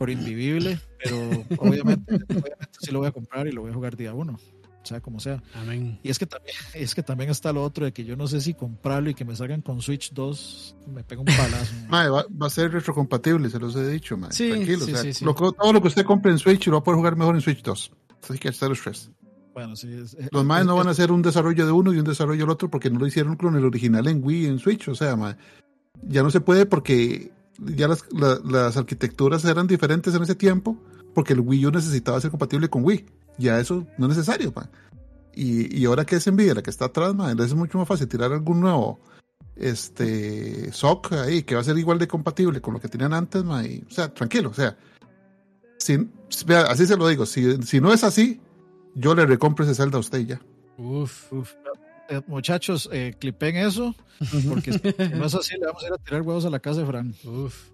por 0.00 0.08
invivible, 0.08 0.80
pero 1.04 1.18
obviamente, 1.58 2.14
obviamente 2.14 2.78
sí 2.80 2.90
lo 2.90 3.00
voy 3.00 3.08
a 3.08 3.12
comprar 3.12 3.46
y 3.46 3.52
lo 3.52 3.60
voy 3.60 3.70
a 3.70 3.74
jugar 3.74 3.98
día 3.98 4.14
uno 4.14 4.40
sea 4.82 5.02
como 5.02 5.20
sea. 5.20 5.42
Amén. 5.52 6.00
Y 6.02 6.08
es 6.08 6.18
que 6.18 6.24
también, 6.24 6.56
es 6.72 6.94
que 6.94 7.02
también 7.02 7.28
está 7.28 7.52
lo 7.52 7.62
otro 7.62 7.84
de 7.84 7.92
que 7.92 8.02
yo 8.02 8.16
no 8.16 8.26
sé 8.26 8.40
si 8.40 8.54
comprarlo 8.54 9.10
y 9.10 9.14
que 9.14 9.26
me 9.26 9.36
salgan 9.36 9.60
con 9.60 9.82
Switch 9.82 10.14
2, 10.14 10.76
me 10.94 11.04
pega 11.04 11.20
un 11.20 11.26
palazo. 11.26 11.74
va, 11.90 12.46
a 12.46 12.50
ser 12.50 12.72
retrocompatible, 12.72 13.50
se 13.50 13.58
los 13.58 13.76
he 13.76 13.86
dicho, 13.90 14.16
Tranquilo, 14.16 14.86
todo 15.52 15.72
lo 15.74 15.82
que 15.82 15.88
usted 15.88 16.06
compre 16.06 16.30
en 16.32 16.38
Switch 16.38 16.66
lo 16.68 16.72
va 16.72 16.78
a 16.78 16.82
poder 16.82 16.96
jugar 16.96 17.16
mejor 17.16 17.34
en 17.34 17.42
Switch 17.42 17.62
2. 17.62 17.92
Así 18.22 18.38
que 18.38 18.50
cero 18.52 18.72
estrés. 18.72 19.10
Bueno, 19.52 19.76
sí, 19.76 19.94
Los 20.32 20.44
más 20.46 20.64
no 20.64 20.76
van 20.76 20.88
a 20.88 20.92
hacer 20.92 21.12
un 21.12 21.20
desarrollo 21.20 21.66
de 21.66 21.72
uno 21.72 21.92
y 21.92 21.98
un 21.98 22.06
desarrollo 22.06 22.40
del 22.40 22.50
otro 22.50 22.70
porque 22.70 22.88
no 22.88 22.98
lo 22.98 23.06
hicieron 23.06 23.36
con 23.36 23.54
el 23.54 23.66
original 23.66 24.08
en 24.08 24.24
Wii 24.24 24.44
y 24.44 24.46
en 24.46 24.58
Switch. 24.58 24.88
O 24.88 24.94
sea, 24.94 25.36
ya 26.00 26.22
no 26.22 26.30
se 26.30 26.40
puede 26.40 26.64
porque 26.64 27.32
ya 27.64 27.88
las, 27.88 28.04
las 28.12 28.76
arquitecturas 28.76 29.44
eran 29.44 29.66
diferentes 29.66 30.14
en 30.14 30.22
ese 30.22 30.34
tiempo 30.34 30.76
porque 31.14 31.32
el 31.32 31.40
Wii 31.40 31.66
U 31.66 31.70
necesitaba 31.70 32.20
ser 32.20 32.30
compatible 32.30 32.68
con 32.68 32.84
Wii 32.84 33.06
ya 33.38 33.58
eso 33.58 33.86
no 33.98 34.06
es 34.06 34.16
necesario, 34.16 34.52
Y, 35.34 35.80
y 35.80 35.84
ahora 35.86 36.04
que 36.04 36.16
es 36.16 36.30
Nvidia 36.30 36.54
la 36.54 36.62
que 36.62 36.70
está 36.70 36.86
atrás, 36.86 37.14
man, 37.14 37.38
es 37.40 37.54
mucho 37.54 37.78
más 37.78 37.88
fácil 37.88 38.06
tirar 38.08 38.32
algún 38.32 38.60
nuevo 38.60 39.00
este 39.56 40.72
SOC 40.72 41.12
ahí 41.12 41.42
que 41.42 41.54
va 41.54 41.60
a 41.60 41.64
ser 41.64 41.76
igual 41.78 41.98
de 41.98 42.08
compatible 42.08 42.60
con 42.60 42.74
lo 42.74 42.80
que 42.80 42.88
tenían 42.88 43.14
antes, 43.14 43.42
man, 43.44 43.64
y, 43.64 43.82
o 43.86 43.90
sea, 43.90 44.12
tranquilo, 44.12 44.50
o 44.50 44.54
sea, 44.54 44.76
así 46.68 46.86
se 46.86 46.96
lo 46.96 47.08
digo, 47.08 47.26
si, 47.26 47.62
si 47.62 47.80
no 47.80 47.92
es 47.92 48.04
así, 48.04 48.40
yo 48.94 49.14
le 49.14 49.26
recompro 49.26 49.64
ese 49.64 49.74
Zelda 49.74 49.96
a 49.96 50.00
usted 50.00 50.20
ya. 50.20 50.40
Uf, 50.76 51.32
uf. 51.32 51.54
Eh, 52.10 52.20
muchachos, 52.26 52.88
eh, 52.92 53.14
clipen 53.18 53.56
eso, 53.56 53.94
porque 54.48 54.72
si 54.72 54.80
no 55.14 55.24
es 55.24 55.34
así, 55.34 55.54
le 55.56 55.66
vamos 55.66 55.84
a 55.84 55.86
ir 55.86 55.92
a 55.92 55.98
tirar 55.98 56.22
huevos 56.22 56.44
a 56.44 56.50
la 56.50 56.58
casa 56.58 56.80
de 56.80 56.86
Fran. 56.86 57.14
Uf. 57.24 57.70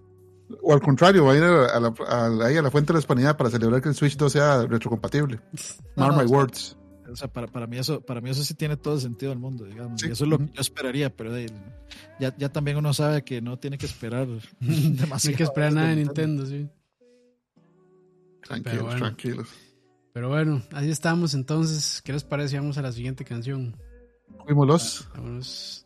O 0.61 0.73
al 0.73 0.79
contrario, 0.79 1.25
va 1.25 1.33
a 1.33 1.37
ir 1.37 1.43
a, 1.43 1.79
la, 1.79 1.93
a, 2.07 2.29
la 2.29 2.71
fuente 2.71 2.87
de 2.87 2.93
la 2.93 2.99
hispanidad 2.99 3.35
para 3.35 3.49
celebrar 3.49 3.81
que 3.81 3.89
el 3.89 3.95
Switch 3.95 4.15
2 4.15 4.31
sea 4.31 4.65
retrocompatible. 4.65 5.39
Mark 5.95 6.15
my 6.15 6.25
words. 6.25 6.77
O 7.11 7.15
sea, 7.15 7.27
para, 7.27 7.47
para, 7.47 7.67
mí 7.67 7.77
eso, 7.77 7.99
para 8.01 8.21
mí 8.21 8.29
eso 8.29 8.43
sí 8.43 8.53
tiene 8.53 8.77
todo 8.77 8.93
el 8.93 9.01
sentido 9.01 9.31
del 9.31 9.39
mundo, 9.39 9.65
digamos. 9.65 10.01
Y 10.03 10.11
eso 10.11 10.25
es 10.25 10.29
lo 10.29 10.37
que 10.37 10.45
yo 10.53 10.61
esperaría, 10.61 11.09
pero 11.09 11.35
ya, 12.19 12.35
ya 12.37 12.49
también 12.49 12.77
uno 12.77 12.93
sabe 12.93 13.23
que 13.23 13.41
no 13.41 13.57
tiene 13.57 13.77
que 13.77 13.87
esperar 13.87 14.27
demasiado. 14.27 14.51
no 15.09 15.15
hay 15.15 15.35
que 15.35 15.43
esperar 15.43 15.73
nada 15.73 15.89
de 15.89 15.95
Nintendo, 15.95 16.45
sí. 16.45 16.69
Tranquilos, 18.43 18.95
tranquilos. 18.95 19.49
Pero 20.13 20.29
bueno, 20.29 20.61
así 20.71 20.89
estamos 20.89 21.33
entonces. 21.33 22.01
¿Qué 22.03 22.13
les 22.13 22.23
parece? 22.23 22.57
Vamos 22.57 22.77
a 22.77 22.81
la 22.81 22.91
siguiente 22.91 23.25
canción. 23.25 23.75
Fuimos. 24.45 25.07
Vámonos. 25.13 25.85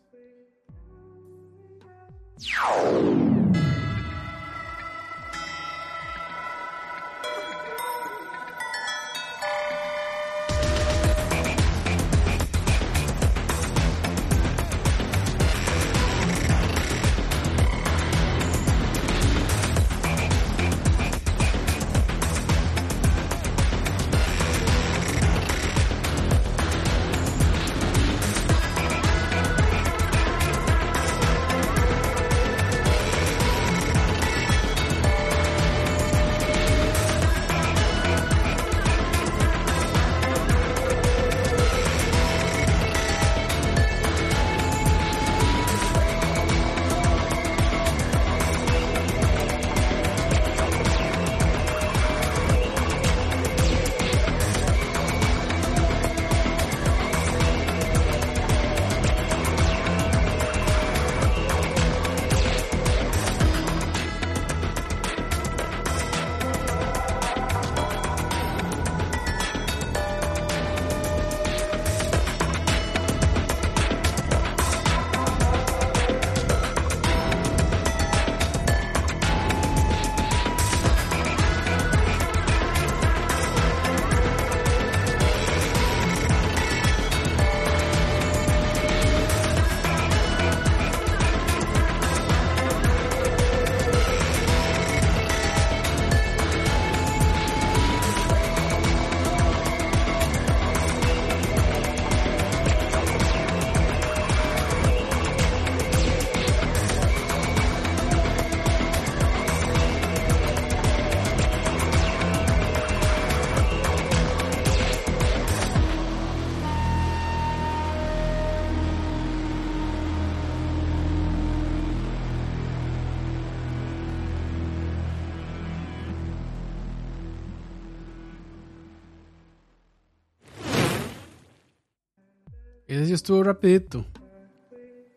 Sí 133.12 133.16
estuvo 133.16 133.42
rapidito. 133.42 134.06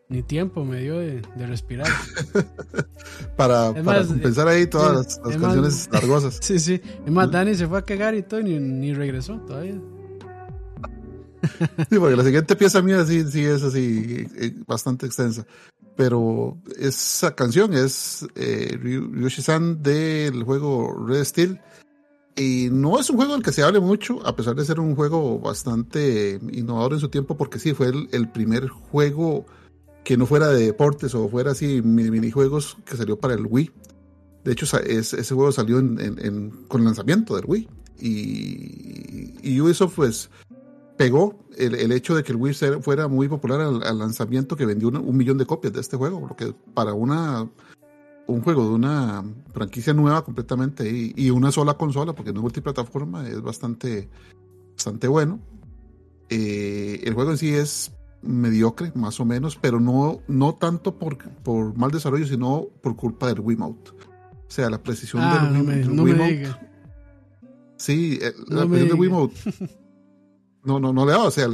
Ni 0.08 0.22
tiempo 0.22 0.64
me 0.64 0.80
dio 0.82 0.98
de, 0.98 1.22
respirar. 1.38 1.88
para, 3.36 3.72
compensar 3.74 4.46
ahí 4.48 4.66
todas 4.66 5.18
las, 5.24 5.36
canciones 5.36 5.88
largosas. 5.90 6.38
Sí, 6.42 6.60
sí. 6.60 6.80
Es 7.04 7.10
más, 7.10 7.30
Dani 7.30 7.54
se 7.54 7.66
fue 7.66 7.78
a 7.78 7.82
cagar 7.82 8.14
y 8.14 8.22
todo 8.22 8.40
y 8.40 8.44
ni, 8.44 8.58
ni 8.58 8.92
regresó 8.92 9.38
todavía. 9.46 9.80
sí, 11.90 11.98
porque 11.98 12.16
la 12.16 12.24
siguiente 12.24 12.54
pieza 12.54 12.82
mía 12.82 13.04
sí, 13.06 13.24
sí 13.24 13.44
es 13.44 13.62
así, 13.62 14.26
eh, 14.36 14.54
bastante 14.66 15.06
extensa. 15.06 15.46
Pero 15.96 16.58
esa 16.78 17.34
canción 17.34 17.72
es 17.72 18.26
eh, 18.34 18.78
Ryoshi-san 18.78 19.82
del 19.82 20.42
juego 20.44 21.06
Red 21.06 21.24
Steel. 21.24 21.60
Y 22.36 22.68
no 22.70 23.00
es 23.00 23.08
un 23.08 23.16
juego 23.16 23.32
del 23.32 23.42
que 23.42 23.52
se 23.52 23.62
hable 23.62 23.80
mucho, 23.80 24.24
a 24.26 24.36
pesar 24.36 24.54
de 24.54 24.64
ser 24.64 24.78
un 24.78 24.94
juego 24.94 25.38
bastante 25.38 26.38
innovador 26.52 26.92
en 26.92 27.00
su 27.00 27.08
tiempo, 27.08 27.36
porque 27.36 27.58
sí, 27.58 27.72
fue 27.72 27.90
el 28.12 28.28
primer 28.30 28.68
juego 28.68 29.46
que 30.06 30.16
no 30.16 30.24
fuera 30.24 30.46
de 30.50 30.66
deportes 30.66 31.16
o 31.16 31.28
fuera 31.28 31.50
así 31.50 31.82
minijuegos 31.82 32.76
que 32.84 32.96
salió 32.96 33.18
para 33.18 33.34
el 33.34 33.44
Wii. 33.44 33.72
De 34.44 34.52
hecho, 34.52 34.64
ese 34.78 35.34
juego 35.34 35.50
salió 35.50 35.78
con 35.78 36.80
el 36.80 36.84
lanzamiento 36.84 37.34
del 37.34 37.44
Wii. 37.44 37.68
Y, 37.98 39.60
Ubisoft 39.60 39.96
pues 39.96 40.30
pegó 40.96 41.36
el, 41.58 41.90
hecho 41.90 42.14
de 42.14 42.22
que 42.22 42.30
el 42.30 42.38
Wii 42.38 42.54
fuera 42.82 43.08
muy 43.08 43.26
popular 43.26 43.60
al, 43.60 43.98
lanzamiento 43.98 44.54
que 44.54 44.64
vendió 44.64 44.90
un, 44.90 45.16
millón 45.16 45.38
de 45.38 45.46
copias 45.46 45.72
de 45.72 45.80
este 45.80 45.96
juego, 45.96 46.24
lo 46.28 46.36
que 46.36 46.54
para 46.72 46.94
una 46.94 47.50
un 48.26 48.42
juego 48.42 48.64
de 48.64 48.74
una 48.74 49.24
franquicia 49.52 49.92
nueva 49.92 50.24
completamente 50.24 50.88
y, 50.88 51.30
una 51.30 51.52
sola 51.52 51.74
consola, 51.74 52.14
porque 52.14 52.32
no 52.32 52.40
es 52.40 52.42
multiplataforma, 52.42 53.28
es 53.28 53.40
bastante, 53.40 54.08
bastante 54.72 55.08
bueno. 55.08 55.40
Eh, 56.28 57.02
el 57.04 57.14
juego 57.14 57.30
en 57.30 57.38
sí 57.38 57.54
es 57.54 57.92
mediocre, 58.22 58.90
más 58.94 59.20
o 59.20 59.24
menos, 59.24 59.56
pero 59.56 59.78
no, 59.78 60.20
no 60.26 60.54
tanto 60.54 60.98
por, 60.98 61.18
por 61.18 61.76
mal 61.76 61.90
desarrollo, 61.90 62.26
sino 62.26 62.66
por 62.82 62.96
culpa 62.96 63.28
del 63.28 63.40
Wiimote. 63.40 63.90
O 63.90 64.50
sea, 64.50 64.70
la 64.70 64.82
precisión 64.82 65.22
ah, 65.24 65.50
del, 65.52 65.94
no 65.94 66.02
Wiimote. 66.02 66.48
sí, 67.76 68.18
eh, 68.20 68.32
la 68.48 68.66
precisión 68.66 68.88
del 68.88 69.00
Wiimote. 69.00 69.36
No, 70.66 70.80
no, 70.80 70.92
no 70.92 71.06
le 71.06 71.12
da. 71.12 71.22
O 71.22 71.30
sea, 71.30 71.46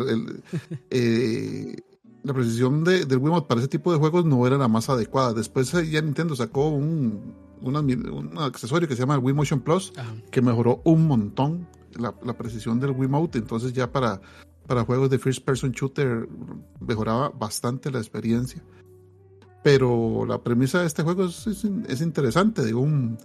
eh, 0.90 1.76
la 2.22 2.32
precisión 2.32 2.84
de, 2.84 3.04
del 3.04 3.18
Wiimote 3.18 3.48
para 3.48 3.60
ese 3.60 3.68
tipo 3.68 3.92
de 3.92 3.98
juegos 3.98 4.24
no 4.24 4.46
era 4.46 4.56
la 4.56 4.68
más 4.68 4.88
adecuada. 4.88 5.32
Después 5.32 5.72
ya 5.72 6.00
Nintendo 6.00 6.36
sacó 6.36 6.68
un, 6.68 7.34
un 7.60 8.38
accesorio 8.38 8.88
que 8.88 8.94
se 8.94 9.00
llama 9.00 9.14
el 9.14 9.20
Wii 9.20 9.34
Motion 9.34 9.60
Plus, 9.60 9.92
que 10.30 10.42
mejoró 10.42 10.80
un 10.84 11.06
montón 11.06 11.66
la, 11.94 12.14
la, 12.24 12.32
precisión 12.34 12.80
del 12.80 12.92
Wiimote. 12.92 13.38
Entonces 13.38 13.72
ya 13.72 13.90
para 13.90 14.20
para 14.66 14.84
juegos 14.84 15.10
de 15.10 15.18
first 15.18 15.44
person 15.44 15.72
shooter 15.72 16.28
mejoraba 16.80 17.30
bastante 17.30 17.90
la 17.90 17.98
experiencia. 17.98 18.62
Pero 19.62 20.24
la 20.26 20.42
premisa 20.42 20.80
de 20.80 20.86
este 20.86 21.02
juego 21.02 21.26
es, 21.26 22.00
interesante. 22.00 22.64
Digo, 22.64 22.80
un, 22.80 23.16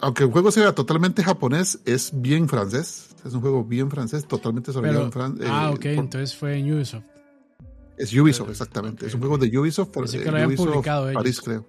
aunque 0.00 0.24
el 0.24 0.30
juego 0.30 0.50
sea 0.50 0.74
totalmente 0.74 1.22
japonés, 1.22 1.80
es 1.84 2.10
bien 2.14 2.48
francés. 2.48 3.14
Es 3.24 3.32
un 3.32 3.40
juego 3.40 3.64
bien 3.64 3.90
francés, 3.90 4.26
totalmente 4.26 4.70
desarrollado 4.70 5.04
en 5.04 5.12
Francia. 5.12 5.46
Ah, 5.48 5.70
eh, 5.70 5.74
ok, 5.74 5.84
entonces 5.86 6.36
fue 6.36 6.58
en 6.58 6.72
Ubisoft. 6.72 7.04
Es 7.96 8.12
Ubisoft, 8.12 8.50
exactamente. 8.50 9.06
Es 9.06 9.14
un 9.14 9.20
juego 9.20 9.38
de 9.38 9.58
Ubisoft. 9.58 9.90
Pensé 9.90 10.18
que 10.22 10.30
lo 10.30 10.36
habían 10.36 10.54
publicado 10.54 11.08
ellos. 11.08 11.22
París, 11.22 11.40
creo. 11.40 11.66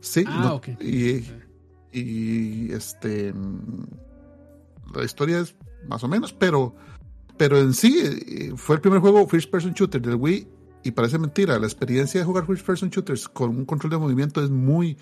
Sí, 0.00 0.24
ah, 0.26 0.60
y, 0.80 1.24
y 1.92 2.72
este 2.72 3.32
la 4.94 5.04
historia 5.04 5.40
es 5.40 5.54
más 5.88 6.02
o 6.04 6.08
menos, 6.08 6.32
pero 6.32 6.74
pero 7.36 7.58
en 7.58 7.72
sí, 7.74 7.98
eh, 8.02 8.52
fue 8.56 8.76
el 8.76 8.80
primer 8.80 9.00
juego 9.00 9.26
first 9.26 9.50
person 9.50 9.72
shooter 9.72 10.00
del 10.00 10.16
Wii 10.16 10.48
y 10.84 10.90
parece 10.90 11.18
mentira, 11.18 11.58
la 11.58 11.66
experiencia 11.66 12.20
de 12.20 12.26
jugar 12.26 12.46
first 12.46 12.66
person 12.66 12.90
shooters 12.90 13.28
con 13.28 13.50
un 13.50 13.64
control 13.64 13.90
de 13.90 13.98
movimiento 13.98 14.42
es 14.42 14.50
muy, 14.50 14.96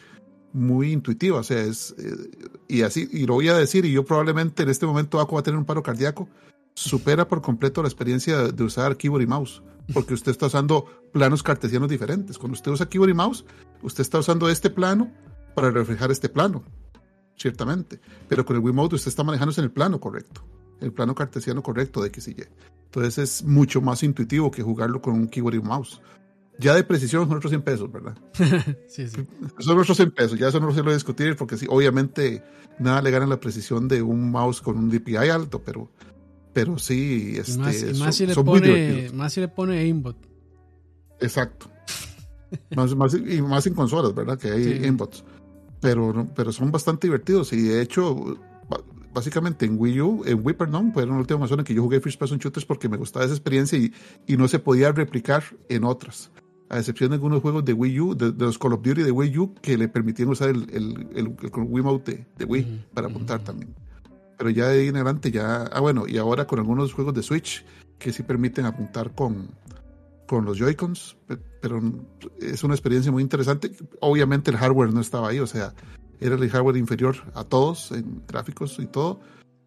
muy 0.52 0.92
intuitiva, 0.92 1.38
o 1.38 1.42
sea, 1.42 1.60
es, 1.60 1.94
eh, 1.98 2.50
y 2.68 2.82
así, 2.82 3.08
y 3.12 3.26
lo 3.26 3.34
voy 3.34 3.48
a 3.48 3.54
decir, 3.54 3.84
y 3.84 3.92
yo 3.92 4.04
probablemente 4.04 4.62
en 4.62 4.68
este 4.68 4.86
momento 4.86 5.18
va 5.18 5.38
a 5.40 5.42
tener 5.42 5.58
un 5.58 5.64
paro 5.64 5.82
cardíaco, 5.82 6.28
supera 6.74 7.28
por 7.28 7.42
completo 7.42 7.82
la 7.82 7.88
experiencia 7.88 8.52
de 8.52 8.64
usar 8.64 8.96
keyboard 8.96 9.22
y 9.22 9.26
mouse, 9.26 9.62
porque 9.92 10.14
usted 10.14 10.32
está 10.32 10.46
usando 10.46 10.86
planos 11.12 11.42
cartesianos 11.42 11.88
diferentes. 11.88 12.38
Cuando 12.38 12.54
usted 12.54 12.70
usa 12.70 12.88
keyboard 12.88 13.10
y 13.10 13.14
mouse, 13.14 13.44
usted 13.82 14.02
está 14.02 14.18
usando 14.18 14.48
este 14.48 14.70
plano 14.70 15.12
para 15.54 15.70
reflejar 15.70 16.10
este 16.10 16.28
plano, 16.28 16.62
ciertamente, 17.36 18.00
pero 18.28 18.44
con 18.44 18.56
el 18.56 18.62
Wiimote 18.62 18.94
usted 18.94 19.08
está 19.08 19.24
manejándose 19.24 19.60
en 19.60 19.66
el 19.66 19.72
plano 19.72 20.00
correcto 20.00 20.44
el 20.80 20.92
plano 20.92 21.14
cartesiano 21.14 21.62
correcto 21.62 22.00
de 22.00 22.08
X 22.08 22.28
y 22.28 22.30
Y. 22.32 22.44
Entonces 22.86 23.18
es 23.18 23.44
mucho 23.44 23.80
más 23.80 24.02
intuitivo 24.02 24.50
que 24.50 24.62
jugarlo 24.62 25.00
con 25.00 25.14
un 25.14 25.28
keyboard 25.28 25.54
y 25.54 25.58
un 25.58 25.68
mouse. 25.68 26.00
Ya 26.58 26.74
de 26.74 26.84
precisión 26.84 27.26
son 27.26 27.38
otros 27.38 27.50
100 27.50 27.62
pesos, 27.62 27.90
¿verdad? 27.90 28.18
sí, 28.88 29.08
sí. 29.08 29.26
Son 29.58 29.78
otros 29.78 29.96
100 29.96 30.10
pesos, 30.10 30.38
ya 30.38 30.48
eso 30.48 30.60
no 30.60 30.66
lo 30.66 30.74
sé 30.74 30.82
discutir 30.82 31.36
porque 31.36 31.56
sí, 31.56 31.66
obviamente 31.68 32.42
nada 32.78 33.00
le 33.00 33.10
gana 33.10 33.26
la 33.26 33.40
precisión 33.40 33.88
de 33.88 34.02
un 34.02 34.30
mouse 34.30 34.60
con 34.60 34.76
un 34.76 34.90
DPI 34.90 35.16
alto, 35.16 35.62
pero, 35.64 35.90
pero 36.52 36.78
sí, 36.78 37.34
este, 37.36 37.54
y 37.54 37.98
más, 37.98 38.16
si 38.16 38.26
le 38.26 38.34
pone, 38.34 39.10
más 39.14 39.32
si 39.32 39.40
le 39.40 39.48
pone 39.48 39.78
aimbot. 39.78 40.16
Exacto. 41.20 41.70
más, 42.76 42.94
más, 42.94 43.14
y 43.14 43.42
más 43.42 43.66
en 43.66 43.74
consolas, 43.74 44.14
¿verdad? 44.14 44.38
Que 44.38 44.50
hay 44.50 44.84
aimbots. 44.84 45.24
Pero, 45.80 46.26
pero 46.34 46.52
son 46.52 46.70
bastante 46.70 47.06
divertidos 47.06 47.52
y 47.52 47.62
de 47.62 47.80
hecho 47.80 48.38
básicamente 49.12 49.66
en 49.66 49.76
Wii 49.78 50.00
U, 50.00 50.22
en 50.24 50.44
Wii, 50.44 50.54
perdón, 50.54 50.92
fue 50.92 51.06
la 51.06 51.14
última 51.14 51.46
en 51.46 51.64
que 51.64 51.74
yo 51.74 51.82
jugué 51.82 52.00
First 52.00 52.18
Person 52.18 52.38
Shooters 52.38 52.66
porque 52.66 52.88
me 52.88 52.96
gustaba 52.96 53.24
esa 53.24 53.34
experiencia 53.34 53.78
y, 53.78 53.92
y, 54.26 54.36
no 54.36 54.48
se 54.48 54.58
podía 54.58 54.92
replicar 54.92 55.42
en 55.68 55.84
otras. 55.84 56.30
A 56.68 56.78
excepción 56.78 57.10
de 57.10 57.14
algunos 57.14 57.42
juegos 57.42 57.64
de 57.64 57.72
Wii 57.72 58.00
U, 58.00 58.14
de, 58.14 58.32
los 58.32 58.58
Call 58.58 58.74
of 58.74 58.82
Duty 58.82 59.02
de 59.02 59.10
Wii 59.10 59.38
U, 59.38 59.54
que 59.60 59.76
le 59.76 59.88
permitían 59.88 60.28
usar 60.28 60.50
el, 60.50 60.68
el, 60.72 61.08
el, 61.14 61.34
Wii 61.52 61.82
Mode 61.82 62.26
de, 62.38 62.44
Wii 62.44 62.86
para 62.94 63.08
apuntar 63.08 63.42
también. 63.42 63.74
Pero 64.40 64.48
ya 64.48 64.68
de 64.68 64.80
ahí 64.80 64.88
en 64.88 64.96
adelante 64.96 65.30
ya, 65.30 65.64
ah 65.64 65.80
bueno, 65.80 66.06
y 66.08 66.16
ahora 66.16 66.46
con 66.46 66.58
algunos 66.60 66.94
juegos 66.94 67.12
de 67.12 67.22
Switch 67.22 67.62
que 67.98 68.10
sí 68.10 68.22
permiten 68.22 68.64
apuntar 68.64 69.14
con, 69.14 69.50
con 70.26 70.46
los 70.46 70.56
Joy-Cons, 70.56 71.18
pero 71.60 71.82
es 72.40 72.64
una 72.64 72.72
experiencia 72.72 73.12
muy 73.12 73.22
interesante. 73.22 73.70
Obviamente 74.00 74.50
el 74.50 74.56
hardware 74.56 74.94
no 74.94 75.02
estaba 75.02 75.28
ahí, 75.28 75.40
o 75.40 75.46
sea, 75.46 75.74
era 76.20 76.36
el 76.36 76.48
hardware 76.48 76.78
inferior 76.78 77.16
a 77.34 77.44
todos 77.44 77.92
en 77.92 78.22
gráficos 78.26 78.78
y 78.78 78.86
todo, 78.86 79.20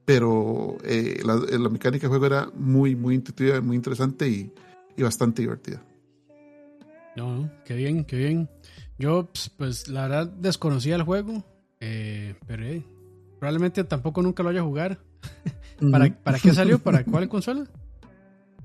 pero 0.06 0.78
eh, 0.84 1.22
la, 1.24 1.70
mecánica 1.70 2.08
de 2.08 2.10
juego 2.10 2.26
era 2.26 2.50
muy, 2.56 2.96
muy 2.96 3.14
intuitiva, 3.14 3.62
muy 3.62 3.76
interesante 3.76 4.28
y, 4.28 4.52
y 4.98 5.04
bastante 5.04 5.44
divertida. 5.44 5.86
No, 7.16 7.48
qué 7.64 7.76
bien, 7.76 8.06
qué 8.06 8.16
bien. 8.16 8.50
Yo, 8.98 9.30
pues, 9.32 9.52
pues 9.56 9.88
la 9.88 10.08
verdad, 10.08 10.28
desconocía 10.30 10.96
el 10.96 11.04
juego, 11.04 11.46
eh, 11.80 12.34
pero 12.48 12.66
eh, 12.66 12.84
probablemente 13.44 13.84
tampoco 13.84 14.22
nunca 14.22 14.42
lo 14.42 14.48
haya 14.48 14.62
jugar. 14.62 15.00
¿Para, 15.92 16.10
¿Para 16.24 16.40
qué 16.40 16.54
salió? 16.54 16.80
¿Para 16.80 17.04
cuál 17.04 17.28
consola? 17.28 17.68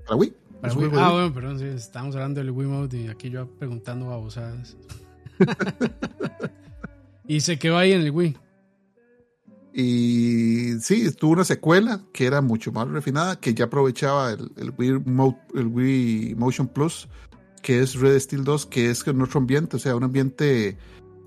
Para 0.07 0.15
Wii. 0.15 0.33
Para 0.61 0.73
Wii. 0.73 0.91
Ah, 0.95 1.11
bueno, 1.11 1.35
perdón, 1.35 1.59
sí, 1.59 1.65
estamos 1.65 2.15
hablando 2.15 2.39
del 2.39 2.53
Wii 2.53 2.69
Mode 2.69 2.97
y 2.97 3.09
aquí 3.09 3.29
yo 3.29 3.49
preguntando 3.59 4.07
babosadas. 4.07 4.77
Y 7.27 7.41
se 7.41 7.59
quedó 7.59 7.77
ahí 7.77 7.93
en 7.93 8.01
el 8.03 8.11
Wii. 8.11 8.37
Y 9.75 10.79
sí, 10.81 11.13
tuvo 11.13 11.33
una 11.33 11.45
secuela 11.45 12.01
que 12.13 12.25
era 12.25 12.41
mucho 12.41 12.73
más 12.73 12.89
refinada, 12.89 13.39
que 13.39 13.53
ya 13.53 13.67
aprovechaba 13.67 14.31
el, 14.31 14.51
el, 14.57 14.73
Wii, 15.67 16.37
Motion 16.37 16.69
Plus, 16.69 17.07
que 17.61 17.81
es 17.81 17.97
Red 17.97 18.19
Steel 18.19 18.45
2, 18.45 18.65
que 18.65 18.89
es 18.89 19.07
en 19.07 19.21
otro 19.21 19.41
ambiente, 19.41 19.77
o 19.77 19.79
sea, 19.79 19.95
un 19.95 20.05
ambiente 20.05 20.79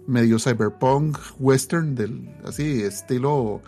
medio 0.08 0.40
cyberpunk, 0.40 1.18
western, 1.40 1.96
del 1.96 2.30
así, 2.46 2.82
estilo, 2.82 3.62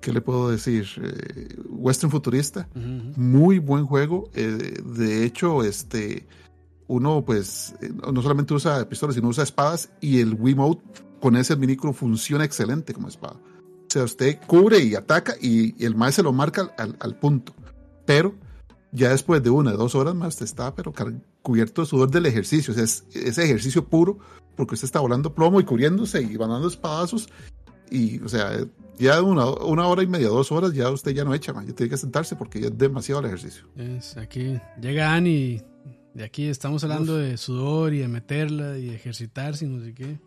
¿qué 0.00 0.12
le 0.12 0.20
puedo 0.20 0.50
decir? 0.50 0.86
Eh, 1.02 1.56
western 1.68 2.10
futurista. 2.10 2.68
Muy 3.16 3.58
buen 3.58 3.86
juego. 3.86 4.30
Eh, 4.34 4.80
de 4.84 5.24
hecho, 5.24 5.64
este 5.64 6.26
uno 6.86 7.24
pues 7.24 7.74
eh, 7.80 7.90
no 8.12 8.20
solamente 8.22 8.52
usa 8.54 8.86
pistolas, 8.88 9.14
sino 9.14 9.28
usa 9.28 9.44
espadas 9.44 9.90
y 10.00 10.20
el 10.20 10.34
Wii 10.34 10.54
Mode 10.54 10.80
con 11.20 11.36
ese 11.36 11.56
minicro 11.56 11.92
funciona 11.92 12.44
excelente 12.44 12.92
como 12.92 13.08
espada. 13.08 13.36
O 13.36 13.90
sea, 13.94 14.04
usted 14.04 14.38
cubre 14.46 14.80
y 14.80 14.94
ataca 14.94 15.34
y, 15.40 15.82
el 15.84 15.94
maestro 15.94 16.22
se 16.22 16.24
lo 16.24 16.32
marca 16.32 16.74
al, 16.76 17.18
punto. 17.18 17.54
Pero 18.04 18.34
ya 18.94 19.10
después 19.10 19.42
de 19.42 19.50
una, 19.50 19.72
dos 19.72 19.96
horas 19.96 20.14
más, 20.14 20.34
usted 20.34 20.44
está 20.44 20.74
pero 20.74 20.92
cubierto 21.42 21.82
de 21.82 21.88
sudor 21.88 22.10
del 22.10 22.26
ejercicio. 22.26 22.72
O 22.72 22.74
sea, 22.74 22.84
es, 22.84 23.04
ese 23.12 23.44
ejercicio 23.44 23.84
puro 23.84 24.18
porque 24.56 24.74
usted 24.74 24.86
está 24.86 25.00
volando 25.00 25.34
plomo 25.34 25.60
y 25.60 25.64
cubriéndose 25.64 26.22
y 26.22 26.36
van 26.36 26.50
dando 26.50 26.68
espadazos. 26.68 27.28
Y, 27.90 28.20
o 28.20 28.28
sea, 28.28 28.56
ya 28.96 29.20
una, 29.20 29.46
una 29.50 29.88
hora 29.88 30.04
y 30.04 30.06
media, 30.06 30.28
dos 30.28 30.52
horas, 30.52 30.72
ya 30.72 30.90
usted 30.90 31.10
ya 31.10 31.24
no 31.24 31.34
echa, 31.34 31.52
más. 31.52 31.66
ya 31.66 31.74
tiene 31.74 31.90
que 31.90 31.96
sentarse 31.96 32.36
porque 32.36 32.60
ya 32.60 32.68
es 32.68 32.78
demasiado 32.78 33.20
el 33.20 33.26
ejercicio. 33.26 33.64
Es, 33.76 34.16
aquí 34.16 34.60
llega 34.80 35.12
Ani, 35.12 35.60
de 36.14 36.24
aquí 36.24 36.46
estamos 36.46 36.84
hablando 36.84 37.16
de 37.16 37.36
sudor 37.36 37.94
y 37.94 37.98
de 37.98 38.08
meterla 38.08 38.78
y 38.78 38.90
ejercitarse 38.90 39.64
y 39.64 39.68
no 39.68 39.84
sé 39.84 39.92
qué. 39.92 40.20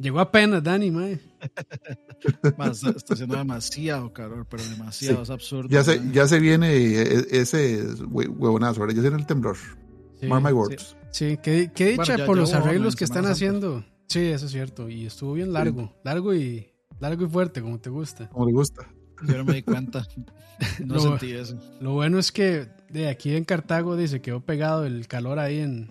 Llegó 0.00 0.18
apenas, 0.18 0.62
Dani, 0.62 0.90
mae. 0.90 1.20
está, 2.42 2.94
haciendo 3.10 3.36
demasiado 3.36 4.10
calor, 4.14 4.46
pero 4.48 4.62
demasiado, 4.64 5.22
es 5.22 5.28
absurdo. 5.28 5.68
Ya 5.68 5.84
se, 5.84 6.00
ya 6.10 6.26
se 6.26 6.40
viene 6.40 6.74
e, 6.74 7.26
ese 7.32 7.84
huevonazo, 8.08 8.80
ahora 8.80 8.94
ya 8.94 9.02
viene 9.02 9.18
el 9.18 9.26
temblor. 9.26 9.58
Sí, 10.18 10.26
Mark 10.26 10.42
my 10.42 10.52
words. 10.52 10.96
Sí, 11.10 11.38
qué, 11.42 11.70
dicha 11.76 12.24
por 12.24 12.38
los 12.38 12.54
arreglos 12.54 12.96
que 12.96 13.04
están 13.04 13.26
haciendo. 13.26 13.84
Sí, 14.08 14.20
eso 14.20 14.46
es 14.46 14.52
cierto. 14.52 14.88
Y 14.88 15.04
estuvo 15.04 15.34
bien 15.34 15.52
largo, 15.52 15.94
largo 16.02 16.34
y 16.34 16.72
largo 16.98 17.26
y 17.26 17.28
fuerte, 17.28 17.60
como 17.60 17.78
te 17.78 17.90
gusta. 17.90 18.30
Como 18.30 18.46
le 18.46 18.52
gusta. 18.52 18.88
Yo 19.26 19.36
no 19.36 19.44
me 19.44 19.54
di 19.54 19.62
cuenta. 19.62 20.06
No 20.84 20.96
lo, 20.96 21.00
sentí 21.00 21.32
eso. 21.32 21.58
Lo 21.80 21.92
bueno 21.92 22.18
es 22.18 22.32
que 22.32 22.68
de 22.90 23.08
aquí 23.08 23.34
en 23.34 23.46
Cartago 23.46 23.96
dice 23.96 24.20
quedó 24.20 24.40
pegado 24.40 24.84
el 24.84 25.08
calor 25.08 25.38
ahí 25.38 25.60
en, 25.60 25.90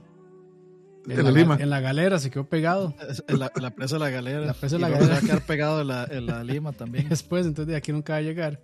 en, 1.10 1.23
la, 1.23 1.31
Lima. 1.31 1.57
En 1.60 1.69
la 1.69 1.80
galera 1.80 2.19
se 2.19 2.30
quedó 2.30 2.48
pegado. 2.48 2.95
En 3.27 3.40
la, 3.40 3.49
presa 3.72 3.95
de 3.95 3.99
la 3.99 4.10
galera. 4.10 4.41
La 4.41 4.53
presa 4.53 4.76
de 4.76 4.81
la 4.81 4.90
galera. 4.90 5.14
va 5.14 5.18
a 5.18 5.22
quedar 5.22 5.45
pegado 5.45 5.81
en 5.81 5.88
la, 5.88 6.06
en 6.06 6.26
la 6.26 6.44
Lima 6.44 6.72
también. 6.72 7.07
Después, 7.10 7.45
entonces 7.45 7.72
de 7.72 7.76
aquí 7.76 7.91
nunca 7.91 8.14
va 8.14 8.18
a 8.18 8.22
llegar. 8.22 8.61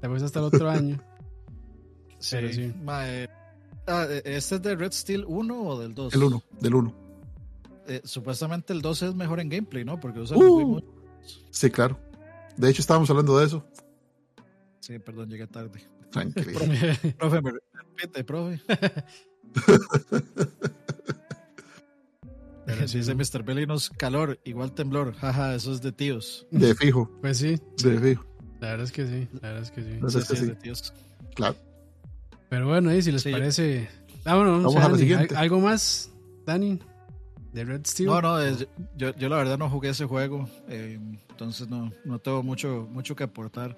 Después 0.00 0.22
hasta 0.22 0.40
el 0.40 0.44
otro 0.46 0.70
año. 0.70 1.00
sí. 2.18 2.52
sí. 2.52 2.74
Ah, 3.86 4.06
¿Este 4.24 4.54
es 4.54 4.62
de 4.62 4.76
Red 4.76 4.92
Steel 4.92 5.24
1 5.26 5.62
o 5.62 5.78
del 5.78 5.94
2? 5.94 6.14
El 6.14 6.22
1, 6.22 6.42
del 6.60 6.74
1. 6.74 6.94
Eh, 7.86 8.00
supuestamente 8.04 8.72
el 8.72 8.80
2 8.80 9.02
es 9.02 9.14
mejor 9.14 9.40
en 9.40 9.50
gameplay, 9.50 9.84
¿no? 9.84 10.00
Porque 10.00 10.20
usa 10.20 10.36
uh, 10.38 10.82
Sí, 11.50 11.70
claro. 11.70 11.98
De 12.56 12.70
hecho, 12.70 12.80
estábamos 12.80 13.10
hablando 13.10 13.38
de 13.38 13.46
eso. 13.46 13.66
Sí, 14.80 14.98
perdón, 14.98 15.28
llegué 15.28 15.46
tarde. 15.46 15.82
Tranquilo. 16.10 16.60
profe, 17.18 17.42
me 17.42 17.52
repite, 17.52 18.24
profe. 18.24 18.60
Pero 22.66 22.88
si 22.88 22.98
dice 22.98 23.14
Mr. 23.14 23.42
Belinos, 23.42 23.90
calor, 23.90 24.38
igual 24.44 24.72
temblor. 24.72 25.14
Jaja, 25.14 25.54
eso 25.54 25.72
es 25.72 25.82
de 25.82 25.92
tíos. 25.92 26.46
De 26.50 26.74
fijo. 26.74 27.10
Pues 27.20 27.38
sí. 27.38 27.60
De 27.82 27.98
fijo. 27.98 28.24
La 28.60 28.70
verdad 28.70 28.84
es 28.84 28.92
que 28.92 29.06
sí. 29.06 29.28
La 29.40 29.48
verdad 29.48 29.62
es 29.62 29.70
que 29.70 29.82
sí. 29.82 30.18
es 30.18 30.28
que 30.28 30.36
sí. 30.36 30.46
De 30.46 30.54
tíos. 30.54 30.92
Claro. 31.34 31.56
Pero 32.48 32.68
bueno, 32.68 32.90
ahí 32.90 33.02
si 33.02 33.12
les 33.12 33.24
parece. 33.24 33.88
Ah, 34.24 34.36
bueno, 34.36 34.52
vamos 34.52 34.76
a 34.76 34.88
la 34.88 34.98
siguiente. 34.98 35.36
¿Algo 35.36 35.60
más, 35.60 36.10
Dani? 36.46 36.78
¿De 37.52 37.64
Red 37.64 37.86
Steel? 37.86 38.08
No, 38.08 38.20
no, 38.20 38.38
yo, 38.96 39.14
yo 39.16 39.28
la 39.28 39.36
verdad 39.36 39.58
no 39.58 39.68
jugué 39.70 39.90
ese 39.90 40.06
juego. 40.06 40.48
Eh, 40.68 40.98
entonces 41.30 41.68
no, 41.68 41.92
no 42.04 42.18
tengo 42.18 42.42
mucho, 42.42 42.88
mucho 42.90 43.14
que 43.14 43.24
aportar. 43.24 43.76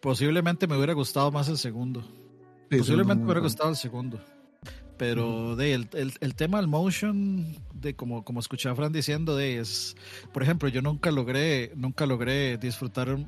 Posiblemente 0.00 0.66
me 0.66 0.76
hubiera 0.76 0.92
gustado 0.92 1.30
más 1.30 1.48
el 1.48 1.58
segundo. 1.58 2.04
Posiblemente 2.70 3.20
me 3.20 3.24
hubiera 3.24 3.40
gustado 3.40 3.70
el 3.70 3.76
segundo. 3.76 4.20
Pero 4.96 5.56
de, 5.56 5.74
el, 5.74 5.88
el, 5.92 6.34
tema 6.34 6.58
del 6.58 6.68
motion, 6.68 7.56
de 7.82 7.94
como, 7.94 8.24
como 8.24 8.40
escuché 8.40 8.68
a 8.68 8.74
Fran 8.74 8.92
diciendo, 8.92 9.36
de 9.36 9.58
es, 9.58 9.96
por 10.32 10.42
ejemplo, 10.42 10.68
yo 10.68 10.80
nunca 10.80 11.10
logré, 11.10 11.72
nunca 11.76 12.06
logré 12.06 12.56
disfrutar 12.56 13.18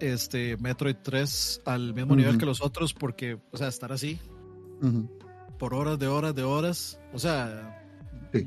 este 0.00 0.56
Metroid 0.56 0.96
3 1.02 1.62
al 1.66 1.92
mismo 1.94 2.16
nivel 2.16 2.38
que 2.38 2.46
los 2.46 2.62
otros 2.62 2.94
porque, 2.94 3.38
o 3.50 3.56
sea, 3.56 3.68
estar 3.68 3.92
así 3.92 4.18
por 5.58 5.74
horas 5.74 5.98
de 5.98 6.08
horas 6.08 6.34
de 6.34 6.42
horas, 6.42 6.98
o 7.12 7.18
sea, 7.18 7.84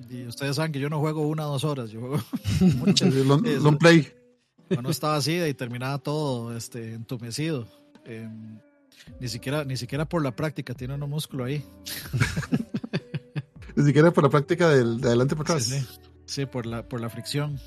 y 0.10 0.26
ustedes 0.26 0.56
saben 0.56 0.72
que 0.72 0.80
yo 0.80 0.90
no 0.90 1.00
juego 1.00 1.28
una 1.28 1.48
o 1.48 1.54
dos 1.54 1.64
horas, 1.64 1.90
yo 1.92 2.02
juego 2.02 2.20
muchas. 2.78 3.14
long, 3.14 3.78
play. 3.78 4.12
Cuando 4.68 4.90
estaba 4.90 5.16
así 5.16 5.40
y 5.40 5.54
terminaba 5.54 6.00
todo 6.00 6.56
este, 6.58 6.94
entumecido. 6.94 7.68
Em, 8.04 8.60
ni 9.20 9.28
siquiera, 9.28 9.64
ni 9.64 9.78
siquiera 9.78 10.06
por 10.10 10.24
la 10.24 10.36
práctica 10.36 10.74
tiene 10.74 10.96
un 10.96 11.10
músculo 11.10 11.46
ahí. 11.46 11.64
ni 13.76 13.84
siquiera 13.84 14.12
por 14.12 14.24
la 14.24 14.30
práctica 14.30 14.70
del, 14.70 15.02
de 15.02 15.08
adelante 15.08 15.36
para 15.36 15.56
atrás. 15.56 15.88
Sí, 16.26 16.46
por, 16.46 16.66
la, 16.66 16.88
por 16.88 17.02
la 17.02 17.10
fricción. 17.10 17.60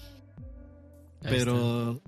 Pero, 1.22 2.00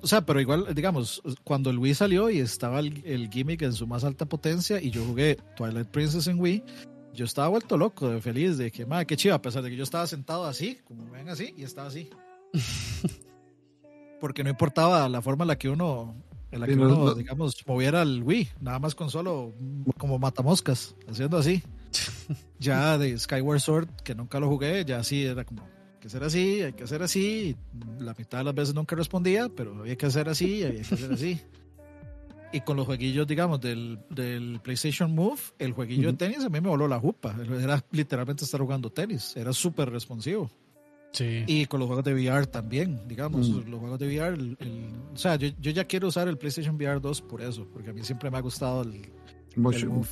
o 0.00 0.06
sea, 0.06 0.26
pero 0.26 0.40
igual, 0.40 0.74
digamos, 0.74 1.22
cuando 1.44 1.70
el 1.70 1.78
Wii 1.78 1.94
salió 1.94 2.30
y 2.30 2.38
estaba 2.38 2.80
el, 2.80 3.30
gimmick 3.30 3.62
en 3.62 3.72
su 3.72 3.86
más 3.86 4.04
alta 4.04 4.26
potencia 4.26 4.80
y 4.80 4.90
yo 4.90 5.04
jugué 5.04 5.38
Twilight 5.56 5.88
Princess 5.88 6.26
en 6.26 6.40
Wii, 6.40 6.62
yo 7.12 7.24
estaba 7.24 7.48
vuelto 7.48 7.78
loco, 7.78 8.08
de 8.08 8.20
feliz, 8.20 8.58
de 8.58 8.70
que, 8.70 8.86
madre, 8.86 9.06
qué 9.06 9.16
chido, 9.16 9.34
a 9.34 9.42
pesar 9.42 9.62
de 9.62 9.70
que 9.70 9.76
yo 9.76 9.84
estaba 9.84 10.06
sentado 10.06 10.44
así, 10.44 10.78
como 10.84 11.08
ven 11.10 11.28
así, 11.28 11.54
y 11.56 11.62
estaba 11.62 11.88
así. 11.88 12.10
Porque 14.20 14.42
no 14.42 14.50
importaba 14.50 15.08
la 15.08 15.22
forma 15.22 15.44
en 15.44 15.48
la 15.48 15.58
que 15.58 15.68
uno 15.68 16.14
en 16.50 16.60
la 16.60 16.66
que 16.66 16.74
uno, 16.74 17.14
digamos, 17.14 17.66
moviera 17.66 18.02
el 18.02 18.22
Wii, 18.22 18.48
nada 18.60 18.78
más 18.78 18.94
con 18.94 19.10
solo 19.10 19.52
como 19.98 20.20
matamoscas, 20.20 20.94
haciendo 21.08 21.36
así. 21.36 21.62
ya 22.58 22.98
de 22.98 23.18
Skyward 23.18 23.60
Sword, 23.60 23.88
que 24.02 24.14
nunca 24.14 24.40
lo 24.40 24.48
jugué, 24.48 24.84
ya 24.84 24.98
así 24.98 25.24
era 25.24 25.44
como, 25.44 25.62
hay 25.62 26.00
que 26.00 26.08
hacer 26.08 26.24
así, 26.24 26.62
hay 26.62 26.72
que 26.72 26.84
hacer 26.84 27.02
así. 27.02 27.56
La 27.98 28.14
mitad 28.16 28.38
de 28.38 28.44
las 28.44 28.54
veces 28.54 28.74
nunca 28.74 28.96
respondía, 28.96 29.48
pero 29.48 29.74
había 29.78 29.96
que 29.96 30.06
hacer 30.06 30.28
así, 30.28 30.64
había 30.64 30.82
que 30.82 30.94
hacer 30.94 31.12
así. 31.12 31.40
y 32.52 32.60
con 32.60 32.76
los 32.76 32.86
jueguillos, 32.86 33.26
digamos, 33.26 33.60
del, 33.60 33.98
del 34.10 34.60
PlayStation 34.62 35.14
Move, 35.14 35.40
el 35.58 35.72
jueguillo 35.72 36.10
de 36.12 36.18
tenis 36.18 36.44
a 36.44 36.48
mí 36.48 36.60
me 36.60 36.68
voló 36.68 36.86
la 36.86 37.00
jupa. 37.00 37.34
Era 37.60 37.84
literalmente 37.90 38.44
estar 38.44 38.60
jugando 38.60 38.90
tenis, 38.90 39.36
era 39.36 39.52
súper 39.52 39.90
responsivo. 39.90 40.50
Y 41.20 41.66
con 41.66 41.80
los 41.80 41.86
juegos 41.86 42.04
de 42.04 42.14
VR 42.14 42.46
también, 42.46 43.06
digamos, 43.06 43.48
mm. 43.48 43.70
los 43.70 43.80
juegos 43.80 43.98
de 43.98 44.06
VR, 44.08 44.56
o 45.12 45.16
sea, 45.16 45.36
yo, 45.36 45.48
yo, 45.60 45.70
ya 45.70 45.84
quiero 45.84 46.08
usar 46.08 46.26
el 46.28 46.36
PlayStation 46.36 46.74
VR 46.74 47.00
2 47.00 47.22
por 47.22 47.40
eso, 47.40 47.66
porque 47.72 47.90
a 47.90 47.92
mí 47.92 48.02
siempre 48.02 48.30
me 48.30 48.38
ha 48.38 48.40
gustado 48.40 48.82
el, 48.82 49.12
Move. 49.56 50.08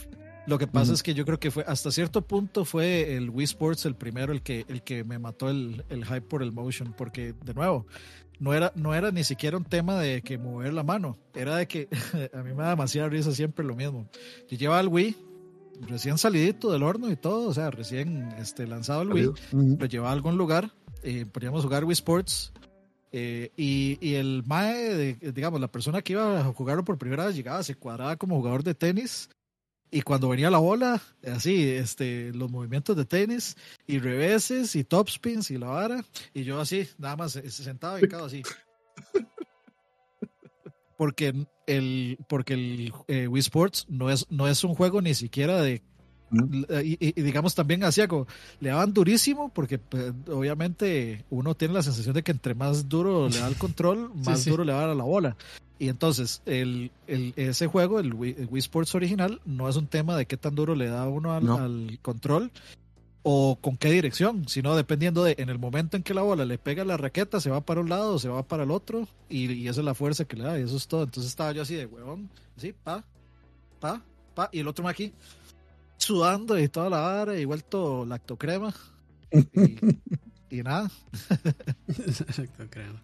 Lo 0.47 0.59
que 0.59 0.67
pasa 0.67 0.93
mm. 0.93 0.95
es 0.95 1.03
que 1.03 1.15
yo 1.15 1.25
creo 1.25 1.39
que 1.39 1.51
fue 1.51 1.65
hasta 1.67 1.91
cierto 1.91 2.23
punto 2.23 2.65
fue 2.65 3.17
el 3.17 3.31
Wii 3.31 3.45
Sports 3.45 3.87
el 3.87 3.95
primero 3.95 4.33
el 4.33 4.43
que 4.43 4.65
el 4.69 4.83
que 4.83 5.05
me 5.05 5.19
mató 5.19 5.49
el, 5.49 5.85
el 5.89 6.05
hype 6.05 6.23
por 6.23 6.43
el 6.43 6.53
motion, 6.53 6.95
porque 6.97 7.35
de 7.45 7.55
nuevo 7.55 7.87
no 8.41 8.53
era 8.53 8.73
no 8.75 8.95
era 8.95 9.11
ni 9.11 9.25
siquiera 9.25 9.57
un 9.57 9.65
tema 9.65 9.99
de 10.01 10.23
que 10.23 10.39
mover 10.39 10.73
la 10.73 10.83
mano, 10.83 11.17
era 11.35 11.57
de 11.57 11.69
que 11.69 11.89
a 12.35 12.43
mí 12.43 12.55
me 12.55 12.63
da 12.63 12.71
demasiada 12.71 13.09
risa 13.09 13.33
siempre 13.33 13.65
lo 13.65 13.77
mismo. 13.77 14.09
Yo 14.49 14.57
llevaba 14.57 14.81
el 14.81 14.89
Wii 14.89 15.17
recién 15.89 16.19
salidito 16.19 16.71
del 16.71 16.83
horno 16.83 17.11
y 17.11 17.17
todo, 17.17 17.49
o 17.49 17.55
sea, 17.55 17.71
recién 17.71 18.29
este 18.39 18.67
lanzado 18.67 19.03
el 19.03 19.13
Wii, 19.13 19.33
lo 19.53 19.87
llevaba 19.87 20.11
a 20.11 20.13
algún 20.13 20.37
lugar 20.37 20.73
eh, 21.03 21.27
podríamos 21.27 21.63
jugar 21.63 21.85
Wii 21.85 21.93
Sports. 21.93 22.53
Eh, 23.15 23.51
y, 23.57 23.99
y, 24.01 24.15
el 24.15 24.43
MAE, 24.47 25.19
digamos, 25.35 25.61
la 25.61 25.71
persona 25.71 26.01
que 26.01 26.15
iba 26.15 26.41
a 26.41 26.45
jugarlo 26.45 26.83
por 26.85 26.97
primera 26.97 27.27
vez 27.27 27.37
llegaba, 27.37 27.63
se 27.63 27.75
cuadraba 27.75 28.17
como 28.17 28.37
jugador 28.37 28.63
de 28.63 28.75
tenis. 28.75 29.29
Y 29.95 30.01
cuando 30.01 30.31
venía 30.31 30.51
la 30.51 30.59
bola, 30.59 31.03
así, 31.31 31.69
este, 31.69 32.33
los 32.33 32.51
movimientos 32.51 32.97
de 32.97 33.05
tenis 33.05 33.59
y 33.87 33.99
reveses 33.99 34.75
y 34.75 34.85
topspins 34.85 35.51
y 35.51 35.59
la 35.59 35.67
vara. 35.67 36.03
Y 36.33 36.45
yo 36.45 36.59
así, 36.61 36.89
nada 36.97 37.17
más 37.17 37.33
se 37.33 37.51
sentaba 37.51 38.01
cada 38.01 38.27
así. 38.27 38.43
Porque 40.97 41.35
el, 41.67 42.17
porque 42.29 42.55
el 42.55 42.93
eh, 43.09 43.27
Wii 43.27 43.41
Sports 43.41 43.87
no 43.89 44.09
es, 44.09 44.25
no 44.31 44.49
es 44.49 44.65
un 44.65 44.75
juego 44.75 45.03
ni 45.03 45.15
siquiera 45.15 45.61
de 45.61 45.83
y, 46.83 47.21
digamos 47.21 47.55
también 47.55 47.85
hacía 47.85 48.09
como, 48.09 48.27
le 48.61 48.71
daban 48.71 48.93
durísimo 48.95 49.51
porque 49.53 49.79
pues, 49.79 50.13
obviamente 50.31 51.25
uno 51.31 51.55
tiene 51.55 51.75
la 51.75 51.83
sensación 51.83 52.15
de 52.15 52.23
que 52.23 52.33
entre 52.33 52.55
más 52.55 52.89
duro 52.89 53.29
le 53.29 53.39
da 53.39 53.49
el 53.49 53.57
control, 53.57 54.11
más 54.15 54.45
duro 54.47 54.65
le 54.65 54.73
va 54.73 54.79
a 54.79 54.81
dar 54.83 54.91
a 54.91 54.95
la 54.95 55.05
bola. 55.05 55.37
Y 55.83 55.89
entonces 55.89 56.43
el, 56.47 56.93
el, 57.09 57.33
ese 57.35 57.67
juego, 57.67 57.99
el 57.99 58.15
Wii, 58.15 58.47
Sports 58.53 58.95
original, 58.95 59.41
no 59.45 59.69
es 59.69 59.75
un 59.75 59.89
tema 59.89 60.17
de 60.17 60.27
qué 60.27 60.37
tan 60.37 60.55
duro 60.55 60.77
le 60.77 60.87
da 60.87 61.09
uno 61.09 61.33
al, 61.33 61.99
control 62.03 62.53
o 63.25 63.59
con 63.61 63.77
qué 63.77 63.91
dirección, 63.91 64.47
sino 64.47 64.77
dependiendo 64.77 65.25
de 65.25 65.35
en 65.39 65.49
el 65.49 65.59
momento 65.59 65.97
en 65.97 66.05
que 66.05 66.15
la 66.15 66.23
bola 66.23 66.45
le 66.45 66.57
pega 66.57 66.85
la 66.85 66.99
raqueta, 66.99 67.41
se 67.41 67.51
va 67.51 67.63
para 67.63 67.81
un 67.81 67.89
lado 67.89 68.15
o 68.15 68.19
se 68.21 68.29
va 68.29 68.45
para 68.45 68.63
el 68.63 68.71
otro 68.71 69.09
y, 69.29 69.53
y 69.53 69.67
esa 69.67 69.81
es 69.81 69.85
la 69.85 69.95
fuerza 69.95 70.25
que 70.25 70.37
le 70.37 70.45
da 70.45 70.57
y 70.57 70.63
eso 70.63 70.77
es 70.77 70.87
todo. 70.87 71.03
Entonces 71.03 71.33
estaba 71.33 71.51
yo 71.51 71.63
así 71.63 71.75
de 71.75 71.87
huevón, 71.87 72.31
así, 72.57 72.73
pa, 72.73 73.05
pa, 73.81 74.01
pa, 74.37 74.51
y 74.53 74.61
el 74.61 74.69
otro 74.69 74.85
me 74.85 74.91
aquí 74.93 75.13
sudando 75.97 76.57
y 76.61 76.69
toda 76.69 76.91
la 76.91 77.01
vara 77.01 77.37
y 77.37 77.45
vuelto 77.45 78.07
lactocrema. 78.07 78.73
Y, 79.33 79.79
y 80.59 80.63
nada. 80.63 80.89
lactocrema. 82.39 83.03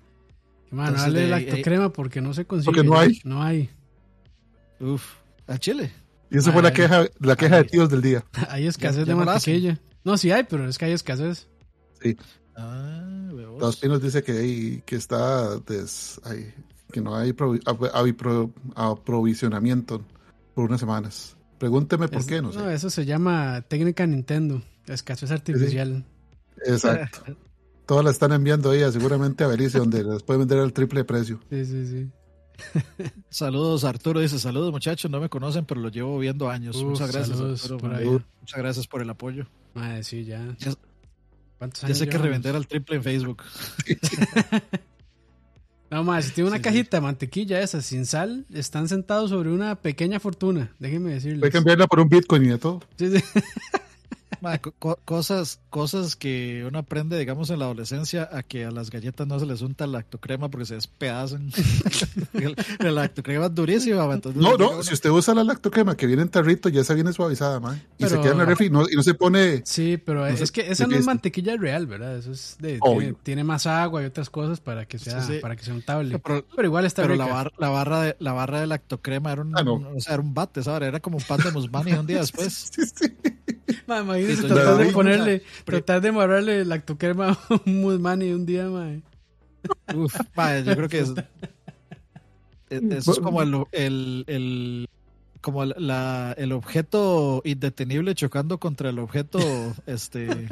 Mano, 0.71 0.99
dale 0.99 1.29
lactocrema 1.29 1.93
porque 1.93 2.21
no 2.21 2.35
se 2.35 2.45
consigue. 2.45 2.67
Porque 2.67 2.87
no 2.87 2.99
hay. 2.99 3.21
No 3.25 3.43
hay. 3.43 3.71
Uf, 4.81 5.15
a 5.47 5.59
Chile. 5.59 5.91
Y 6.31 6.39
esa 6.39 6.53
fue 6.53 6.63
la 6.63 6.73
queja, 6.73 7.07
la 7.21 7.37
queja 7.37 7.57
de 7.57 7.65
tíos 7.65 7.89
del 7.89 8.03
día. 8.03 8.25
Hay 8.51 8.67
escasez 8.67 9.07
de 9.07 9.15
mantequilla. 9.15 9.81
No, 10.05 10.19
sí 10.19 10.31
hay, 10.31 10.45
pero 10.45 10.69
es 10.69 10.77
que 10.79 10.85
hay 10.85 10.93
escasez. 10.93 11.49
Sí. 12.03 12.17
Ah, 12.57 13.31
Los 13.59 13.77
Pinos 13.77 14.03
dice 14.03 14.23
que, 14.23 14.33
hay, 14.33 14.83
que 14.85 14.97
está 14.97 15.59
des, 15.59 16.21
que 16.93 17.01
no 17.01 17.17
hay 17.17 17.35
aprovisionamiento 18.75 20.03
por 20.55 20.65
unas 20.65 20.81
semanas. 20.81 21.37
Pregúnteme 21.59 22.09
por 22.09 22.25
qué, 22.25 22.41
no 22.41 22.53
sé. 22.53 22.59
No, 22.59 22.71
eso 22.71 22.91
se 22.91 23.05
llama 23.05 23.63
técnica 23.63 24.07
Nintendo, 24.07 24.63
escasez 24.87 25.31
artificial. 25.31 26.05
Exacto. 26.65 27.37
Todas 27.89 28.05
las 28.05 28.17
están 28.17 28.33
enviando 28.33 28.71
ella 28.75 28.93
seguramente 28.93 29.45
a 29.45 29.47
Belice, 29.47 29.79
donde 29.79 30.05
las 30.05 30.23
puede 30.23 30.41
vender 30.41 30.59
al 30.59 30.75
triple 30.75 31.05
precio. 31.05 31.41
Sí, 31.49 31.65
sí, 31.65 31.87
sí. 31.87 32.09
saludos, 33.31 33.85
Arturo 33.85 34.21
dice, 34.21 34.39
saludos 34.39 34.73
muchachos, 34.73 35.11
no 35.11 35.21
me 35.21 35.31
conocen, 35.31 35.65
pero 35.65 35.81
lo 35.81 35.89
llevo 35.89 36.19
viendo 36.19 36.51
años. 36.51 36.77
Muchas 36.85 37.11
gracias, 37.11 37.41
Arturo, 37.41 38.23
Muchas 38.43 38.59
gracias 38.59 38.87
por 38.87 39.01
el 39.01 39.09
apoyo. 39.09 39.47
sí, 40.03 40.27
ya. 40.27 40.55
¿Cuántos 41.57 41.83
años? 41.83 41.99
Ya 41.99 42.05
sé 42.05 42.11
que 42.11 42.19
revender 42.19 42.55
al 42.57 42.67
triple 42.67 42.97
en 42.97 43.03
Facebook. 43.03 43.43
no 45.91 46.05
más, 46.05 46.27
si 46.27 46.33
tiene 46.33 46.51
una 46.51 46.61
cajita 46.61 46.99
de 46.99 47.01
mantequilla 47.01 47.63
esa 47.63 47.81
sin 47.81 48.05
sal, 48.05 48.45
están 48.53 48.89
sentados 48.89 49.31
sobre 49.31 49.49
una 49.49 49.77
pequeña 49.77 50.21
fortuna, 50.21 50.75
déjenme 50.79 51.15
decirles. 51.15 51.41
Que 51.41 51.51
cambiarla 51.51 51.87
por 51.87 52.01
un 52.01 52.11
Bitcoin 52.11 52.45
y 52.45 52.49
de 52.49 52.59
todo. 52.59 52.83
Sí, 52.99 53.17
sí 53.17 53.25
cosas, 55.05 55.61
cosas 55.71 56.17
que 56.17 56.65
uno 56.67 56.79
aprende, 56.79 57.19
digamos, 57.19 57.51
en 57.51 57.59
la 57.59 57.67
adolescencia, 57.67 58.29
a 58.33 58.43
que 58.43 58.65
a 58.65 58.71
las 58.71 58.91
galletas 58.91 59.27
no 59.27 59.39
se 59.39 59.47
les 59.47 59.63
unta 59.63 59.87
lactocrema 59.87 60.49
porque 60.49 60.67
se 60.67 60.75
despedazan. 60.75 61.51
la 62.79 62.91
lactocrema 62.91 63.47
es 63.47 63.55
durísima. 63.55 64.07
no, 64.35 64.57
no, 64.57 64.83
si 64.83 64.95
usted 64.95 65.11
usa 65.11 65.35
la 65.35 65.45
lactocrema 65.45 65.97
que 65.97 66.07
viene 66.07 66.23
en 66.23 66.29
tarrito, 66.29 66.69
ya 66.69 66.81
esa 66.81 66.95
viene 66.95 67.13
suavizada, 67.13 67.61
man. 67.61 67.83
Y 67.99 68.07
se 68.07 68.21
queda 68.21 68.33
en 68.33 68.39
la 68.39 68.45
refri 68.45 68.67
y 68.67 68.71
no, 68.71 68.85
se 69.03 69.15
pone. 69.15 69.63
Sí, 69.65 69.97
pero 69.97 70.27
es 70.27 70.53
que 70.53 70.71
esa 70.71 70.87
no 70.87 70.97
es 70.97 71.07
mantequilla 71.07 71.57
real, 71.57 71.87
¿verdad? 71.87 72.17
Eso 72.17 72.33
es 72.33 72.57
de. 72.61 72.79
Tiene, 73.23 73.45
más 73.45 73.67
agua 73.67 74.03
y 74.03 74.05
otras 74.05 74.31
cosas 74.31 74.61
para 74.61 74.87
que 74.87 74.99
sea, 74.99 75.27
para 75.41 75.57
que 75.57 75.65
sea 75.65 75.75
untable. 75.75 76.19
Pero, 76.19 76.45
igual 76.63 76.85
está 76.85 77.03
Pero 77.03 77.15
la, 77.15 77.51
la, 77.57 77.69
barra 77.69 78.03
de, 78.03 78.17
la 78.19 78.33
barra 78.33 78.61
de 78.61 78.67
lactocrema 78.67 79.33
era 79.33 79.43
un, 79.43 79.57
ah, 79.57 79.63
o 79.63 80.01
sea, 80.01 80.15
era 80.15 80.23
un 80.23 80.35
bate, 80.35 80.63
¿sabes? 80.63 80.89
Era 80.89 81.01
como 81.01 81.17
un 81.17 81.25
pan 81.25 81.41
de 81.41 81.51
musmani 81.51 81.93
un 81.93 82.07
día 82.07 82.21
después. 82.21 82.71
sí, 82.75 82.83
sí. 82.85 83.17
Ma, 83.87 84.03
tratar 84.37 84.79
de 84.79 84.93
ponerle, 84.93 85.43
tratar 85.65 86.01
de 86.01 86.09
amarrarle 86.09 86.65
lactocrema 86.65 87.31
a 87.31 87.39
un 87.67 87.81
musmani 87.81 88.33
un 88.33 88.47
día, 88.47 88.69
mae. 88.69 89.03
Uf, 89.95 90.15
mae, 90.37 90.65
yo 90.65 90.77
creo 90.77 90.89
que 90.89 91.01
es, 91.01 91.13
eso 92.71 93.13
es 93.13 93.19
como 93.19 93.43
el, 93.43 93.65
el, 93.73 94.25
el 94.27 94.89
como 95.41 95.65
la, 95.65 96.35
el 96.37 96.53
objeto 96.53 97.43
indetenible 97.45 98.15
chocando 98.15 98.59
contra 98.59 98.91
el 98.91 98.99
objeto 98.99 99.39
este 99.87 100.49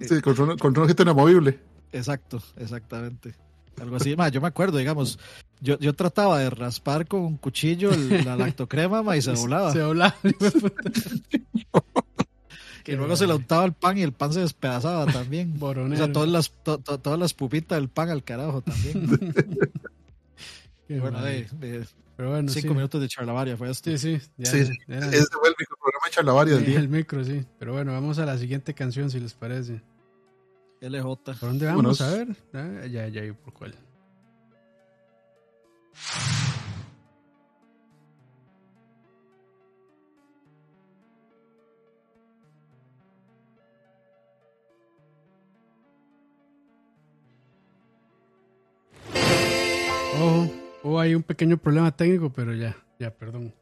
sí, 0.00 0.20
contra 0.20 0.44
un, 0.44 0.58
contra 0.58 0.82
un 0.82 0.84
objeto 0.84 1.02
inamovible. 1.02 1.58
Exacto, 1.92 2.42
exactamente. 2.56 3.34
Algo 3.80 3.96
así, 3.96 4.16
ma, 4.16 4.28
yo 4.28 4.40
me 4.40 4.48
acuerdo, 4.48 4.78
digamos, 4.78 5.18
yo, 5.60 5.78
yo 5.78 5.92
trataba 5.92 6.40
de 6.40 6.50
raspar 6.50 7.06
con 7.06 7.20
un 7.20 7.36
cuchillo 7.36 7.90
la 8.24 8.36
lactocrema 8.36 9.02
ma, 9.02 9.16
y 9.16 9.22
se 9.22 9.32
doblaba. 9.32 9.72
Se 9.72 9.80
doblaba. 9.80 10.14
Y 12.88 12.96
luego 12.96 13.16
se 13.16 13.26
le 13.26 13.34
untaba 13.34 13.64
el 13.64 13.72
pan 13.72 13.98
y 13.98 14.02
el 14.02 14.12
pan 14.12 14.32
se 14.32 14.40
despedazaba 14.40 15.06
también. 15.06 15.54
O 15.62 15.96
sea, 15.96 16.12
todas 16.12 16.28
las, 16.28 16.50
todas 16.62 17.18
las 17.18 17.34
pupitas 17.34 17.78
del 17.78 17.88
pan 17.88 18.08
al 18.08 18.24
carajo 18.24 18.62
también. 18.62 19.06
bueno, 20.88 21.22
de, 21.22 21.86
Pero 22.16 22.30
bueno, 22.30 22.50
cinco 22.50 22.74
minutos 22.74 23.00
de 23.00 23.08
charlavaria 23.08 23.56
fue 23.56 23.70
esto. 23.70 23.90
Sí, 23.90 23.98
sí. 23.98 24.26
Ya, 24.36 24.50
sí, 24.50 24.60
ese 24.60 24.70
fue 24.78 25.48
el 25.48 25.54
microprograma 25.58 26.06
de 26.06 26.10
charlavaria 26.10 26.54
del 26.54 26.64
día. 26.64 26.78
El 26.78 26.88
micro, 26.88 27.22
sí. 27.24 27.44
Pero 27.58 27.74
bueno, 27.74 27.92
vamos 27.92 28.18
a 28.18 28.24
la 28.24 28.38
siguiente 28.38 28.72
canción, 28.74 29.10
si 29.10 29.20
les 29.20 29.34
parece. 29.34 29.82
LJ. 30.80 31.16
¿Por 31.24 31.36
dónde 31.40 31.66
vamos? 31.66 32.00
A 32.00 32.10
ver. 32.10 32.28
Ah, 32.54 32.86
ya, 32.86 33.08
ya, 33.08 33.22
por 33.34 33.52
cuál. 33.52 33.74
Ojo, 50.20 50.50
oh, 50.82 50.98
hay 50.98 51.14
un 51.14 51.22
pequeño 51.22 51.58
problema 51.58 51.94
técnico, 51.94 52.32
pero 52.32 52.52
ya, 52.52 52.76
ya, 52.98 53.10
perdón. 53.14 53.54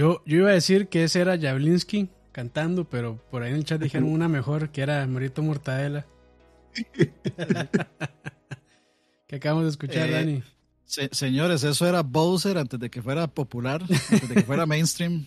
Yo, 0.00 0.22
yo 0.24 0.38
iba 0.38 0.48
a 0.48 0.54
decir 0.54 0.88
que 0.88 1.04
ese 1.04 1.20
era 1.20 1.38
Jablinski 1.38 2.08
cantando, 2.32 2.88
pero 2.88 3.22
por 3.30 3.42
ahí 3.42 3.50
en 3.50 3.58
el 3.58 3.64
chat 3.66 3.78
dijeron 3.78 4.08
una 4.10 4.28
mejor 4.28 4.70
que 4.70 4.80
era 4.80 5.06
Marito 5.06 5.42
Mortadela. 5.42 6.06
que 9.26 9.36
acabamos 9.36 9.64
de 9.64 9.70
escuchar, 9.70 10.08
eh, 10.08 10.12
Dani. 10.12 10.42
señores, 11.12 11.64
eso 11.64 11.86
era 11.86 12.02
Bowser 12.02 12.56
antes 12.56 12.80
de 12.80 12.88
que 12.88 13.02
fuera 13.02 13.26
popular, 13.26 13.82
antes 14.10 14.26
de 14.26 14.36
que 14.36 14.42
fuera 14.42 14.64
mainstream. 14.64 15.26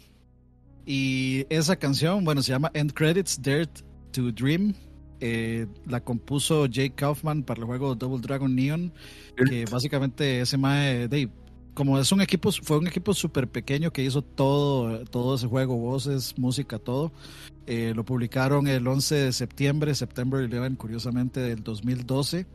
Y 0.87 1.45
esa 1.49 1.75
canción, 1.75 2.25
bueno, 2.25 2.41
se 2.41 2.51
llama 2.51 2.71
End 2.73 2.93
Credits, 2.93 3.39
Dirt 3.43 3.81
to 4.11 4.31
Dream. 4.31 4.73
Eh, 5.19 5.67
la 5.85 6.03
compuso 6.03 6.65
Jake 6.65 6.95
Kaufman 6.95 7.43
para 7.43 7.59
el 7.59 7.67
juego 7.67 7.93
Double 7.93 8.21
Dragon 8.21 8.55
Neon, 8.55 8.91
que 9.47 9.65
básicamente 9.65 10.41
ese 10.41 10.57
mae, 10.57 11.07
Dave, 11.07 11.29
como 11.73 11.99
es 11.99 12.11
un 12.11 12.21
equipo, 12.21 12.51
fue 12.51 12.77
un 12.77 12.87
equipo 12.87 13.13
súper 13.13 13.47
pequeño 13.47 13.91
que 13.91 14.03
hizo 14.03 14.21
todo, 14.21 15.05
todo 15.05 15.35
ese 15.35 15.47
juego, 15.47 15.75
voces, 15.77 16.37
música, 16.37 16.79
todo. 16.79 17.11
Eh, 17.65 17.93
lo 17.95 18.03
publicaron 18.03 18.67
el 18.67 18.85
11 18.87 19.15
de 19.15 19.33
septiembre, 19.33 19.95
September 19.95 20.43
11, 20.43 20.75
curiosamente, 20.77 21.39
del 21.39 21.63
2012. 21.63 22.45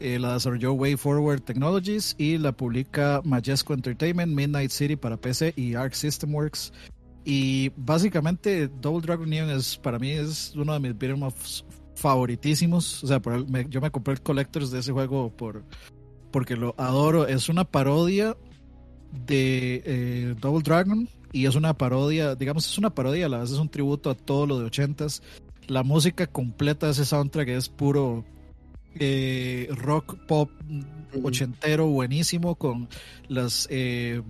Eh, 0.00 0.18
la 0.18 0.34
desarrolló 0.34 0.72
Way 0.72 0.96
Forward 0.96 1.42
Technologies 1.42 2.14
y 2.18 2.38
la 2.38 2.52
publica 2.52 3.20
Majesco 3.24 3.74
Entertainment, 3.74 4.32
Midnight 4.32 4.70
City 4.70 4.96
para 4.96 5.16
PC 5.16 5.52
y 5.56 5.74
Arc 5.74 5.94
System 5.94 6.34
Works. 6.34 6.72
Y 7.24 7.70
básicamente 7.76 8.68
Double 8.80 9.00
Dragon 9.00 9.28
Neon 9.28 9.50
es, 9.50 9.76
para 9.76 9.98
mí 9.98 10.10
es 10.10 10.54
uno 10.56 10.72
de 10.72 10.80
mis 10.80 10.98
beat'em 10.98 11.20
favoritísimos. 11.94 13.04
O 13.04 13.06
sea, 13.06 13.20
yo 13.68 13.80
me 13.80 13.90
compré 13.90 14.14
el 14.14 14.22
Collectors 14.22 14.70
de 14.70 14.80
ese 14.80 14.92
juego 14.92 15.30
por, 15.30 15.62
porque 16.32 16.56
lo 16.56 16.74
adoro. 16.78 17.28
Es 17.28 17.48
una 17.48 17.64
parodia 17.64 18.36
de 19.26 19.82
eh, 19.84 20.34
Double 20.40 20.62
Dragon 20.62 21.08
y 21.32 21.46
es 21.46 21.54
una 21.54 21.74
parodia, 21.74 22.34
digamos, 22.34 22.66
es 22.66 22.78
una 22.78 22.90
parodia, 22.90 23.26
a 23.26 23.28
la 23.28 23.38
vez 23.38 23.50
es 23.50 23.58
un 23.58 23.68
tributo 23.68 24.10
a 24.10 24.14
todo 24.14 24.46
lo 24.46 24.58
de 24.58 24.66
ochentas. 24.66 25.22
La 25.66 25.82
música 25.82 26.26
completa 26.26 26.86
de 26.86 26.92
ese 26.92 27.04
soundtrack 27.04 27.48
es 27.48 27.68
puro 27.68 28.24
eh, 28.94 29.68
rock 29.70 30.16
pop 30.26 30.50
ochentero 31.22 31.86
buenísimo 31.86 32.56
con 32.56 32.88
las 33.28 33.66
eh, 33.70 34.22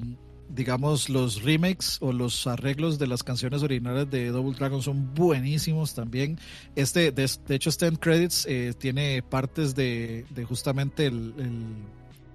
digamos 0.49 1.09
los 1.09 1.43
remakes 1.43 1.99
o 2.01 2.13
los 2.13 2.47
arreglos 2.47 2.99
de 2.99 3.07
las 3.07 3.23
canciones 3.23 3.63
originales 3.63 4.11
de 4.11 4.29
Double 4.29 4.55
Dragon 4.57 4.83
son 4.83 5.15
buenísimos 5.15 5.95
también 5.95 6.39
este 6.77 7.11
de, 7.11 7.25
hecho 7.49 7.71
este 7.71 7.87
en 7.87 7.97
credits 7.97 8.47
tiene 8.79 9.23
partes 9.23 9.75
de, 9.75 10.27
de 10.31 10.45
justamente 10.45 11.07
el 11.07 11.35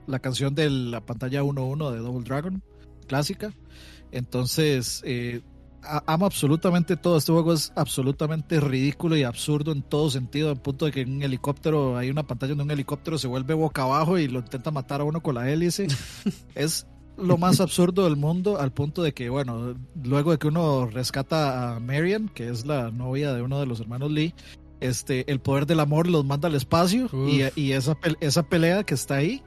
la 0.07 0.19
canción 0.19 0.55
de 0.55 0.69
la 0.69 1.05
pantalla 1.05 1.43
1-1 1.43 1.91
de 1.91 1.99
Double 1.99 2.23
Dragon, 2.23 2.63
clásica. 3.07 3.53
Entonces, 4.11 5.01
eh, 5.05 5.41
amo 6.05 6.25
absolutamente 6.25 6.97
todo. 6.97 7.17
Este 7.17 7.31
juego 7.31 7.53
es 7.53 7.71
absolutamente 7.75 8.59
ridículo 8.59 9.15
y 9.15 9.23
absurdo 9.23 9.71
en 9.71 9.81
todo 9.81 10.09
sentido, 10.09 10.51
en 10.51 10.57
punto 10.57 10.85
de 10.85 10.91
que 10.91 11.01
en 11.01 11.15
un 11.15 11.23
helicóptero, 11.23 11.97
hay 11.97 12.09
una 12.09 12.23
pantalla 12.23 12.55
de 12.55 12.61
un 12.61 12.71
helicóptero 12.71 13.17
se 13.17 13.27
vuelve 13.27 13.53
boca 13.53 13.83
abajo 13.83 14.17
y 14.17 14.27
lo 14.27 14.39
intenta 14.39 14.71
matar 14.71 15.01
a 15.01 15.03
uno 15.03 15.21
con 15.21 15.35
la 15.35 15.49
hélice. 15.49 15.87
es 16.55 16.87
lo 17.17 17.37
más 17.37 17.59
absurdo 17.59 18.03
del 18.03 18.15
mundo, 18.15 18.59
al 18.59 18.71
punto 18.71 19.01
de 19.01 19.13
que, 19.13 19.29
bueno, 19.29 19.75
luego 20.03 20.31
de 20.31 20.37
que 20.37 20.47
uno 20.47 20.85
rescata 20.85 21.75
a 21.75 21.79
Marion, 21.79 22.29
que 22.29 22.49
es 22.49 22.65
la 22.65 22.91
novia 22.91 23.33
de 23.33 23.41
uno 23.41 23.59
de 23.59 23.65
los 23.65 23.79
hermanos 23.79 24.11
Lee, 24.11 24.35
este, 24.79 25.29
el 25.31 25.39
poder 25.39 25.65
del 25.65 25.79
amor 25.79 26.07
los 26.07 26.23
manda 26.23 26.47
al 26.47 26.53
espacio 26.53 27.09
y, 27.27 27.41
y, 27.59 27.71
esa, 27.71 27.97
esa 28.19 28.43
pelea 28.43 28.83
que 28.83 28.93
está 28.93 29.15
ahí 29.15 29.41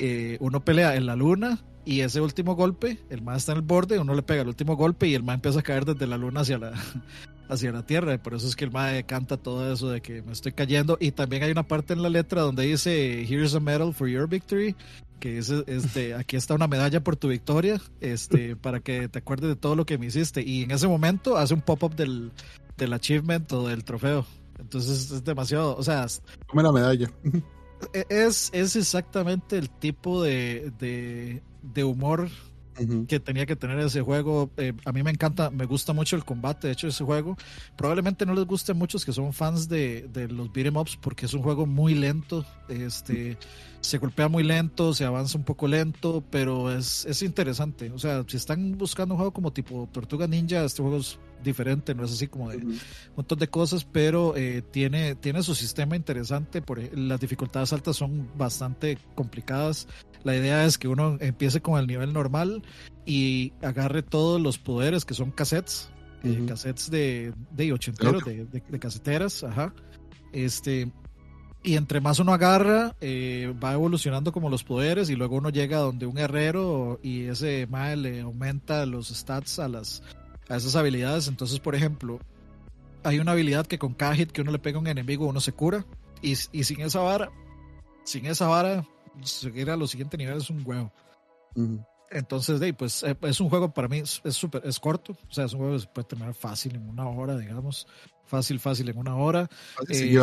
eh, 0.00 0.38
uno 0.40 0.64
pelea 0.64 0.96
en 0.96 1.06
la 1.06 1.14
luna 1.14 1.62
y 1.84 2.00
ese 2.00 2.20
último 2.20 2.56
golpe, 2.56 2.98
el 3.10 3.22
más 3.22 3.38
está 3.38 3.52
en 3.52 3.58
el 3.58 3.64
borde, 3.64 3.98
uno 3.98 4.14
le 4.14 4.22
pega 4.22 4.42
el 4.42 4.48
último 4.48 4.76
golpe 4.76 5.08
y 5.08 5.14
el 5.14 5.22
más 5.22 5.34
empieza 5.34 5.60
a 5.60 5.62
caer 5.62 5.84
desde 5.84 6.06
la 6.06 6.16
luna 6.16 6.40
hacia 6.40 6.58
la, 6.58 6.72
hacia 7.48 7.72
la 7.72 7.84
tierra. 7.84 8.16
Por 8.22 8.34
eso 8.34 8.46
es 8.46 8.56
que 8.56 8.64
el 8.64 8.70
más 8.70 9.02
canta 9.04 9.36
todo 9.36 9.72
eso 9.72 9.88
de 9.90 10.00
que 10.00 10.22
me 10.22 10.32
estoy 10.32 10.52
cayendo. 10.52 10.96
Y 11.00 11.12
también 11.12 11.42
hay 11.42 11.50
una 11.50 11.62
parte 11.62 11.92
en 11.92 12.02
la 12.02 12.08
letra 12.08 12.42
donde 12.42 12.64
dice, 12.64 13.22
Here's 13.22 13.54
a 13.54 13.60
medal 13.60 13.92
for 13.92 14.08
your 14.08 14.28
victory. 14.28 14.74
Que 15.18 15.36
dice, 15.36 15.64
este, 15.66 16.14
aquí 16.14 16.36
está 16.36 16.54
una 16.54 16.66
medalla 16.66 17.02
por 17.02 17.16
tu 17.16 17.28
victoria, 17.28 17.80
este, 18.00 18.56
para 18.56 18.80
que 18.80 19.08
te 19.08 19.18
acuerdes 19.18 19.50
de 19.50 19.56
todo 19.56 19.76
lo 19.76 19.84
que 19.84 19.98
me 19.98 20.06
hiciste. 20.06 20.42
Y 20.42 20.62
en 20.62 20.70
ese 20.70 20.88
momento 20.88 21.36
hace 21.36 21.54
un 21.54 21.60
pop-up 21.60 21.94
del, 21.94 22.32
del 22.78 22.92
achievement 22.92 23.52
o 23.52 23.68
del 23.68 23.84
trofeo. 23.84 24.24
Entonces 24.58 25.10
es 25.10 25.24
demasiado, 25.24 25.76
o 25.76 25.82
sea... 25.82 26.06
Come 26.46 26.62
la 26.62 26.72
medalla. 26.72 27.10
Es, 28.08 28.50
es 28.52 28.76
exactamente 28.76 29.56
el 29.56 29.70
tipo 29.70 30.22
de, 30.22 30.72
de, 30.78 31.84
humor 31.84 32.28
que 33.06 33.20
tenía 33.20 33.46
que 33.46 33.56
tener 33.56 33.78
ese 33.80 34.02
juego. 34.02 34.50
Eh, 34.56 34.72
a 34.84 34.92
mí 34.92 35.02
me 35.02 35.10
encanta, 35.10 35.50
me 35.50 35.66
gusta 35.66 35.92
mucho 35.92 36.16
el 36.16 36.24
combate, 36.24 36.68
de 36.68 36.72
hecho, 36.72 36.88
ese 36.88 37.04
juego. 37.04 37.36
Probablemente 37.76 38.26
no 38.26 38.34
les 38.34 38.46
guste 38.46 38.72
a 38.72 38.74
muchos 38.74 39.04
que 39.04 39.12
son 39.12 39.32
fans 39.32 39.68
de, 39.68 40.08
de 40.12 40.28
los 40.28 40.52
beat'em 40.52 40.76
ups 40.76 40.96
porque 40.96 41.26
es 41.26 41.34
un 41.34 41.42
juego 41.42 41.66
muy 41.66 41.94
lento. 41.94 42.44
Este, 42.68 43.36
se 43.80 43.98
golpea 43.98 44.28
muy 44.28 44.42
lento, 44.42 44.92
se 44.94 45.04
avanza 45.04 45.38
un 45.38 45.44
poco 45.44 45.66
lento, 45.66 46.22
pero 46.30 46.70
es, 46.70 47.04
es 47.06 47.22
interesante. 47.22 47.90
O 47.90 47.98
sea, 47.98 48.24
si 48.26 48.36
están 48.36 48.76
buscando 48.76 49.14
un 49.14 49.18
juego 49.18 49.32
como 49.32 49.52
tipo 49.52 49.88
Tortuga 49.92 50.26
Ninja, 50.26 50.64
este 50.64 50.82
juego 50.82 50.98
es 50.98 51.18
diferente, 51.42 51.94
no 51.94 52.04
es 52.04 52.12
así 52.12 52.26
como 52.26 52.50
de 52.50 52.58
un 52.58 52.78
montón 53.16 53.38
de 53.38 53.48
cosas, 53.48 53.84
pero 53.84 54.36
eh, 54.36 54.62
tiene, 54.70 55.14
tiene 55.14 55.42
su 55.42 55.54
sistema 55.54 55.96
interesante. 55.96 56.60
Por, 56.60 56.80
las 56.96 57.20
dificultades 57.20 57.72
altas 57.72 57.96
son 57.96 58.28
bastante 58.36 58.98
complicadas. 59.14 59.88
La 60.24 60.36
idea 60.36 60.64
es 60.64 60.78
que 60.78 60.88
uno 60.88 61.16
empiece 61.20 61.60
con 61.60 61.78
el 61.78 61.86
nivel 61.86 62.12
normal 62.12 62.62
y 63.06 63.52
agarre 63.62 64.02
todos 64.02 64.40
los 64.40 64.58
poderes 64.58 65.04
que 65.04 65.14
son 65.14 65.30
cassettes, 65.30 65.90
eh, 66.22 66.44
cassettes 66.46 66.90
de, 66.90 67.32
de 67.50 67.72
ochenteros, 67.72 68.24
de, 68.24 68.44
de, 68.44 68.78
caseteras, 68.78 69.42
ajá. 69.42 69.72
Este, 70.32 70.92
y 71.62 71.76
entre 71.76 72.00
más 72.00 72.18
uno 72.18 72.32
agarra, 72.32 72.96
eh, 73.00 73.54
va 73.62 73.72
evolucionando 73.72 74.32
como 74.32 74.48
los 74.50 74.64
poderes 74.64 75.10
y 75.10 75.16
luego 75.16 75.36
uno 75.36 75.50
llega 75.50 75.78
donde 75.78 76.06
un 76.06 76.18
herrero 76.18 77.00
y 77.02 77.24
ese 77.24 77.66
mal 77.66 78.02
le 78.02 78.20
aumenta 78.20 78.86
los 78.86 79.08
stats 79.08 79.58
a 79.58 79.68
las 79.68 80.02
a 80.48 80.56
esas 80.56 80.76
habilidades. 80.76 81.28
Entonces, 81.28 81.60
por 81.60 81.74
ejemplo, 81.74 82.18
hay 83.04 83.18
una 83.18 83.32
habilidad 83.32 83.66
que 83.66 83.78
con 83.78 83.94
cada 83.94 84.14
hit 84.14 84.32
que 84.32 84.42
uno 84.42 84.52
le 84.52 84.58
pega 84.58 84.78
a 84.78 84.80
un 84.80 84.86
enemigo 84.86 85.26
uno 85.26 85.40
se 85.40 85.52
cura. 85.52 85.86
Y, 86.22 86.32
y 86.52 86.64
sin 86.64 86.82
esa 86.82 87.00
vara, 87.00 87.30
sin 88.04 88.26
esa 88.26 88.46
vara, 88.46 88.86
seguir 89.24 89.70
a 89.70 89.76
los 89.76 89.90
siguientes 89.90 90.18
niveles 90.18 90.44
es 90.44 90.50
un 90.50 90.62
huevo. 90.64 90.92
Entonces, 92.10 92.60
pues 92.76 93.02
eh, 93.04 93.16
es 93.22 93.40
un 93.40 93.48
juego 93.48 93.72
para 93.72 93.88
mí, 93.88 93.98
es 93.98 94.20
súper, 94.30 94.62
es 94.64 94.80
corto. 94.80 95.16
O 95.28 95.32
sea, 95.32 95.44
es 95.44 95.52
un 95.52 95.60
juego 95.60 95.74
que 95.74 95.80
se 95.80 95.86
puede 95.86 96.08
terminar 96.08 96.34
fácil 96.34 96.74
en 96.74 96.88
una 96.88 97.08
hora, 97.08 97.38
digamos. 97.38 97.86
Fácil, 98.26 98.58
fácil 98.60 98.88
en 98.88 98.98
una 98.98 99.16
hora. 99.16 99.48
Eh, 99.88 100.18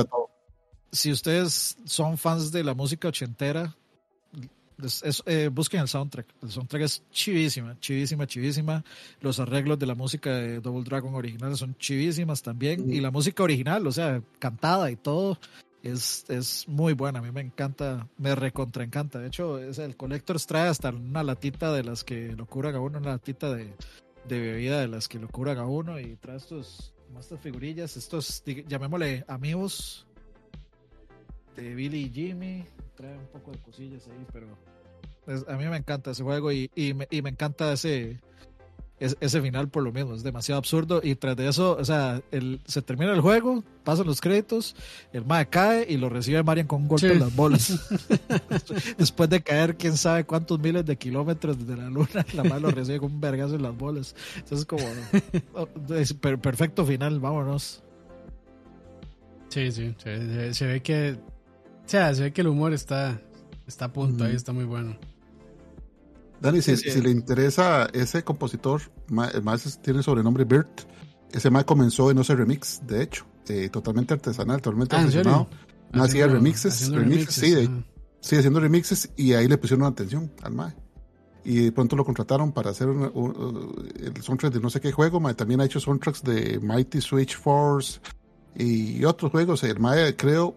si 0.91 1.11
ustedes 1.11 1.77
son 1.85 2.17
fans 2.17 2.51
de 2.51 2.63
la 2.63 2.73
música 2.73 3.07
ochentera, 3.07 3.75
eh, 5.25 5.49
busquen 5.51 5.81
el 5.81 5.87
soundtrack. 5.87 6.27
El 6.41 6.51
soundtrack 6.51 6.83
es 6.83 7.03
chivísima, 7.11 7.79
chivísima, 7.79 8.27
chivísima. 8.27 8.83
Los 9.21 9.39
arreglos 9.39 9.79
de 9.79 9.85
la 9.85 9.95
música 9.95 10.35
de 10.35 10.59
Double 10.59 10.83
Dragon 10.83 11.15
original 11.15 11.55
son 11.57 11.75
chivísimas 11.77 12.41
también. 12.41 12.91
Y 12.93 13.01
la 13.01 13.11
música 13.11 13.43
original, 13.43 13.87
o 13.87 13.91
sea, 13.91 14.21
cantada 14.39 14.91
y 14.91 14.95
todo, 14.95 15.39
es, 15.87 16.25
es 16.29 16.67
muy 16.67 16.93
buena. 16.93 17.19
A 17.19 17.21
mí 17.21 17.31
me 17.31 17.41
encanta, 17.41 18.07
me 18.17 18.35
recontra 18.35 18.83
encanta. 18.83 19.19
De 19.19 19.27
hecho, 19.27 19.59
es, 19.59 19.79
el 19.79 19.95
Collector 19.95 20.39
trae 20.41 20.69
hasta 20.69 20.89
una 20.89 21.23
latita 21.23 21.71
de 21.71 21.83
las 21.83 22.03
que 22.03 22.33
lo 22.33 22.45
curan 22.45 22.75
a 22.75 22.79
uno, 22.79 22.99
una 22.99 23.11
latita 23.11 23.53
de, 23.53 23.73
de 24.27 24.39
bebida 24.39 24.79
de 24.79 24.87
las 24.87 25.07
que 25.07 25.19
lo 25.19 25.27
curan 25.27 25.57
a 25.57 25.65
uno. 25.65 25.99
Y 25.99 26.15
trae 26.17 26.37
estos, 26.37 26.93
estas 27.19 27.39
figurillas, 27.39 27.97
estos, 27.97 28.43
llamémosle 28.45 29.25
amigos 29.27 30.05
de 31.55 31.73
Billy 31.73 32.05
y 32.05 32.09
Jimmy 32.11 32.65
trae 32.97 33.17
un 33.17 33.27
poco 33.27 33.51
de 33.51 33.59
cosillas 33.59 34.07
ahí, 34.07 34.25
pero 34.33 34.47
a 35.47 35.57
mí 35.57 35.65
me 35.65 35.77
encanta 35.77 36.11
ese 36.11 36.23
juego 36.23 36.51
y, 36.51 36.69
y, 36.75 36.93
me, 36.93 37.07
y 37.09 37.21
me, 37.21 37.29
encanta 37.29 37.73
ese, 37.73 38.19
ese, 38.99 39.41
final 39.41 39.69
por 39.69 39.83
lo 39.83 39.91
mismo, 39.91 40.15
es 40.15 40.23
demasiado 40.23 40.57
absurdo 40.57 41.01
y 41.03 41.15
tras 41.15 41.35
de 41.35 41.47
eso, 41.47 41.77
o 41.79 41.85
sea, 41.85 42.21
el, 42.31 42.59
se 42.65 42.81
termina 42.81 43.13
el 43.13 43.21
juego, 43.21 43.63
pasan 43.83 44.07
los 44.07 44.21
créditos, 44.21 44.75
el 45.13 45.25
MAE 45.25 45.47
cae 45.49 45.85
y 45.87 45.97
lo 45.97 46.09
recibe 46.09 46.41
Marian 46.43 46.67
con 46.67 46.83
un 46.83 46.87
golpe 46.87 47.11
en 47.11 47.19
las 47.19 47.35
bolas. 47.35 47.79
Después 48.97 49.29
de 49.29 49.41
caer 49.41 49.77
quién 49.77 49.97
sabe 49.97 50.23
cuántos 50.23 50.59
miles 50.59 50.85
de 50.85 50.97
kilómetros 50.97 51.59
desde 51.59 51.81
la 51.81 51.89
luna, 51.89 52.25
la 52.33 52.43
MAE 52.43 52.59
lo 52.59 52.71
recibe 52.71 52.99
con 52.99 53.11
un 53.11 53.21
vergazo 53.21 53.55
en 53.55 53.63
las 53.63 53.77
bolas. 53.77 54.15
Entonces 54.35 54.65
como, 54.65 54.83
oh, 55.53 55.67
perfecto 56.41 56.85
final, 56.85 57.19
vámonos. 57.19 57.83
Sí, 59.49 59.71
sí, 59.71 59.95
se 59.97 60.65
ve 60.65 60.81
que 60.81 61.17
o 61.87 61.89
sea, 61.89 62.13
se 62.13 62.23
ve 62.23 62.33
que 62.33 62.41
el 62.41 62.47
humor 62.47 62.73
está, 62.73 63.17
está 63.65 63.85
a 63.85 63.93
punto, 63.93 64.25
ahí 64.25 64.35
está 64.35 64.51
muy 64.51 64.65
bueno. 64.65 64.97
Dani, 66.41 66.61
si, 66.61 67.01
le 67.01 67.09
interesa 67.09 67.87
ese 67.93 68.23
compositor, 68.23 68.81
más 69.09 69.79
tiene 69.81 69.99
el 69.99 70.03
sobrenombre 70.03 70.43
Bert. 70.45 70.81
Ese 71.31 71.49
más 71.49 71.65
comenzó 71.65 72.09
en 72.11 72.19
ese 72.19 72.35
remix, 72.35 72.81
de 72.85 73.03
hecho, 73.03 73.25
eh, 73.49 73.69
totalmente 73.69 74.13
artesanal, 74.13 74.61
totalmente 74.61 74.95
ah, 74.95 75.47
No 75.91 76.03
hacía 76.03 76.27
remixes, 76.27 76.89
remixes, 76.89 77.35
sí, 77.35 77.69
sí, 78.21 78.35
haciendo 78.35 78.59
remixes 78.59 79.09
y 79.15 79.33
ahí 79.33 79.47
le 79.47 79.57
pusieron 79.57 79.85
atención 79.85 80.31
al 80.41 80.53
mae. 80.53 80.73
y 81.43 81.65
de 81.65 81.71
pronto 81.71 81.95
lo 81.95 82.05
contrataron 82.05 82.51
para 82.51 82.69
hacer 82.69 82.89
el 82.89 84.21
soundtrack 84.21 84.53
de 84.53 84.59
no 84.59 84.69
sé 84.69 84.79
qué 84.79 84.91
juego. 84.91 85.21
también 85.33 85.61
ha 85.61 85.65
hecho 85.65 85.79
soundtracks 85.79 86.23
de 86.23 86.59
Mighty 86.59 87.01
Switch 87.01 87.37
Force 87.37 87.99
y 88.55 89.03
otros 89.03 89.31
juegos. 89.31 89.63
El 89.63 89.79
Mae 89.79 90.15
creo 90.15 90.55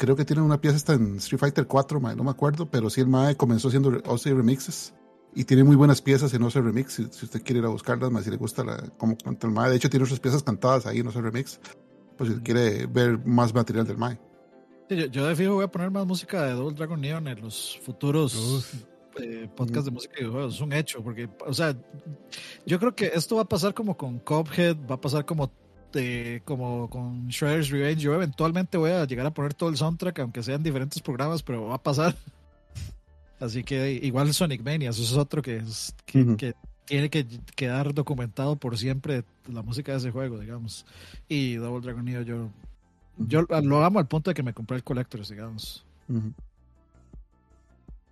creo 0.00 0.16
que 0.16 0.24
tiene 0.24 0.40
una 0.40 0.58
pieza 0.58 0.78
hasta 0.78 0.94
en 0.94 1.16
Street 1.16 1.38
Fighter 1.38 1.66
4, 1.66 2.00
no 2.00 2.24
me 2.24 2.30
acuerdo, 2.30 2.70
pero 2.70 2.88
sí 2.88 3.02
el 3.02 3.06
Mae 3.06 3.36
comenzó 3.36 3.68
haciendo 3.68 3.90
OC 3.90 4.24
remixes 4.28 4.94
y 5.34 5.44
tiene 5.44 5.62
muy 5.62 5.76
buenas 5.76 6.00
piezas 6.00 6.32
en 6.32 6.42
OC 6.42 6.54
Remix. 6.54 6.94
Si, 6.94 7.02
usted 7.02 7.42
quiere 7.42 7.60
ir 7.60 7.66
a 7.66 7.68
buscarlas, 7.68 8.24
si 8.24 8.30
le 8.30 8.36
gusta 8.38 8.64
la, 8.64 8.82
cómo 8.96 9.16
canta 9.16 9.46
el 9.46 9.52
Mae. 9.52 9.68
De 9.68 9.76
hecho, 9.76 9.90
tiene 9.90 10.04
otras 10.04 10.18
piezas 10.18 10.42
cantadas 10.42 10.86
ahí 10.86 11.00
en 11.00 11.06
OC 11.06 11.16
Remix. 11.16 11.60
Pues 12.16 12.30
si 12.30 12.40
quiere 12.40 12.86
ver 12.86 13.18
más 13.26 13.54
material 13.54 13.86
del 13.86 13.98
Mae. 13.98 14.18
yo, 14.88 15.06
yo, 15.06 15.26
de 15.26 15.36
fijo 15.36 15.54
voy 15.54 15.64
a 15.64 15.70
poner 15.70 15.90
más 15.90 16.06
música 16.06 16.44
de 16.44 16.52
Double 16.54 16.74
Dragon 16.74 17.00
Neon 17.00 17.28
en 17.28 17.42
los 17.42 17.78
futuros 17.82 18.74
eh, 19.20 19.48
podcasts 19.54 19.84
de 19.84 19.90
música 19.90 20.14
y 20.16 20.20
videojuegos. 20.22 20.54
Es 20.54 20.60
un 20.62 20.72
hecho, 20.72 21.04
porque, 21.04 21.28
o 21.46 21.52
sea, 21.52 21.76
yo 22.66 22.78
creo 22.78 22.94
que 22.94 23.12
esto 23.14 23.36
va 23.36 23.42
a 23.42 23.48
pasar 23.48 23.74
como 23.74 23.96
con 23.96 24.18
Cuphead, 24.18 24.78
va 24.90 24.96
a 24.96 25.00
pasar 25.00 25.24
como 25.26 25.52
eh, 25.94 26.40
como 26.44 26.88
con 26.88 27.28
Shredder's 27.28 27.70
Revenge. 27.70 28.02
Yo 28.02 28.14
eventualmente 28.14 28.78
voy 28.78 28.90
a 28.90 29.04
llegar 29.04 29.26
a 29.26 29.34
poner 29.34 29.54
todo 29.54 29.68
el 29.68 29.76
soundtrack, 29.76 30.18
aunque 30.20 30.42
sean 30.42 30.62
diferentes 30.62 31.00
programas, 31.00 31.42
pero 31.42 31.66
va 31.66 31.76
a 31.76 31.82
pasar. 31.82 32.14
Así 33.40 33.64
que 33.64 33.92
igual 33.92 34.32
Sonic 34.34 34.62
Mania, 34.62 34.90
eso 34.90 35.02
es 35.02 35.12
otro 35.14 35.40
que, 35.40 35.62
que, 36.06 36.54
tiene 36.84 37.08
que 37.08 37.26
quedar 37.56 37.94
documentado 37.94 38.56
por 38.56 38.76
siempre 38.76 39.24
la 39.50 39.62
música 39.62 39.92
de 39.92 39.98
ese 39.98 40.10
juego, 40.10 40.38
digamos. 40.38 40.84
Y 41.28 41.54
Double 41.54 41.80
Dragon 41.80 42.04
Neo, 42.04 42.22
yo, 42.22 42.50
yo 43.16 43.42
lo 43.42 43.84
amo 43.84 43.98
al 43.98 44.08
punto 44.08 44.30
de 44.30 44.34
que 44.34 44.42
me 44.42 44.52
compré 44.52 44.76
el 44.76 44.84
Collector, 44.84 45.26
digamos. 45.26 45.84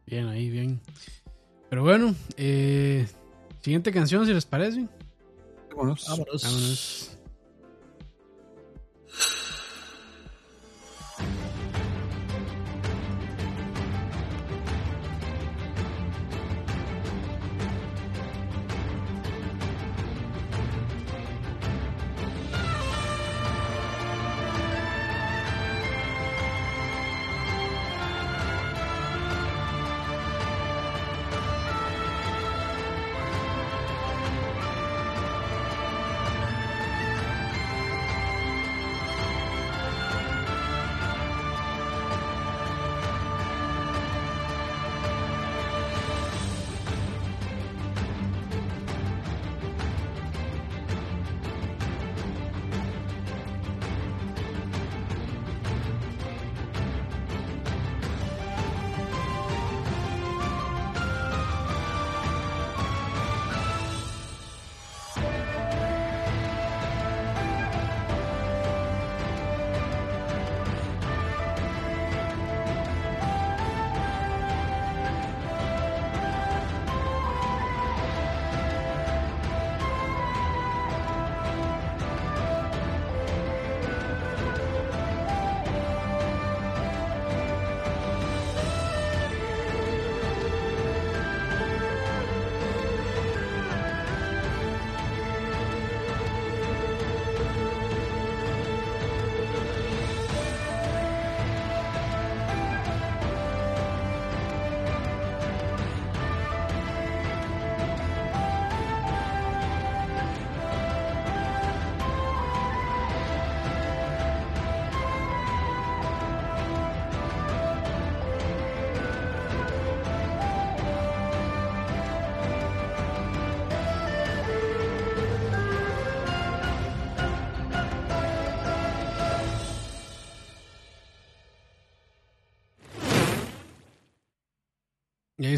Bien, 0.07 0.29
ahí, 0.29 0.49
bien. 0.49 0.81
Pero 1.69 1.83
bueno, 1.83 2.15
eh, 2.37 3.07
siguiente 3.61 3.93
canción, 3.93 4.25
si 4.25 4.33
les 4.33 4.47
parece. 4.47 4.87
Vámonos. 5.71 6.07
Vámonos. 6.09 7.18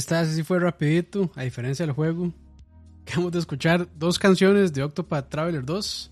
Está, 0.01 0.20
así 0.20 0.43
fue 0.43 0.59
rapidito, 0.59 1.31
a 1.36 1.43
diferencia 1.43 1.86
del 1.86 1.94
juego. 1.94 2.32
Acabamos 3.02 3.32
de 3.32 3.39
escuchar 3.39 3.89
dos 3.97 4.18
canciones 4.18 4.72
de 4.72 4.82
Octopath 4.82 5.28
Traveler 5.28 5.64
2. 5.64 6.10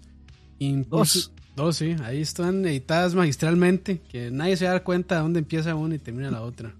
dos. 0.89 1.33
Dos, 1.57 1.77
sí, 1.77 1.97
ahí 2.05 2.21
están 2.21 2.65
editadas 2.65 3.17
magistralmente, 3.17 4.01
que 4.01 4.31
nadie 4.31 4.57
se 4.57 4.67
da 4.67 4.85
cuenta 4.85 5.17
de 5.17 5.23
dónde 5.23 5.41
empieza 5.41 5.75
una 5.75 5.97
y 5.97 5.99
termina 5.99 6.31
la 6.31 6.43
otra. 6.43 6.73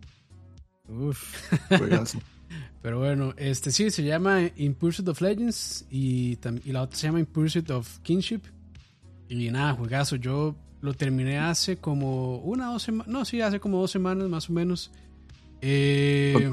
Uf, 0.89 1.51
Pero 2.83 3.01
bueno, 3.01 3.35
este 3.37 3.73
sí, 3.73 3.91
se 3.91 4.05
llama 4.05 4.43
In 4.57 4.75
Pursuit 4.75 5.09
of 5.09 5.21
Legends 5.21 5.85
y, 5.91 6.39
y 6.65 6.73
la 6.73 6.83
otra 6.83 6.97
se 6.97 7.09
llama 7.09 7.19
In 7.19 7.27
Pursuit 7.27 7.69
of 7.71 7.99
Kinship. 8.01 8.43
Y 9.29 9.51
nada, 9.51 9.75
juegazo, 9.75 10.15
yo 10.15 10.55
lo 10.81 10.95
terminé 10.95 11.39
hace 11.39 11.79
como 11.79 12.39
una 12.39 12.71
o 12.71 12.75
dos 12.75 12.85
semanas, 12.85 13.13
no, 13.13 13.25
sí, 13.25 13.41
hace 13.41 13.59
como 13.59 13.81
dos 13.81 13.91
semanas 13.91 14.29
más 14.29 14.49
o 14.49 14.53
menos. 14.53 14.93
Eh, 15.61 16.51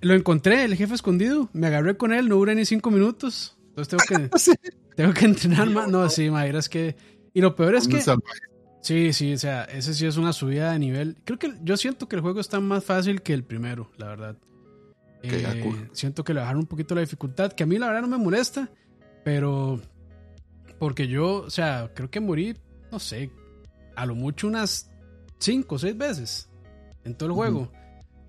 lo 0.00 0.14
encontré, 0.14 0.64
el 0.64 0.76
jefe 0.76 0.94
escondido. 0.94 1.48
Me 1.52 1.66
agarré 1.66 1.96
con 1.96 2.12
él, 2.12 2.28
no 2.28 2.36
duré 2.36 2.54
ni 2.54 2.64
cinco 2.64 2.90
minutos. 2.90 3.58
Entonces 3.68 3.96
tengo 4.06 4.28
que, 4.28 4.30
tengo 4.96 5.12
que 5.12 5.24
entrenar 5.24 5.68
más. 5.70 5.88
No, 5.88 6.08
sí, 6.08 6.30
Mayra, 6.30 6.58
es 6.58 6.68
que. 6.68 6.96
Y 7.34 7.40
lo 7.40 7.54
peor 7.54 7.74
es 7.74 7.88
que. 7.88 8.02
Sí, 8.80 9.12
sí, 9.12 9.34
o 9.34 9.38
sea, 9.38 9.64
ese 9.64 9.94
sí 9.94 10.06
es 10.06 10.16
una 10.16 10.32
subida 10.32 10.70
de 10.70 10.78
nivel. 10.78 11.16
Creo 11.24 11.38
que 11.38 11.54
yo 11.62 11.76
siento 11.76 12.08
que 12.08 12.16
el 12.16 12.22
juego 12.22 12.38
está 12.38 12.60
más 12.60 12.84
fácil 12.84 13.20
que 13.20 13.34
el 13.34 13.42
primero, 13.42 13.90
la 13.96 14.06
verdad. 14.06 14.36
Eh, 15.22 15.88
siento 15.92 16.22
que 16.22 16.32
le 16.32 16.40
bajaron 16.40 16.60
un 16.60 16.66
poquito 16.66 16.94
la 16.94 17.00
dificultad, 17.00 17.52
que 17.52 17.64
a 17.64 17.66
mí 17.66 17.78
la 17.78 17.88
verdad 17.88 18.02
no 18.02 18.16
me 18.16 18.22
molesta, 18.22 18.70
pero 19.24 19.80
porque 20.78 21.08
yo, 21.08 21.38
o 21.38 21.50
sea, 21.50 21.90
creo 21.94 22.10
que 22.12 22.20
morí, 22.20 22.56
no 22.92 23.00
sé, 23.00 23.32
a 23.96 24.06
lo 24.06 24.14
mucho 24.14 24.46
unas 24.46 24.88
cinco 25.38 25.74
o 25.74 25.78
seis 25.80 25.98
veces 25.98 26.48
en 27.06 27.14
todo 27.14 27.30
el 27.30 27.34
juego. 27.34 27.72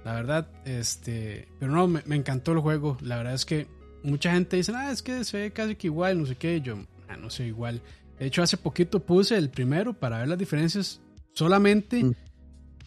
La 0.05 0.13
verdad, 0.13 0.47
este, 0.63 1.49
pero 1.59 1.71
no, 1.73 1.87
me, 1.87 2.15
encantó 2.15 2.53
el 2.53 2.59
juego. 2.59 2.97
La 3.01 3.17
verdad 3.17 3.33
es 3.33 3.45
que 3.45 3.67
mucha 4.03 4.31
gente 4.31 4.55
dice, 4.55 4.71
ah, 4.73 4.91
es 4.91 5.01
que 5.01 5.23
se 5.23 5.37
ve 5.37 5.51
casi 5.51 5.75
que 5.75 5.87
igual, 5.87 6.19
no 6.19 6.25
sé 6.25 6.35
qué. 6.35 6.61
yo, 6.61 6.77
ah, 7.09 7.17
no 7.17 7.29
sé, 7.29 7.47
igual. 7.47 7.81
De 8.17 8.27
hecho, 8.27 8.41
hace 8.41 8.57
poquito 8.57 8.99
puse 9.01 9.35
el 9.35 9.49
primero 9.49 9.93
para 9.93 10.19
ver 10.19 10.29
las 10.29 10.37
diferencias 10.37 11.01
solamente 11.33 12.03
mm. 12.03 12.15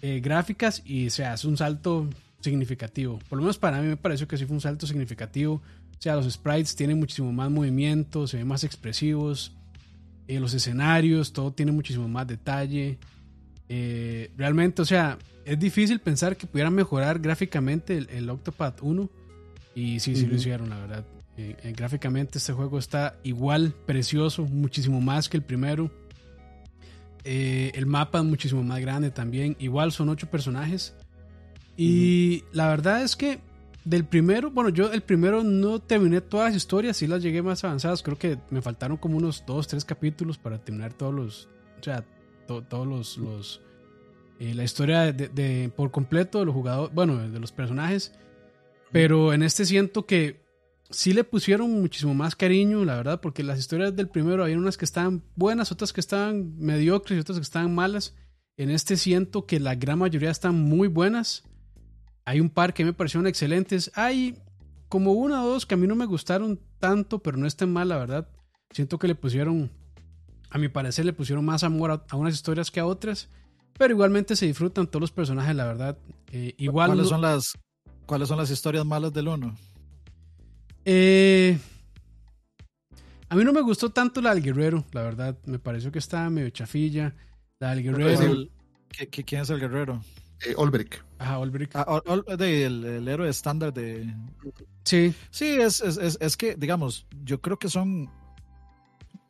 eh, 0.03 0.21
gráficas 0.21 0.83
y 0.85 1.11
se 1.11 1.25
hace 1.25 1.47
un 1.47 1.57
salto 1.57 2.09
significativo. 2.41 3.19
Por 3.29 3.39
lo 3.39 3.43
menos 3.43 3.59
para 3.59 3.81
mí 3.83 3.89
me 3.89 3.97
pareció 3.97 4.27
que 4.27 4.39
sí 4.39 4.47
fue 4.47 4.55
un 4.55 4.61
salto 4.61 4.87
significativo. 4.87 5.55
O 5.55 6.03
sea, 6.03 6.17
los 6.17 6.33
sprites 6.33 6.75
tienen 6.75 6.99
muchísimo 6.99 7.31
más 7.33 7.51
movimiento, 7.51 8.27
se 8.27 8.39
ven 8.39 8.49
más 8.49 8.65
expresivos. 8.65 9.55
Eh, 10.27 10.41
los 10.41 10.55
escenarios, 10.55 11.33
todo 11.33 11.53
tiene 11.53 11.73
muchísimo 11.73 12.09
más 12.09 12.27
detalle. 12.27 12.99
Eh, 13.69 14.33
realmente, 14.37 14.81
o 14.81 14.85
sea, 14.85 15.19
es 15.51 15.59
difícil 15.59 15.99
pensar 15.99 16.37
que 16.37 16.47
pudieran 16.47 16.73
mejorar 16.73 17.19
gráficamente 17.19 18.07
el, 18.09 18.31
Octopath 18.31 18.83
1. 18.83 19.11
Y 19.75 19.99
sí, 19.99 20.15
sí 20.15 20.25
lo 20.27 20.37
hicieron, 20.37 20.71
la 20.71 20.79
verdad. 20.79 21.05
Eh, 21.37 21.57
eh, 21.65 21.73
gráficamente 21.77 22.39
este 22.39 22.53
juego 22.53 22.79
está 22.79 23.17
igual, 23.25 23.75
precioso, 23.85 24.45
muchísimo 24.45 25.01
más 25.01 25.29
que 25.29 25.37
el 25.37 25.43
primero. 25.43 25.91
Eh, 27.25 27.73
el 27.75 27.87
mapa 27.87 28.21
es 28.21 28.25
muchísimo 28.25 28.63
más 28.63 28.79
grande 28.79 29.11
también. 29.11 29.57
Igual 29.59 29.91
son 29.91 30.09
ocho 30.11 30.29
personajes. 30.31 30.95
Y 31.77 32.45
la 32.53 32.69
verdad 32.69 33.03
es 33.03 33.17
que 33.17 33.41
del 33.85 34.05
primero, 34.05 34.53
bueno, 34.53 34.71
yo 34.71 34.93
el 34.93 35.01
primero 35.01 35.43
no 35.43 35.81
terminé 35.81 36.21
todas 36.21 36.51
las 36.51 36.57
historias, 36.59 36.97
sí 36.97 37.09
las 37.09 37.25
llegué 37.25 37.43
más 37.43 37.65
avanzadas. 37.65 38.05
Creo 38.05 38.17
que 38.17 38.39
me 38.51 38.63
faltaron 38.63 38.99
como 38.99 39.17
unos 39.17 39.43
dos, 39.45 39.67
tres 39.67 39.85
capítulos 39.85 40.39
para 40.39 40.59
terminar 40.59 40.93
todos 40.93 41.13
los, 41.13 41.49
o 41.81 41.83
sea, 41.83 42.05
todos 42.47 42.87
los, 42.87 43.19
los 43.19 43.61
eh, 44.41 44.55
la 44.55 44.65
historia 44.65 45.13
de, 45.13 45.71
por 45.77 45.93
completo 45.93 46.41
de 46.41 46.47
los 46.47 46.55
jugadores, 46.55 46.93
bueno, 46.95 47.17
de 47.29 47.39
los 47.39 47.53
personajes. 47.53 48.13
Pero 48.91 49.33
en 49.33 49.45
este 49.45 49.65
siento 49.65 50.07
que 50.07 50.41
sí 50.91 51.13
le 51.13 51.23
pusieron 51.23 51.71
muchísimo 51.81 52.15
más 52.15 52.35
cariño, 52.35 52.85
la 52.85 52.97
verdad, 52.97 53.21
porque 53.21 53.45
las 53.45 53.59
historias 53.59 53.95
del 53.95 54.09
primero 54.09 54.43
había 54.43 54.59
unas 54.59 54.77
que 54.77 54.85
estaban 54.85 55.23
buenas, 55.37 55.71
otras 55.71 55.93
que 55.93 56.01
estaban 56.01 56.57
mediocres 56.59 57.17
y 57.17 57.21
otras 57.21 57.39
que 57.39 57.45
estaban 57.45 57.75
malas. 57.75 58.17
En 58.57 58.71
este 58.71 58.97
siento 58.97 59.47
que 59.47 59.61
la 59.61 59.75
gran 59.75 60.01
mayoría 60.01 60.31
están 60.31 60.55
muy 60.55 60.89
buenas. 60.89 61.45
Hay 62.25 62.41
un 62.41 62.51
par 62.51 62.75
que 62.75 62.85
me 62.85 62.93
parecieron 62.93 63.27
excelentes. 63.27 63.91
Hay 63.95 64.37
como 64.89 65.13
una 65.13 65.45
o 65.45 65.49
dos 65.49 65.67
que 65.67 65.75
a 65.75 65.79
mí 65.79 65.87
no 65.87 65.97
me 65.97 66.05
gustaron 66.05 66.61
tanto, 66.79 67.21
pero 67.21 67.37
no 67.37 67.47
estén 67.47 67.73
mal, 67.73 67.89
la 67.89 67.97
verdad. 67.97 68.29
Siento 68.71 68.99
que 68.99 69.09
le 69.09 69.15
pusieron, 69.15 69.71
a 70.51 70.59
mi 70.59 70.69
parecer, 70.69 71.05
le 71.05 71.13
pusieron 71.13 71.45
más 71.45 71.63
amor 71.63 71.91
a, 71.91 72.17
unas 72.17 72.35
historias 72.35 72.71
que 72.71 72.81
a 72.81 72.87
otras. 72.87 73.29
Pero 73.81 73.95
igualmente 73.95 74.37
se 74.37 74.45
disfrutan 74.45 74.87
todos 74.87 75.01
los 75.01 75.11
personajes, 75.11 75.57
la 75.57 75.65
verdad. 75.65 75.97
Eh, 76.31 76.55
igual 76.59 76.89
¿Cuáles, 76.91 77.09
son 77.09 77.23
las, 77.23 77.55
¿Cuáles 78.05 78.29
son 78.29 78.37
las 78.37 78.51
historias 78.51 78.85
malas 78.85 79.11
del 79.11 79.29
uno? 79.29 79.57
Eh, 80.85 81.59
a 83.31 83.35
mí 83.35 83.43
no 83.43 83.55
me 83.55 83.63
gustó 83.63 83.89
tanto 83.89 84.21
la 84.21 84.35
del 84.35 84.45
guerrero, 84.45 84.85
la 84.93 85.01
verdad. 85.01 85.39
Me 85.47 85.59
pareció 85.59 85.91
que 85.91 85.99
estaba 85.99 86.29
medio 86.29 86.51
chafilla. 86.51 87.15
La 87.59 87.75
del 87.75 87.85
guerrero. 87.85 88.49
¿Quién 89.11 89.41
es 89.41 89.49
el 89.49 89.59
guerrero? 89.59 90.05
Eh, 90.45 90.53
Olbrick. 90.59 91.03
Ajá, 91.17 91.39
Olbrick. 91.39 91.71
Ah, 91.75 92.03
el, 92.39 93.09
héroe 93.09 93.31
estándar 93.31 93.73
de. 93.73 94.15
Sí. 94.85 95.15
Sí, 95.31 95.47
es, 95.59 95.81
es, 95.81 96.19
es, 96.21 96.37
que, 96.37 96.55
digamos, 96.55 97.07
yo 97.25 97.41
creo 97.41 97.59
que 97.59 97.71
son. 97.71 98.11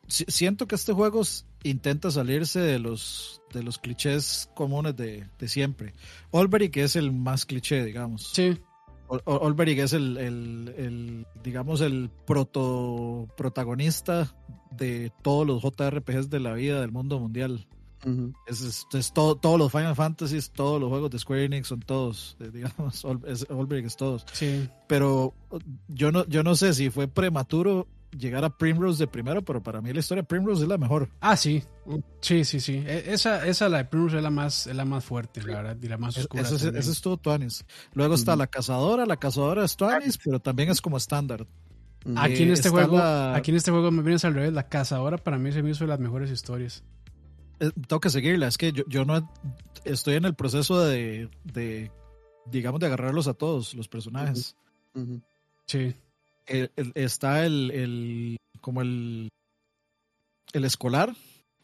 Siento 0.09 0.67
que 0.67 0.75
este 0.75 0.91
juego 0.91 1.23
intenta 1.63 2.11
salirse 2.11 2.59
de 2.59 2.79
los, 2.79 3.41
de 3.53 3.63
los 3.63 3.77
clichés 3.77 4.49
comunes 4.55 4.95
de, 4.95 5.27
de 5.39 5.47
siempre. 5.47 5.93
Olbrick 6.31 6.77
es 6.77 6.95
el 6.95 7.11
más 7.11 7.45
cliché, 7.45 7.83
digamos. 7.83 8.31
Sí. 8.33 8.57
Olberic 9.25 9.79
es 9.79 9.93
el, 9.93 10.17
el, 10.17 10.73
el, 10.77 11.27
digamos, 11.43 11.81
el 11.81 12.09
proto 12.25 13.27
protagonista 13.35 14.33
de 14.71 15.11
todos 15.21 15.45
los 15.45 15.61
JRPGs 15.61 16.29
de 16.29 16.39
la 16.39 16.53
vida 16.53 16.79
del 16.79 16.91
mundo 16.91 17.19
mundial. 17.19 17.67
es, 18.47 18.87
es, 18.93 19.13
todo, 19.13 19.35
todos 19.35 19.59
los 19.59 19.71
Final 19.71 19.95
Fantasy, 19.95 20.39
todos 20.53 20.79
los 20.79 20.89
juegos 20.89 21.11
de 21.11 21.19
Square 21.19 21.45
Enix 21.45 21.67
son 21.67 21.81
todos, 21.81 22.37
eh, 22.39 22.51
digamos, 22.53 23.03
Olberic 23.49 23.85
es 23.85 23.97
todos. 23.97 24.25
Sí. 24.31 24.69
Pero 24.87 25.33
yo 25.89 26.11
no, 26.11 26.25
yo 26.27 26.43
no 26.43 26.55
sé 26.55 26.73
si 26.73 26.89
fue 26.89 27.07
prematuro 27.09 27.87
llegar 28.17 28.43
a 28.43 28.49
Primrose 28.49 28.99
de 28.99 29.07
primero, 29.07 29.41
pero 29.43 29.61
para 29.61 29.81
mí 29.81 29.91
la 29.93 29.99
historia 29.99 30.23
de 30.23 30.27
Primrose 30.27 30.63
es 30.63 30.69
la 30.69 30.77
mejor. 30.77 31.09
Ah, 31.19 31.35
sí. 31.35 31.63
Sí, 32.19 32.43
sí, 32.45 32.59
sí. 32.59 32.83
E, 32.85 33.13
esa, 33.13 33.45
esa 33.47 33.69
la 33.69 33.79
de 33.79 33.85
Primrose 33.85 34.17
es 34.17 34.23
la 34.23 34.29
más, 34.29 34.67
es 34.67 34.75
la 34.75 34.85
más 34.85 35.03
fuerte, 35.03 35.41
la 35.43 35.61
verdad, 35.61 35.77
y 35.81 35.87
la 35.87 35.97
más 35.97 36.17
oscura. 36.17 36.43
Esa 36.43 36.55
es, 36.55 36.87
es 36.87 37.01
todo 37.01 37.17
Tuanis. 37.17 37.65
Luego 37.93 38.15
está 38.15 38.35
la 38.35 38.47
cazadora, 38.47 39.05
la 39.05 39.17
cazadora 39.17 39.63
es 39.63 39.75
Tuanis, 39.75 40.17
pero 40.17 40.39
también 40.39 40.69
es 40.69 40.81
como 40.81 40.97
estándar. 40.97 41.47
Aquí 42.15 42.43
en 42.43 42.51
este 42.51 42.69
juego, 42.69 42.97
aquí 42.99 43.51
en 43.51 43.57
este 43.57 43.71
juego 43.71 43.91
me 43.91 44.01
vienes 44.01 44.25
al 44.25 44.33
revés, 44.33 44.51
la 44.53 44.67
cazadora 44.67 45.17
para 45.17 45.37
mí 45.37 45.51
se 45.51 45.61
me 45.61 45.69
hizo 45.69 45.83
de 45.83 45.89
las 45.89 45.99
mejores 45.99 46.31
historias. 46.31 46.83
Eh, 47.59 47.71
tengo 47.87 47.99
que 47.99 48.09
seguirla, 48.09 48.47
es 48.47 48.57
que 48.57 48.71
yo, 48.71 48.83
yo 48.87 49.05
no 49.05 49.31
estoy 49.85 50.15
en 50.15 50.25
el 50.25 50.33
proceso 50.33 50.83
de, 50.83 51.29
de, 51.43 51.91
digamos, 52.47 52.79
de 52.79 52.87
agarrarlos 52.87 53.27
a 53.27 53.35
todos 53.35 53.75
los 53.75 53.87
personajes. 53.87 54.55
Sí 55.67 55.95
está 56.45 57.45
el, 57.45 57.71
el, 57.71 58.37
como 58.59 58.81
el, 58.81 59.29
el 60.53 60.65
escolar. 60.65 61.15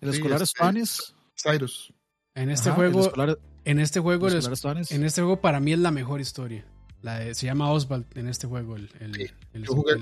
El 0.01 0.09
escolar 0.09 0.41
es 0.41 0.49
Spanish. 0.49 1.13
Cyrus. 1.35 1.93
En 2.35 2.49
este 2.49 2.69
juego, 2.71 3.11
en 3.65 3.79
este 3.79 3.99
juego, 3.99 4.27
en 4.29 5.03
este 5.03 5.21
juego 5.21 5.41
para 5.41 5.59
mí 5.59 5.73
es 5.73 5.79
la 5.79 5.91
mejor 5.91 6.21
historia. 6.21 6.65
La 7.01 7.33
se 7.33 7.45
llama 7.45 7.71
Oswald 7.71 8.05
en 8.15 8.27
este 8.27 8.47
juego. 8.47 8.75
El, 8.75 8.89
el, 8.99 9.31
el, 9.53 9.63
Yo 9.63 9.73
jugué 9.73 9.93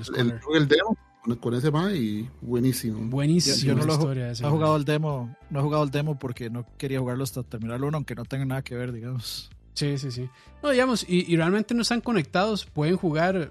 el, 0.58 0.68
demo 0.68 0.96
con 1.40 1.54
ese 1.54 1.70
ma 1.70 1.92
y 1.92 2.28
buenísimo. 2.40 2.98
Buenísimo. 3.10 3.56
Yo, 3.56 3.74
no 3.74 3.84
lo 3.84 3.94
historia 3.94 4.32
he 4.32 4.50
jugado 4.50 4.76
el 4.76 4.84
demo, 4.84 5.34
no 5.50 5.60
he 5.60 5.62
jugado 5.62 5.84
el 5.84 5.90
demo 5.90 6.18
porque 6.18 6.50
no 6.50 6.66
quería 6.76 7.00
jugarlo 7.00 7.24
hasta 7.24 7.42
terminarlo 7.42 7.88
uno, 7.88 7.96
aunque 7.96 8.14
no 8.14 8.24
tenga 8.24 8.44
nada 8.44 8.62
que 8.62 8.76
ver, 8.76 8.92
digamos. 8.92 9.50
Sí, 9.74 9.98
sí, 9.98 10.10
sí. 10.10 10.28
No, 10.62 10.70
digamos, 10.70 11.04
y, 11.08 11.30
y 11.30 11.36
realmente 11.36 11.74
no 11.74 11.82
están 11.82 12.00
conectados. 12.00 12.64
Pueden 12.66 12.96
jugar 12.96 13.50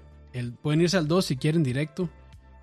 pueden 0.62 0.80
irse 0.80 0.96
al 0.96 1.08
2 1.08 1.24
si 1.24 1.36
quieren 1.36 1.62
directo. 1.62 2.08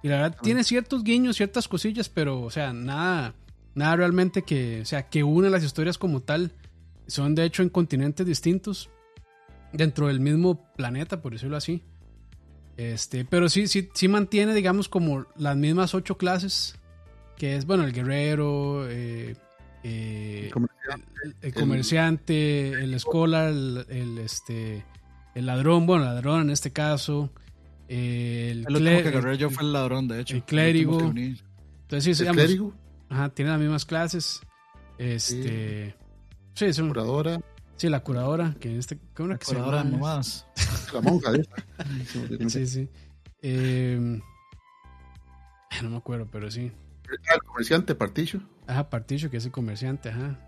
Y 0.02 0.10
la 0.10 0.16
verdad, 0.16 0.38
tiene 0.42 0.64
ciertos 0.64 1.04
guiños, 1.04 1.38
ciertas 1.38 1.68
cosillas, 1.68 2.10
pero, 2.10 2.42
o 2.42 2.50
sea, 2.50 2.74
nada, 2.74 3.36
nada 3.74 3.96
realmente 3.96 4.42
que, 4.42 4.82
o 4.82 4.86
sea, 4.86 5.10
que 5.10 5.24
une 5.24 5.50
las 5.50 5.64
historias 5.64 5.98
como 5.98 6.20
tal. 6.20 6.52
Son 7.08 7.36
de 7.36 7.46
hecho 7.46 7.64
en 7.64 7.70
continentes 7.70 8.26
distintos, 8.26 8.90
dentro 9.74 10.08
del 10.08 10.20
mismo 10.20 10.62
planeta, 10.76 11.22
por 11.22 11.34
decirlo 11.34 11.58
así. 11.58 11.84
Este, 12.78 13.26
pero 13.26 13.50
sí, 13.50 13.68
sí, 13.68 13.90
sí 13.94 14.08
mantiene, 14.08 14.54
digamos, 14.54 14.90
como 14.90 15.26
las 15.38 15.56
mismas 15.56 15.94
ocho 15.94 16.18
clases, 16.18 16.76
que 17.38 17.56
es, 17.56 17.66
bueno, 17.66 17.84
el 17.84 17.94
guerrero, 17.94 18.90
eh, 18.90 19.36
eh, 19.84 20.52
el, 21.42 21.54
comerciante, 21.54 22.72
el, 22.72 23.00
scholar, 23.00 23.50
el, 23.50 24.18
este, 24.18 24.86
el 25.36 25.46
ladrón, 25.46 25.86
bueno, 25.86 26.06
ladrón 26.06 26.42
en 26.42 26.50
este 26.50 26.72
caso, 26.72 27.32
el, 27.88 28.66
el 28.68 28.76
último 28.76 29.02
que 29.02 29.08
agarré 29.10 29.38
yo 29.38 29.50
fue 29.50 29.64
el 29.64 29.74
ladrón, 29.74 30.08
de 30.08 30.22
hecho. 30.22 30.36
El 30.36 30.44
clérigo. 30.44 31.00
Entonces, 31.02 32.18
sí, 32.18 32.26
¿El 32.26 32.34
clérigo? 32.34 32.74
Ajá, 33.10 33.30
tiene 33.30 33.52
las 33.52 33.60
mismas 33.60 33.86
clases. 33.86 34.42
Este. 34.98 35.96
Sí, 36.54 36.66
es 36.66 36.80
curadora. 36.80 37.40
Sí, 37.76 37.90
la 37.90 38.04
curadora, 38.04 38.56
que 38.60 38.70
en 38.72 38.80
este. 38.80 39.00
¿cómo 39.14 39.30
la 39.30 39.38
curadora 39.38 39.84
nomás. 39.84 40.48
La 40.94 41.02
monja, 41.02 41.32
¿eh? 41.34 41.44
sí, 42.50 42.68
sí. 42.68 42.90
Eh, 43.42 44.20
no 45.82 45.90
me 45.90 45.98
acuerdo, 45.98 46.28
pero 46.32 46.52
sí. 46.52 46.72
El 47.10 47.42
comerciante, 47.42 47.96
Partillo. 47.96 48.42
Ajá, 48.68 48.90
Partillo, 48.90 49.30
que 49.32 49.38
es 49.38 49.46
el 49.46 49.52
comerciante, 49.52 50.10
ajá. 50.10 50.40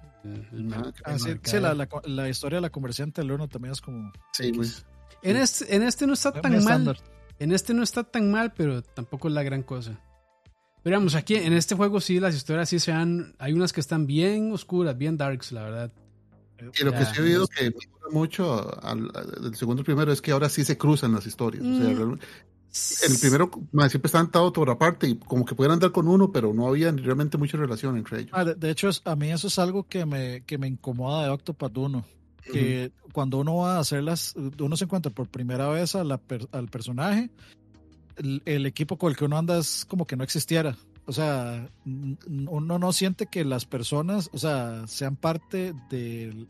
ah, 1.03 1.17
sí, 1.17 1.35
sí 1.41 1.59
la, 1.59 1.73
la, 1.73 1.89
la, 2.05 2.29
historia 2.29 2.57
de 2.57 2.61
la 2.61 2.69
comerciante 2.69 3.21
del 3.21 3.31
horno 3.31 3.47
también 3.47 3.71
es 3.71 3.81
como. 3.81 4.11
Sí, 4.33 4.51
pues. 4.53 4.85
En 5.23 5.37
este, 5.37 5.75
en 5.75 5.81
este 5.81 6.05
no 6.05 6.13
está 6.13 6.31
tan 6.31 6.63
mal. 6.63 6.95
En 7.39 7.51
este 7.51 7.73
no 7.73 7.83
está 7.83 8.03
tan 8.03 8.31
mal, 8.31 8.53
pero 8.55 8.81
tampoco 8.81 9.27
es 9.27 9.33
la 9.33 9.43
gran 9.43 9.63
cosa. 9.63 9.99
Pero 10.83 10.97
vamos, 10.97 11.15
aquí 11.15 11.35
en 11.35 11.53
este 11.53 11.75
juego 11.75 11.99
sí 11.99 12.19
las 12.19 12.35
historias 12.35 12.69
sí 12.69 12.79
se 12.79 12.91
han... 12.91 13.35
Hay 13.39 13.53
unas 13.53 13.73
que 13.73 13.81
están 13.81 14.05
bien 14.05 14.51
oscuras, 14.51 14.97
bien 14.97 15.17
darks, 15.17 15.51
la 15.51 15.63
verdad. 15.63 15.93
Y 16.79 16.83
lo 16.83 16.91
que 16.93 17.05
sí 17.05 17.13
he 17.17 17.21
oído 17.21 17.47
que 17.47 17.71
me 17.71 18.11
mucho 18.11 18.83
al, 18.83 19.11
del 19.41 19.55
segundo 19.55 19.83
primero 19.83 20.11
es 20.11 20.21
que 20.21 20.31
ahora 20.31 20.47
sí 20.47 20.63
se 20.63 20.77
cruzan 20.77 21.13
las 21.13 21.25
historias. 21.25 21.63
O 21.63 21.75
sea, 21.75 21.89
mm. 21.89 22.19
el 23.09 23.19
primero 23.19 23.49
siempre 23.89 24.07
estaban 24.07 24.31
todo 24.31 24.53
por 24.53 24.69
aparte 24.69 25.07
y 25.07 25.15
como 25.15 25.43
que 25.43 25.55
podían 25.55 25.73
andar 25.73 25.91
con 25.91 26.07
uno, 26.07 26.31
pero 26.31 26.53
no 26.53 26.67
había 26.67 26.91
realmente 26.91 27.37
mucha 27.37 27.57
relación 27.57 27.97
entre 27.97 28.19
ellos. 28.19 28.31
Ah, 28.33 28.45
de, 28.45 28.69
hecho, 28.69 28.89
a 29.05 29.15
mí 29.15 29.31
eso 29.31 29.47
es 29.47 29.59
algo 29.59 29.87
que 29.87 30.05
me, 30.05 30.43
que 30.45 30.57
me 30.57 30.67
incomoda 30.67 31.23
de 31.23 31.29
Octopath 31.29 31.75
1 31.75 32.05
que 32.51 32.91
cuando 33.11 33.37
uno 33.39 33.57
va 33.57 33.77
a 33.77 33.79
hacerlas, 33.79 34.35
uno 34.59 34.77
se 34.77 34.85
encuentra 34.85 35.11
por 35.11 35.27
primera 35.27 35.67
vez 35.69 35.95
al 35.95 36.19
personaje, 36.69 37.29
el, 38.17 38.65
equipo 38.65 38.97
con 38.97 39.11
el 39.11 39.17
que 39.17 39.25
uno 39.25 39.37
anda 39.37 39.57
es 39.57 39.85
como 39.85 40.05
que 40.05 40.15
no 40.15 40.23
existiera. 40.23 40.77
O 41.05 41.11
sea, 41.11 41.69
uno 41.85 42.79
no 42.79 42.93
siente 42.93 43.27
que 43.27 43.45
las 43.45 43.65
personas, 43.65 44.29
o 44.33 44.37
sea, 44.37 44.87
sean 44.87 45.15
parte 45.15 45.73
del 45.89 46.47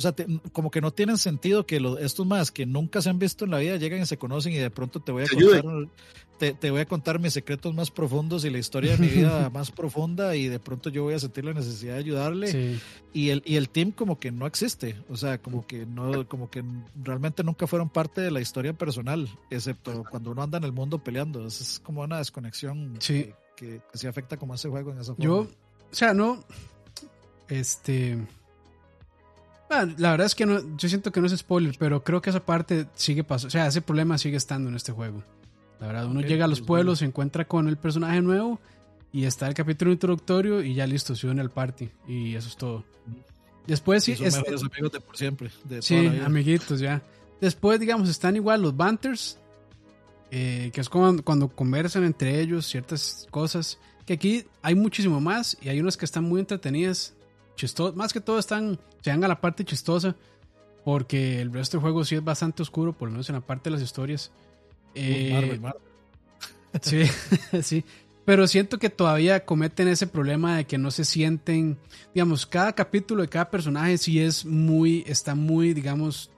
o 0.00 0.02
sea, 0.02 0.14
como 0.52 0.70
que 0.70 0.80
no 0.80 0.92
tienen 0.92 1.18
sentido 1.18 1.66
que 1.66 1.78
estos 2.00 2.26
más 2.26 2.50
que 2.50 2.64
nunca 2.64 3.02
se 3.02 3.10
han 3.10 3.18
visto 3.18 3.44
en 3.44 3.50
la 3.50 3.58
vida 3.58 3.76
llegan 3.76 4.00
y 4.00 4.06
se 4.06 4.16
conocen 4.16 4.54
y 4.54 4.56
de 4.56 4.70
pronto 4.70 5.00
te 5.00 5.12
voy 5.12 5.24
a 5.24 5.26
contar, 5.26 5.64
te, 6.58 6.70
voy 6.70 6.80
a 6.80 6.86
contar 6.86 7.18
mis 7.18 7.34
secretos 7.34 7.74
más 7.74 7.90
profundos 7.90 8.46
y 8.46 8.50
la 8.50 8.56
historia 8.56 8.92
de 8.92 8.98
mi 8.98 9.08
vida 9.08 9.50
más 9.52 9.70
profunda 9.70 10.34
y 10.36 10.48
de 10.48 10.58
pronto 10.58 10.88
yo 10.88 11.02
voy 11.02 11.12
a 11.12 11.18
sentir 11.18 11.44
la 11.44 11.52
necesidad 11.52 11.94
de 11.94 11.98
ayudarle. 11.98 12.78
Y 13.12 13.28
el 13.28 13.42
y 13.44 13.56
el 13.56 13.68
team 13.68 13.92
como 13.92 14.18
que 14.18 14.32
no 14.32 14.46
existe, 14.46 14.96
o 15.10 15.16
sea, 15.16 15.36
como 15.36 15.66
que 15.66 15.84
no 15.84 16.26
como 16.26 16.48
que 16.48 16.64
realmente 17.04 17.44
nunca 17.44 17.66
fueron 17.66 17.90
parte 17.90 18.22
de 18.22 18.30
la 18.30 18.40
historia 18.40 18.72
personal, 18.72 19.28
excepto 19.50 20.02
cuando 20.10 20.30
uno 20.30 20.42
anda 20.42 20.56
en 20.56 20.64
el 20.64 20.72
mundo 20.72 21.04
peleando, 21.04 21.46
es 21.46 21.78
como 21.84 22.00
una 22.00 22.16
desconexión 22.16 22.98
que, 23.06 23.34
que, 23.54 23.82
se 23.92 24.08
afecta 24.08 24.38
como 24.38 24.54
ese 24.54 24.70
juego 24.70 24.92
en 24.92 25.00
esa 25.00 25.14
forma. 25.14 25.24
Yo, 25.24 25.40
o 25.42 25.94
sea, 25.94 26.14
no 26.14 26.42
este 27.48 28.16
Ah, 29.70 29.86
la 29.98 30.10
verdad 30.10 30.26
es 30.26 30.34
que 30.34 30.46
no, 30.46 30.76
yo 30.76 30.88
siento 30.88 31.12
que 31.12 31.20
no 31.20 31.28
es 31.28 31.36
spoiler, 31.36 31.76
pero 31.78 32.02
creo 32.02 32.20
que 32.20 32.30
esa 32.30 32.44
parte 32.44 32.86
sigue 32.94 33.22
pasando. 33.22 33.48
O 33.48 33.50
sea, 33.50 33.68
ese 33.68 33.80
problema 33.80 34.18
sigue 34.18 34.36
estando 34.36 34.68
en 34.68 34.74
este 34.74 34.90
juego. 34.90 35.22
La 35.80 35.86
verdad, 35.86 36.06
uno 36.06 36.20
llega 36.20 36.44
a 36.44 36.48
los 36.48 36.58
pues, 36.60 36.66
pueblos, 36.66 36.98
se 36.98 37.04
encuentra 37.04 37.46
con 37.46 37.68
el 37.68 37.76
personaje 37.76 38.20
nuevo 38.20 38.60
y 39.12 39.24
está 39.24 39.46
el 39.48 39.54
capítulo 39.54 39.92
introductorio 39.92 40.62
y 40.62 40.74
ya 40.74 40.86
listo, 40.86 41.14
se 41.14 41.28
une 41.28 41.40
al 41.40 41.50
party. 41.50 41.88
Y 42.08 42.34
eso 42.34 42.48
es 42.48 42.56
todo. 42.56 42.84
Después 43.66 44.02
sí. 44.02 44.16
Son 44.16 44.44
amigos 44.44 44.92
de 44.92 45.00
por 45.00 45.16
siempre. 45.16 45.50
sí, 45.80 46.06
amiguitos 46.24 46.80
ya. 46.80 47.00
Después, 47.40 47.78
digamos, 47.78 48.08
están 48.08 48.34
igual 48.34 48.62
los 48.62 48.76
banters, 48.76 49.38
eh, 50.32 50.70
que 50.74 50.80
es 50.80 50.88
como 50.88 51.22
cuando 51.22 51.48
conversan 51.48 52.04
entre 52.04 52.40
ellos 52.40 52.66
ciertas 52.66 53.28
cosas. 53.30 53.78
Que 54.04 54.14
aquí 54.14 54.44
hay 54.62 54.74
muchísimo 54.74 55.20
más 55.20 55.56
y 55.62 55.68
hay 55.68 55.80
unas 55.80 55.96
que 55.96 56.04
están 56.04 56.24
muy 56.24 56.40
entretenidas. 56.40 57.14
Chistoso, 57.60 57.94
más 57.94 58.14
que 58.14 58.22
todo 58.22 58.38
están, 58.38 58.78
se 59.02 59.10
dan 59.10 59.22
a 59.22 59.28
la 59.28 59.38
parte 59.38 59.66
chistosa. 59.66 60.16
Porque 60.82 61.42
el 61.42 61.52
resto 61.52 61.76
del 61.76 61.82
juego 61.82 62.06
sí 62.06 62.14
es 62.14 62.24
bastante 62.24 62.62
oscuro, 62.62 62.94
por 62.94 63.08
lo 63.08 63.12
menos 63.12 63.28
en 63.28 63.34
la 63.34 63.42
parte 63.42 63.68
de 63.68 63.76
las 63.76 63.82
historias. 63.82 64.32
Eh, 64.94 65.60
sí, 66.80 67.02
sí. 67.62 67.84
Pero 68.24 68.46
siento 68.46 68.78
que 68.78 68.88
todavía 68.88 69.44
cometen 69.44 69.88
ese 69.88 70.06
problema 70.06 70.56
de 70.56 70.64
que 70.64 70.78
no 70.78 70.90
se 70.90 71.04
sienten, 71.04 71.76
digamos, 72.14 72.46
cada 72.46 72.74
capítulo 72.74 73.20
de 73.20 73.28
cada 73.28 73.50
personaje 73.50 73.98
sí 73.98 74.20
es 74.20 74.46
muy, 74.46 75.04
está 75.06 75.34
muy, 75.34 75.74
digamos, 75.74 76.30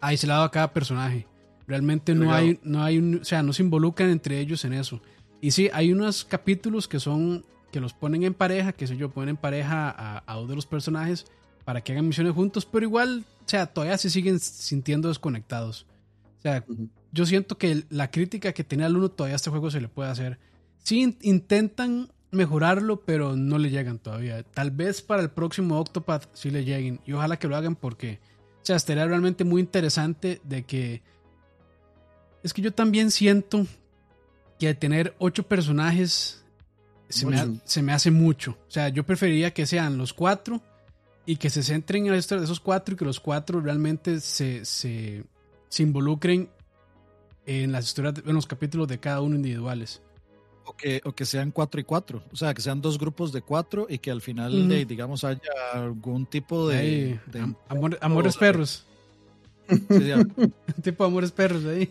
aislado 0.00 0.44
a 0.44 0.50
cada 0.52 0.72
personaje. 0.72 1.26
Realmente 1.66 2.14
no 2.14 2.32
hay, 2.32 2.60
no 2.62 2.84
hay, 2.84 2.98
un, 2.98 3.22
o 3.22 3.24
sea, 3.24 3.42
no 3.42 3.52
se 3.52 3.64
involucran 3.64 4.10
entre 4.10 4.38
ellos 4.38 4.64
en 4.64 4.74
eso. 4.74 5.02
Y 5.40 5.50
sí, 5.50 5.68
hay 5.72 5.92
unos 5.92 6.24
capítulos 6.24 6.86
que 6.86 7.00
son, 7.00 7.44
que 7.72 7.80
los 7.80 7.94
ponen 7.94 8.22
en 8.22 8.34
pareja, 8.34 8.72
que 8.72 8.86
sé 8.86 8.96
yo, 8.96 9.10
ponen 9.10 9.30
en 9.30 9.36
pareja 9.36 9.90
a, 9.90 10.22
a 10.24 10.36
dos 10.36 10.48
de 10.48 10.54
los 10.54 10.66
personajes 10.66 11.26
para 11.64 11.80
que 11.80 11.92
hagan 11.92 12.06
misiones 12.06 12.34
juntos, 12.34 12.66
pero 12.66 12.84
igual, 12.84 13.24
o 13.44 13.48
sea, 13.48 13.66
todavía 13.66 13.98
se 13.98 14.10
siguen 14.10 14.38
sintiendo 14.38 15.08
desconectados. 15.08 15.86
O 16.38 16.42
sea, 16.42 16.64
yo 17.12 17.26
siento 17.26 17.56
que 17.56 17.84
la 17.88 18.10
crítica 18.10 18.52
que 18.52 18.64
tenía 18.64 18.86
el 18.86 18.96
uno 18.96 19.08
todavía 19.10 19.34
a 19.34 19.36
este 19.36 19.50
juego 19.50 19.70
se 19.70 19.80
le 19.80 19.88
puede 19.88 20.10
hacer. 20.10 20.38
Sí 20.82 21.16
intentan 21.22 22.10
mejorarlo, 22.30 23.02
pero 23.04 23.36
no 23.36 23.58
le 23.58 23.70
llegan 23.70 23.98
todavía. 23.98 24.42
Tal 24.42 24.70
vez 24.70 25.02
para 25.02 25.22
el 25.22 25.30
próximo 25.30 25.78
Octopath 25.78 26.28
sí 26.32 26.50
le 26.50 26.64
lleguen. 26.64 27.00
Y 27.06 27.12
ojalá 27.12 27.38
que 27.38 27.46
lo 27.46 27.56
hagan 27.56 27.76
porque, 27.76 28.18
o 28.62 28.66
sea, 28.66 28.76
estaría 28.76 29.06
realmente 29.06 29.44
muy 29.44 29.60
interesante 29.60 30.40
de 30.44 30.64
que... 30.64 31.02
Es 32.42 32.52
que 32.52 32.62
yo 32.62 32.72
también 32.72 33.12
siento 33.12 33.66
que 34.58 34.74
tener 34.74 35.14
ocho 35.18 35.44
personajes 35.44 36.41
se 37.12 37.82
me, 37.82 37.92
hace 37.92 38.10
mucho. 38.10 38.58
O 38.68 38.70
sea, 38.70 38.88
yo 38.88 39.04
preferiría 39.04 39.52
que 39.52 39.66
sean 39.66 39.98
los 39.98 40.12
cuatro 40.12 40.60
y 41.26 41.36
que 41.36 41.50
se 41.50 41.62
centren 41.62 42.06
en 42.06 42.12
de 42.12 42.18
esos 42.18 42.60
cuatro 42.60 42.94
y 42.94 42.98
que 42.98 43.04
los 43.04 43.20
cuatro 43.20 43.60
realmente 43.60 44.20
se, 44.20 44.64
se, 44.64 45.24
se 45.68 45.82
involucren 45.82 46.48
en 47.46 47.72
las 47.72 47.86
historias, 47.86 48.14
en 48.24 48.34
los 48.34 48.46
capítulos 48.46 48.88
de 48.88 48.98
cada 48.98 49.20
uno 49.20 49.36
individuales. 49.36 50.02
O 50.64 50.76
que, 50.76 51.00
o 51.04 51.12
que 51.12 51.26
sean 51.26 51.50
cuatro 51.50 51.80
y 51.80 51.84
cuatro, 51.84 52.22
o 52.32 52.36
sea, 52.36 52.54
que 52.54 52.62
sean 52.62 52.80
dos 52.80 52.96
grupos 52.96 53.32
de 53.32 53.42
cuatro 53.42 53.86
y 53.90 53.98
que 53.98 54.12
al 54.12 54.20
final, 54.20 54.68
de, 54.68 54.84
digamos, 54.84 55.24
haya 55.24 55.40
algún 55.72 56.24
tipo 56.24 56.68
de... 56.68 57.18
amores 58.00 58.36
perros. 58.36 58.86
Un 59.68 59.80
tipo 60.82 61.02
de 61.02 61.08
amores 61.08 61.32
perros 61.32 61.64
ahí. 61.64 61.90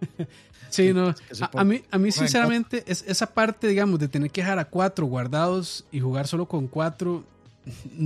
sí, 0.70 0.92
no. 0.92 1.14
A, 1.52 1.64
mí, 1.64 1.82
a 1.90 1.98
mí 1.98 2.12
sinceramente, 2.12 2.84
es, 2.86 3.04
esa 3.06 3.26
parte, 3.26 3.68
digamos, 3.68 4.00
de 4.00 4.08
tener 4.08 4.30
que 4.30 4.40
dejar 4.40 4.58
a 4.58 4.64
cuatro 4.64 5.06
guardados 5.06 5.84
y 5.92 6.00
jugar 6.00 6.26
solo 6.26 6.46
con 6.46 6.66
cuatro, 6.66 7.24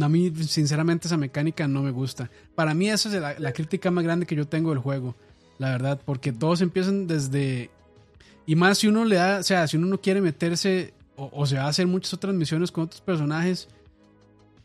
a 0.00 0.08
mí, 0.08 0.32
sinceramente, 0.46 1.06
esa 1.06 1.16
mecánica 1.16 1.68
no 1.68 1.82
me 1.82 1.90
gusta. 1.90 2.30
Para 2.54 2.74
mí, 2.74 2.90
esa 2.90 3.08
es 3.08 3.14
la, 3.14 3.38
la 3.38 3.52
crítica 3.52 3.90
más 3.90 4.04
grande 4.04 4.26
que 4.26 4.34
yo 4.34 4.46
tengo 4.46 4.70
del 4.70 4.78
juego, 4.78 5.14
la 5.58 5.70
verdad, 5.70 6.00
porque 6.04 6.32
todos 6.32 6.60
empiezan 6.60 7.06
desde 7.06 7.70
y 8.46 8.56
más 8.56 8.78
si 8.78 8.88
uno 8.88 9.04
le 9.04 9.16
da, 9.16 9.38
o 9.38 9.42
sea, 9.42 9.66
si 9.66 9.76
uno 9.76 9.86
no 9.86 10.00
quiere 10.00 10.20
meterse 10.20 10.92
o, 11.16 11.46
se 11.46 11.56
va 11.56 11.64
a 11.64 11.68
hacer 11.68 11.86
muchas 11.86 12.12
otras 12.14 12.34
misiones 12.34 12.72
con 12.72 12.84
otros 12.84 13.00
personajes. 13.00 13.68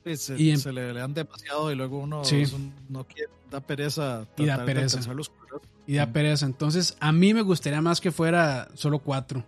Se, 0.04 0.42
y 0.42 0.56
se 0.58 0.72
le, 0.72 0.94
dan 0.94 1.14
demasiado 1.14 1.72
y 1.72 1.76
luego 1.76 2.00
uno 2.00 2.22
no 2.90 3.04
quiere, 3.06 3.32
da 3.50 3.60
pereza. 3.60 4.28
Y 4.38 4.46
da 4.46 4.64
pereza. 4.66 5.00
y 5.86 5.96
da 5.96 6.12
pereza. 6.12 6.46
Entonces, 6.46 6.98
a 7.00 7.12
mí 7.12 7.34
me 7.34 7.42
gustaría 7.42 7.82
más 7.82 8.02
que 8.02 8.12
fuera 8.12 8.70
solo 8.74 9.00
cuatro. 9.00 9.44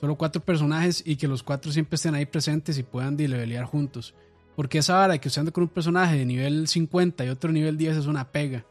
Solo 0.00 0.14
cuatro 0.16 0.42
personajes 0.42 1.02
y 1.04 1.16
que 1.16 1.26
los 1.26 1.42
cuatro 1.42 1.72
siempre 1.72 1.96
estén 1.96 2.14
ahí 2.14 2.26
presentes 2.26 2.78
y 2.78 2.82
puedan 2.82 3.16
levelear 3.16 3.64
juntos. 3.64 4.14
Porque 4.54 4.78
esa 4.78 4.96
hora 4.96 5.14
de 5.14 5.20
que 5.20 5.28
usted 5.28 5.40
ande 5.40 5.52
con 5.52 5.62
un 5.62 5.68
personaje 5.68 6.16
de 6.16 6.26
nivel 6.26 6.68
50 6.68 7.24
y 7.24 7.28
otro 7.28 7.52
nivel 7.52 7.76
10 7.76 7.98
es 7.98 8.06
una 8.06 8.30
pega. 8.30 8.64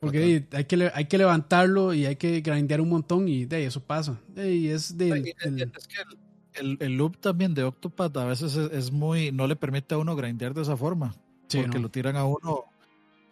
Porque 0.00 0.46
hay, 0.52 0.64
que, 0.64 0.90
hay 0.94 1.04
que 1.04 1.18
levantarlo 1.18 1.92
y 1.92 2.06
hay 2.06 2.16
que 2.16 2.40
grindear 2.40 2.80
un 2.80 2.88
montón 2.88 3.28
y 3.28 3.44
de 3.44 3.66
eso 3.66 3.80
pasa. 3.80 4.18
Y 4.34 4.68
es, 4.68 4.96
de, 4.96 5.10
es 5.10 5.86
que 5.86 5.96
el, 6.54 6.96
loop 6.96 7.18
también 7.18 7.54
de 7.54 7.64
Octopath 7.64 8.16
a 8.16 8.24
veces 8.24 8.56
es, 8.56 8.90
muy. 8.90 9.32
no 9.32 9.46
le 9.46 9.56
permite 9.56 9.94
a 9.94 9.98
uno 9.98 10.16
grindear 10.16 10.54
de 10.54 10.62
esa 10.62 10.76
forma. 10.76 11.14
porque 11.52 11.78
lo 11.78 11.88
tiran 11.88 12.16
a 12.16 12.24
uno. 12.24 12.64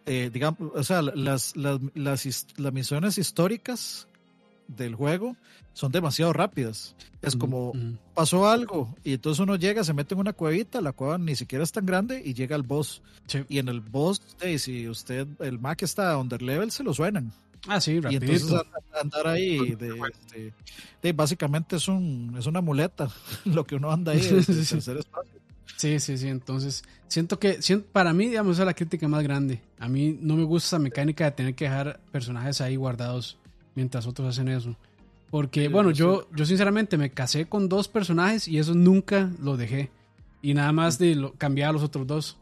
Eh, 0.05 0.29
digamos, 0.33 0.71
o 0.73 0.83
sea, 0.83 1.01
las, 1.01 1.55
las, 1.55 1.85
las, 1.95 2.47
las 2.57 2.73
misiones 2.73 3.17
históricas 3.17 4.07
del 4.67 4.95
juego 4.95 5.35
son 5.73 5.91
demasiado 5.91 6.33
rápidas. 6.33 6.95
Es 7.21 7.35
como 7.35 7.73
pasó 8.13 8.47
algo 8.47 8.95
y 9.03 9.13
entonces 9.13 9.39
uno 9.39 9.55
llega, 9.55 9.83
se 9.83 9.93
mete 9.93 10.13
en 10.13 10.21
una 10.21 10.33
cuevita, 10.33 10.81
la 10.81 10.93
cueva 10.93 11.17
ni 11.17 11.35
siquiera 11.35 11.63
es 11.63 11.71
tan 11.71 11.85
grande 11.85 12.21
y 12.23 12.33
llega 12.33 12.55
al 12.55 12.63
boss. 12.63 13.01
Y 13.49 13.59
en 13.59 13.67
el 13.67 13.81
boss, 13.81 14.21
si 14.57 14.87
usted, 14.87 15.27
el 15.39 15.59
Mac 15.59 15.81
está 15.83 16.17
under 16.17 16.41
level, 16.41 16.71
se 16.71 16.83
lo 16.83 16.93
suenan. 16.93 17.31
Ah, 17.67 17.81
sí, 17.81 17.99
rapidito. 17.99 18.25
Y 18.25 18.35
entonces 18.35 18.61
andar 19.01 19.27
ahí, 19.27 19.75
de, 21.01 21.13
básicamente 21.13 21.75
es, 21.75 21.87
un, 21.87 22.35
es 22.37 22.45
una 22.45 22.61
muleta 22.61 23.09
lo 23.45 23.65
que 23.65 23.75
uno 23.75 23.91
anda 23.91 24.13
ahí 24.13 24.21
Sí, 25.75 25.97
sí, 25.99 26.17
sí. 26.17 26.27
Entonces, 26.27 26.83
siento 27.07 27.39
que 27.39 27.57
para 27.93 28.11
mí, 28.11 28.27
digamos, 28.27 28.57
esa 28.57 28.63
es 28.63 28.67
la 28.67 28.73
crítica 28.73 29.07
más 29.07 29.23
grande. 29.23 29.61
A 29.79 29.87
mí 29.87 30.17
no 30.19 30.35
me 30.35 30.43
gusta 30.43 30.67
esa 30.67 30.79
mecánica 30.79 31.23
de 31.23 31.31
tener 31.31 31.55
que 31.55 31.65
dejar 31.65 32.01
personajes 32.11 32.59
ahí 32.59 32.75
guardados 32.75 33.37
mientras 33.75 34.05
otros 34.05 34.27
hacen 34.27 34.49
eso. 34.49 34.75
Porque, 35.29 35.69
bueno, 35.69 35.91
yo, 35.91 36.27
yo 36.35 36.45
sinceramente 36.45 36.97
me 36.97 37.11
casé 37.11 37.45
con 37.45 37.69
dos 37.69 37.87
personajes 37.87 38.47
y 38.47 38.57
eso 38.57 38.73
nunca 38.73 39.31
lo 39.41 39.55
dejé. 39.55 39.89
Y 40.41 40.53
nada 40.53 40.73
más 40.73 40.97
de 40.97 41.15
lo, 41.15 41.33
cambiaba 41.33 41.69
a 41.69 41.73
los 41.73 41.83
otros 41.83 42.05
dos. 42.05 42.37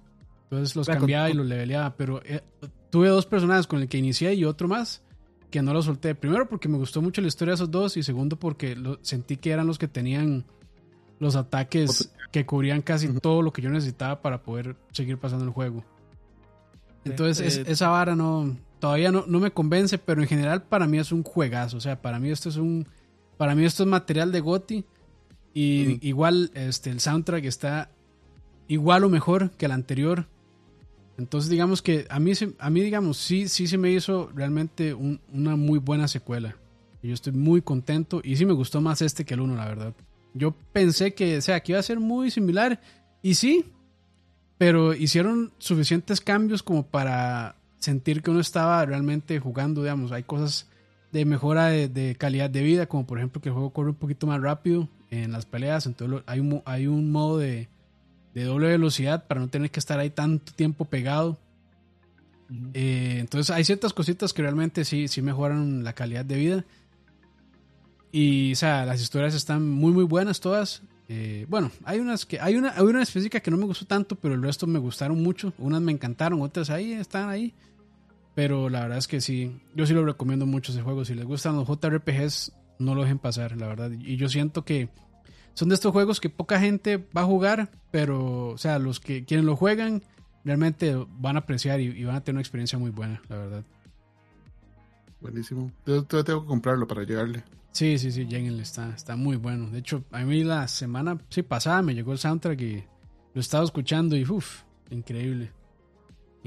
Entonces 0.45 0.76
los 0.76 0.88
cambiaba 0.88 1.30
y 1.30 1.34
los 1.34 1.45
leveleaba. 1.45 1.95
Pero 1.95 2.23
eh, 2.26 2.41
tuve 2.89 3.10
dos 3.10 3.27
personajes 3.27 3.68
con 3.68 3.81
el 3.81 3.88
que 3.88 3.99
inicié 3.99 4.34
y 4.34 4.45
otro 4.45 4.68
más 4.68 5.03
que 5.49 5.61
no 5.61 5.74
lo 5.74 5.82
solté. 5.82 6.15
Primero 6.15 6.48
porque 6.48 6.68
me 6.68 6.78
gustó 6.78 7.02
mucho 7.02 7.22
la 7.22 7.28
historia 7.28 7.52
de 7.52 7.56
esos 7.56 7.72
dos 7.72 7.98
y 7.98 8.03
segundo 8.03 8.38
porque 8.38 8.76
lo, 8.76 8.99
sentí 9.02 9.38
que 9.38 9.52
eran 9.52 9.68
los 9.68 9.78
que 9.78 9.88
tenían 9.88 10.45
los 11.19 11.36
ataques 11.36 12.11
que 12.32 12.45
cubrían 12.45 12.82
casi 12.82 13.07
todo 13.19 13.41
lo 13.41 13.52
que 13.52 13.61
yo 13.61 13.69
necesitaba 13.69 14.22
para 14.22 14.44
poder 14.44 14.76
seguir 14.91 15.18
pasando 15.18 15.45
el 15.45 15.52
juego. 15.52 15.84
Entonces 17.06 17.57
eh, 17.57 17.64
esa 17.68 17.90
vara 17.90 18.15
no, 18.15 18.57
todavía 18.80 19.11
no, 19.11 19.26
no 19.28 19.40
me 19.40 19.52
convence, 19.52 19.98
pero 19.98 20.22
en 20.22 20.28
general 20.28 20.64
para 20.64 20.88
mí 20.88 20.99
es 20.99 21.11
un 21.11 21.24
juegazo. 21.24 21.78
O 21.78 21.82
sea, 21.82 22.02
para 22.02 22.19
mí 22.19 22.30
esto 22.30 22.49
es 22.49 22.57
un. 22.57 22.88
Para 23.38 23.56
mí 23.56 23.65
esto 23.65 23.84
es 23.84 23.90
material 23.90 24.32
de 24.32 24.40
Gotti. 24.40 24.86
Y 25.53 26.07
igual 26.07 26.52
este, 26.53 26.91
el 26.91 26.99
soundtrack 26.99 27.45
está 27.45 27.90
igual 28.68 29.03
o 29.03 29.10
mejor 29.10 29.52
que 29.52 29.65
el 29.65 29.72
anterior. 29.72 30.28
Entonces, 31.18 31.49
digamos 31.49 31.81
que 31.81 32.06
a 32.10 32.19
mí, 32.19 32.31
a 32.60 32.69
mí 32.69 32.81
digamos, 32.81 33.18
sí, 33.18 33.48
sí 33.48 33.68
se 33.68 33.77
me 33.77 33.91
hizo 33.91 34.30
realmente 34.35 34.94
una 34.94 35.56
muy 35.56 35.80
buena 35.80 36.07
secuela. 36.07 36.56
Yo 37.02 37.14
estoy 37.14 37.34
muy 37.34 37.61
contento. 37.61 38.22
Y 38.23 38.35
sí 38.35 38.45
me 38.45 38.53
gustó 38.53 38.81
más 38.81 39.02
este 39.02 39.26
que 39.26 39.34
el 39.34 39.41
uno, 39.41 39.56
la 39.56 39.65
verdad. 39.65 39.94
Yo 40.34 40.53
pensé 40.73 41.14
que, 41.14 41.41
sea, 41.41 41.61
que 41.61 41.72
iba 41.72 41.80
a 41.80 41.84
ser 41.84 41.99
muy 41.99 42.30
similar. 42.30 42.81
Y 43.22 43.35
sí, 43.35 43.65
pero 44.57 44.94
hicieron 44.94 45.53
suficientes 45.57 46.22
cambios 46.22 46.61
como 46.64 46.85
para 46.85 47.56
sentir 47.80 48.22
que 48.22 48.31
uno 48.31 48.39
estaba 48.39 48.85
realmente 48.85 49.39
jugando, 49.39 49.81
digamos, 49.81 50.11
hay 50.11 50.23
cosas 50.23 50.68
de 51.11 51.26
mejora 51.26 51.68
de, 51.68 52.15
calidad 52.18 52.49
de 52.49 52.64
vida, 52.64 52.88
como 52.88 53.07
por 53.07 53.18
ejemplo 53.18 53.41
que 53.41 53.49
el 53.49 53.53
juego 53.53 53.72
corre 53.72 53.89
un 53.89 53.95
poquito 53.95 54.27
más 54.27 54.41
rápido 54.41 54.89
en 55.10 55.31
las 55.31 55.45
peleas, 55.45 55.85
entonces 55.85 56.22
hay 56.26 56.39
un, 56.41 56.61
hay 56.65 56.88
un 56.88 57.11
modo 57.11 57.38
de, 57.38 57.69
doble 58.43 58.68
velocidad 58.68 59.26
para 59.27 59.41
no 59.41 59.47
tener 59.47 59.72
que 59.72 59.80
estar 59.80 59.99
ahí 59.99 60.09
tanto 60.09 60.51
tiempo 60.53 60.85
pegado. 60.85 61.38
Eh, 62.73 63.18
entonces 63.19 63.55
hay 63.55 63.64
ciertas 63.64 63.93
cositas 63.93 64.34
que 64.34 64.41
realmente 64.41 64.85
sí, 64.85 65.07
sí 65.07 65.22
mejoran 65.22 65.84
la 65.84 65.93
calidad 65.93 66.26
de 66.26 66.35
vida. 66.35 66.65
Y 68.11 68.53
o 68.53 68.55
sea, 68.55 68.85
las 68.85 69.01
historias 69.01 69.35
están 69.35 69.69
muy 69.69 69.91
muy 69.91 70.05
buenas 70.05 70.39
todas. 70.39 70.81
Eh, 71.09 71.45
bueno, 71.49 71.72
hay 71.85 71.99
unas 71.99 72.26
que 72.26 72.39
hay 72.39 72.55
una, 72.55 72.72
hay 72.72 72.84
una 72.84 73.01
específica 73.01 73.39
que 73.39 73.51
no 73.51 73.57
me 73.57 73.65
gustó 73.65 73.85
tanto, 73.85 74.15
pero 74.15 74.35
el 74.35 74.41
resto 74.41 74.68
me 74.68 74.80
gustaron 74.80 75.22
mucho. 75.22 75.53
Unas 75.57 75.81
me 75.81 75.91
encantaron, 75.91 76.41
otras 76.41 76.69
ahí 76.69 76.93
están 76.93 77.30
ahí. 77.30 77.53
Pero 78.35 78.69
la 78.69 78.81
verdad 78.81 78.99
es 78.99 79.07
que 79.07 79.19
sí, 79.19 79.51
yo 79.73 79.85
sí 79.88 79.93
lo 79.93 80.05
recomiendo 80.05 80.45
mucho 80.45 80.72
ese 80.72 80.81
juego. 80.81 81.05
Si 81.05 81.15
les 81.15 81.26
gustan 81.26 81.55
los 81.55 81.68
JRPGs, 81.68 82.51
no 82.80 82.93
lo 82.93 83.01
dejen 83.01 83.18
pasar, 83.18 83.57
la 83.57 83.68
verdad. 83.68 83.91
Y 83.91 84.15
yo 84.18 84.30
siento 84.30 84.64
que 84.64 84.89
son 85.58 85.70
de 85.70 85.76
estos 85.76 85.92
juegos 85.92 86.22
que 86.22 86.30
poca 86.30 86.60
gente 86.60 86.98
va 86.98 87.22
a 87.22 87.26
jugar, 87.26 87.72
pero, 87.90 88.50
o 88.50 88.58
sea, 88.60 88.78
los 88.78 89.00
que 89.00 89.26
quienes 89.26 89.44
lo 89.44 89.56
juegan 89.56 90.04
realmente 90.46 90.96
van 91.18 91.36
a 91.36 91.40
apreciar 91.40 91.82
y, 91.82 92.04
van 92.04 92.16
a 92.16 92.24
tener 92.24 92.36
una 92.36 92.42
experiencia 92.42 92.78
muy 92.78 92.92
buena, 92.92 93.24
la 93.28 93.38
verdad. 93.38 93.64
Buenísimo. 95.20 95.72
Yo 95.88 96.04
tengo 96.06 96.44
que 96.44 96.48
comprarlo 96.48 96.88
para 96.88 97.02
llegarle. 97.02 97.44
Sí, 97.72 97.98
sí, 97.98 98.12
sí, 98.12 98.28
lleguenle, 98.28 98.62
está, 98.62 98.90
está 98.90 99.16
muy 99.16 99.38
bueno. 99.38 99.72
De 99.72 99.80
hecho, 99.80 100.04
a 100.12 100.20
mí 100.20 100.44
la 100.44 100.68
semana 100.68 101.18
sí, 101.30 101.42
pasada 101.42 101.82
me 101.82 101.96
llegó 101.96 102.12
el 102.12 102.20
soundtrack 102.20 102.62
y 102.62 102.84
lo 103.34 103.42
estaba 103.42 103.64
escuchando 103.64 104.16
y 104.16 104.30
uff, 104.30 104.62
increíble. 104.92 105.52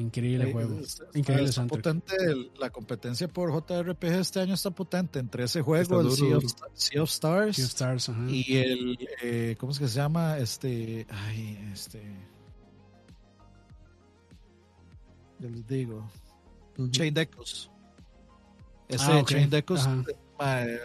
Increíble 0.01 0.53
juego. 0.53 0.81
Increíble 1.15 1.51
potente, 1.69 2.17
la 2.59 2.71
competencia 2.71 3.29
por 3.29 3.53
JRPG 3.53 4.21
este 4.21 4.41
año 4.41 4.55
está 4.55 4.71
potente 4.71 5.19
entre 5.19 5.45
ese 5.45 5.61
juego, 5.61 6.01
el 6.01 6.11
sea 6.13 6.37
of, 6.39 6.45
Stars, 6.45 6.73
sea 6.75 7.03
of 7.03 7.11
Stars 7.11 8.11
y 8.29 8.57
el, 8.57 9.09
eh, 9.23 9.57
¿cómo 9.59 9.73
es 9.73 9.79
que 9.79 9.89
se 9.89 9.97
llama? 9.97 10.39
Este, 10.39 11.07
ay, 11.11 11.71
este, 11.73 12.03
yo 15.39 15.51
les 15.51 15.67
digo, 15.67 16.11
Chain 16.91 17.13
Decos. 17.13 17.71
Ese 18.89 19.13
ah, 19.13 19.23
Chain 19.25 19.51
Decos 19.51 19.87
eh, 20.43 20.81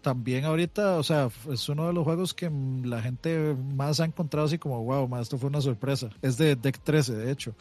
también 0.00 0.44
ahorita, 0.44 0.96
o 0.96 1.02
sea, 1.02 1.28
es 1.50 1.68
uno 1.68 1.88
de 1.88 1.92
los 1.92 2.04
juegos 2.04 2.32
que 2.34 2.50
la 2.84 3.02
gente 3.02 3.56
más 3.74 3.98
ha 3.98 4.04
encontrado 4.04 4.46
así 4.46 4.58
como, 4.58 4.84
wow, 4.84 5.16
esto 5.16 5.36
fue 5.38 5.48
una 5.50 5.60
sorpresa. 5.60 6.08
Es 6.22 6.38
de 6.38 6.54
Deck 6.54 6.78
13, 6.84 7.16
de 7.16 7.32
hecho 7.32 7.54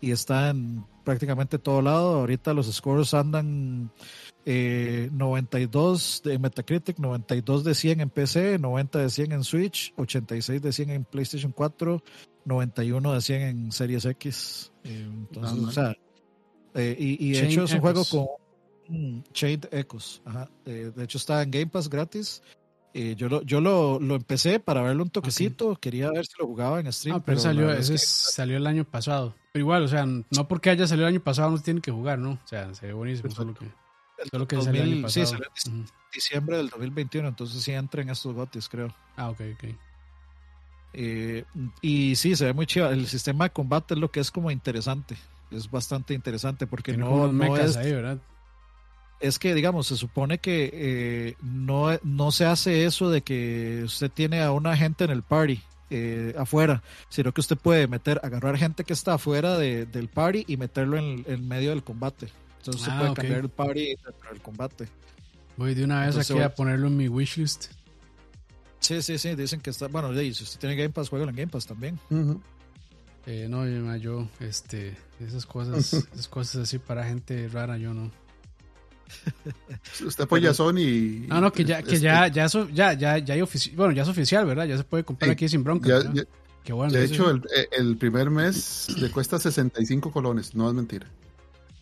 y 0.00 0.10
está 0.10 0.50
en 0.50 0.84
prácticamente 1.04 1.58
todo 1.58 1.82
lado. 1.82 2.14
Ahorita 2.16 2.54
los 2.54 2.72
scores 2.72 3.14
andan 3.14 3.90
92 4.44 6.22
eh, 6.24 6.30
de 6.30 6.38
Metacritic, 6.38 6.98
92 6.98 7.64
de 7.64 7.74
100 7.74 8.00
en 8.00 8.10
PC, 8.10 8.58
90 8.58 8.98
de 8.98 9.10
100 9.10 9.32
en 9.32 9.44
Switch, 9.44 9.94
86 9.96 10.62
de 10.62 10.72
100 10.72 10.90
en 10.90 11.04
PlayStation 11.04 11.52
4, 11.52 12.02
91 12.44 13.12
de 13.12 13.20
100 13.20 13.42
en 13.42 13.72
Series 13.72 14.04
X. 14.04 14.72
Eh, 14.84 15.06
entonces, 15.08 15.58
o 15.58 15.70
sea, 15.70 15.96
eh, 16.74 16.96
y, 16.98 17.32
de 17.32 17.46
hecho 17.46 17.64
es 17.64 17.72
un 17.72 17.80
juego 17.80 18.02
con 18.04 19.24
Shade 19.32 19.68
Echoes. 19.70 20.22
de 20.64 20.92
hecho 21.04 21.18
está 21.18 21.42
en 21.42 21.50
Game 21.50 21.68
Pass 21.68 21.88
gratis 21.88 22.42
eh, 22.96 23.16
yo 23.16 23.28
lo, 23.28 23.42
yo 23.42 23.60
lo, 23.60 23.98
lo, 23.98 24.14
empecé 24.14 24.60
para 24.60 24.80
verlo 24.80 25.02
un 25.02 25.10
toquecito, 25.10 25.74
quería 25.74 26.12
ver 26.12 26.26
si 26.26 26.34
lo 26.38 26.46
jugaba 26.46 26.78
en 26.78 26.92
stream. 26.92 27.16
Ah, 27.16 27.22
pero, 27.26 27.40
salió, 27.40 27.72
ese 27.72 27.98
salió 27.98 28.56
el 28.56 28.68
año 28.68 28.84
pasado. 28.84 29.34
Pero 29.52 29.64
igual, 29.64 29.82
o 29.82 29.88
sea, 29.88 30.06
no 30.06 30.48
porque 30.48 30.70
haya 30.70 30.86
salido 30.86 31.08
el 31.08 31.14
año 31.14 31.22
pasado 31.22 31.50
no 31.50 31.56
se 31.56 31.64
tiene 31.64 31.80
que 31.80 31.90
jugar, 31.90 32.20
¿no? 32.20 32.32
O 32.32 32.46
sea, 32.46 32.72
se 32.72 32.86
ve 32.86 32.92
buenísimo, 32.92 33.32
solo 33.32 33.52
que, 33.52 33.66
solo 34.30 34.46
que 34.46 34.62
salió 34.62 34.82
el 34.84 34.92
año 34.92 35.02
pasado. 35.02 35.26
Sí, 35.26 35.32
salió 35.32 35.46
en 35.66 35.86
diciembre 36.14 36.56
del 36.56 36.68
2021, 36.68 37.26
entonces 37.26 37.60
sí 37.64 37.72
entra 37.72 38.00
en 38.00 38.10
estos 38.10 38.32
botes, 38.32 38.68
creo. 38.68 38.94
Ah, 39.16 39.30
ok, 39.30 39.40
ok. 39.54 39.64
Eh, 40.92 41.44
y 41.82 42.14
sí, 42.14 42.36
se 42.36 42.44
ve 42.44 42.52
muy 42.52 42.66
chido. 42.66 42.88
El 42.90 43.08
sistema 43.08 43.46
de 43.46 43.50
combate 43.50 43.94
es 43.94 44.00
lo 44.00 44.12
que 44.12 44.20
es 44.20 44.30
como 44.30 44.52
interesante. 44.52 45.16
Es 45.50 45.68
bastante 45.68 46.14
interesante 46.14 46.68
porque 46.68 46.96
no, 46.96 47.32
no 47.32 47.56
es... 47.56 47.76
Ahí, 47.76 47.92
¿verdad? 47.92 48.18
Es 49.24 49.38
que, 49.38 49.54
digamos, 49.54 49.86
se 49.86 49.96
supone 49.96 50.38
que 50.38 50.70
eh, 50.72 51.36
no, 51.42 51.98
no 52.02 52.30
se 52.30 52.44
hace 52.44 52.84
eso 52.84 53.08
de 53.08 53.22
que 53.22 53.80
usted 53.82 54.10
tiene 54.10 54.42
a 54.42 54.52
una 54.52 54.76
gente 54.76 55.04
en 55.04 55.10
el 55.10 55.22
party 55.22 55.62
eh, 55.88 56.34
afuera, 56.36 56.82
sino 57.08 57.32
que 57.32 57.40
usted 57.40 57.56
puede 57.56 57.88
meter, 57.88 58.20
agarrar 58.22 58.58
gente 58.58 58.84
que 58.84 58.92
está 58.92 59.14
afuera 59.14 59.56
del 59.56 60.08
party 60.08 60.44
y 60.46 60.58
meterlo 60.58 60.98
en, 60.98 61.48
medio 61.48 61.70
del 61.70 61.82
combate. 61.82 62.28
Entonces 62.58 62.82
usted 62.82 62.92
ah, 62.92 62.98
puede 63.00 63.14
cambiar 63.14 63.40
el 63.40 63.48
party 63.48 63.96
dentro 64.04 64.30
del 64.30 64.42
combate. 64.42 64.88
Voy 65.56 65.74
de 65.74 65.84
una 65.84 66.04
vez 66.04 66.18
aquí 66.18 66.38
a 66.40 66.54
ponerlo 66.54 66.88
en 66.88 66.96
mi 66.98 67.08
wishlist. 67.08 67.72
Sí, 68.80 69.00
sí, 69.00 69.16
sí, 69.16 69.34
dicen 69.34 69.62
que 69.62 69.70
está, 69.70 69.86
bueno, 69.88 70.12
si 70.12 70.30
usted 70.32 70.60
tiene 70.60 70.76
Game 70.76 70.90
Pass, 70.90 71.08
juega 71.08 71.24
en 71.24 71.34
Game 71.34 71.48
Pass 71.50 71.66
también. 71.66 71.98
Eh, 73.24 73.46
no, 73.48 73.96
yo, 73.96 74.28
este, 74.40 74.94
esas 75.18 75.46
cosas, 75.46 75.94
esas 76.12 76.28
cosas 76.28 76.64
así 76.64 76.78
para 76.78 77.06
gente 77.06 77.48
rara, 77.48 77.78
yo 77.78 77.94
no. 77.94 78.10
Usted 80.06 80.24
apoya 80.24 80.50
a 80.50 80.54
Sony. 80.54 81.26
No, 81.28 81.40
no, 81.40 81.52
que 81.52 81.64
ya, 81.64 81.82
que 81.82 81.98
ya, 81.98 82.26
este 82.26 82.36
ya, 82.36 82.44
eso, 82.44 82.68
ya, 82.70 82.92
ya, 82.92 83.18
ya, 83.18 83.34
hay 83.34 83.42
bueno, 83.74 83.92
ya 83.92 84.02
es 84.02 84.08
oficial, 84.08 84.46
¿verdad? 84.46 84.66
Ya 84.66 84.76
se 84.76 84.84
puede 84.84 85.04
comprar 85.04 85.30
aquí 85.30 85.48
sin 85.48 85.64
bronca. 85.64 86.00
de 86.00 87.04
hecho, 87.04 87.30
el, 87.30 87.42
el, 87.72 87.96
primer 87.96 88.30
mes 88.30 88.88
le 88.98 89.10
cuesta 89.10 89.38
65 89.38 90.10
colones, 90.10 90.54
no 90.54 90.68
es 90.68 90.74
mentira. 90.74 91.06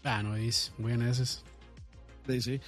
Ah, 0.05 0.23
no 0.23 0.37
es, 0.37 0.73
muy 0.79 0.93
bien 0.93 1.03
ese. 1.07 1.25
Sí, 1.27 2.41
sí. 2.41 2.61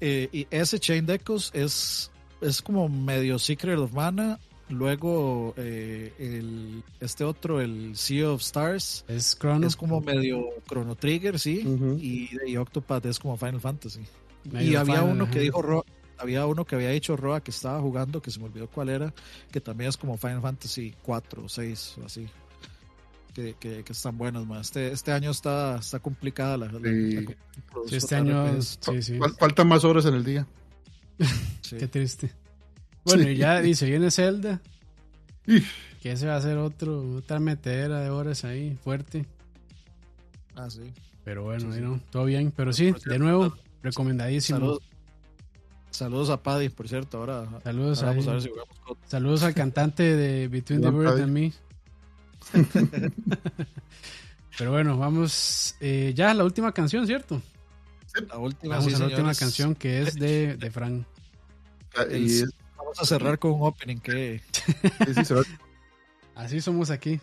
Eh, 0.00 0.28
y 0.32 0.46
ese 0.50 0.78
Chain 0.78 1.06
Decos 1.06 1.50
es, 1.54 2.10
es 2.40 2.60
como 2.60 2.88
medio 2.88 3.38
Secret 3.38 3.78
of 3.78 3.92
Mana. 3.92 4.38
Luego 4.72 5.52
eh, 5.58 6.14
el, 6.18 6.82
este 6.98 7.24
otro, 7.24 7.60
el 7.60 7.94
Sea 7.94 8.30
of 8.30 8.40
Stars, 8.40 9.04
es, 9.06 9.38
es 9.64 9.76
como 9.76 10.00
medio 10.00 10.46
Chrono 10.66 10.96
Trigger, 10.96 11.38
sí. 11.38 11.62
y, 12.00 12.30
y, 12.50 12.56
Octopath 12.56 13.04
es 13.04 13.18
como 13.18 13.36
Final 13.36 13.60
Fantasy. 13.60 14.00
y 14.50 14.74
había 14.74 15.02
uno 15.02 15.30
que 15.30 15.40
dijo 15.40 15.60
Roa, 15.60 15.84
había 16.16 16.46
uno 16.46 16.64
que 16.64 16.76
había 16.76 16.88
dicho 16.88 17.18
Roa 17.18 17.42
que 17.42 17.50
estaba 17.50 17.80
jugando, 17.82 18.22
que 18.22 18.30
se 18.30 18.40
me 18.40 18.46
olvidó 18.46 18.66
cuál 18.66 18.88
era, 18.88 19.12
que 19.50 19.60
también 19.60 19.90
es 19.90 19.98
como 19.98 20.16
Final 20.16 20.40
Fantasy 20.40 20.94
4 21.02 21.44
o 21.44 21.48
6 21.50 21.96
o 22.00 22.06
así. 22.06 22.26
Que, 23.34 23.54
que, 23.60 23.84
están 23.88 24.16
buenos 24.16 24.46
más. 24.46 24.68
Este, 24.68 24.92
este 24.92 25.12
año 25.12 25.30
está, 25.30 25.76
está 25.76 25.98
complicada 25.98 26.56
la, 26.56 26.70
sí. 26.70 27.26
este 27.90 28.14
año 28.14 28.58
faltan 29.38 29.68
más 29.68 29.84
horas 29.84 30.06
en 30.06 30.14
el 30.14 30.24
día. 30.24 30.46
Qué 31.70 31.88
triste. 31.88 32.32
Bueno, 33.04 33.28
y 33.28 33.36
ya 33.36 33.60
dice, 33.60 33.86
viene 33.86 34.10
Zelda. 34.10 34.60
Que 36.02 36.12
ese 36.12 36.26
va 36.26 36.36
a 36.36 36.40
ser 36.40 36.58
otro, 36.58 37.16
otra 37.16 37.40
metedera 37.40 38.00
de 38.00 38.10
horas 38.10 38.44
ahí, 38.44 38.76
fuerte. 38.82 39.26
Ah, 40.54 40.68
sí. 40.70 40.92
Pero 41.24 41.44
bueno, 41.44 41.68
no, 41.76 42.00
todo 42.10 42.24
bien. 42.24 42.52
Pero 42.54 42.72
sí, 42.72 42.94
de 43.06 43.18
nuevo, 43.18 43.54
recomendadísimo. 43.82 44.78
Saludos, 45.90 46.30
a 46.30 46.42
Paddy, 46.42 46.70
por 46.70 46.88
cierto. 46.88 47.18
Ahora, 47.18 47.46
saludos, 47.62 48.02
a, 48.02 48.14
saludos 49.06 49.42
al 49.42 49.54
cantante 49.54 50.16
de 50.16 50.48
Between 50.48 50.80
the 50.80 50.90
Bird 50.90 51.20
and 51.20 51.32
Me. 51.32 51.52
Pero 54.58 54.70
bueno, 54.70 54.96
vamos 54.98 55.76
eh, 55.80 56.12
ya 56.14 56.30
a 56.30 56.34
la 56.34 56.44
última 56.44 56.72
canción, 56.72 57.06
¿cierto? 57.06 57.40
La 58.28 58.38
última, 58.38 58.76
vamos 58.76 58.94
a 58.94 58.98
la 58.98 59.06
última 59.06 59.34
canción 59.34 59.74
que 59.74 60.02
es 60.02 60.14
de, 60.14 60.56
de 60.56 60.70
Frank. 60.70 61.04
Ah, 61.96 62.04
Vamos 62.94 63.10
a 63.10 63.18
cerrar 63.18 63.38
con 63.38 63.52
un 63.52 63.62
opening 63.62 63.96
que. 63.96 64.42
Así 66.34 66.60
somos 66.60 66.90
aquí. 66.90 67.20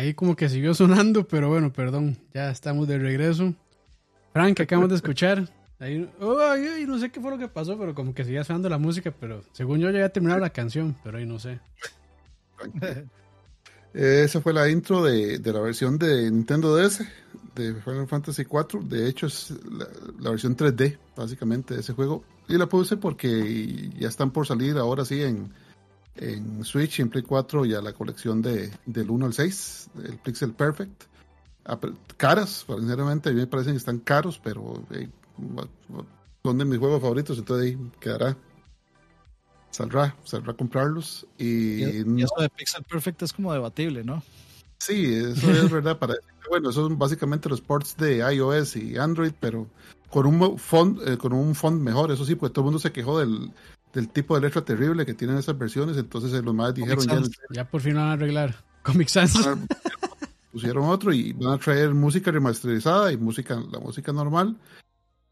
Ahí 0.00 0.14
como 0.14 0.34
que 0.34 0.48
siguió 0.48 0.72
sonando, 0.72 1.28
pero 1.28 1.50
bueno, 1.50 1.70
perdón, 1.74 2.16
ya 2.32 2.50
estamos 2.50 2.88
de 2.88 2.96
regreso. 2.96 3.52
Frank, 4.32 4.58
acabamos 4.58 4.88
de 4.88 4.96
escuchar. 4.96 5.46
Ahí, 5.78 6.08
no 6.88 6.98
sé 6.98 7.10
qué 7.10 7.20
fue 7.20 7.30
lo 7.30 7.36
que 7.36 7.48
pasó, 7.48 7.78
pero 7.78 7.94
como 7.94 8.14
que 8.14 8.24
seguía 8.24 8.42
sonando 8.42 8.70
la 8.70 8.78
música, 8.78 9.10
pero 9.20 9.44
según 9.52 9.78
yo 9.78 9.90
ya 9.90 9.98
había 9.98 10.08
terminado 10.08 10.40
la 10.40 10.48
canción, 10.48 10.96
pero 11.04 11.18
ahí 11.18 11.26
no 11.26 11.38
sé. 11.38 11.60
Esa 13.92 14.40
fue 14.40 14.54
la 14.54 14.70
intro 14.70 15.02
de, 15.02 15.38
la 15.38 15.60
versión 15.60 15.98
de 15.98 16.30
Nintendo 16.30 16.74
DS 16.74 17.06
de 17.54 17.74
Final 17.74 18.08
Fantasy 18.08 18.44
IV. 18.50 18.82
De 18.84 19.06
hecho, 19.06 19.26
es 19.26 19.52
la, 20.18 20.30
versión 20.30 20.56
3D, 20.56 20.96
básicamente, 21.14 21.74
de 21.74 21.80
ese 21.80 21.92
juego. 21.92 22.24
Y 22.48 22.56
la 22.56 22.66
puse 22.66 22.96
porque 22.96 23.90
ya 23.98 24.08
están 24.08 24.30
por 24.30 24.46
salir 24.46 24.78
ahora 24.78 25.04
sí 25.04 25.22
en, 25.22 25.52
en 26.16 26.64
Switch, 26.64 27.00
en 27.00 27.08
Play 27.08 27.22
4, 27.22 27.64
ya 27.64 27.80
la 27.80 27.92
colección 27.92 28.42
de, 28.42 28.70
del 28.86 29.10
1 29.10 29.26
al 29.26 29.32
6, 29.32 29.90
el 30.04 30.18
Pixel 30.18 30.52
Perfect. 30.52 31.04
Caras, 32.16 32.66
sinceramente, 32.66 33.28
a 33.28 33.32
mí 33.32 33.38
me 33.38 33.46
parecen 33.46 33.74
que 33.74 33.78
están 33.78 34.00
caros, 34.00 34.40
pero 34.42 34.82
eh, 34.90 35.08
son 36.42 36.58
de 36.58 36.64
mis 36.64 36.78
juegos 36.78 37.00
favoritos, 37.00 37.38
entonces 37.38 37.66
ahí 37.66 37.90
quedará 38.00 38.36
saldrá, 39.70 40.16
saldrá 40.24 40.52
a 40.52 40.56
comprarlos. 40.56 41.26
Y, 41.38 41.82
eso 41.82 42.34
de 42.38 42.48
Pixel 42.48 42.84
Perfect 42.84 43.22
es 43.22 43.32
como 43.32 43.52
debatible, 43.52 44.04
¿no? 44.04 44.22
Sí, 44.78 45.14
eso 45.14 45.50
es 45.50 45.70
verdad. 45.70 45.98
Para, 45.98 46.14
bueno, 46.48 46.72
son 46.72 46.98
básicamente 46.98 47.48
los 47.48 47.60
ports 47.60 47.96
de 47.96 48.18
iOS 48.34 48.76
y 48.76 48.96
Android, 48.98 49.32
pero 49.38 49.68
con 50.10 50.26
un 50.26 50.58
font, 50.58 51.00
eh, 51.06 51.16
con 51.16 51.32
un 51.32 51.54
font 51.54 51.80
mejor, 51.80 52.10
eso 52.10 52.24
sí, 52.24 52.34
pues 52.34 52.52
todo 52.52 52.62
el 52.62 52.66
mundo 52.66 52.78
se 52.78 52.92
quejó 52.92 53.18
del, 53.18 53.52
del 53.92 54.08
tipo 54.08 54.34
de 54.34 54.42
letra 54.42 54.64
terrible 54.64 55.04
que 55.04 55.14
tienen 55.14 55.36
esas 55.36 55.58
versiones, 55.58 55.96
entonces 55.96 56.32
los 56.44 56.54
más 56.54 56.74
dijeron 56.74 57.04
ya, 57.06 57.22
ya, 57.50 57.68
por 57.68 57.80
fin 57.80 57.94
van 57.94 58.08
a 58.08 58.12
arreglar 58.12 58.54
Comic 58.82 59.08
Sans. 59.08 59.34
Pusieron 60.52 60.88
otro 60.88 61.12
y 61.12 61.32
van 61.32 61.54
a 61.54 61.58
traer 61.58 61.94
música 61.94 62.30
remasterizada 62.30 63.12
y 63.12 63.16
música, 63.16 63.62
la 63.70 63.78
música 63.78 64.12
normal 64.12 64.56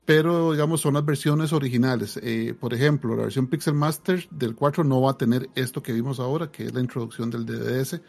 pero 0.09 0.53
digamos 0.53 0.81
son 0.81 0.95
las 0.95 1.05
versiones 1.05 1.53
originales. 1.53 2.19
Eh, 2.23 2.57
por 2.59 2.73
ejemplo, 2.73 3.15
la 3.15 3.25
versión 3.25 3.47
Pixel 3.47 3.75
Master 3.75 4.27
del 4.31 4.55
4 4.55 4.83
no 4.83 5.03
va 5.03 5.11
a 5.11 5.19
tener 5.19 5.51
esto 5.55 5.83
que 5.83 5.93
vimos 5.93 6.19
ahora, 6.19 6.51
que 6.51 6.65
es 6.65 6.73
la 6.73 6.81
introducción 6.81 7.29
del 7.29 7.45
DDS, 7.45 8.01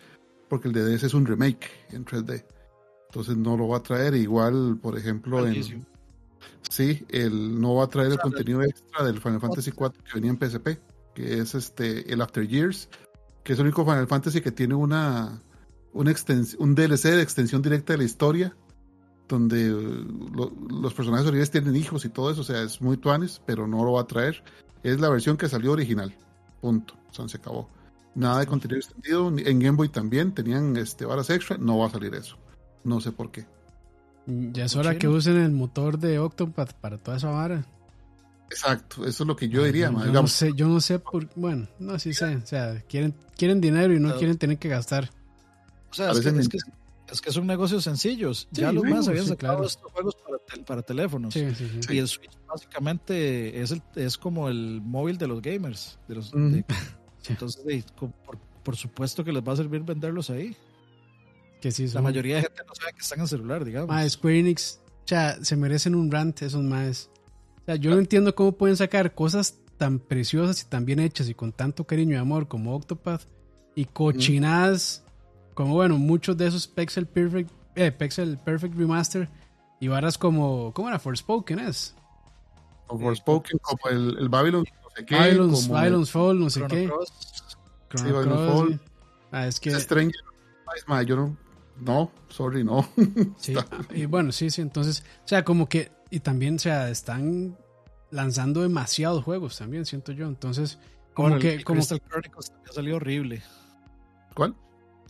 porque 0.47 0.69
el 0.69 0.73
DDS 0.73 1.03
es 1.03 1.13
un 1.13 1.25
remake 1.25 1.69
en 1.91 2.05
3D. 2.05 2.45
Entonces 3.09 3.35
no 3.35 3.57
lo 3.57 3.67
va 3.67 3.79
a 3.79 3.83
traer 3.83 4.15
igual, 4.15 4.79
por 4.81 4.97
ejemplo, 4.97 5.45
en... 5.45 5.85
Sí, 6.69 7.05
el, 7.09 7.59
no 7.59 7.75
va 7.75 7.85
a 7.85 7.89
traer 7.89 8.11
el 8.11 8.19
contenido 8.19 8.61
extra 8.61 9.03
del 9.03 9.19
Final 9.19 9.41
Fantasy 9.41 9.71
4 9.71 10.03
que 10.03 10.13
venía 10.19 10.31
en 10.31 10.37
PSP, 10.37 10.79
que 11.15 11.39
es 11.39 11.55
este 11.55 12.11
el 12.11 12.21
After 12.21 12.47
Years, 12.47 12.89
que 13.43 13.53
es 13.53 13.59
el 13.59 13.65
único 13.65 13.83
Final 13.83 14.07
Fantasy 14.07 14.41
que 14.41 14.51
tiene 14.51 14.75
una, 14.75 15.41
una 15.93 16.13
un 16.59 16.75
DLC 16.75 17.03
de 17.03 17.21
extensión 17.21 17.61
directa 17.61 17.93
de 17.93 17.97
la 17.97 18.03
historia 18.03 18.55
donde 19.29 19.69
los 19.69 20.93
personajes 20.93 21.27
originales 21.27 21.51
tienen 21.51 21.75
hijos 21.75 22.03
y 22.03 22.09
todo 22.09 22.31
eso, 22.31 22.41
o 22.41 22.43
sea, 22.43 22.63
es 22.63 22.81
muy 22.81 22.97
tuanes, 22.97 23.41
pero 23.45 23.67
no 23.67 23.85
lo 23.85 23.93
va 23.93 24.01
a 24.01 24.07
traer. 24.07 24.43
Es 24.83 24.99
la 24.99 25.09
versión 25.09 25.37
que 25.37 25.47
salió 25.47 25.71
original. 25.71 26.15
Punto. 26.61 26.95
O 27.09 27.13
sea, 27.13 27.27
se 27.27 27.37
acabó. 27.37 27.69
Nada 28.15 28.39
de 28.39 28.47
contenido 28.47 28.79
extendido. 28.79 29.27
En 29.27 29.59
Game 29.59 29.77
Boy 29.77 29.89
también 29.89 30.33
tenían 30.33 30.75
este, 30.77 31.05
varas 31.05 31.29
extra. 31.29 31.57
No 31.57 31.77
va 31.77 31.87
a 31.87 31.91
salir 31.91 32.13
eso. 32.15 32.37
No 32.83 32.99
sé 32.99 33.11
por 33.11 33.31
qué. 33.31 33.45
Ya 34.51 34.65
es 34.65 34.75
hora 34.75 34.97
que 34.97 35.07
usen 35.07 35.37
el 35.37 35.51
motor 35.51 35.97
de 35.97 36.19
Octopath 36.19 36.73
para 36.73 36.97
toda 36.97 37.17
esa 37.17 37.29
vara. 37.29 37.65
Exacto, 38.49 39.05
eso 39.05 39.23
es 39.23 39.27
lo 39.27 39.35
que 39.35 39.49
yo 39.49 39.63
diría. 39.63 39.91
Yo, 39.91 40.11
no 40.11 40.27
sé, 40.27 40.51
yo 40.55 40.67
no 40.67 40.81
sé 40.81 40.99
por 40.99 41.27
bueno, 41.35 41.67
no 41.77 41.99
sí 41.99 42.13
sé, 42.13 42.35
o 42.35 42.45
sea, 42.45 42.81
quieren 42.87 43.13
quieren 43.37 43.61
dinero 43.61 43.93
y 43.93 43.99
no 43.99 44.15
quieren 44.17 44.37
tener 44.37 44.57
que 44.57 44.69
gastar. 44.69 45.09
O 45.91 45.93
sea, 45.93 46.11
es 46.11 46.49
que, 46.49 46.57
es 47.11 47.21
que 47.21 47.31
son 47.31 47.47
negocios 47.47 47.83
sencillos. 47.83 48.47
ya 48.51 48.71
los 48.71 48.83
más 48.83 49.07
habían 49.07 49.25
sacado 49.25 49.65
estos 49.65 49.91
juegos 49.91 50.15
para, 50.15 50.65
para 50.65 50.81
teléfonos. 50.81 51.35
y 51.35 51.97
el 51.97 52.07
Switch 52.07 52.31
básicamente 52.47 53.61
es, 53.61 53.71
el, 53.71 53.81
es 53.95 54.17
como 54.17 54.49
el 54.49 54.81
móvil 54.81 55.17
de 55.17 55.27
los 55.27 55.41
gamers. 55.41 55.97
De 56.07 56.15
los, 56.15 56.31
entonces, 57.27 57.85
por, 58.63 58.75
supuesto 58.75 59.23
que 59.23 59.31
les 59.31 59.43
va 59.43 59.53
a 59.53 59.57
servir 59.57 59.81
venderlos 59.81 60.29
ahí. 60.29 60.55
Que 61.61 61.71
sí, 61.71 61.87
La 61.89 62.01
mayoría 62.01 62.37
de 62.37 62.41
gente 62.43 62.61
no 62.65 62.73
sabe 62.73 62.93
que 62.93 63.01
están 63.01 63.19
en 63.19 63.27
celular, 63.27 63.65
digamos. 63.65 63.89
Ah, 63.93 64.07
Square 64.07 64.39
Enix, 64.39 64.79
o 64.85 65.07
sea, 65.07 65.43
se 65.43 65.55
merecen 65.55 65.95
un 65.95 66.09
rant 66.09 66.41
esos 66.41 66.63
más. 66.63 67.09
O 67.61 67.65
sea, 67.65 67.75
yo 67.75 67.91
no 67.91 67.99
entiendo 67.99 68.33
cómo 68.33 68.53
pueden 68.53 68.77
sacar 68.77 69.13
cosas 69.13 69.55
tan 69.77 69.99
preciosas 69.99 70.61
y 70.61 70.65
tan 70.65 70.85
bien 70.85 70.99
hechas 70.99 71.29
y 71.29 71.33
con 71.33 71.51
tanto 71.51 71.85
cariño 71.85 72.15
y 72.15 72.17
amor 72.17 72.47
como 72.47 72.75
Octopath 72.75 73.23
y 73.75 73.85
cochinadas 73.85 75.03
como 75.59 75.73
bueno, 75.73 75.97
muchos 75.97 76.37
de 76.37 76.47
esos 76.47 76.67
Pixel 76.67 77.05
Perfect, 77.05 77.51
eh, 77.75 77.91
Pixel 77.91 78.37
Perfect 78.37 78.77
Remaster 78.77 79.27
y 79.81 79.89
varas 79.89 80.17
como, 80.17 80.73
¿cómo 80.73 80.87
era? 80.87 80.99
Forspoken 80.99 81.59
es. 81.59 81.93
O 82.87 82.97
Forspoken, 82.97 83.59
como 83.59 83.89
el, 83.89 84.17
el 84.19 84.29
Babylon, 84.29 84.63
no 84.63 84.89
sé 84.95 85.05
qué. 85.05 85.15
Babylon's, 85.15 85.67
Babylon's 85.67 86.11
Fall, 86.11 86.39
no 86.39 86.49
sé 86.49 86.61
qué. 86.69 86.89
sí, 87.93 88.03
Babylon's 88.09 88.53
Fall. 88.53 88.79
Ah, 89.33 89.47
es 89.47 89.59
que. 89.59 89.77
Stranger, 89.77 90.15
yo 91.05 91.15
no, 91.17 91.37
no, 91.81 92.11
sorry, 92.29 92.63
no. 92.63 92.87
Sí, 93.37 93.55
y 93.93 94.05
bueno, 94.05 94.31
sí, 94.31 94.49
sí, 94.49 94.61
entonces, 94.61 95.03
o 95.23 95.27
sea, 95.27 95.43
como 95.43 95.67
que, 95.67 95.91
y 96.09 96.19
también, 96.19 96.55
o 96.55 96.59
sea, 96.59 96.89
están 96.89 97.57
lanzando 98.11 98.61
demasiados 98.61 99.23
juegos 99.23 99.57
también, 99.57 99.85
siento 99.85 100.11
yo, 100.11 100.27
entonces, 100.27 100.79
como 101.13 101.37
que... 101.37 101.55
El 101.55 101.63
como, 101.63 101.79
Crystal 101.79 102.01
Chronicles 102.07 102.53
ha 102.69 102.73
salido 102.73 102.97
horrible. 102.97 103.41
¿Cuál? 104.35 104.55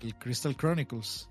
el 0.02 0.16
Crystal 0.16 0.56
Chronicles. 0.56 1.30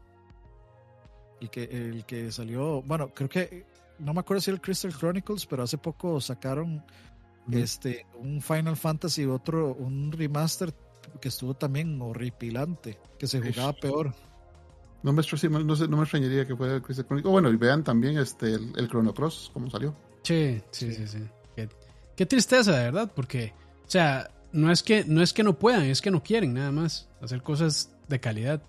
El 1.41 1.51
que, 1.51 1.65
el 1.65 2.05
que 2.05 2.33
salió, 2.33 2.83
bueno, 2.83 3.13
creo 3.15 3.29
que, 3.29 3.67
no 3.99 4.13
me 4.13 4.21
acuerdo 4.21 4.41
si 4.41 4.51
el 4.51 4.61
Crystal 4.61 4.93
Chronicles, 4.93 5.47
pero 5.47 5.63
hace 5.63 5.79
poco 5.79 6.21
sacaron 6.21 6.85
este, 7.51 8.07
un 8.19 8.43
Final 8.43 8.77
Fantasy, 8.77 9.25
otro, 9.25 9.75
un 9.75 10.11
remaster 10.11 10.75
que 11.21 11.29
estuvo 11.29 11.55
también 11.55 12.01
horripilante, 12.03 12.99
que 13.19 13.27
se 13.27 13.41
jugaba 13.41 13.73
peor. 13.73 14.15
No 15.03 15.13
me, 15.13 15.23
no, 15.51 15.75
no 15.77 15.97
me 15.97 16.03
extrañaría 16.03 16.47
que 16.47 16.57
fuera 16.57 16.75
el 16.75 16.83
Crystal 16.83 17.07
Chronicles. 17.07 17.31
Bueno, 17.31 17.51
y 17.51 17.57
vean 17.57 17.85
también 17.85 18.19
este, 18.19 18.55
el, 18.55 18.89
Chrono 18.89 19.15
Cross, 19.15 19.51
cómo 19.55 19.71
salió. 19.71 19.95
Sí, 20.23 20.61
sí, 20.71 20.93
sí, 20.93 21.07
sí. 21.07 21.25
Qué, 21.55 21.69
qué, 22.17 22.27
tristeza, 22.27 22.73
de 22.73 22.85
verdad, 22.85 23.13
porque, 23.15 23.55
o 23.87 23.91
sea, 23.91 24.31
no 24.53 24.73
es 24.73 24.83
que 24.83 25.05
no 25.05 25.23
es 25.23 25.33
que 25.33 25.43
no 25.43 25.59
puedan, 25.59 25.85
es 25.85 26.01
que 26.01 26.11
no 26.11 26.23
quieren 26.23 26.55
nada 26.55 26.73
más 26.73 27.09
hacer 27.21 27.43
cosas 27.43 27.95
de 28.09 28.19
calidad. 28.19 28.63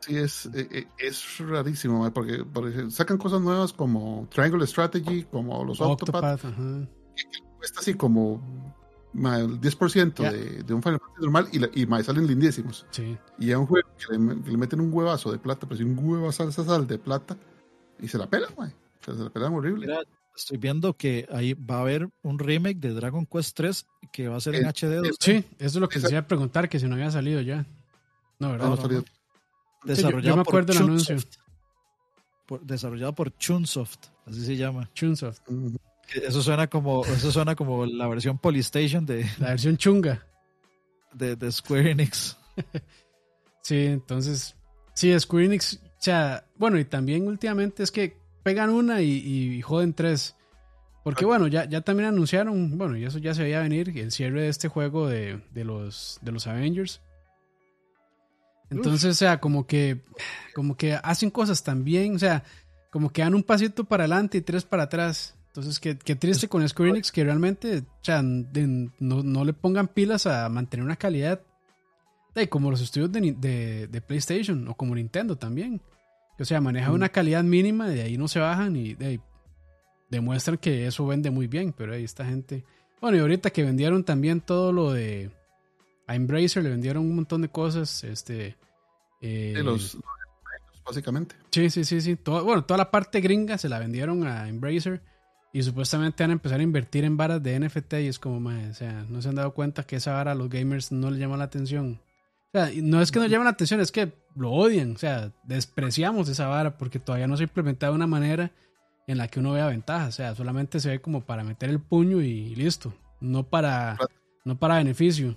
Sí, 0.00 0.16
es, 0.16 0.46
eh, 0.46 0.68
eh, 0.70 0.86
es 0.98 1.38
rarísimo, 1.38 2.10
porque, 2.12 2.44
sacan 2.90 3.18
cosas 3.18 3.40
nuevas 3.40 3.72
como 3.72 4.28
Triangle 4.30 4.66
Strategy, 4.66 5.24
como 5.24 5.64
los 5.64 5.80
Octopath, 5.80 6.40
cuesta 7.58 7.80
así 7.80 7.94
como 7.94 8.81
el 9.14 9.60
10% 9.60 10.14
de, 10.14 10.62
de, 10.62 10.74
un 10.74 10.82
Final 10.82 11.00
Fantasy 11.00 11.20
normal 11.20 11.48
y, 11.52 11.82
y 11.82 12.02
salen 12.02 12.26
lindísimos. 12.26 12.86
Sí. 12.90 13.16
Y 13.38 13.52
a 13.52 13.58
un 13.58 13.66
juego 13.66 13.88
que 13.98 14.12
le, 14.12 14.56
meten 14.56 14.80
un 14.80 14.92
huevazo 14.92 15.30
de 15.30 15.38
plata, 15.38 15.66
pero 15.66 15.78
si 15.78 15.84
un 15.84 15.98
huevazo 15.98 16.46
de 16.46 16.52
sal 16.52 16.86
de 16.86 16.98
plata 16.98 17.36
y 18.00 18.08
se 18.08 18.18
la 18.18 18.28
pelan, 18.28 18.50
se 19.04 19.12
la 19.12 19.30
pelan 19.30 19.54
horrible. 19.54 19.94
estoy 20.34 20.56
viendo 20.56 20.96
que 20.96 21.26
ahí 21.30 21.54
va 21.54 21.76
a 21.76 21.80
haber 21.82 22.08
un 22.22 22.38
remake 22.38 22.78
de 22.78 22.94
Dragon 22.94 23.26
Quest 23.26 23.56
3 23.56 23.86
que 24.12 24.28
va 24.28 24.36
a 24.36 24.40
ser 24.40 24.54
en 24.54 24.66
HD. 24.66 25.12
sí, 25.18 25.44
eso 25.58 25.76
es 25.76 25.76
lo 25.76 25.88
que 25.88 26.00
quería 26.00 26.26
preguntar, 26.26 26.68
que 26.68 26.78
si 26.78 26.86
no 26.86 26.94
había 26.94 27.10
salido 27.10 27.40
ya. 27.42 27.66
No, 28.38 28.52
¿verdad? 28.52 29.04
Desarrollado 29.84 30.28
yo, 30.28 30.36
me 30.36 30.42
acuerdo 30.42 30.72
del 30.72 30.82
anuncio. 30.82 31.16
Por, 32.46 32.60
desarrollado 32.62 33.14
por 33.14 33.36
Chunsoft, 33.36 33.98
así 34.26 34.44
se 34.44 34.56
llama. 34.56 34.88
Chunsoft. 34.94 35.40
Eso 36.14 36.42
suena 36.42 36.66
como, 36.66 37.04
eso 37.04 37.30
suena 37.30 37.54
como 37.54 37.86
la 37.86 38.06
versión 38.08 38.38
Polystation 38.38 39.06
de. 39.06 39.26
La 39.38 39.50
versión 39.50 39.76
chunga. 39.76 40.26
De, 41.12 41.36
de 41.36 41.52
Square 41.52 41.90
Enix. 41.90 42.36
sí, 43.62 43.86
entonces. 43.86 44.54
Sí, 44.94 45.18
Square 45.18 45.46
Enix. 45.46 45.74
O 45.74 46.04
sea, 46.04 46.44
bueno, 46.56 46.78
y 46.78 46.84
también 46.84 47.26
últimamente 47.26 47.82
es 47.82 47.90
que 47.90 48.16
pegan 48.42 48.70
una 48.70 49.00
y, 49.02 49.60
joden 49.62 49.94
tres. 49.94 50.36
Porque 51.04 51.24
bueno, 51.24 51.48
ya, 51.48 51.64
ya 51.64 51.80
también 51.80 52.08
anunciaron, 52.08 52.78
bueno, 52.78 52.96
y 52.96 53.04
eso 53.04 53.18
ya 53.18 53.34
se 53.34 53.42
veía 53.42 53.60
venir, 53.60 53.96
el 53.98 54.12
cierre 54.12 54.42
de 54.42 54.48
este 54.48 54.68
juego 54.68 55.08
de, 55.08 55.40
de, 55.50 55.64
los, 55.64 56.18
de 56.22 56.30
los 56.30 56.46
Avengers. 56.46 57.00
Entonces, 58.70 59.10
o 59.10 59.14
sea, 59.14 59.40
como 59.40 59.66
que, 59.66 60.00
como 60.54 60.76
que 60.76 60.94
hacen 60.94 61.30
cosas 61.30 61.62
también, 61.62 62.14
o 62.14 62.18
sea, 62.18 62.44
como 62.90 63.10
que 63.10 63.22
dan 63.22 63.34
un 63.34 63.42
pasito 63.42 63.84
para 63.84 64.04
adelante 64.04 64.38
y 64.38 64.42
tres 64.42 64.64
para 64.64 64.84
atrás. 64.84 65.34
Entonces, 65.52 65.80
qué, 65.80 65.98
qué 65.98 66.16
triste 66.16 66.48
con 66.48 66.66
Square 66.66 66.92
Enix 66.92 67.12
que 67.12 67.22
realmente, 67.24 67.80
o 67.80 68.04
sea, 68.04 68.22
no, 68.22 69.44
le 69.44 69.52
pongan 69.52 69.86
pilas 69.86 70.26
a 70.26 70.48
mantener 70.48 70.82
una 70.82 70.96
calidad 70.96 71.42
de, 72.34 72.48
como 72.48 72.70
los 72.70 72.80
estudios 72.80 73.12
de, 73.12 73.86
de, 73.86 74.00
PlayStation 74.00 74.66
o 74.68 74.74
como 74.74 74.94
Nintendo 74.94 75.36
también. 75.36 75.82
O 76.38 76.44
sea, 76.46 76.62
manejan 76.62 76.94
una 76.94 77.10
calidad 77.10 77.44
mínima, 77.44 77.86
de 77.86 78.00
ahí 78.00 78.16
no 78.16 78.28
se 78.28 78.40
bajan 78.40 78.76
y 78.76 78.94
de, 78.94 79.20
demuestran 80.08 80.56
que 80.56 80.86
eso 80.86 81.06
vende 81.06 81.30
muy 81.30 81.48
bien, 81.48 81.74
pero 81.74 81.92
ahí 81.92 82.04
esta 82.04 82.24
gente... 82.24 82.64
Bueno, 83.02 83.18
y 83.18 83.20
ahorita 83.20 83.50
que 83.50 83.62
vendieron 83.62 84.04
también 84.04 84.40
todo 84.40 84.72
lo 84.72 84.90
de 84.92 85.30
a 86.06 86.14
Embracer 86.14 86.62
le 86.62 86.70
vendieron 86.70 87.04
un 87.04 87.14
montón 87.14 87.42
de 87.42 87.50
cosas. 87.50 88.04
Este, 88.04 88.56
eh, 89.20 89.52
los 89.62 89.98
básicamente. 90.82 91.36
Sí, 91.50 91.68
sí, 91.68 91.84
sí, 91.84 92.00
sí. 92.00 92.16
bueno, 92.24 92.64
toda 92.64 92.78
la 92.78 92.90
parte 92.90 93.20
gringa 93.20 93.58
se 93.58 93.68
la 93.68 93.78
vendieron 93.78 94.26
a 94.26 94.48
Embracer 94.48 95.02
y 95.52 95.62
supuestamente 95.62 96.22
van 96.22 96.30
a 96.30 96.34
empezar 96.34 96.60
a 96.60 96.62
invertir 96.62 97.04
en 97.04 97.16
varas 97.16 97.42
de 97.42 97.60
NFT 97.60 97.94
y 97.94 98.06
es 98.06 98.18
como, 98.18 98.40
más, 98.40 98.70
o 98.70 98.74
sea, 98.74 99.04
no 99.08 99.20
se 99.20 99.28
han 99.28 99.34
dado 99.34 99.52
cuenta 99.52 99.82
que 99.84 99.96
esa 99.96 100.14
vara 100.14 100.32
a 100.32 100.34
los 100.34 100.48
gamers 100.48 100.92
no 100.92 101.10
les 101.10 101.20
llama 101.20 101.36
la 101.36 101.44
atención. 101.44 102.00
O 102.54 102.58
sea, 102.58 102.70
no 102.82 103.02
es 103.02 103.12
que 103.12 103.18
no 103.18 103.26
llamen 103.26 103.44
la 103.44 103.50
atención, 103.50 103.80
es 103.80 103.92
que 103.92 104.12
lo 104.34 104.50
odian, 104.50 104.94
o 104.94 104.98
sea, 104.98 105.30
despreciamos 105.42 106.28
esa 106.30 106.46
vara 106.46 106.78
porque 106.78 106.98
todavía 106.98 107.26
no 107.26 107.36
se 107.36 107.42
ha 107.42 107.44
implementado 107.44 107.92
de 107.92 107.96
una 107.96 108.06
manera 108.06 108.50
en 109.06 109.18
la 109.18 109.28
que 109.28 109.40
uno 109.40 109.52
vea 109.52 109.66
ventaja, 109.66 110.06
o 110.06 110.12
sea, 110.12 110.34
solamente 110.34 110.80
se 110.80 110.88
ve 110.88 111.00
como 111.00 111.20
para 111.22 111.44
meter 111.44 111.68
el 111.68 111.80
puño 111.80 112.22
y 112.22 112.54
listo, 112.54 112.94
no 113.20 113.42
para, 113.44 113.98
no 114.44 114.58
para 114.58 114.76
beneficio. 114.76 115.36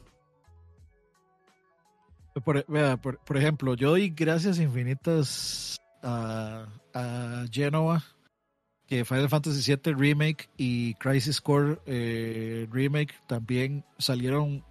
Por, 2.43 2.65
por, 3.25 3.37
ejemplo, 3.37 3.75
yo 3.75 3.91
doy 3.91 4.09
gracias 4.09 4.59
infinitas 4.59 5.77
a, 6.03 6.67
a 6.93 7.45
Genova 7.49 8.03
que 8.87 9.05
Final 9.05 9.29
Fantasy 9.29 9.75
VII 9.75 9.93
Remake 9.93 10.49
y 10.57 10.93
Crisis 10.95 11.41
Core 11.41 11.79
eh, 11.85 12.67
Remake 12.71 13.15
también 13.27 13.83
salieron, 13.97 14.63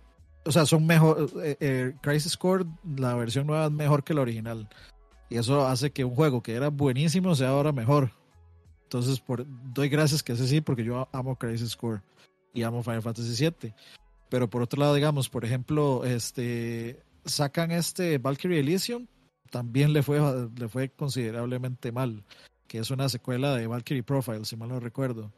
o 0.45 0.53
sea, 0.53 0.67
son 0.67 0.87
mejor, 0.87 1.31
eh, 1.43 1.57
eh, 1.61 1.95
Crisis 2.01 2.37
Core, 2.37 2.65
la 2.97 3.15
versión 3.15 3.47
nueva 3.47 3.67
es 3.67 3.73
mejor 3.73 4.05
que 4.05 4.15
la 4.15 4.23
original. 4.23 4.69
Y 5.31 5.39
eso 5.39 5.67
hace 5.67 5.91
que 5.91 6.05
un 6.05 6.15
juego 6.15 6.43
que 6.43 6.55
era 6.55 6.69
buenísimo 6.69 7.35
sea 7.35 7.49
ahora 7.49 7.73
mejor. 7.73 8.13
Entonces, 8.85 9.21
por, 9.21 9.45
doy 9.73 9.89
gracias 9.89 10.23
que 10.23 10.33
es 10.33 10.41
así 10.41 10.61
porque 10.61 10.85
yo 10.85 11.09
amo 11.13 11.37
Crisis 11.37 11.75
Core 11.75 12.03
y 12.53 12.63
amo 12.63 12.83
Final 12.83 13.03
Fantasy 13.03 13.45
VII. 13.45 13.75
Pero 14.29 14.49
por 14.49 14.63
otro 14.63 14.81
lado, 14.81 14.95
digamos, 14.95 15.29
por 15.29 15.45
ejemplo, 15.45 16.05
este 16.05 17.03
sacan 17.25 17.73
este 17.73 18.19
Valkyrie 18.19 18.61
Elysium, 18.61 19.07
también 19.51 19.93
le 19.93 20.03
fue, 20.03 20.21
le 20.57 20.69
fue 20.69 20.91
considerablemente 20.91 21.91
mal 21.91 22.23
que 22.67 22.79
es 22.79 22.91
una 22.91 23.09
secuela 23.09 23.55
de 23.57 23.67
Valkyrie 23.67 24.03
Profile, 24.03 24.45
si 24.45 24.57
mal 24.57 24.69
no 24.69 24.81
recuerdo. 24.81 25.33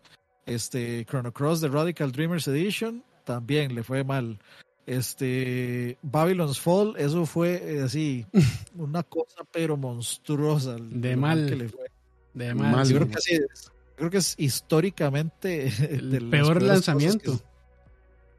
Este 0.44 1.04
Chrono 1.04 1.32
Cross 1.32 1.60
de 1.60 1.68
Radical 1.68 2.12
Dreamers 2.12 2.46
Edition 2.48 3.04
también 3.24 3.74
le 3.74 3.82
fue 3.82 4.04
mal. 4.04 4.38
Este 4.86 5.98
Babylon's 6.02 6.60
Fall, 6.60 6.94
eso 6.96 7.26
fue 7.26 7.60
eh, 7.62 7.82
así, 7.82 8.24
una 8.76 9.02
cosa 9.02 9.42
pero 9.50 9.76
monstruosa. 9.76 10.76
De 10.78 11.16
mal. 11.16 11.46
Que 11.48 11.56
le 11.56 11.68
fue. 11.68 11.90
De 12.34 12.54
mal. 12.54 12.86
Yo 12.86 12.96
creo 12.96 13.08
que, 13.08 13.16
es, 13.16 13.72
creo 13.96 14.10
que 14.12 14.18
es 14.18 14.34
históricamente 14.38 15.66
el 15.66 16.28
peor 16.30 16.62
lanzamiento. 16.62 17.40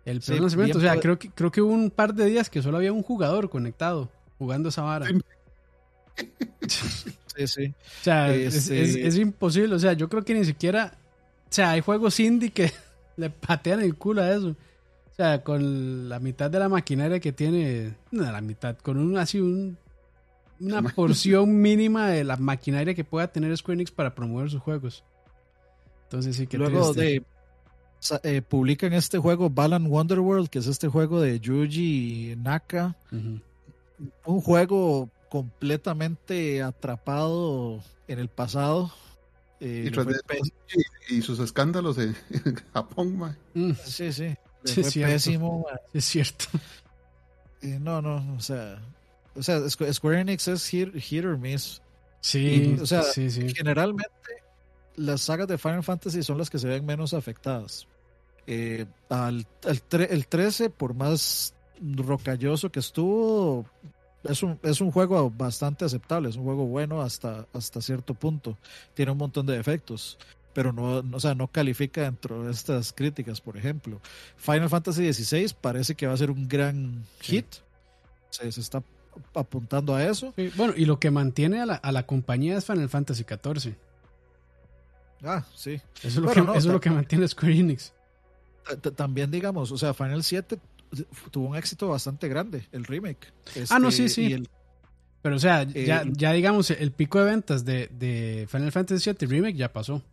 El 0.06 0.22
peor 0.22 0.42
lanzamiento. 0.42 0.78
O 0.78 0.82
sea, 0.82 1.00
creo 1.00 1.20
que, 1.20 1.30
creo 1.32 1.52
que 1.52 1.62
hubo 1.62 1.74
un 1.74 1.92
par 1.92 2.14
de 2.14 2.26
días 2.26 2.50
que 2.50 2.62
solo 2.62 2.78
había 2.78 2.94
un 2.94 3.04
jugador 3.04 3.50
conectado 3.50 4.10
jugando 4.38 4.70
esa 4.70 4.84
vara. 4.84 5.08
Sí, 7.38 7.48
sí. 7.48 7.66
O 7.68 8.04
sea, 8.04 8.34
este 8.34 9.08
es, 9.08 9.18
imposible. 9.18 9.76
O 9.76 9.80
sea, 9.80 9.94
yo 9.94 10.10
creo 10.10 10.24
que 10.24 10.34
ni 10.34 10.46
siquiera. 10.46 10.98
O 11.50 11.54
sea, 11.54 11.72
hay 11.72 11.82
juegos 11.82 12.20
indie 12.20 12.52
que 12.52 12.72
le 13.18 13.30
patean 13.30 13.82
el 13.82 13.96
culo 13.96 14.24
a 14.24 14.32
eso. 14.32 14.50
O 14.50 15.16
sea, 15.16 15.44
con 15.44 16.10
la 16.10 16.20
mitad 16.20 16.50
de 16.50 16.60
la 16.60 16.70
maquinaria 16.70 17.20
que 17.20 17.32
tiene. 17.32 17.96
No, 18.12 18.32
la 18.32 18.42
mitad. 18.42 18.78
Con 18.78 18.98
un 18.98 19.18
así 19.18 19.40
un. 19.40 19.78
Una 20.60 20.82
porción 20.96 21.62
mínima 21.62 22.10
de 22.10 22.24
la 22.24 22.38
maquinaria 22.38 22.96
que 22.96 23.04
pueda 23.04 23.28
tener 23.28 23.56
Square 23.56 23.76
Enix 23.76 23.92
para 23.92 24.16
promover 24.16 24.50
sus 24.50 24.62
juegos. 24.62 25.04
Entonces 26.04 26.36
sí 26.36 26.48
que 26.48 26.58
Luego 26.58 26.94
de. 26.94 27.24
Eh, 28.24 28.42
publican 28.42 28.94
este 28.94 29.18
juego 29.18 29.50
Balan 29.50 29.88
Wonderworld, 29.88 30.50
que 30.50 30.60
es 30.60 30.68
este 30.68 30.88
juego 30.88 31.20
de 31.20 31.40
Yuji 31.40 32.36
Naka. 32.38 32.96
Un 34.26 34.42
juego 34.42 35.10
completamente 35.38 36.64
atrapado 36.64 37.84
en 38.08 38.18
el 38.18 38.28
pasado. 38.28 38.92
Eh, 39.60 39.92
y, 41.10 41.22
sus 41.22 41.40
escándalos 41.40 42.00
en, 42.00 42.16
Japón, 42.74 43.36
mm. 43.54 43.72
Sí, 43.84 44.12
sí. 44.12 44.36
fue 44.66 44.84
pésimo. 44.84 45.68
Es 45.94 46.06
cierto. 46.06 46.46
no, 47.62 48.02
no, 48.02 48.36
o 48.36 48.40
sea, 48.40 48.82
o 49.36 49.44
sea, 49.44 49.62
Square 49.70 50.22
Enix 50.22 50.48
es 50.48 50.68
hit, 50.68 51.24
or 51.24 51.38
miss. 51.38 51.84
Sí, 52.22 52.76
o 52.82 52.86
sea, 52.88 53.04
generalmente 53.14 54.10
las 54.96 55.22
sagas 55.22 55.48
de 55.48 55.60
Final 55.60 55.84
Fantasy 55.84 56.24
son 56.24 56.40
las 56.40 56.50
que 56.50 56.58
se 56.58 56.68
ven 56.68 56.84
menos 56.84 57.14
afectadas. 57.14 57.88
Eh, 58.48 58.88
al, 59.10 59.46
el 59.92 60.28
13, 60.28 60.72
por 60.72 60.96
más 60.96 61.54
rocalloso 61.80 62.72
que 62.72 62.80
estuvo, 62.80 63.68
es 64.24 64.44
un, 64.44 64.60
es 64.64 64.82
un 64.82 64.92
juego 64.92 65.30
bastante 65.30 65.86
aceptable, 65.86 66.30
es 66.30 66.36
un 66.36 66.44
juego 66.44 66.66
bueno 66.66 67.02
hasta, 67.02 67.46
hasta 67.54 67.82
cierto 67.82 68.14
punto. 68.14 68.58
Tiene 68.94 69.12
un 69.12 69.18
montón 69.18 69.46
de 69.46 69.56
defectos, 69.56 70.18
pero 70.54 70.74
no, 70.74 71.04
o 71.14 71.20
sea, 71.20 71.36
no 71.36 71.48
califica 71.48 72.02
dentro 72.02 72.44
de 72.44 72.52
estas 72.52 72.94
críticas, 72.94 73.42
por 73.42 73.58
ejemplo. 73.58 74.02
Final 74.38 74.70
Fantasy 74.70 75.14
XVI 75.14 75.56
parece 75.60 75.96
que 75.96 76.08
va 76.08 76.14
a 76.14 76.18
ser 76.18 76.32
un 76.32 76.48
gran 76.48 77.06
hit. 77.22 77.46
Se, 78.30 78.48
está 78.48 78.84
apuntando 79.34 79.96
a 79.96 80.04
eso. 80.04 80.34
bueno, 80.56 80.74
y 80.76 80.86
lo 80.86 81.00
que 81.00 81.12
mantiene 81.12 81.62
a 81.62 81.66
la, 81.66 81.76
a 81.76 81.92
la 81.92 82.06
compañía 82.06 82.58
es 82.58 82.66
Final 82.66 82.90
Fantasy 82.90 83.24
XIV. 83.24 83.76
Ah, 85.24 85.44
sí. 85.56 85.82
Eso 86.04 86.08
es 86.08 86.16
lo, 86.18 86.32
que, 86.32 86.40
eso 86.40 86.56
es 86.56 86.66
lo 86.66 86.80
que 86.80 86.90
mantiene 86.90 87.28
Square 87.28 87.58
Enix. 87.58 87.94
También, 88.96 89.32
digamos, 89.32 89.72
o 89.72 89.78
sea, 89.78 89.94
Final 89.94 90.24
7 90.24 90.60
tuvo 91.32 91.50
un 91.50 91.56
éxito 91.56 91.90
bastante 91.90 92.28
grande, 92.28 92.68
el 92.72 92.86
remake. 92.86 93.34
ah, 93.70 93.80
no, 93.80 93.92
sí, 93.92 94.06
este, 94.06 94.38
sí. 94.38 94.44
Pero 95.22 95.36
o 95.36 95.40
sea, 95.40 95.64
ya, 95.64 96.04
ya 96.06 96.32
digamos, 96.32 96.72
el 96.72 96.92
pico 96.92 97.20
de 97.20 97.26
ventas 97.26 97.66
de, 97.66 97.88
de 97.88 98.48
Final 98.50 98.72
Fantasy 98.72 99.12
VII 99.12 99.28
Remake 99.28 99.58
ya 99.58 99.74
pasó. 99.74 100.04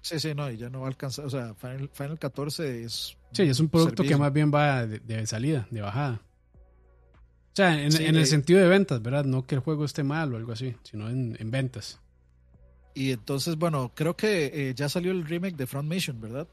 Sí, 0.00 0.20
sí, 0.20 0.34
no, 0.34 0.50
y 0.50 0.56
ya 0.56 0.70
no 0.70 0.80
va 0.80 0.86
a 0.86 0.90
alcanzar. 0.90 1.24
O 1.26 1.30
sea, 1.30 1.54
Final, 1.54 1.90
Final 1.92 2.18
14 2.18 2.84
es. 2.84 3.16
Sí, 3.32 3.42
es 3.42 3.60
un 3.60 3.68
producto 3.68 4.04
que 4.04 4.16
más 4.16 4.32
bien 4.32 4.52
va 4.54 4.86
de, 4.86 5.26
salida, 5.26 5.66
de 5.70 5.80
bajada. 5.80 6.22
O 7.52 7.56
sea, 7.58 7.82
en, 7.82 7.94
en 8.00 8.16
el 8.16 8.26
sentido 8.26 8.60
de 8.60 8.68
ventas, 8.68 9.02
¿verdad? 9.02 9.24
No 9.24 9.44
que 9.46 9.56
el 9.56 9.60
juego 9.60 9.84
esté 9.84 10.04
mal 10.04 10.32
o 10.32 10.36
algo 10.36 10.52
así, 10.52 10.76
sino 10.84 11.08
en, 11.08 11.36
en 11.40 11.50
ventas. 11.50 12.00
Y 12.94 13.12
entonces, 13.12 13.56
bueno, 13.56 13.92
creo 13.94 14.16
que 14.16 14.50
eh, 14.52 14.74
ya 14.74 14.88
salió 14.88 15.12
el 15.12 15.24
remake 15.26 15.56
de 15.56 15.66
Front 15.66 15.88
Mission, 15.88 16.20
¿verdad? 16.20 16.48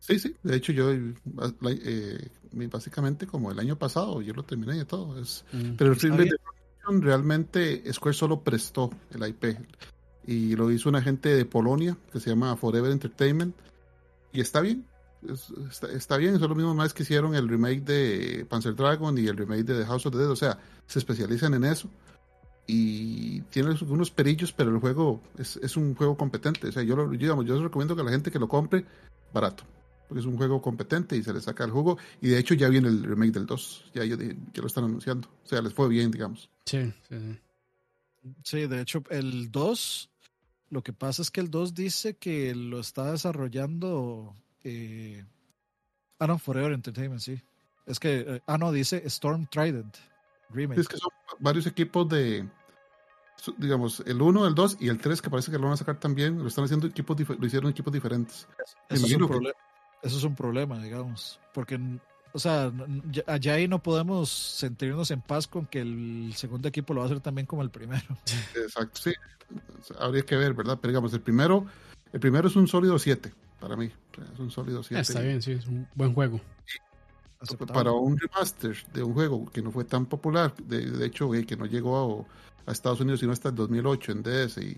Sí, 0.00 0.18
sí, 0.18 0.34
de 0.42 0.56
hecho 0.56 0.72
yo 0.72 0.92
eh, 0.92 2.28
básicamente 2.52 3.26
como 3.26 3.50
el 3.50 3.58
año 3.58 3.76
pasado 3.76 4.20
yo 4.22 4.34
lo 4.34 4.44
terminé 4.44 4.78
y 4.78 4.84
todo. 4.84 5.20
Es, 5.20 5.44
mm, 5.52 5.76
pero 5.76 5.92
el 5.92 5.98
de 5.98 6.36
realmente 7.00 7.92
Square 7.92 8.16
solo 8.16 8.40
prestó 8.40 8.90
el 9.10 9.28
IP 9.28 9.58
y 10.26 10.56
lo 10.56 10.70
hizo 10.70 10.88
una 10.88 11.02
gente 11.02 11.28
de 11.28 11.44
Polonia 11.44 11.96
que 12.12 12.20
se 12.20 12.30
llama 12.30 12.56
Forever 12.56 12.90
Entertainment 12.90 13.54
y 14.32 14.40
está 14.40 14.60
bien. 14.60 14.86
está, 15.92 16.16
bien, 16.16 16.38
son 16.38 16.48
los 16.48 16.56
mismos 16.56 16.76
más 16.76 16.94
que 16.94 17.02
hicieron 17.02 17.34
el 17.34 17.48
remake 17.48 17.82
de 17.82 18.46
Panzer 18.48 18.74
Dragon 18.74 19.16
y 19.18 19.26
el 19.26 19.36
remake 19.36 19.64
de 19.64 19.80
The 19.80 19.86
House 19.86 20.06
of 20.06 20.12
the 20.12 20.18
Dead, 20.18 20.30
o 20.30 20.36
sea, 20.36 20.58
se 20.86 20.98
especializan 20.98 21.54
en 21.54 21.64
eso 21.64 21.88
y 22.66 23.40
tiene 23.42 23.70
algunos 23.70 24.10
perillos, 24.10 24.52
pero 24.52 24.70
el 24.70 24.78
juego 24.78 25.22
es, 25.38 25.56
es 25.56 25.76
un 25.76 25.94
juego 25.94 26.16
competente. 26.16 26.68
O 26.68 26.72
sea, 26.72 26.82
yo, 26.82 26.96
lo, 26.96 27.08
digamos, 27.08 27.46
yo 27.46 27.60
recomiendo 27.62 27.96
que 27.96 28.02
la 28.02 28.10
gente 28.10 28.30
que 28.30 28.38
lo 28.38 28.46
compre 28.46 28.84
barato 29.32 29.64
porque 30.08 30.20
es 30.20 30.26
un 30.26 30.36
juego 30.36 30.62
competente 30.62 31.16
y 31.16 31.22
se 31.22 31.34
le 31.34 31.40
saca 31.40 31.64
el 31.64 31.70
juego. 31.70 31.98
Y 32.20 32.28
de 32.28 32.38
hecho 32.38 32.54
ya 32.54 32.68
viene 32.68 32.88
el 32.88 33.04
remake 33.04 33.32
del 33.32 33.46
2, 33.46 33.90
ya, 33.94 34.04
ya, 34.04 34.16
lo 34.16 34.66
están 34.66 34.84
anunciando. 34.84 35.28
O 35.44 35.48
sea, 35.48 35.60
les 35.60 35.74
fue 35.74 35.88
bien, 35.88 36.10
digamos. 36.10 36.48
Sí, 36.64 36.92
sí, 37.08 37.38
sí. 38.42 38.66
de 38.66 38.80
hecho, 38.80 39.02
el 39.10 39.50
2, 39.52 40.10
lo 40.70 40.82
que 40.82 40.94
pasa 40.94 41.20
es 41.20 41.30
que 41.30 41.40
el 41.40 41.50
2 41.50 41.74
dice 41.74 42.14
que 42.14 42.54
lo 42.54 42.80
está 42.80 43.12
desarrollando... 43.12 44.34
Eh, 44.64 45.24
ah, 46.18 46.26
no, 46.26 46.38
Forever 46.38 46.72
Entertainment, 46.72 47.20
sí. 47.20 47.40
Es 47.86 48.00
que, 48.00 48.20
eh, 48.20 48.42
ah, 48.46 48.56
no, 48.56 48.72
dice 48.72 49.02
Storm 49.06 49.46
Trident 49.46 49.96
Remake. 50.50 50.80
Es 50.80 50.88
que 50.88 50.96
son 50.96 51.10
varios 51.38 51.66
equipos 51.66 52.08
de, 52.08 52.48
digamos, 53.58 54.00
el 54.06 54.20
1, 54.20 54.46
el 54.46 54.54
2 54.54 54.78
y 54.80 54.88
el 54.88 54.98
3 54.98 55.20
que 55.20 55.30
parece 55.30 55.50
que 55.50 55.58
lo 55.58 55.64
van 55.64 55.74
a 55.74 55.76
sacar 55.76 56.00
también, 56.00 56.38
lo 56.38 56.48
están 56.48 56.64
haciendo 56.64 56.86
equipos, 56.86 57.16
lo 57.38 57.46
hicieron 57.46 57.70
equipos 57.70 57.92
diferentes. 57.92 58.48
Eso 58.88 59.06
es, 59.06 59.12
un 59.14 59.52
eso 60.02 60.18
es 60.18 60.24
un 60.24 60.34
problema, 60.34 60.80
digamos, 60.82 61.40
porque, 61.52 61.80
o 62.32 62.38
sea, 62.38 62.72
allá 63.26 63.54
ahí 63.54 63.68
no 63.68 63.82
podemos 63.82 64.30
sentirnos 64.30 65.10
en 65.10 65.20
paz 65.20 65.46
con 65.46 65.66
que 65.66 65.80
el 65.80 66.32
segundo 66.36 66.68
equipo 66.68 66.94
lo 66.94 67.00
va 67.00 67.06
a 67.06 67.08
hacer 67.08 67.20
también 67.20 67.46
como 67.46 67.62
el 67.62 67.70
primero. 67.70 68.06
Exacto, 68.54 69.00
sí, 69.00 69.12
habría 69.98 70.22
que 70.22 70.36
ver, 70.36 70.54
¿verdad? 70.54 70.78
Pero 70.80 70.92
digamos, 70.92 71.12
el 71.12 71.20
primero, 71.20 71.66
el 72.12 72.20
primero 72.20 72.48
es 72.48 72.56
un 72.56 72.68
sólido 72.68 72.98
7 72.98 73.32
para 73.60 73.76
mí, 73.76 73.90
es 74.32 74.38
un 74.38 74.50
sólido 74.50 74.82
7. 74.82 75.00
Está 75.00 75.20
bien, 75.20 75.42
sí, 75.42 75.52
es 75.52 75.66
un 75.66 75.86
buen 75.94 76.14
juego. 76.14 76.40
para 77.72 77.92
un 77.92 78.18
remaster 78.18 78.76
de 78.92 79.02
un 79.02 79.14
juego 79.14 79.50
que 79.50 79.62
no 79.62 79.70
fue 79.70 79.84
tan 79.84 80.06
popular, 80.06 80.54
de, 80.56 81.04
hecho, 81.04 81.30
que 81.30 81.56
no 81.56 81.66
llegó 81.66 82.26
a, 82.66 82.70
a, 82.70 82.72
Estados 82.72 83.00
Unidos 83.00 83.20
sino 83.20 83.32
hasta 83.32 83.48
el 83.48 83.54
2008 83.54 84.12
en 84.12 84.22
DS 84.22 84.58
y 84.58 84.76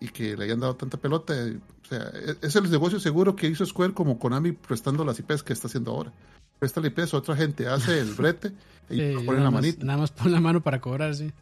y 0.00 0.08
que 0.08 0.36
le 0.36 0.44
hayan 0.44 0.60
dado 0.60 0.76
tanta 0.76 0.98
pelota. 0.98 1.34
O 1.34 1.88
sea, 1.88 2.10
e-, 2.14 2.36
es 2.42 2.56
el 2.56 2.70
negocio 2.70 3.00
seguro 3.00 3.36
que 3.36 3.46
hizo 3.46 3.64
Square 3.64 3.94
como 3.94 4.18
Konami 4.18 4.52
prestando 4.52 5.04
las 5.04 5.18
IPs 5.18 5.42
que 5.42 5.52
está 5.52 5.68
haciendo 5.68 5.92
ahora. 5.92 6.12
Presta 6.58 6.80
la 6.80 6.86
IP 6.86 7.00
a 7.00 7.16
otra 7.16 7.36
gente, 7.36 7.66
hace 7.66 8.00
el 8.00 8.14
brete 8.14 8.52
y 8.90 9.16
pone 9.24 9.40
la 9.40 9.50
manita. 9.50 9.84
Nada 9.84 9.98
más 9.98 10.10
pone 10.10 10.30
la 10.30 10.40
mano 10.40 10.62
para 10.62 10.80
cobrar, 10.80 11.14
sí. 11.14 11.32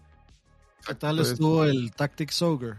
¿Qué 0.87 0.95
tal 0.95 1.19
estuvo 1.21 1.65
el 1.65 1.93
Tactics 1.93 2.43
Ogre? 2.43 2.75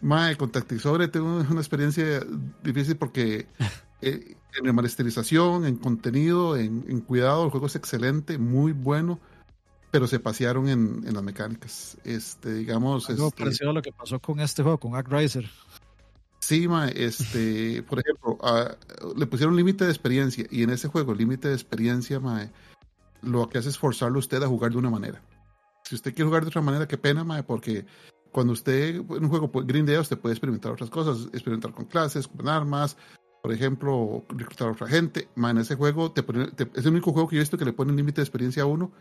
Mae, 0.00 0.36
con 0.36 0.50
Tactics 0.50 0.86
Ogre 0.86 1.08
tengo 1.08 1.38
una 1.38 1.60
experiencia 1.60 2.20
difícil 2.62 2.96
porque 2.96 3.46
eh, 4.00 4.36
en 4.58 4.64
remasterización, 4.64 5.66
en 5.66 5.76
contenido, 5.76 6.56
en, 6.56 7.00
cuidado, 7.00 7.44
el 7.44 7.50
juego 7.50 7.66
es 7.66 7.76
excelente, 7.76 8.38
muy 8.38 8.72
bueno, 8.72 9.18
pero 9.90 10.06
se 10.06 10.20
pasearon 10.20 10.68
en, 10.68 11.14
las 11.14 11.22
mecánicas. 11.22 11.96
Este, 12.04 12.54
digamos. 12.54 13.08
Algo 13.10 13.28
este, 13.28 13.44
parecido 13.44 13.70
a 13.70 13.72
lo 13.72 13.82
que 13.82 13.92
pasó 13.92 14.18
con 14.20 14.40
este 14.40 14.62
juego, 14.62 14.78
con 14.78 15.04
Riser. 15.04 15.48
Sí, 16.40 16.68
mae, 16.68 16.92
este, 16.94 17.82
por 17.88 17.98
ejemplo, 17.98 18.38
le 19.16 19.26
pusieron 19.26 19.56
límite 19.56 19.84
de 19.84 19.90
experiencia 19.90 20.46
y 20.50 20.62
en 20.62 20.70
ese 20.70 20.88
juego, 20.88 21.14
límite 21.14 21.48
de 21.48 21.54
experiencia, 21.54 22.20
mae, 22.20 22.50
lo 23.22 23.48
que 23.48 23.58
hace 23.58 23.70
es 23.70 23.78
forzarlo 23.78 24.16
a 24.16 24.20
usted 24.20 24.42
a 24.42 24.46
jugar 24.46 24.70
de 24.70 24.78
una 24.78 24.90
manera. 24.90 25.20
Si 25.84 25.94
usted 25.94 26.14
quiere 26.14 26.26
jugar 26.28 26.42
de 26.42 26.48
otra 26.48 26.62
manera, 26.62 26.86
qué 26.86 26.98
pena, 26.98 27.24
mae, 27.24 27.42
porque 27.42 27.86
cuando 28.32 28.52
usted 28.52 28.96
en 28.96 29.24
un 29.24 29.28
juego 29.28 29.50
grindea, 29.64 30.00
usted 30.00 30.18
puede 30.18 30.34
experimentar 30.34 30.72
otras 30.72 30.90
cosas, 30.90 31.26
experimentar 31.32 31.72
con 31.72 31.86
clases, 31.86 32.28
con 32.28 32.48
armas, 32.48 32.96
por 33.42 33.52
ejemplo, 33.52 34.24
reclutar 34.28 34.68
a 34.68 34.72
otra 34.72 34.86
gente. 34.86 35.28
Mae, 35.36 35.52
en 35.52 35.58
ese 35.58 35.74
juego 35.74 36.12
te 36.12 36.24
es 36.74 36.84
el 36.84 36.92
único 36.92 37.12
juego 37.12 37.28
que 37.28 37.36
yo 37.36 37.40
he 37.40 37.44
visto 37.44 37.58
que 37.58 37.64
le 37.64 37.72
pone 37.72 37.92
límite 37.92 38.20
de 38.20 38.24
experiencia 38.24 38.64
a 38.64 38.66
uno. 38.66 38.92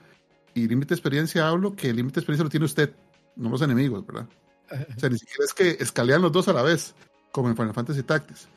Y 0.55 0.67
límite 0.67 0.89
de 0.89 0.95
experiencia 0.95 1.47
hablo 1.47 1.75
que 1.75 1.89
el 1.89 1.97
límite 1.97 2.15
de 2.15 2.19
experiencia 2.21 2.43
lo 2.45 2.49
tiene 2.49 2.65
usted, 2.65 2.95
no 3.35 3.49
los 3.49 3.61
enemigos, 3.61 4.05
¿verdad? 4.07 4.27
O 4.71 4.99
sea, 4.99 5.09
ni 5.09 5.19
siquiera 5.19 5.43
es 5.45 5.53
que 5.53 5.77
escalean 5.79 6.21
los 6.21 6.31
dos 6.31 6.47
a 6.47 6.53
la 6.53 6.63
vez, 6.63 6.95
como 7.31 7.49
en 7.49 7.55
Final 7.55 7.73
Fantasy 7.73 8.01
Tactics. 8.01 8.47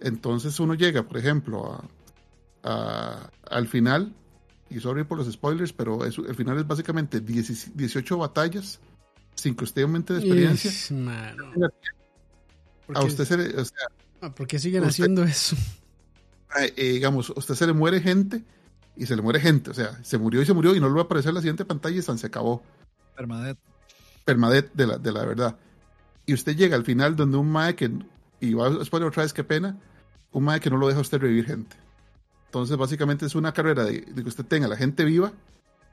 Entonces 0.00 0.58
uno 0.60 0.74
llega, 0.74 1.02
por 1.02 1.18
ejemplo, 1.18 1.84
a, 2.62 3.30
al 3.50 3.68
final 3.68 4.14
y 4.70 4.80
sorry 4.80 5.04
por 5.04 5.18
los 5.18 5.30
spoilers, 5.30 5.72
pero 5.72 6.04
el 6.04 6.34
final 6.34 6.58
es 6.58 6.66
básicamente 6.66 7.20
18 7.20 8.18
batallas 8.18 8.80
sin 9.34 9.54
que 9.54 9.64
usted 9.64 9.82
aumente 9.82 10.14
de 10.14 10.20
experiencia. 10.20 10.70
A 12.94 13.02
usted 13.02 13.24
se 13.24 13.36
le, 13.36 13.60
o 13.60 13.64
sea, 13.64 13.78
ah, 14.22 14.34
¿Por 14.34 14.46
qué 14.46 14.58
siguen 14.58 14.84
haciendo 14.84 15.24
eso? 15.24 15.56
Eh, 16.78 16.92
digamos, 16.94 17.28
a 17.28 17.34
usted 17.36 17.54
se 17.54 17.66
le 17.66 17.74
muere 17.74 18.00
gente 18.00 18.42
y 18.98 19.06
se 19.06 19.14
le 19.14 19.22
muere 19.22 19.40
gente, 19.40 19.70
o 19.70 19.74
sea, 19.74 20.02
se 20.02 20.18
murió 20.18 20.42
y 20.42 20.46
se 20.46 20.52
murió 20.52 20.74
y 20.74 20.80
no 20.80 20.88
le 20.88 20.94
va 20.94 21.02
a 21.02 21.04
aparecer 21.04 21.30
en 21.30 21.36
la 21.36 21.40
siguiente 21.40 21.64
pantalla 21.64 21.96
y 21.96 22.02
se 22.02 22.26
acabó. 22.26 22.62
Permadet. 23.16 23.56
Permadet 24.24 24.72
de 24.74 24.86
la, 24.86 24.98
de 24.98 25.12
la 25.12 25.24
verdad. 25.24 25.56
Y 26.26 26.34
usted 26.34 26.56
llega 26.56 26.76
al 26.76 26.84
final 26.84 27.14
donde 27.14 27.36
un 27.36 27.50
mae 27.50 27.76
que, 27.76 27.90
y 28.40 28.54
va 28.54 28.66
a 28.66 28.84
spoiler 28.84 29.08
otra 29.08 29.22
vez, 29.22 29.32
qué 29.32 29.44
pena, 29.44 29.78
un 30.32 30.44
mae 30.44 30.60
que 30.60 30.68
no 30.68 30.76
lo 30.76 30.88
deja 30.88 30.98
a 30.98 31.02
usted 31.02 31.20
revivir 31.20 31.46
gente. 31.46 31.76
Entonces, 32.46 32.76
básicamente 32.76 33.24
es 33.24 33.34
una 33.34 33.52
carrera 33.52 33.84
de, 33.84 34.04
que 34.04 34.22
usted 34.22 34.44
tenga 34.44 34.66
la 34.66 34.76
gente 34.76 35.04
viva, 35.04 35.32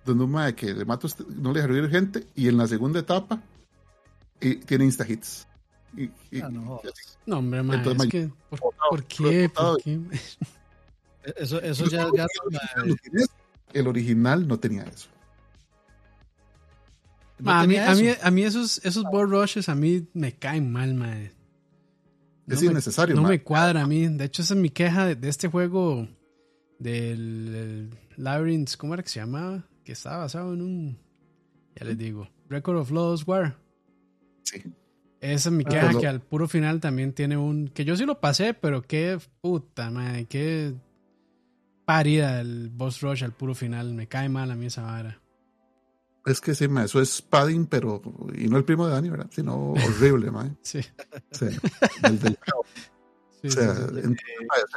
donde 0.03 0.23
un 0.23 0.31
mae 0.31 0.55
que 0.55 0.73
le 0.73 0.83
mata 0.83 1.05
usted, 1.05 1.25
no 1.27 1.51
le 1.51 1.59
deja 1.59 1.67
revivir 1.67 1.91
gente, 1.91 2.25
y 2.35 2.47
en 2.47 2.57
la 2.57 2.67
segunda 2.67 2.99
etapa 2.99 3.41
y, 4.41 4.55
tiene 4.55 4.85
insta 4.85 5.07
hits. 5.07 5.47
Y, 5.95 6.09
ah, 6.41 6.49
no. 6.49 6.81
hombre, 7.37 7.61
mae, 7.61 7.81
es 7.81 8.07
que, 8.07 8.29
¿por, 8.49 9.03
qué? 9.05 9.49
¿Por 9.49 9.81
qué? 9.81 9.99
Eso, 11.37 11.61
eso 11.61 11.85
ya, 11.87 12.07
ya 12.15 12.27
el 13.73 13.87
original 13.87 14.47
no 14.47 14.59
tenía 14.59 14.83
eso. 14.83 15.09
a, 17.45 17.65
mí, 17.67 17.77
a, 17.77 17.93
mí, 17.95 18.07
a 18.21 18.31
mí 18.31 18.43
esos, 18.43 18.83
esos 18.85 19.03
board 19.03 19.29
rushes 19.29 19.67
a 19.67 19.75
mí 19.75 20.07
me 20.13 20.33
caen 20.33 20.71
mal, 20.71 20.93
mae. 20.93 21.31
Es 22.47 22.61
innecesario. 22.61 23.15
no 23.15 23.23
me 23.23 23.41
cuadra 23.41 23.81
a 23.81 23.87
mí. 23.87 24.07
De 24.07 24.25
hecho, 24.25 24.43
esa 24.43 24.53
es 24.53 24.59
mi 24.59 24.69
queja 24.69 25.15
de 25.15 25.29
este 25.29 25.47
juego 25.47 26.07
del 26.79 27.89
Labyrinth, 28.17 28.75
¿cómo 28.77 28.93
era 28.93 29.03
que 29.03 29.09
se 29.09 29.19
llamaba? 29.19 29.65
Que 29.83 29.93
estaba 29.93 30.17
basado 30.17 30.53
en 30.53 30.61
un, 30.61 30.97
ya 31.75 31.85
les 31.85 31.97
digo, 31.97 32.29
Record 32.49 32.77
of 32.77 32.91
Lost 32.91 33.27
War. 33.27 33.57
Sí. 34.43 34.63
Esa 35.21 35.49
es 35.49 35.55
mi 35.55 35.63
ah, 35.67 35.69
queja, 35.69 35.99
que 35.99 36.07
al 36.07 36.21
puro 36.21 36.47
final 36.47 36.79
también 36.79 37.13
tiene 37.13 37.37
un, 37.37 37.67
que 37.67 37.83
yo 37.83 37.95
sí 37.95 38.05
lo 38.05 38.19
pasé, 38.19 38.53
pero 38.53 38.83
qué 38.83 39.17
puta, 39.41 39.89
madre, 39.89 40.25
qué 40.25 40.75
parida 41.85 42.41
el 42.41 42.69
boss 42.69 43.01
rush 43.01 43.23
al 43.23 43.33
puro 43.33 43.55
final, 43.55 43.93
me 43.93 44.07
cae 44.07 44.29
mal 44.29 44.51
a 44.51 44.55
mí 44.55 44.65
esa 44.65 44.83
vara. 44.83 45.21
Es 46.25 46.41
que 46.41 46.55
sí, 46.55 46.67
eso 46.83 47.01
es 47.01 47.21
padding, 47.21 47.67
pero, 47.67 48.01
y 48.35 48.47
no 48.47 48.57
el 48.57 48.65
primo 48.65 48.87
de 48.87 48.93
Dani, 48.93 49.09
¿verdad? 49.09 49.27
Sino 49.29 49.73
horrible, 49.73 50.31
man. 50.31 50.57
sí. 50.61 50.81
sí. 51.31 51.45
El 52.03 52.19
del 52.19 52.37
o 53.45 53.51
sea, 53.51 53.75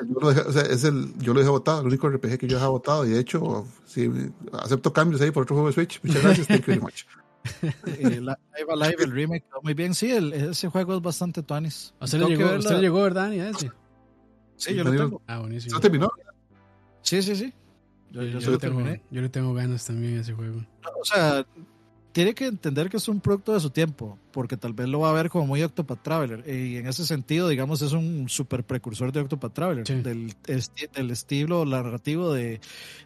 yo, 0.07 0.21
lo 0.21 0.29
dejé, 0.29 0.41
o 0.43 0.53
sea, 0.53 0.63
es 0.63 0.85
el, 0.85 1.17
yo 1.19 1.33
lo 1.33 1.41
dejé 1.41 1.51
votado, 1.51 1.81
el 1.81 1.87
único 1.87 2.09
RPG 2.11 2.39
que 2.39 2.47
yo 2.47 2.57
he 2.57 2.59
dejado 2.59 2.73
votado. 2.73 3.07
Y 3.07 3.11
de 3.11 3.21
hecho, 3.21 3.67
sí, 3.87 4.11
acepto 4.53 4.93
cambios 4.93 5.23
ahí 5.23 5.31
por 5.31 5.45
otro 5.45 5.57
juego 5.57 5.69
de 5.69 5.75
Switch. 5.75 6.01
Muchas 6.03 6.23
gracias, 6.23 6.47
thank 6.49 6.61
you 6.61 6.67
very 6.67 6.81
much. 6.81 7.05
eh, 7.87 8.21
Live 8.21 8.71
Alive, 8.71 9.05
el 9.05 9.11
remake, 9.11 9.45
muy 9.63 9.73
bien. 9.73 9.95
Sí, 9.95 10.11
el, 10.11 10.35
ese 10.35 10.69
juego 10.69 10.97
es 10.97 11.03
bastante 11.03 11.43
tuanis. 11.43 11.95
¿Usted, 11.99 12.19
le 12.19 12.27
llegó, 12.27 12.57
¿Usted 12.57 12.79
llegó, 12.79 13.03
verdad, 13.03 13.31
ni 13.31 13.41
a 13.41 13.49
ese? 13.49 13.71
Sí, 14.57 14.75
yo 14.75 14.85
lo 14.85 14.91
tengo. 14.91 15.23
Ah, 15.27 15.39
buenísimo. 15.39 15.77
¿Se 15.77 15.81
terminó? 15.81 16.13
Sí, 17.09 17.23
sí, 17.23 17.35
sí. 17.37 17.55
Yo, 18.11 18.23
yo, 18.23 18.39
yo, 18.39 18.59
tengo, 18.59 18.83
yo, 19.11 19.23
le 19.23 19.31
tengo 19.31 19.55
ganas 19.55 19.87
también 19.87 20.19
a 20.19 20.21
ese 20.21 20.35
juego. 20.35 20.61
O 21.01 21.05
sea, 21.07 21.47
tiene 22.19 22.35
que 22.35 22.47
entender 22.47 22.91
que 22.91 22.97
es 22.97 23.07
un 23.07 23.21
producto 23.21 23.55
de 23.55 23.61
su 23.61 23.71
tiempo, 23.71 24.19
porque 24.33 24.57
tal 24.57 24.73
vez 24.73 24.89
lo 24.89 24.99
va 24.99 25.11
a 25.11 25.13
ver 25.13 25.31
como 25.31 25.47
muy 25.47 25.63
Octopath 25.63 26.03
Traveler. 26.03 26.43
Y 26.53 26.77
en 26.77 26.89
ese 26.89 27.07
sentido, 27.07 27.47
digamos, 27.47 27.81
es 27.81 27.93
un 27.93 28.29
super 28.29 28.65
precursor 28.65 29.13
de 29.13 29.21
Octopath 29.21 29.55
Traveler, 29.55 29.85
del, 30.03 30.35
del, 30.43 31.11
estilo 31.13 31.65
narrativo 31.65 32.33
de 32.33 32.61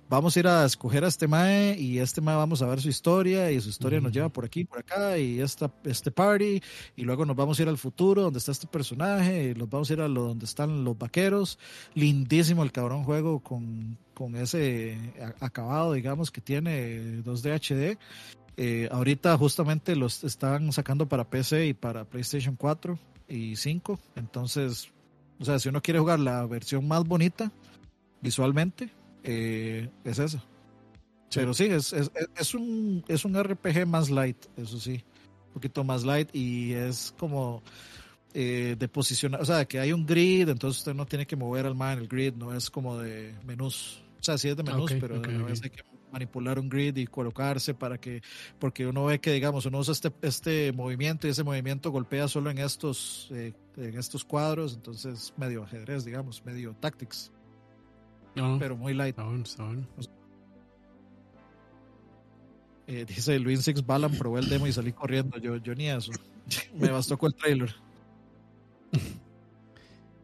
vamos 0.09 0.35
a 0.35 0.41
ir 0.41 0.47
a 0.47 0.65
escoger 0.65 1.05
a 1.05 1.09
este 1.09 1.29
Mae 1.29 1.79
y 1.79 1.99
este 1.99 2.23
Mae 2.23 2.37
vamos 2.37 2.63
a 2.63 2.67
ver 2.67 2.81
su 2.81 2.89
historia 2.89 3.51
y 3.51 3.61
su 3.61 3.69
historia 3.69 4.01
nos 4.01 4.13
lleva 4.13 4.31
por 4.31 4.47
aquí, 4.47 4.65
por 4.65 4.79
acá 4.79 5.19
y 5.19 5.41
esta, 5.41 5.71
este 5.85 6.11
party 6.11 6.63
y 6.97 7.03
luego 7.03 7.27
nos 7.27 7.37
vamos 7.37 7.59
a 7.59 7.63
ir 7.65 7.69
al 7.69 7.77
futuro 7.77 8.23
donde 8.23 8.39
está 8.39 8.53
este 8.53 8.67
personaje 8.67 9.51
y 9.51 9.55
nos 9.55 9.69
vamos 9.69 9.91
a 9.91 9.93
ir 9.93 10.01
a 10.01 10.09
lo, 10.09 10.23
donde 10.23 10.47
están 10.47 10.85
los 10.85 10.97
vaqueros. 10.97 11.59
Lindísimo 11.93 12.63
el 12.63 12.73
cabrón 12.73 13.05
juego 13.05 13.41
con, 13.41 13.99
con 14.15 14.37
ese 14.37 14.97
acabado, 15.41 15.93
digamos, 15.93 16.31
que 16.31 16.41
tiene 16.41 17.23
2D 17.23 17.61
HD 17.61 17.99
eh, 18.57 18.89
ahorita 18.91 19.37
justamente 19.39 19.97
los 19.97 20.25
están 20.25 20.73
sacando 20.73 21.09
para 21.09 21.29
PC 21.29 21.69
y 21.69 21.75
para 21.75 22.05
PlayStation 22.05 22.57
4 22.57 22.99
y 23.29 23.57
5. 23.57 23.99
Entonces, 24.17 24.91
o 25.41 25.45
sea, 25.45 25.59
si 25.59 25.69
uno 25.69 25.83
quiere 25.83 26.01
jugar 26.01 26.21
la 26.21 26.45
versión 26.47 26.87
más 26.87 27.05
bonita 27.05 27.51
visualmente, 28.21 28.91
eh, 29.23 29.89
es 30.05 30.19
esa. 30.19 30.45
Pero 31.35 31.55
sí, 31.55 31.65
es, 31.65 31.93
es, 31.93 32.11
es, 32.37 32.55
un, 32.55 33.05
es 33.09 33.25
un 33.25 33.43
RPG 33.43 33.87
más 33.87 34.11
light, 34.11 34.37
eso 34.57 34.79
sí. 34.79 35.03
Un 35.49 35.55
poquito 35.55 35.83
más 35.83 36.05
light 36.05 36.29
y 36.35 36.73
es 36.73 37.15
como 37.19 37.63
eh, 38.35 38.77
de 38.79 38.89
posicionar, 38.89 39.41
o 39.41 39.45
sea, 39.45 39.65
que 39.65 39.79
hay 39.79 39.93
un 39.93 40.07
grid, 40.07 40.49
entonces 40.49 40.81
usted 40.81 40.95
no 40.95 41.07
tiene 41.07 41.27
que 41.27 41.37
mover 41.37 41.67
al 41.67 41.75
man 41.75 41.99
el 41.99 42.09
grid, 42.09 42.35
no 42.35 42.55
es 42.55 42.71
como 42.71 42.99
de 42.99 43.35
menús. 43.45 44.03
O 44.21 44.23
sea, 44.23 44.39
sí 44.39 44.49
es 44.49 44.57
de 44.57 44.63
menús, 44.63 44.93
pero 45.01 45.17
a 45.17 45.45
veces 45.45 45.65
hay 45.65 45.71
que 45.71 45.83
manipular 46.13 46.59
un 46.59 46.69
grid 46.69 46.97
y 46.97 47.07
colocarse 47.07 47.75
para 47.75 47.99
que, 47.99 48.23
porque 48.59 48.87
uno 48.87 49.07
ve 49.07 49.21
que, 49.21 49.33
digamos, 49.33 49.67
uno 49.67 49.79
usa 49.79 49.93
este, 49.93 50.13
este 50.23 50.73
movimiento 50.73 51.27
y 51.27 51.31
ese 51.31 51.43
movimiento 51.43 51.91
golpea 51.91 52.29
solo 52.29 52.51
en 52.51 52.59
estos, 52.59 53.29
eh, 53.33 53.53
en 53.77 53.99
estos 53.99 54.25
cuadros, 54.25 54.75
entonces 54.75 55.33
medio 55.37 55.65
ajedrez, 55.65 56.05
digamos, 56.05 56.45
medio 56.45 56.75
tactics. 56.75 57.33
pero 58.59 58.77
muy 58.77 58.95
light. 58.95 59.17
Eh, 62.87 63.05
dice 63.07 63.39
Luis 63.39 63.63
Six 63.63 63.87
Balan, 63.87 64.13
probé 64.13 64.41
el 64.41 64.49
demo 64.49 64.67
y 64.67 64.73
salí 64.73 64.93
corriendo. 64.93 65.39
Yo, 65.39 65.57
yo 65.57 65.75
ni 65.75 65.89
eso. 65.89 66.13
Me 66.75 66.91
bastó 66.91 67.17
con 67.17 67.33
el 67.33 67.39
trailer. 67.39 67.75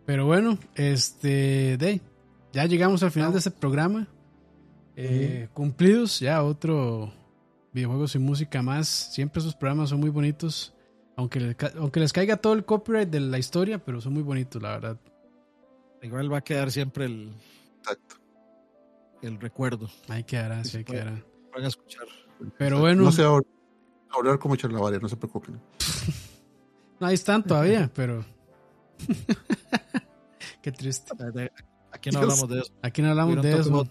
Pero 0.05 0.27
bueno, 0.27 0.59
este, 0.75 1.77
de, 1.77 2.01
ya 2.53 2.65
llegamos 2.65 3.03
al 3.03 3.11
final 3.11 3.33
de 3.33 3.39
este 3.39 3.51
programa. 3.51 4.09
Eh, 5.01 5.49
cumplidos, 5.55 6.19
ya 6.19 6.43
otro 6.43 7.13
videojuego 7.73 8.09
sin 8.09 8.23
música 8.23 8.63
más. 8.63 8.89
Siempre 8.89 9.39
esos 9.39 9.55
programas 9.55 9.91
son 9.91 10.01
muy 10.01 10.11
bonitos. 10.11 10.75
Aunque, 11.17 11.39
les, 11.39 11.57
aunque 11.77 12.01
les 12.01 12.13
caiga 12.13 12.37
todo 12.37 12.53
el 12.55 12.65
copyright 12.65 13.09
de 13.09 13.21
la 13.21 13.39
historia, 13.39 13.79
pero 13.79 14.01
son 14.01 14.15
muy 14.15 14.23
bonitos, 14.23 14.61
la 14.61 14.71
verdad. 14.71 15.01
Igual 16.03 16.33
va 16.33 16.39
a 16.39 16.41
quedar 16.41 16.73
siempre 16.73 17.05
el, 17.05 17.33
el 19.23 19.39
recuerdo. 19.39 19.89
Ahí 20.09 20.25
quedará, 20.25 20.65
sí, 20.65 20.79
ahí 20.79 20.85
quedará. 20.85 21.25
Van 21.55 21.65
a 21.65 21.69
escuchar. 21.69 22.07
Pero 22.59 22.81
bueno. 22.81 23.05
No 23.05 23.13
sé 23.13 23.23
hablar 23.23 24.39
como 24.41 24.57
Charlavaria, 24.57 24.99
no 24.99 25.09
se 25.09 25.17
preocupen. 25.17 25.61
no, 27.01 27.07
ahí 27.07 27.15
están 27.15 27.45
todavía, 27.45 27.89
pero. 27.95 28.25
Qué 30.63 30.73
triste. 30.73 31.13
Aquí 31.91 32.11
no 32.11 32.21
hablamos 32.21 32.49
de 32.49 32.61
eso. 32.61 32.73
Aquí 32.83 33.03
no 33.03 33.11
hablamos 33.11 33.43
de 33.43 33.53
eso. 33.59 33.89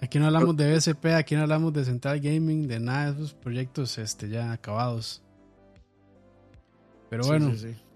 Aquí, 0.00 0.18
no 0.18 0.26
hablamos 0.26 0.56
de 0.56 0.76
BSP, 0.76 1.06
aquí 1.06 1.34
no 1.34 1.42
hablamos 1.42 1.72
de 1.72 1.84
Central 1.84 2.20
Gaming, 2.20 2.68
de 2.68 2.78
nada 2.78 3.12
de 3.12 3.12
esos 3.12 3.34
proyectos 3.34 3.98
este, 3.98 4.28
ya 4.28 4.52
acabados. 4.52 5.22
Pero 7.08 7.24
bueno, 7.24 7.52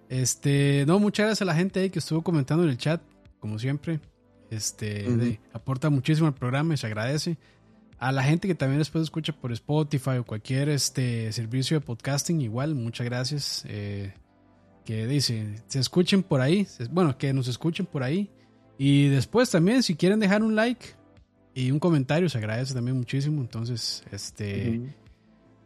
este, 0.08 0.84
no, 0.86 0.98
muchas 0.98 1.26
gracias 1.26 1.42
a 1.42 1.44
la 1.44 1.54
gente 1.54 1.80
ahí 1.80 1.90
que 1.90 1.98
estuvo 1.98 2.22
comentando 2.22 2.64
en 2.64 2.70
el 2.70 2.78
chat, 2.78 3.02
como 3.40 3.58
siempre. 3.58 4.00
Este, 4.50 5.40
aporta 5.52 5.88
muchísimo 5.90 6.26
al 6.26 6.34
programa 6.34 6.74
y 6.74 6.76
se 6.76 6.86
agradece. 6.86 7.38
A 7.98 8.10
la 8.10 8.22
gente 8.22 8.48
que 8.48 8.54
también 8.54 8.78
después 8.78 9.02
escucha 9.02 9.32
por 9.32 9.52
Spotify 9.52 10.18
o 10.18 10.24
cualquier 10.24 10.68
este 10.68 11.30
servicio 11.32 11.78
de 11.78 11.86
podcasting, 11.86 12.40
igual, 12.40 12.74
muchas 12.74 13.04
gracias. 13.04 13.64
Eh, 13.68 14.12
que 14.84 15.06
dice, 15.06 15.62
se 15.68 15.78
escuchen 15.78 16.22
por 16.22 16.40
ahí, 16.40 16.66
bueno, 16.90 17.16
que 17.16 17.32
nos 17.32 17.48
escuchen 17.48 17.86
por 17.86 18.02
ahí. 18.02 18.30
Y 18.84 19.10
después 19.10 19.48
también, 19.48 19.84
si 19.84 19.94
quieren 19.94 20.18
dejar 20.18 20.42
un 20.42 20.56
like 20.56 20.84
y 21.54 21.70
un 21.70 21.78
comentario, 21.78 22.28
se 22.28 22.38
agradece 22.38 22.74
también 22.74 22.96
muchísimo. 22.96 23.40
Entonces, 23.40 24.02
este, 24.10 24.96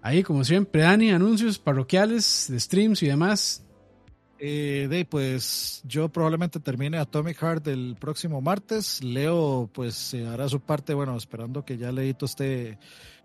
ahí 0.02 0.22
como 0.22 0.44
siempre, 0.44 0.82
Dani, 0.82 1.12
anuncios 1.12 1.58
parroquiales 1.58 2.44
de 2.50 2.60
streams 2.60 3.02
y 3.02 3.06
demás. 3.06 3.64
Eh, 4.38 4.86
de, 4.90 5.04
pues 5.04 5.82
yo 5.84 6.08
probablemente 6.08 6.60
termine 6.60 6.98
Atomic 6.98 7.38
Heart 7.38 7.68
el 7.68 7.96
próximo 7.98 8.40
martes. 8.40 9.02
Leo, 9.02 9.70
pues 9.72 10.14
hará 10.14 10.48
su 10.48 10.60
parte, 10.60 10.94
bueno, 10.94 11.16
esperando 11.16 11.64
que 11.64 11.78
ya 11.78 11.92
Leito 11.92 12.26
esté 12.26 12.78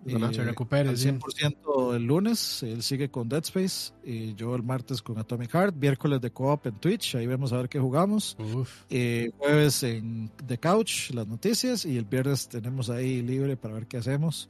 eh, 0.06 0.34
se 0.34 0.44
recupere 0.44 0.90
al 0.90 0.98
100% 0.98 1.96
el 1.96 2.04
lunes. 2.04 2.64
Él 2.64 2.82
sigue 2.82 3.10
con 3.10 3.30
Dead 3.30 3.44
Space. 3.44 3.94
Y 4.04 4.34
yo 4.36 4.56
el 4.56 4.64
martes 4.64 5.02
con 5.02 5.18
Atomic 5.18 5.52
Heart. 5.52 5.76
Miércoles 5.76 6.22
de 6.22 6.32
co-op 6.32 6.66
en 6.68 6.76
Twitch. 6.76 7.16
Ahí 7.16 7.28
vemos 7.28 7.54
a 7.54 7.58
ver 7.58 7.70
qué 7.70 7.80
jugamos. 7.80 8.36
Eh, 8.90 9.32
jueves 9.38 9.84
en 9.84 10.32
The 10.46 10.58
Couch, 10.58 11.12
las 11.12 11.28
noticias. 11.28 11.86
Y 11.86 11.98
el 11.98 12.06
viernes 12.06 12.48
tenemos 12.48 12.90
ahí 12.90 13.22
libre 13.22 13.58
para 13.58 13.76
ver 13.76 13.88
qué 13.88 13.98
hacemos. 13.98 14.50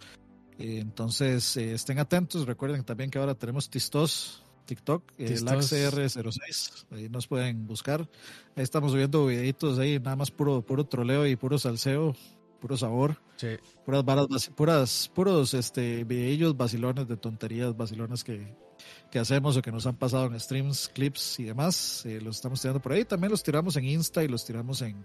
Eh, 0.58 0.80
entonces 0.80 1.58
estén 1.58 2.00
atentos. 2.00 2.46
Recuerden 2.46 2.84
también 2.84 3.10
que 3.10 3.20
ahora 3.20 3.36
tenemos 3.36 3.70
Tistos 3.70 4.44
TikTok, 4.72 5.04
el 5.18 5.46
AXR06, 5.46 6.86
ahí 6.92 7.10
nos 7.10 7.28
pueden 7.28 7.68
buscar. 7.68 8.08
Ahí 8.56 8.64
estamos 8.64 8.94
subiendo 8.94 9.26
videitos 9.26 9.78
ahí, 9.80 10.00
nada 10.00 10.16
más 10.16 10.32
puro, 10.32 10.62
puro 10.62 10.86
troleo 10.86 11.28
y 11.28 11.36
puro 11.36 11.60
salseo, 11.60 12.16
puro 12.62 12.78
sabor. 12.78 13.18
Puras 13.84 14.06
varas, 14.06 14.50
puras, 14.56 15.12
puros 15.14 15.54
este, 15.56 16.06
videillos 16.06 16.56
vacilones 16.56 17.06
de 17.06 17.18
tonterías, 17.18 17.76
vacilones 17.76 18.24
que, 18.24 18.56
que 19.12 19.20
hacemos 19.20 19.58
o 19.58 19.62
que 19.62 19.74
nos 19.74 19.86
han 19.88 19.98
pasado 19.98 20.28
en 20.28 20.40
streams, 20.40 20.88
clips 20.88 21.42
y 21.42 21.44
demás. 21.44 22.06
Eh, 22.06 22.22
los 22.22 22.38
estamos 22.38 22.62
tirando 22.62 22.82
por 22.82 22.94
ahí. 22.94 23.04
También 23.04 23.32
los 23.32 23.44
tiramos 23.44 23.76
en 23.76 23.84
Insta 23.84 24.24
y 24.24 24.30
los 24.30 24.46
tiramos 24.46 24.82
en, 24.84 25.04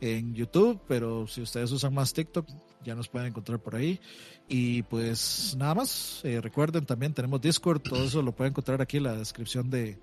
en 0.00 0.34
YouTube, 0.34 0.80
pero 0.86 1.26
si 1.26 1.42
ustedes 1.42 1.70
usan 1.72 1.94
más 1.94 2.12
TikTok, 2.12 2.46
ya 2.84 2.94
nos 2.94 3.08
pueden 3.08 3.28
encontrar 3.28 3.60
por 3.60 3.76
ahí. 3.76 4.00
Y 4.48 4.82
pues 4.84 5.54
nada 5.58 5.74
más, 5.74 6.20
eh, 6.24 6.40
recuerden 6.40 6.86
también 6.86 7.12
tenemos 7.12 7.40
Discord, 7.40 7.82
todo 7.82 8.04
eso 8.04 8.22
lo 8.22 8.32
pueden 8.32 8.52
encontrar 8.52 8.80
aquí 8.80 8.96
en 8.96 9.02
la 9.04 9.14
descripción 9.14 9.68
de, 9.68 9.98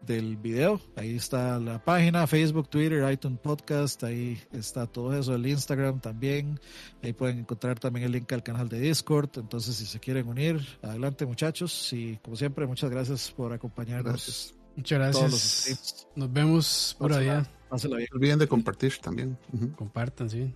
del 0.00 0.36
video. 0.36 0.80
Ahí 0.96 1.16
está 1.16 1.58
la 1.58 1.82
página, 1.82 2.26
Facebook, 2.26 2.68
Twitter, 2.68 3.10
iTunes 3.10 3.38
Podcast, 3.40 4.02
ahí 4.04 4.40
está 4.52 4.86
todo 4.86 5.16
eso, 5.16 5.34
el 5.34 5.46
Instagram 5.46 6.00
también. 6.00 6.60
Ahí 7.02 7.12
pueden 7.12 7.40
encontrar 7.40 7.78
también 7.78 8.06
el 8.06 8.12
link 8.12 8.32
al 8.32 8.42
canal 8.42 8.68
de 8.68 8.80
Discord. 8.80 9.30
Entonces, 9.36 9.76
si 9.76 9.86
se 9.86 10.00
quieren 10.00 10.28
unir, 10.28 10.60
adelante 10.82 11.26
muchachos. 11.26 11.92
Y 11.92 12.16
como 12.18 12.36
siempre, 12.36 12.66
muchas 12.66 12.90
gracias 12.90 13.30
por 13.30 13.52
acompañarnos. 13.52 14.54
Muchas 14.76 14.98
gracias. 14.98 16.08
Nos 16.14 16.32
vemos 16.32 16.96
por 16.98 17.12
allá. 17.12 17.46
No 17.70 17.78
se 17.78 17.88
olviden 17.88 18.38
de 18.38 18.46
compartir 18.46 18.98
también. 18.98 19.36
Compartan, 19.76 20.30
sí. 20.30 20.54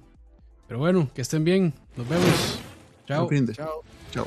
Pero 0.68 0.78
bueno, 0.78 1.10
que 1.12 1.22
estén 1.22 1.44
bien. 1.44 1.74
Nos 1.96 2.08
vemos. 2.08 2.60
Chao. 3.06 3.28
Chao. 3.52 3.82
Chao. 4.12 4.26